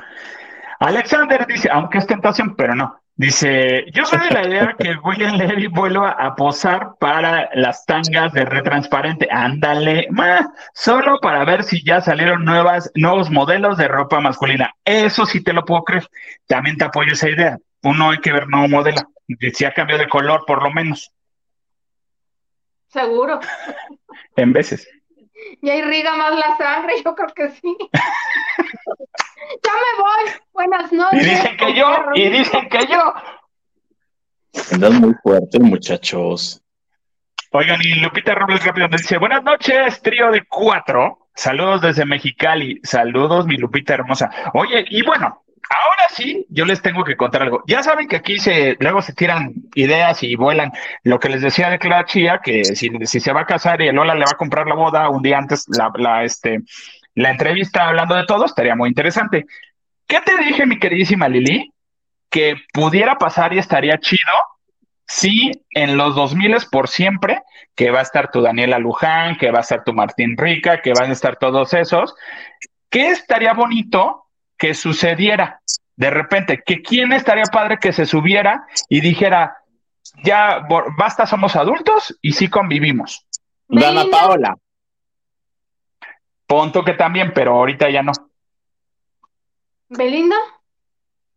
Alexander 0.79 1.45
dice, 1.47 1.69
aunque 1.71 1.97
es 1.99 2.07
tentación, 2.07 2.55
pero 2.55 2.75
no. 2.75 2.99
Dice, 3.15 3.85
yo 3.93 4.05
soy 4.05 4.19
de 4.27 4.31
la 4.31 4.47
idea 4.47 4.75
que 4.77 4.95
William 4.95 5.35
Levy 5.35 5.67
vuelva 5.67 6.09
a 6.11 6.35
posar 6.35 6.95
para 6.99 7.47
las 7.53 7.85
tangas 7.85 8.33
de 8.33 8.43
retransparente. 8.43 9.27
Ándale, 9.31 10.07
más, 10.09 10.47
solo 10.73 11.19
para 11.21 11.45
ver 11.45 11.63
si 11.63 11.83
ya 11.85 12.01
salieron 12.01 12.43
nuevas, 12.43 12.91
nuevos 12.95 13.29
modelos 13.29 13.77
de 13.77 13.87
ropa 13.87 14.19
masculina. 14.19 14.73
Eso 14.83 15.27
sí 15.27 15.43
te 15.43 15.53
lo 15.53 15.63
puedo 15.63 15.83
creer. 15.83 16.07
También 16.47 16.75
te 16.75 16.85
apoyo 16.85 17.13
esa 17.13 17.29
idea. 17.29 17.59
Uno 17.83 18.09
hay 18.09 18.17
que 18.17 18.33
ver 18.33 18.47
nuevo 18.47 18.67
modelo. 18.67 18.97
Si 19.53 19.63
ha 19.63 19.73
cambiado 19.73 20.01
de 20.01 20.09
color, 20.09 20.43
por 20.47 20.63
lo 20.63 20.71
menos. 20.71 21.11
Seguro. 22.87 23.39
en 24.35 24.53
veces. 24.53 24.87
Y 25.61 25.71
irriga 25.71 26.15
más 26.15 26.35
la 26.35 26.57
sangre, 26.57 26.95
yo 27.05 27.15
creo 27.15 27.33
que 27.33 27.49
sí. 27.51 27.75
ya 27.91 29.73
me 29.73 30.03
voy. 30.03 30.31
Buenas 30.53 30.91
noches. 30.91 31.21
Y 31.21 31.29
dicen 31.29 31.57
que 31.57 31.73
yo, 31.73 31.97
y 32.15 32.29
dicen 32.29 32.69
que 32.69 32.85
yo. 32.87 33.13
Andan 34.71 35.01
muy 35.01 35.13
fuertes, 35.23 35.61
muchachos. 35.61 36.61
Oigan, 37.51 37.79
y 37.83 37.95
Lupita 37.95 38.33
Robles 38.33 38.63
rápido 38.65 38.89
me 38.89 38.97
dice, 38.97 39.17
buenas 39.17 39.43
noches, 39.43 40.01
trío 40.01 40.31
de 40.31 40.43
cuatro. 40.45 41.29
Saludos 41.35 41.81
desde 41.81 42.05
Mexicali. 42.05 42.79
Saludos, 42.83 43.45
mi 43.45 43.57
Lupita 43.57 43.93
hermosa. 43.93 44.29
Oye, 44.53 44.85
y 44.89 45.03
bueno, 45.03 45.42
ahora 45.73 46.03
sí, 46.09 46.45
yo 46.49 46.65
les 46.65 46.81
tengo 46.81 47.03
que 47.03 47.17
contar 47.17 47.43
algo. 47.43 47.63
Ya 47.67 47.83
saben 47.83 48.07
que 48.07 48.17
aquí 48.17 48.39
se, 48.39 48.77
luego 48.79 49.01
se 49.01 49.13
tiran 49.13 49.53
ideas 49.75 50.23
y 50.23 50.35
vuelan. 50.35 50.71
Lo 51.03 51.19
que 51.19 51.29
les 51.29 51.41
decía 51.41 51.69
de 51.69 51.79
Clara 51.79 52.05
Chía, 52.05 52.41
que 52.43 52.63
si, 52.65 52.89
se 53.05 53.33
va 53.33 53.41
a 53.41 53.45
casar 53.45 53.81
y 53.81 53.91
Lola 53.91 54.15
le 54.15 54.25
va 54.25 54.31
a 54.31 54.37
comprar 54.37 54.67
la 54.67 54.75
boda 54.75 55.09
un 55.09 55.21
día 55.21 55.37
antes, 55.37 55.65
la, 55.69 56.23
este, 56.23 56.61
la 57.15 57.31
entrevista 57.31 57.87
hablando 57.87 58.15
de 58.15 58.25
todo, 58.25 58.45
estaría 58.45 58.75
muy 58.75 58.89
interesante. 58.89 59.45
¿Qué 60.07 60.19
te 60.21 60.37
dije, 60.37 60.65
mi 60.65 60.79
queridísima 60.79 61.27
Lili? 61.27 61.71
Que 62.29 62.55
pudiera 62.73 63.15
pasar 63.15 63.53
y 63.53 63.59
estaría 63.59 63.97
chido 63.99 64.33
si 65.05 65.51
en 65.71 65.97
los 65.97 66.15
2000 66.15 66.55
por 66.71 66.87
siempre, 66.87 67.41
que 67.75 67.91
va 67.91 67.99
a 67.99 68.03
estar 68.03 68.31
tu 68.31 68.41
Daniela 68.41 68.79
Luján, 68.79 69.37
que 69.37 69.51
va 69.51 69.59
a 69.59 69.61
estar 69.61 69.83
tu 69.83 69.93
Martín 69.93 70.37
Rica, 70.37 70.81
que 70.81 70.93
van 70.93 71.09
a 71.09 71.13
estar 71.13 71.37
todos 71.37 71.73
esos, 71.73 72.15
¿qué 72.89 73.09
estaría 73.09 73.53
bonito 73.53 74.22
que 74.63 74.73
sucediera 74.73 75.59
de 75.97 76.09
repente? 76.09 76.63
Que 76.65 76.81
quién 76.81 77.11
estaría 77.11 77.43
padre 77.51 77.79
que 77.81 77.91
se 77.91 78.05
subiera 78.05 78.65
y 78.87 79.01
dijera, 79.01 79.57
ya 80.23 80.65
basta, 80.97 81.27
somos 81.27 81.57
adultos 81.57 82.17
y 82.21 82.31
sí 82.31 82.49
convivimos. 82.49 83.27
Dana 83.67 84.05
Paola. 84.09 84.55
Ponto 86.47 86.81
que 86.85 86.93
también, 86.93 87.33
pero 87.35 87.55
ahorita 87.55 87.89
ya 87.89 88.03
no. 88.03 88.13
¿Belinda? 89.89 90.37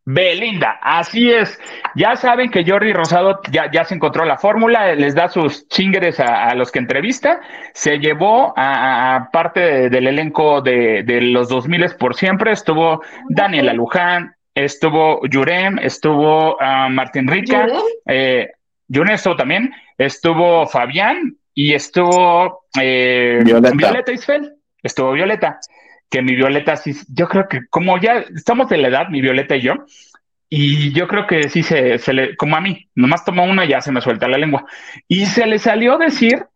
Belinda, 0.08 0.78
así 0.82 1.32
es. 1.32 1.58
Ya 1.96 2.14
saben 2.14 2.48
que 2.52 2.64
Jordi 2.64 2.92
Rosado 2.92 3.40
ya, 3.50 3.68
ya 3.72 3.84
se 3.84 3.96
encontró 3.96 4.24
la 4.24 4.38
fórmula, 4.38 4.94
les 4.94 5.16
da 5.16 5.28
sus 5.28 5.66
chingres 5.66 6.20
a, 6.20 6.54
los 6.54 6.70
que 6.70 6.78
entrevista. 6.78 7.40
Se 7.74 7.98
llevó 7.98 8.54
a, 8.56 9.28
parte 9.32 9.90
del 9.90 10.06
elenco 10.06 10.62
de, 10.62 11.04
los 11.22 11.48
2000 11.48 11.96
por 11.98 12.14
siempre. 12.14 12.52
Estuvo 12.52 13.02
Daniela 13.30 13.72
Luján, 13.72 14.36
estuvo 14.54 15.26
Yurem, 15.26 15.80
estuvo 15.80 16.56
ah, 16.62 16.88
Martín 16.88 17.26
Rica, 17.26 17.66
eh, 18.06 18.52
Yurem 18.86 19.14
estuvo 19.14 19.34
también, 19.34 19.72
estuvo 19.98 20.68
Fabián 20.68 21.36
y 21.52 21.74
estuvo 21.74 22.60
eh, 22.80 23.40
Violeta. 23.44 23.74
Violeta 23.74 24.12
Isfel 24.12 24.54
estuvo 24.84 25.10
Violeta, 25.12 25.58
que 26.10 26.22
mi 26.22 26.34
Violeta 26.34 26.76
sí, 26.76 26.94
yo 27.08 27.28
creo 27.28 27.48
que 27.48 27.66
como 27.68 27.98
ya 27.98 28.24
estamos 28.34 28.68
de 28.68 28.78
la 28.78 28.88
edad, 28.88 29.08
mi 29.08 29.20
Violeta 29.20 29.56
y 29.56 29.62
yo, 29.62 29.74
y 30.48 30.92
yo 30.92 31.08
creo 31.08 31.26
que 31.26 31.48
sí 31.48 31.62
se, 31.62 31.98
se 31.98 32.12
le, 32.12 32.36
como 32.36 32.56
a 32.56 32.60
mí, 32.60 32.88
nomás 32.94 33.24
tomó 33.24 33.44
una 33.44 33.64
y 33.64 33.68
ya 33.68 33.80
se 33.80 33.92
me 33.92 34.00
suelta 34.00 34.28
la 34.28 34.38
lengua. 34.38 34.64
Y 35.08 35.26
se 35.26 35.46
le 35.46 35.58
salió 35.58 35.98
decir, 35.98 36.46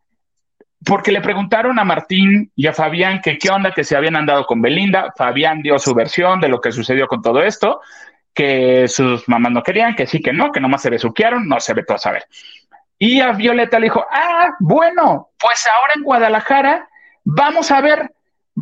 porque 0.85 1.11
le 1.11 1.21
preguntaron 1.21 1.77
a 1.77 1.83
Martín 1.83 2.51
y 2.55 2.67
a 2.67 2.73
Fabián 2.73 3.21
que 3.21 3.37
qué 3.37 3.49
onda, 3.49 3.73
que 3.73 3.83
se 3.83 3.95
habían 3.95 4.15
andado 4.15 4.45
con 4.45 4.61
Belinda. 4.61 5.13
Fabián 5.15 5.61
dio 5.61 5.77
su 5.77 5.93
versión 5.93 6.39
de 6.39 6.47
lo 6.47 6.61
que 6.61 6.71
sucedió 6.71 7.07
con 7.07 7.21
todo 7.21 7.43
esto, 7.43 7.81
que 8.33 8.87
sus 8.87 9.27
mamás 9.27 9.51
no 9.51 9.61
querían, 9.61 9.95
que 9.95 10.07
sí, 10.07 10.21
que 10.21 10.33
no, 10.33 10.51
que 10.51 10.61
nomás 10.61 10.81
se 10.81 10.89
besuquearon, 10.89 11.47
no 11.47 11.59
se 11.59 11.73
ve 11.73 11.83
todo 11.83 11.95
a 11.95 11.99
saber. 11.99 12.25
Y 12.97 13.19
a 13.19 13.31
Violeta 13.33 13.79
le 13.79 13.87
dijo, 13.87 14.05
ah, 14.09 14.55
bueno, 14.59 15.31
pues 15.39 15.67
ahora 15.67 15.93
en 15.95 16.03
Guadalajara 16.03 16.87
vamos 17.23 17.71
a 17.71 17.81
ver 17.81 18.11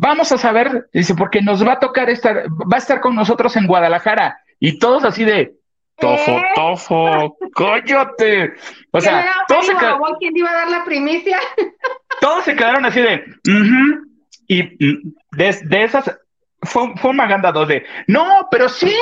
vamos 0.00 0.32
a 0.32 0.38
saber, 0.38 0.88
dice, 0.92 1.14
porque 1.14 1.42
nos 1.42 1.66
va 1.66 1.74
a 1.74 1.78
tocar 1.78 2.08
estar, 2.08 2.46
va 2.48 2.76
a 2.76 2.78
estar 2.78 3.00
con 3.00 3.14
nosotros 3.14 3.54
en 3.56 3.66
Guadalajara. 3.66 4.40
Y 4.58 4.78
todos 4.78 5.04
así 5.04 5.24
de, 5.24 5.54
tofo, 5.98 6.30
¿Eh? 6.32 6.44
tofo, 6.54 7.36
coyote. 7.54 8.54
O 8.90 9.00
sea, 9.00 9.26
todos 9.46 9.66
se 9.66 9.74
quedaron. 9.74 10.00
¿Quién 10.18 10.36
iba 10.36 10.50
a 10.50 10.54
dar 10.54 10.70
la 10.70 10.84
primicia? 10.84 11.38
todos 12.20 12.44
se 12.44 12.56
quedaron 12.56 12.84
así 12.86 13.00
de, 13.00 13.24
y 14.48 14.62
mm, 14.62 15.14
de, 15.32 15.84
esas, 15.84 16.18
fue, 16.62 16.92
fue 16.96 17.10
una 17.10 17.26
ganda 17.26 17.52
dos 17.52 17.68
de, 17.68 17.84
no, 18.06 18.48
pero 18.50 18.68
sí, 18.68 18.94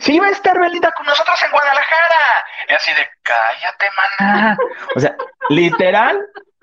sí 0.00 0.14
iba 0.14 0.26
a 0.26 0.30
estar 0.30 0.58
Belinda 0.58 0.92
con 0.92 1.06
nosotros 1.06 1.40
en 1.42 1.50
Guadalajara. 1.50 2.44
Y 2.68 2.72
así 2.74 2.90
de, 2.92 3.08
cállate, 3.22 3.86
maná. 4.18 4.58
O 4.96 5.00
sea, 5.00 5.16
literal, 5.48 6.20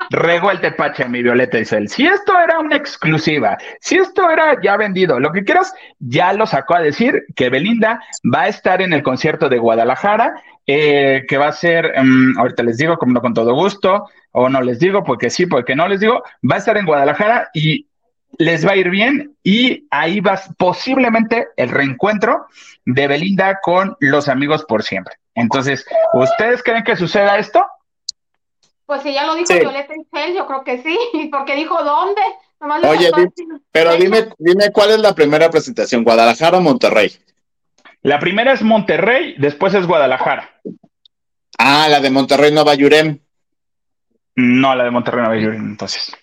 Rego 0.09 0.51
el 0.51 0.61
tepache, 0.61 1.05
mi 1.05 1.21
Violeta 1.21 1.59
Isel. 1.59 1.89
Si 1.89 2.05
esto 2.05 2.39
era 2.39 2.59
una 2.59 2.75
exclusiva, 2.75 3.57
si 3.81 3.97
esto 3.97 4.29
era 4.29 4.61
ya 4.61 4.77
vendido, 4.77 5.19
lo 5.19 5.31
que 5.31 5.43
quieras, 5.43 5.73
ya 5.99 6.33
lo 6.33 6.45
sacó 6.45 6.75
a 6.75 6.81
decir 6.81 7.25
que 7.35 7.49
Belinda 7.49 8.01
va 8.23 8.43
a 8.43 8.47
estar 8.47 8.81
en 8.81 8.93
el 8.93 9.03
concierto 9.03 9.49
de 9.49 9.57
Guadalajara, 9.57 10.41
eh, 10.67 11.25
que 11.27 11.37
va 11.37 11.47
a 11.47 11.51
ser, 11.51 11.93
mm, 11.97 12.37
ahorita 12.37 12.63
les 12.63 12.77
digo, 12.77 12.97
como 12.97 13.13
no 13.13 13.21
con 13.21 13.33
todo 13.33 13.53
gusto, 13.55 14.07
o 14.31 14.49
no 14.49 14.61
les 14.61 14.79
digo 14.79 15.03
porque 15.03 15.29
sí, 15.29 15.45
porque 15.45 15.75
no 15.75 15.87
les 15.87 15.99
digo, 15.99 16.23
va 16.49 16.55
a 16.55 16.59
estar 16.59 16.77
en 16.77 16.85
Guadalajara 16.85 17.49
y 17.53 17.86
les 18.37 18.65
va 18.65 18.71
a 18.71 18.75
ir 18.75 18.89
bien 18.89 19.35
y 19.43 19.87
ahí 19.89 20.19
va 20.19 20.39
posiblemente 20.57 21.47
el 21.55 21.69
reencuentro 21.69 22.47
de 22.85 23.07
Belinda 23.07 23.59
con 23.61 23.95
los 23.99 24.29
amigos 24.29 24.65
por 24.65 24.83
siempre. 24.83 25.15
Entonces, 25.35 25.85
¿ustedes 26.13 26.63
creen 26.63 26.83
que 26.83 26.95
suceda 26.95 27.37
esto? 27.37 27.65
Pues 28.85 29.01
si 29.03 29.13
ya 29.13 29.25
lo 29.25 29.35
dijo 29.35 29.53
Violeta 29.53 29.93
Isfel, 29.95 30.35
yo 30.35 30.47
creo 30.47 30.63
que 30.63 30.81
sí, 30.81 30.97
porque 31.31 31.55
dijo 31.55 31.83
dónde. 31.83 32.21
Oye, 32.87 33.11
pero 33.71 33.95
dime, 33.97 34.29
dime 34.39 34.71
cuál 34.71 34.91
es 34.91 34.99
la 34.99 35.13
primera 35.13 35.49
presentación, 35.51 36.03
Guadalajara 36.03 36.57
o 36.57 36.61
Monterrey. 36.61 37.11
La 38.01 38.19
primera 38.19 38.53
es 38.53 38.63
Monterrey, 38.63 39.35
después 39.37 39.75
es 39.75 39.85
Guadalajara. 39.85 40.49
Ah, 41.59 41.87
la 41.89 41.99
de 41.99 42.09
Monterrey 42.09 42.51
no 42.51 42.65
va 42.65 42.73
Yurem. 42.73 43.19
No, 44.35 44.75
la 44.75 44.83
de 44.83 44.91
Monterrey 44.91 45.21
Nueva 45.21 45.41
York, 45.41 45.55
entonces. 45.57 46.15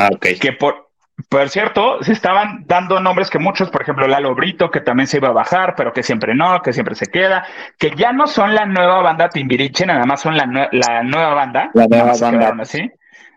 Ah, 0.00 0.08
ok. 0.12 0.26
Que 0.40 0.52
por, 0.52 0.90
por 1.28 1.48
cierto, 1.48 2.02
se 2.02 2.12
estaban 2.12 2.64
dando 2.66 3.00
nombres 3.00 3.30
que 3.30 3.38
muchos, 3.38 3.70
por 3.70 3.82
ejemplo, 3.82 4.06
Lalo 4.06 4.34
Brito, 4.34 4.70
que 4.70 4.80
también 4.80 5.06
se 5.06 5.18
iba 5.18 5.28
a 5.28 5.32
bajar, 5.32 5.74
pero 5.76 5.92
que 5.92 6.02
siempre 6.02 6.34
no, 6.34 6.62
que 6.62 6.72
siempre 6.72 6.94
se 6.94 7.06
queda, 7.06 7.46
que 7.78 7.94
ya 7.96 8.12
no 8.12 8.26
son 8.26 8.54
la 8.54 8.66
nueva 8.66 9.02
banda 9.02 9.28
Timbiriche, 9.28 9.86
nada 9.86 10.04
más 10.06 10.20
son 10.20 10.36
la, 10.36 10.68
la 10.72 11.02
nueva 11.02 11.34
banda. 11.34 11.70
La 11.74 11.86
nueva 11.86 12.12
banda. 12.18 12.54
Así. 12.60 12.90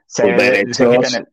Se, 0.05 0.73
se 0.73 0.89
quitan 0.89 1.15
el, 1.15 1.27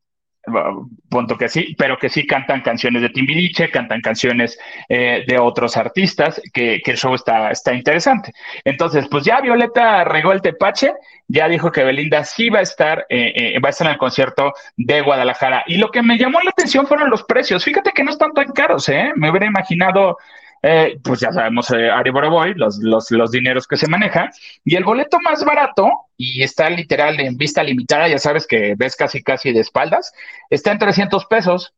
punto 1.08 1.36
que 1.36 1.48
sí, 1.48 1.74
pero 1.78 1.98
que 1.98 2.08
sí 2.08 2.26
cantan 2.26 2.62
canciones 2.62 3.02
de 3.02 3.10
Timbiriche, 3.10 3.70
cantan 3.70 4.00
canciones 4.00 4.58
eh, 4.88 5.24
de 5.26 5.38
otros 5.38 5.76
artistas, 5.76 6.40
que, 6.52 6.80
que, 6.82 6.92
el 6.92 6.96
show 6.96 7.14
está, 7.14 7.50
está 7.50 7.74
interesante. 7.74 8.32
Entonces, 8.64 9.06
pues 9.08 9.24
ya 9.24 9.40
Violeta 9.40 10.04
regó 10.04 10.32
el 10.32 10.40
tepache, 10.40 10.92
ya 11.28 11.48
dijo 11.48 11.70
que 11.70 11.84
Belinda 11.84 12.24
sí 12.24 12.48
va 12.48 12.60
a 12.60 12.62
estar, 12.62 13.06
eh, 13.08 13.32
eh, 13.36 13.60
va 13.60 13.68
a 13.68 13.70
estar 13.70 13.86
en 13.86 13.92
el 13.92 13.98
concierto 13.98 14.52
de 14.76 15.00
Guadalajara. 15.02 15.64
Y 15.66 15.76
lo 15.76 15.90
que 15.90 16.02
me 16.02 16.18
llamó 16.18 16.40
la 16.40 16.50
atención 16.50 16.86
fueron 16.86 17.10
los 17.10 17.22
precios. 17.24 17.64
Fíjate 17.64 17.92
que 17.92 18.02
no 18.02 18.10
están 18.10 18.32
tan 18.32 18.52
caros, 18.52 18.88
¿eh? 18.88 19.12
Me 19.16 19.30
hubiera 19.30 19.46
imaginado 19.46 20.18
eh, 20.62 20.98
pues 21.02 21.20
ya 21.20 21.32
sabemos, 21.32 21.70
eh, 21.70 21.90
Ari 21.90 22.10
Boroboy, 22.10 22.54
los, 22.54 22.78
los, 22.78 23.10
los 23.10 23.30
dineros 23.30 23.66
que 23.66 23.76
se 23.76 23.88
manejan, 23.88 24.30
y 24.64 24.76
el 24.76 24.84
boleto 24.84 25.18
más 25.20 25.44
barato, 25.44 25.90
y 26.16 26.42
está 26.42 26.68
literal 26.68 27.18
en 27.20 27.36
vista 27.36 27.62
limitada, 27.62 28.08
ya 28.08 28.18
sabes 28.18 28.46
que 28.46 28.74
ves 28.76 28.94
casi 28.94 29.22
casi 29.22 29.52
de 29.52 29.60
espaldas, 29.60 30.12
está 30.50 30.72
en 30.72 30.78
300 30.78 31.24
pesos, 31.26 31.74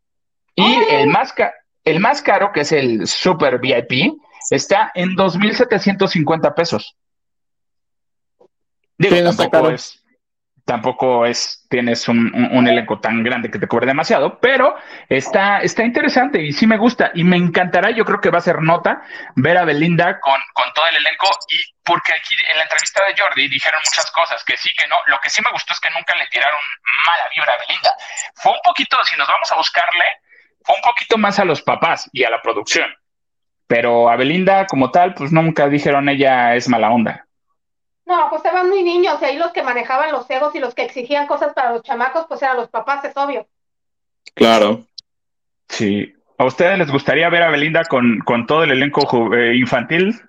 y 0.55 0.77
el, 0.91 1.09
más 1.09 1.33
el 1.85 2.01
más 2.01 2.23
caro, 2.23 2.53
que 2.53 2.61
es 2.61 2.73
el 2.73 3.07
Super 3.07 3.59
VIP, 3.59 4.15
está 4.51 4.91
en 4.95 5.11
2.750 5.11 6.55
pesos. 6.55 6.97
Digo, 8.99 9.17
tampoco 9.35 9.71
es, 9.71 10.02
tampoco 10.64 11.26
es, 11.26 11.66
tienes 11.68 12.09
un, 12.09 12.66
elenco 12.66 13.01
tan 13.01 13.22
grande 13.22 13.51
que 13.51 13.59
te 13.59 13.66
cubre 13.66 13.86
demasiado, 13.86 14.39
pero 14.39 14.76
está, 15.09 15.59
está 15.59 15.82
interesante 15.82 16.40
y 16.40 16.52
sí 16.52 16.66
me 16.66 16.78
gusta 16.78 17.10
y 17.14 17.24
me 17.24 17.36
encantará, 17.36 17.90
yo 17.90 18.05
creo 18.05 18.20
que 18.20 18.30
va 18.30 18.39
a 18.39 18.43
ser 18.43 18.62
nota 18.62 19.02
ver 19.34 19.59
a 19.59 19.64
Belinda 19.64 20.20
con, 20.20 20.40
con 20.52 20.72
todo 20.74 20.86
el 20.86 20.97
elenco 20.97 21.28
y 21.48 21.59
porque 21.84 22.12
aquí 22.12 22.34
en 22.51 22.59
la 22.59 22.62
entrevista 22.62 23.02
de 23.05 23.20
Jordi 23.20 23.48
dijeron 23.48 23.80
muchas 23.84 24.10
cosas, 24.12 24.44
que 24.44 24.56
sí, 24.56 24.70
que 24.76 24.86
no, 24.86 24.97
lo 25.06 25.18
que 25.20 25.30
sí 25.30 25.43
me 25.43 25.51
gustó 25.51 25.72
es 25.72 25.80
que 25.80 25.90
nunca 25.90 26.14
le 26.16 26.26
tiraron 26.28 26.60
mala 27.06 27.28
vibra 27.34 27.52
a 27.55 27.59
Belinda. 27.66 27.94
Fue 28.36 28.52
un 28.52 28.60
poquito, 28.64 28.97
si 29.05 29.16
nos 29.16 29.26
vamos 29.26 29.51
a 29.51 29.56
buscarle, 29.56 30.05
fue 30.64 30.76
un 30.76 30.82
poquito 30.82 31.18
más 31.18 31.39
a 31.40 31.44
los 31.44 31.62
papás 31.62 32.09
y 32.12 32.22
a 32.22 32.30
la 32.30 32.40
producción, 32.40 32.94
pero 33.66 34.09
a 34.09 34.16
Belinda 34.16 34.66
como 34.66 34.90
tal, 34.90 35.14
pues 35.14 35.32
nunca 35.32 35.68
dijeron 35.68 36.09
ella 36.09 36.55
es 36.55 36.68
mala 36.68 36.90
onda. 36.90 37.26
No, 38.05 38.29
pues 38.29 38.45
estaban 38.45 38.69
muy 38.69 38.83
niños 38.83 39.19
y 39.20 39.24
ahí 39.24 39.37
los 39.37 39.53
que 39.53 39.62
manejaban 39.62 40.12
los 40.12 40.29
egos 40.29 40.55
y 40.55 40.59
los 40.59 40.74
que 40.74 40.83
exigían 40.83 41.27
cosas 41.27 41.55
para 41.55 41.73
los 41.73 41.83
chamacos, 41.83 42.27
pues 42.29 42.43
eran 42.43 42.57
los 42.57 42.69
papás, 42.69 43.05
es 43.05 43.16
obvio. 43.16 43.47
Claro. 44.35 44.85
Sí. 45.69 46.12
¿A 46.39 46.45
ustedes 46.45 46.79
les 46.79 46.91
gustaría 46.91 47.29
ver 47.29 47.43
a 47.43 47.51
Belinda 47.51 47.85
con, 47.85 48.19
con 48.20 48.47
todo 48.47 48.65
el 48.65 48.73
elenco 48.73 49.35
eh, 49.35 49.55
infantil? 49.57 50.20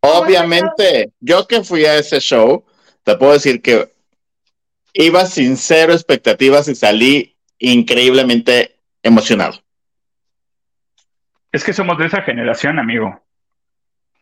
Obviamente, 0.00 1.12
yo 1.18 1.46
que 1.46 1.64
fui 1.64 1.84
a 1.84 1.96
ese 1.96 2.20
show, 2.20 2.64
te 3.02 3.16
puedo 3.16 3.32
decir 3.32 3.60
que 3.60 3.92
iba 4.92 5.26
sin 5.26 5.56
cero 5.56 5.92
expectativas 5.92 6.68
y 6.68 6.74
salí 6.74 7.36
increíblemente 7.58 8.76
emocionado. 9.02 9.60
Es 11.52 11.64
que 11.64 11.72
somos 11.72 11.98
de 11.98 12.06
esa 12.06 12.22
generación, 12.22 12.78
amigo 12.78 13.20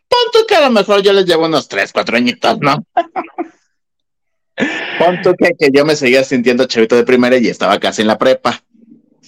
punto 0.09 0.45
que 0.47 0.55
a 0.55 0.61
lo 0.61 0.71
mejor 0.71 1.01
yo 1.01 1.13
les 1.13 1.25
llevo 1.25 1.45
unos 1.45 1.67
tres, 1.67 1.93
cuatro 1.93 2.17
añitos, 2.17 2.59
¿no? 2.59 2.83
Punto 4.99 5.33
que, 5.35 5.51
que 5.57 5.69
yo 5.71 5.85
me 5.85 5.95
seguía 5.95 6.21
sintiendo 6.25 6.65
chavito 6.65 6.97
de 6.97 7.05
primera 7.05 7.37
y 7.37 7.47
estaba 7.47 7.79
casi 7.79 8.01
en 8.01 8.09
la 8.09 8.17
prepa. 8.17 8.61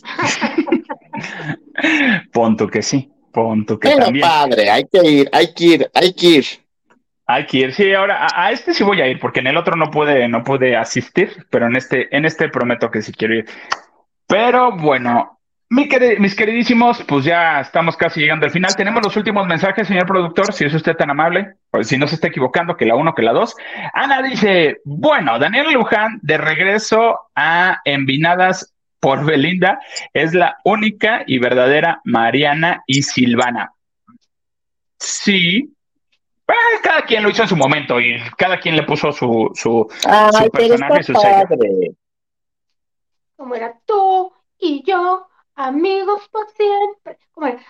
Punto 2.34 2.68
que 2.68 2.82
sí, 2.82 3.10
punto 3.32 3.80
que 3.80 3.90
Pero 3.90 4.06
también. 4.06 4.28
padre, 4.28 4.70
hay 4.70 4.84
que 4.91 5.10
ir, 5.10 5.30
hay 5.32 5.53
que 5.53 5.66
ir, 5.66 5.90
hay 5.94 6.14
que 6.14 6.28
ir. 6.28 6.45
Hay 7.28 7.45
que 7.45 7.58
ir, 7.60 7.74
sí, 7.74 7.94
ahora 7.94 8.26
a, 8.26 8.48
a, 8.48 8.52
este 8.52 8.74
sí 8.74 8.84
voy 8.84 8.99
a 8.99 9.08
ir, 9.08 9.20
porque 9.20 9.40
en 9.40 9.48
el 9.48 9.56
otro 9.56 9.78
no 9.78 9.90
pude, 9.90 10.28
no 10.28 10.44
pude 10.44 10.76
asistir, 10.76 11.45
pero 11.49 11.68
en 11.68 11.78
este, 11.78 12.14
en 12.16 12.26
este 12.26 12.49
prometo 12.49 12.91
que 12.91 13.02
sí 13.02 13.14
quiero 13.14 13.36
ir. 13.36 13.45
Pero 14.28 14.76
bueno, 14.76 15.40
mi 15.72 15.88
querid 15.88 16.19
mis 16.19 16.35
queridísimos, 16.35 17.02
pues 17.06 17.23
ya 17.23 17.61
estamos 17.61 17.95
casi 17.95 18.19
llegando 18.19 18.45
al 18.45 18.52
final. 18.52 18.76
Tenemos 18.76 19.02
los 19.02 19.15
últimos 19.15 19.48
mensajes, 19.48 19.88
señor 19.88 20.06
productor, 20.06 20.52
si 20.52 20.65
es 20.65 20.73
usted 20.73 20.98
tan 20.98 21.10
amable, 21.10 21.56
pues 21.69 21.88
si 21.88 21.98
no 21.98 22.07
se 22.07 22.15
está 22.15 22.27
equivocando, 22.27 22.76
que 22.76 22.85
la 22.85 22.95
uno, 22.95 23.15
que 23.15 23.22
la 23.22 23.31
dos. 23.31 23.56
Ana 23.93 24.22
dice, 24.22 24.81
bueno, 24.84 25.39
Daniel 25.39 25.72
Luján, 25.72 26.19
de 26.23 26.38
regreso 26.38 27.22
a 27.35 27.80
Envinadas 27.85 28.73
por 28.99 29.23
Belinda, 29.23 29.80
es 30.14 30.34
la 30.34 30.57
única 30.65 31.23
y 31.26 31.39
verdadera 31.39 32.02
Mariana 32.03 32.84
y 32.85 33.03
Silvana. 33.03 33.72
Sí, 34.99 35.73
eh, 36.49 36.80
cada 36.84 37.03
quien 37.03 37.23
lo 37.23 37.30
hizo 37.30 37.43
en 37.43 37.48
su 37.48 37.56
momento 37.56 37.98
y 38.02 38.19
cada 38.38 38.60
quien 38.60 38.76
le 38.76 38.84
puso 38.84 39.14
su, 39.14 39.49
su, 39.53 39.89
Ay, 40.06 40.31
su 40.34 40.52
personaje, 40.52 41.03
su 41.03 41.14
sello. 41.14 41.45
Como 43.38 43.56
era 43.56 43.73
tú 43.85 44.34
y 44.60 44.84
yo, 44.85 45.30
amigos 45.62 46.28
por 46.30 46.50
siempre. 46.52 47.18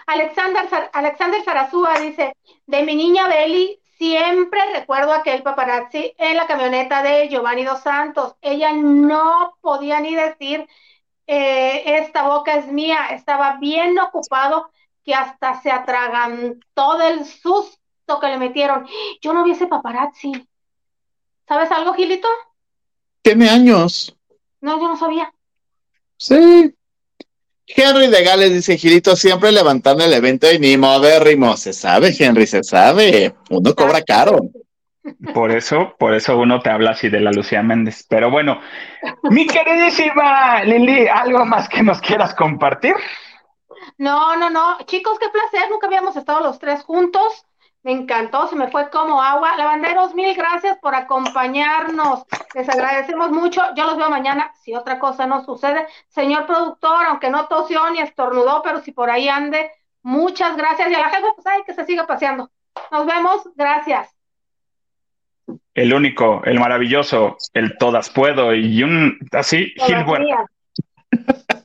Alexander, 0.08 0.90
Alexander 0.94 1.44
Sarazúa 1.44 2.00
dice, 2.00 2.36
de 2.66 2.84
mi 2.84 2.96
niña 2.96 3.28
Beli 3.28 3.80
siempre 3.98 4.60
recuerdo 4.74 5.14
aquel 5.14 5.44
paparazzi 5.44 6.14
en 6.18 6.38
la 6.38 6.48
camioneta 6.48 7.04
de 7.04 7.30
Giovanni 7.30 7.64
Dos 7.64 7.82
Santos. 7.82 8.36
Ella 8.42 8.74
no 8.74 9.58
podía 9.62 10.00
ni 10.00 10.16
decir, 10.16 10.68
eh, 11.28 11.84
esta 12.00 12.28
boca 12.28 12.56
es 12.56 12.68
mía, 12.68 13.08
estaba 13.12 13.58
bien 13.58 13.98
ocupado 14.00 14.72
que 15.04 15.14
hasta 15.14 15.62
se 15.62 15.72
atragantó 15.72 16.98
del 16.98 17.26
susto 17.26 18.20
que 18.20 18.28
le 18.28 18.38
metieron. 18.38 18.88
Yo 19.22 19.34
no 19.34 19.44
vi 19.44 19.52
ese 19.52 19.68
paparazzi. 19.68 20.48
¿Sabes 21.48 21.72
algo, 21.72 21.94
Gilito? 21.94 22.28
Tiene 23.22 23.50
años. 23.50 24.18
No, 24.62 24.80
yo 24.80 24.88
no 24.88 24.98
sabía. 24.98 25.34
Sí. 26.18 26.76
Henry 27.68 28.08
de 28.08 28.24
Gales 28.24 28.54
dice, 28.54 28.78
Gilito, 28.78 29.16
siempre 29.16 29.52
levantando 29.52 30.04
el 30.04 30.14
evento 30.14 30.52
y 30.52 30.60
ni 30.60 30.78
modérrimo. 30.78 31.56
Se 31.58 31.74
sabe, 31.74 32.14
Henry, 32.18 32.48
se 32.48 32.64
sabe. 32.64 33.34
Uno 33.50 33.74
cobra 33.76 34.02
caro. 34.02 34.40
Por 35.34 35.52
eso, 35.52 35.96
por 35.98 36.14
eso 36.14 36.38
uno 36.38 36.60
te 36.60 36.70
habla 36.70 36.92
así 36.92 37.10
de 37.10 37.20
la 37.20 37.32
Lucía 37.32 37.64
Méndez. 37.64 38.06
Pero 38.08 38.30
bueno, 38.30 38.60
mi 39.24 39.48
queridísima 39.48 40.64
Lili, 40.64 41.08
¿algo 41.08 41.46
más 41.46 41.68
que 41.70 41.82
nos 41.82 42.00
quieras 42.02 42.36
compartir? 42.36 42.96
No, 43.98 44.36
no, 44.36 44.50
no. 44.50 44.78
Chicos, 44.86 45.18
qué 45.20 45.28
placer. 45.30 45.70
Nunca 45.70 45.88
habíamos 45.88 46.16
estado 46.16 46.42
los 46.42 46.60
tres 46.60 46.84
juntos. 46.84 47.46
Me 47.84 47.92
encantó, 47.92 48.48
se 48.48 48.56
me 48.56 48.70
fue 48.70 48.90
como 48.92 49.22
agua. 49.22 49.58
Lavanderos, 49.58 50.14
mil 50.14 50.36
gracias 50.36 50.78
por 50.80 50.94
acompañarnos. 50.94 52.26
Les 52.54 52.70
agradecemos 52.70 53.32
mucho. 53.32 53.62
Yo 53.76 53.86
los 53.86 53.98
veo 53.98 54.10
mañana. 54.10 54.52
Si 54.62 54.76
otra 54.76 55.00
cosa 55.00 55.26
no 55.26 55.44
sucede, 55.44 55.88
señor 56.08 56.46
productor, 56.46 57.06
aunque 57.08 57.32
no 57.32 57.48
tosió 57.48 57.90
ni 57.90 58.00
estornudó, 58.00 58.62
pero 58.64 58.82
si 58.82 58.92
por 58.92 59.10
ahí 59.10 59.30
ande, 59.30 59.72
muchas 60.04 60.56
gracias. 60.58 60.92
Y 60.92 60.94
a 60.94 61.00
la 61.00 61.10
jefa, 61.10 61.28
pues 61.36 61.48
ay, 61.48 61.62
que 61.66 61.74
se 61.74 61.86
siga 61.86 62.06
paseando. 62.06 62.52
Nos 62.92 63.06
vemos. 63.08 63.50
Gracias. 63.56 64.16
El 65.74 65.94
único, 65.94 66.44
el 66.46 66.60
maravilloso, 66.60 67.38
el 67.54 67.78
todas 67.78 68.10
puedo 68.10 68.54
y 68.54 68.84
un 68.84 69.18
así, 69.32 69.74
Gil 69.78 70.06
Huerta. 70.06 70.46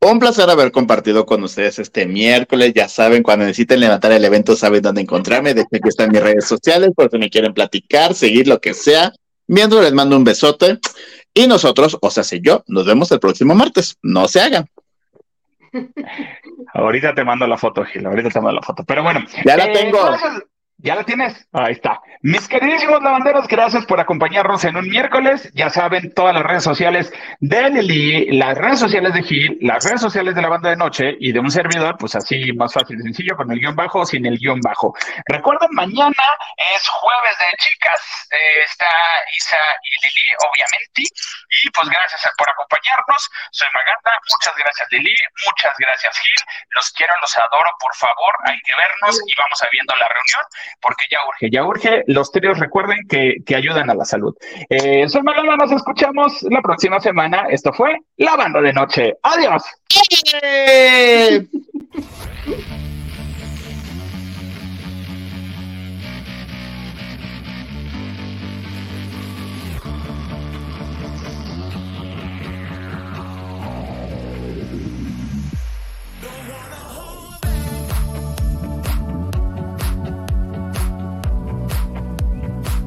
Un 0.00 0.18
placer 0.18 0.48
haber 0.48 0.72
compartido 0.72 1.26
con 1.26 1.42
ustedes 1.42 1.78
este 1.78 2.06
miércoles. 2.06 2.72
Ya 2.74 2.88
saben, 2.88 3.22
cuando 3.22 3.44
necesiten 3.44 3.80
levantar 3.80 4.12
el 4.12 4.24
evento, 4.24 4.56
saben 4.56 4.82
dónde 4.82 5.02
encontrarme. 5.02 5.54
De 5.54 5.62
hecho, 5.62 5.76
aquí 5.76 5.88
están 5.88 6.10
mis 6.10 6.22
redes 6.22 6.46
sociales, 6.46 6.90
por 6.96 7.10
si 7.10 7.18
me 7.18 7.30
quieren 7.30 7.54
platicar, 7.54 8.14
seguir 8.14 8.48
lo 8.48 8.60
que 8.60 8.74
sea. 8.74 9.12
Mientras 9.46 9.82
les 9.82 9.92
mando 9.92 10.16
un 10.16 10.24
besote. 10.24 10.78
Y 11.34 11.46
nosotros, 11.46 11.98
o 12.00 12.10
sea, 12.10 12.24
si 12.24 12.40
yo, 12.40 12.64
nos 12.66 12.86
vemos 12.86 13.10
el 13.12 13.20
próximo 13.20 13.54
martes. 13.54 13.96
No 14.02 14.28
se 14.28 14.40
hagan. 14.40 14.68
Ahorita 16.74 17.14
te 17.14 17.24
mando 17.24 17.46
la 17.46 17.58
foto, 17.58 17.84
Gil. 17.84 18.06
Ahorita 18.06 18.30
te 18.30 18.40
mando 18.40 18.56
la 18.60 18.62
foto. 18.62 18.84
Pero 18.84 19.02
bueno, 19.02 19.20
ya 19.44 19.56
la 19.56 19.66
eh, 19.66 19.72
tengo. 19.72 20.02
Gracias. 20.02 20.42
¿Ya 20.82 20.96
la 20.96 21.04
tienes? 21.04 21.46
Ahí 21.52 21.72
está. 21.74 22.00
Mis 22.22 22.48
queridísimos 22.48 23.00
lavanderos, 23.02 23.46
gracias 23.46 23.86
por 23.86 24.00
acompañarnos 24.00 24.64
en 24.64 24.76
un 24.76 24.88
miércoles. 24.88 25.48
Ya 25.54 25.70
saben, 25.70 26.12
todas 26.12 26.34
las 26.34 26.42
redes 26.42 26.64
sociales 26.64 27.12
de 27.38 27.70
Lili, 27.70 28.36
las 28.36 28.58
redes 28.58 28.80
sociales 28.80 29.14
de 29.14 29.22
Gil, 29.22 29.58
las 29.60 29.84
redes 29.84 30.00
sociales 30.00 30.34
de 30.34 30.42
la 30.42 30.48
banda 30.48 30.70
de 30.70 30.76
noche 30.76 31.16
y 31.20 31.30
de 31.30 31.38
un 31.38 31.52
servidor, 31.52 31.96
pues 31.98 32.16
así 32.16 32.52
más 32.54 32.72
fácil 32.72 32.98
y 32.98 33.02
sencillo, 33.02 33.36
con 33.36 33.50
el 33.52 33.60
guion 33.60 33.76
bajo 33.76 34.00
o 34.00 34.06
sin 34.06 34.26
el 34.26 34.38
guion 34.38 34.60
bajo. 34.60 34.92
Recuerden, 35.26 35.68
mañana 35.70 36.24
es 36.74 36.88
jueves 36.88 37.38
de 37.38 37.56
chicas. 37.58 38.28
Eh, 38.32 38.62
está 38.64 38.86
Isa 39.36 39.56
y 39.84 40.06
Lili, 40.06 40.34
obviamente. 40.50 41.02
Y 41.52 41.70
pues 41.70 41.88
gracias 41.88 42.22
por 42.38 42.48
acompañarnos. 42.48 43.30
Soy 43.50 43.68
Maganda. 43.74 44.18
Muchas 44.30 44.54
gracias, 44.56 44.88
Lili. 44.90 45.14
Muchas 45.46 45.74
gracias, 45.78 46.18
Gil. 46.18 46.46
Los 46.70 46.90
quiero, 46.92 47.12
los 47.20 47.36
adoro. 47.36 47.70
Por 47.78 47.94
favor, 47.94 48.34
hay 48.44 48.58
que 48.64 48.74
vernos 48.74 49.20
y 49.26 49.34
vamos 49.36 49.62
a 49.62 49.68
viendo 49.70 49.94
la 49.96 50.08
reunión. 50.08 50.42
porque 50.80 51.06
ya 51.10 51.18
urge, 51.26 51.50
ya 51.50 51.64
urge. 51.64 52.04
Los 52.06 52.32
tríos 52.32 52.58
recuerden 52.58 53.06
que, 53.08 53.36
que 53.46 53.56
ayudan 53.56 53.90
a 53.90 53.94
la 53.94 54.04
salud. 54.04 54.34
Eh, 54.68 55.08
soy 55.08 55.22
Malala, 55.22 55.56
nos 55.56 55.72
escuchamos 55.72 56.42
la 56.42 56.60
próxima 56.60 57.00
semana. 57.00 57.44
Esto 57.50 57.72
fue 57.72 57.98
La 58.16 58.36
Banda 58.36 58.60
de 58.60 58.72
Noche. 58.72 59.14
Adiós. 59.22 59.62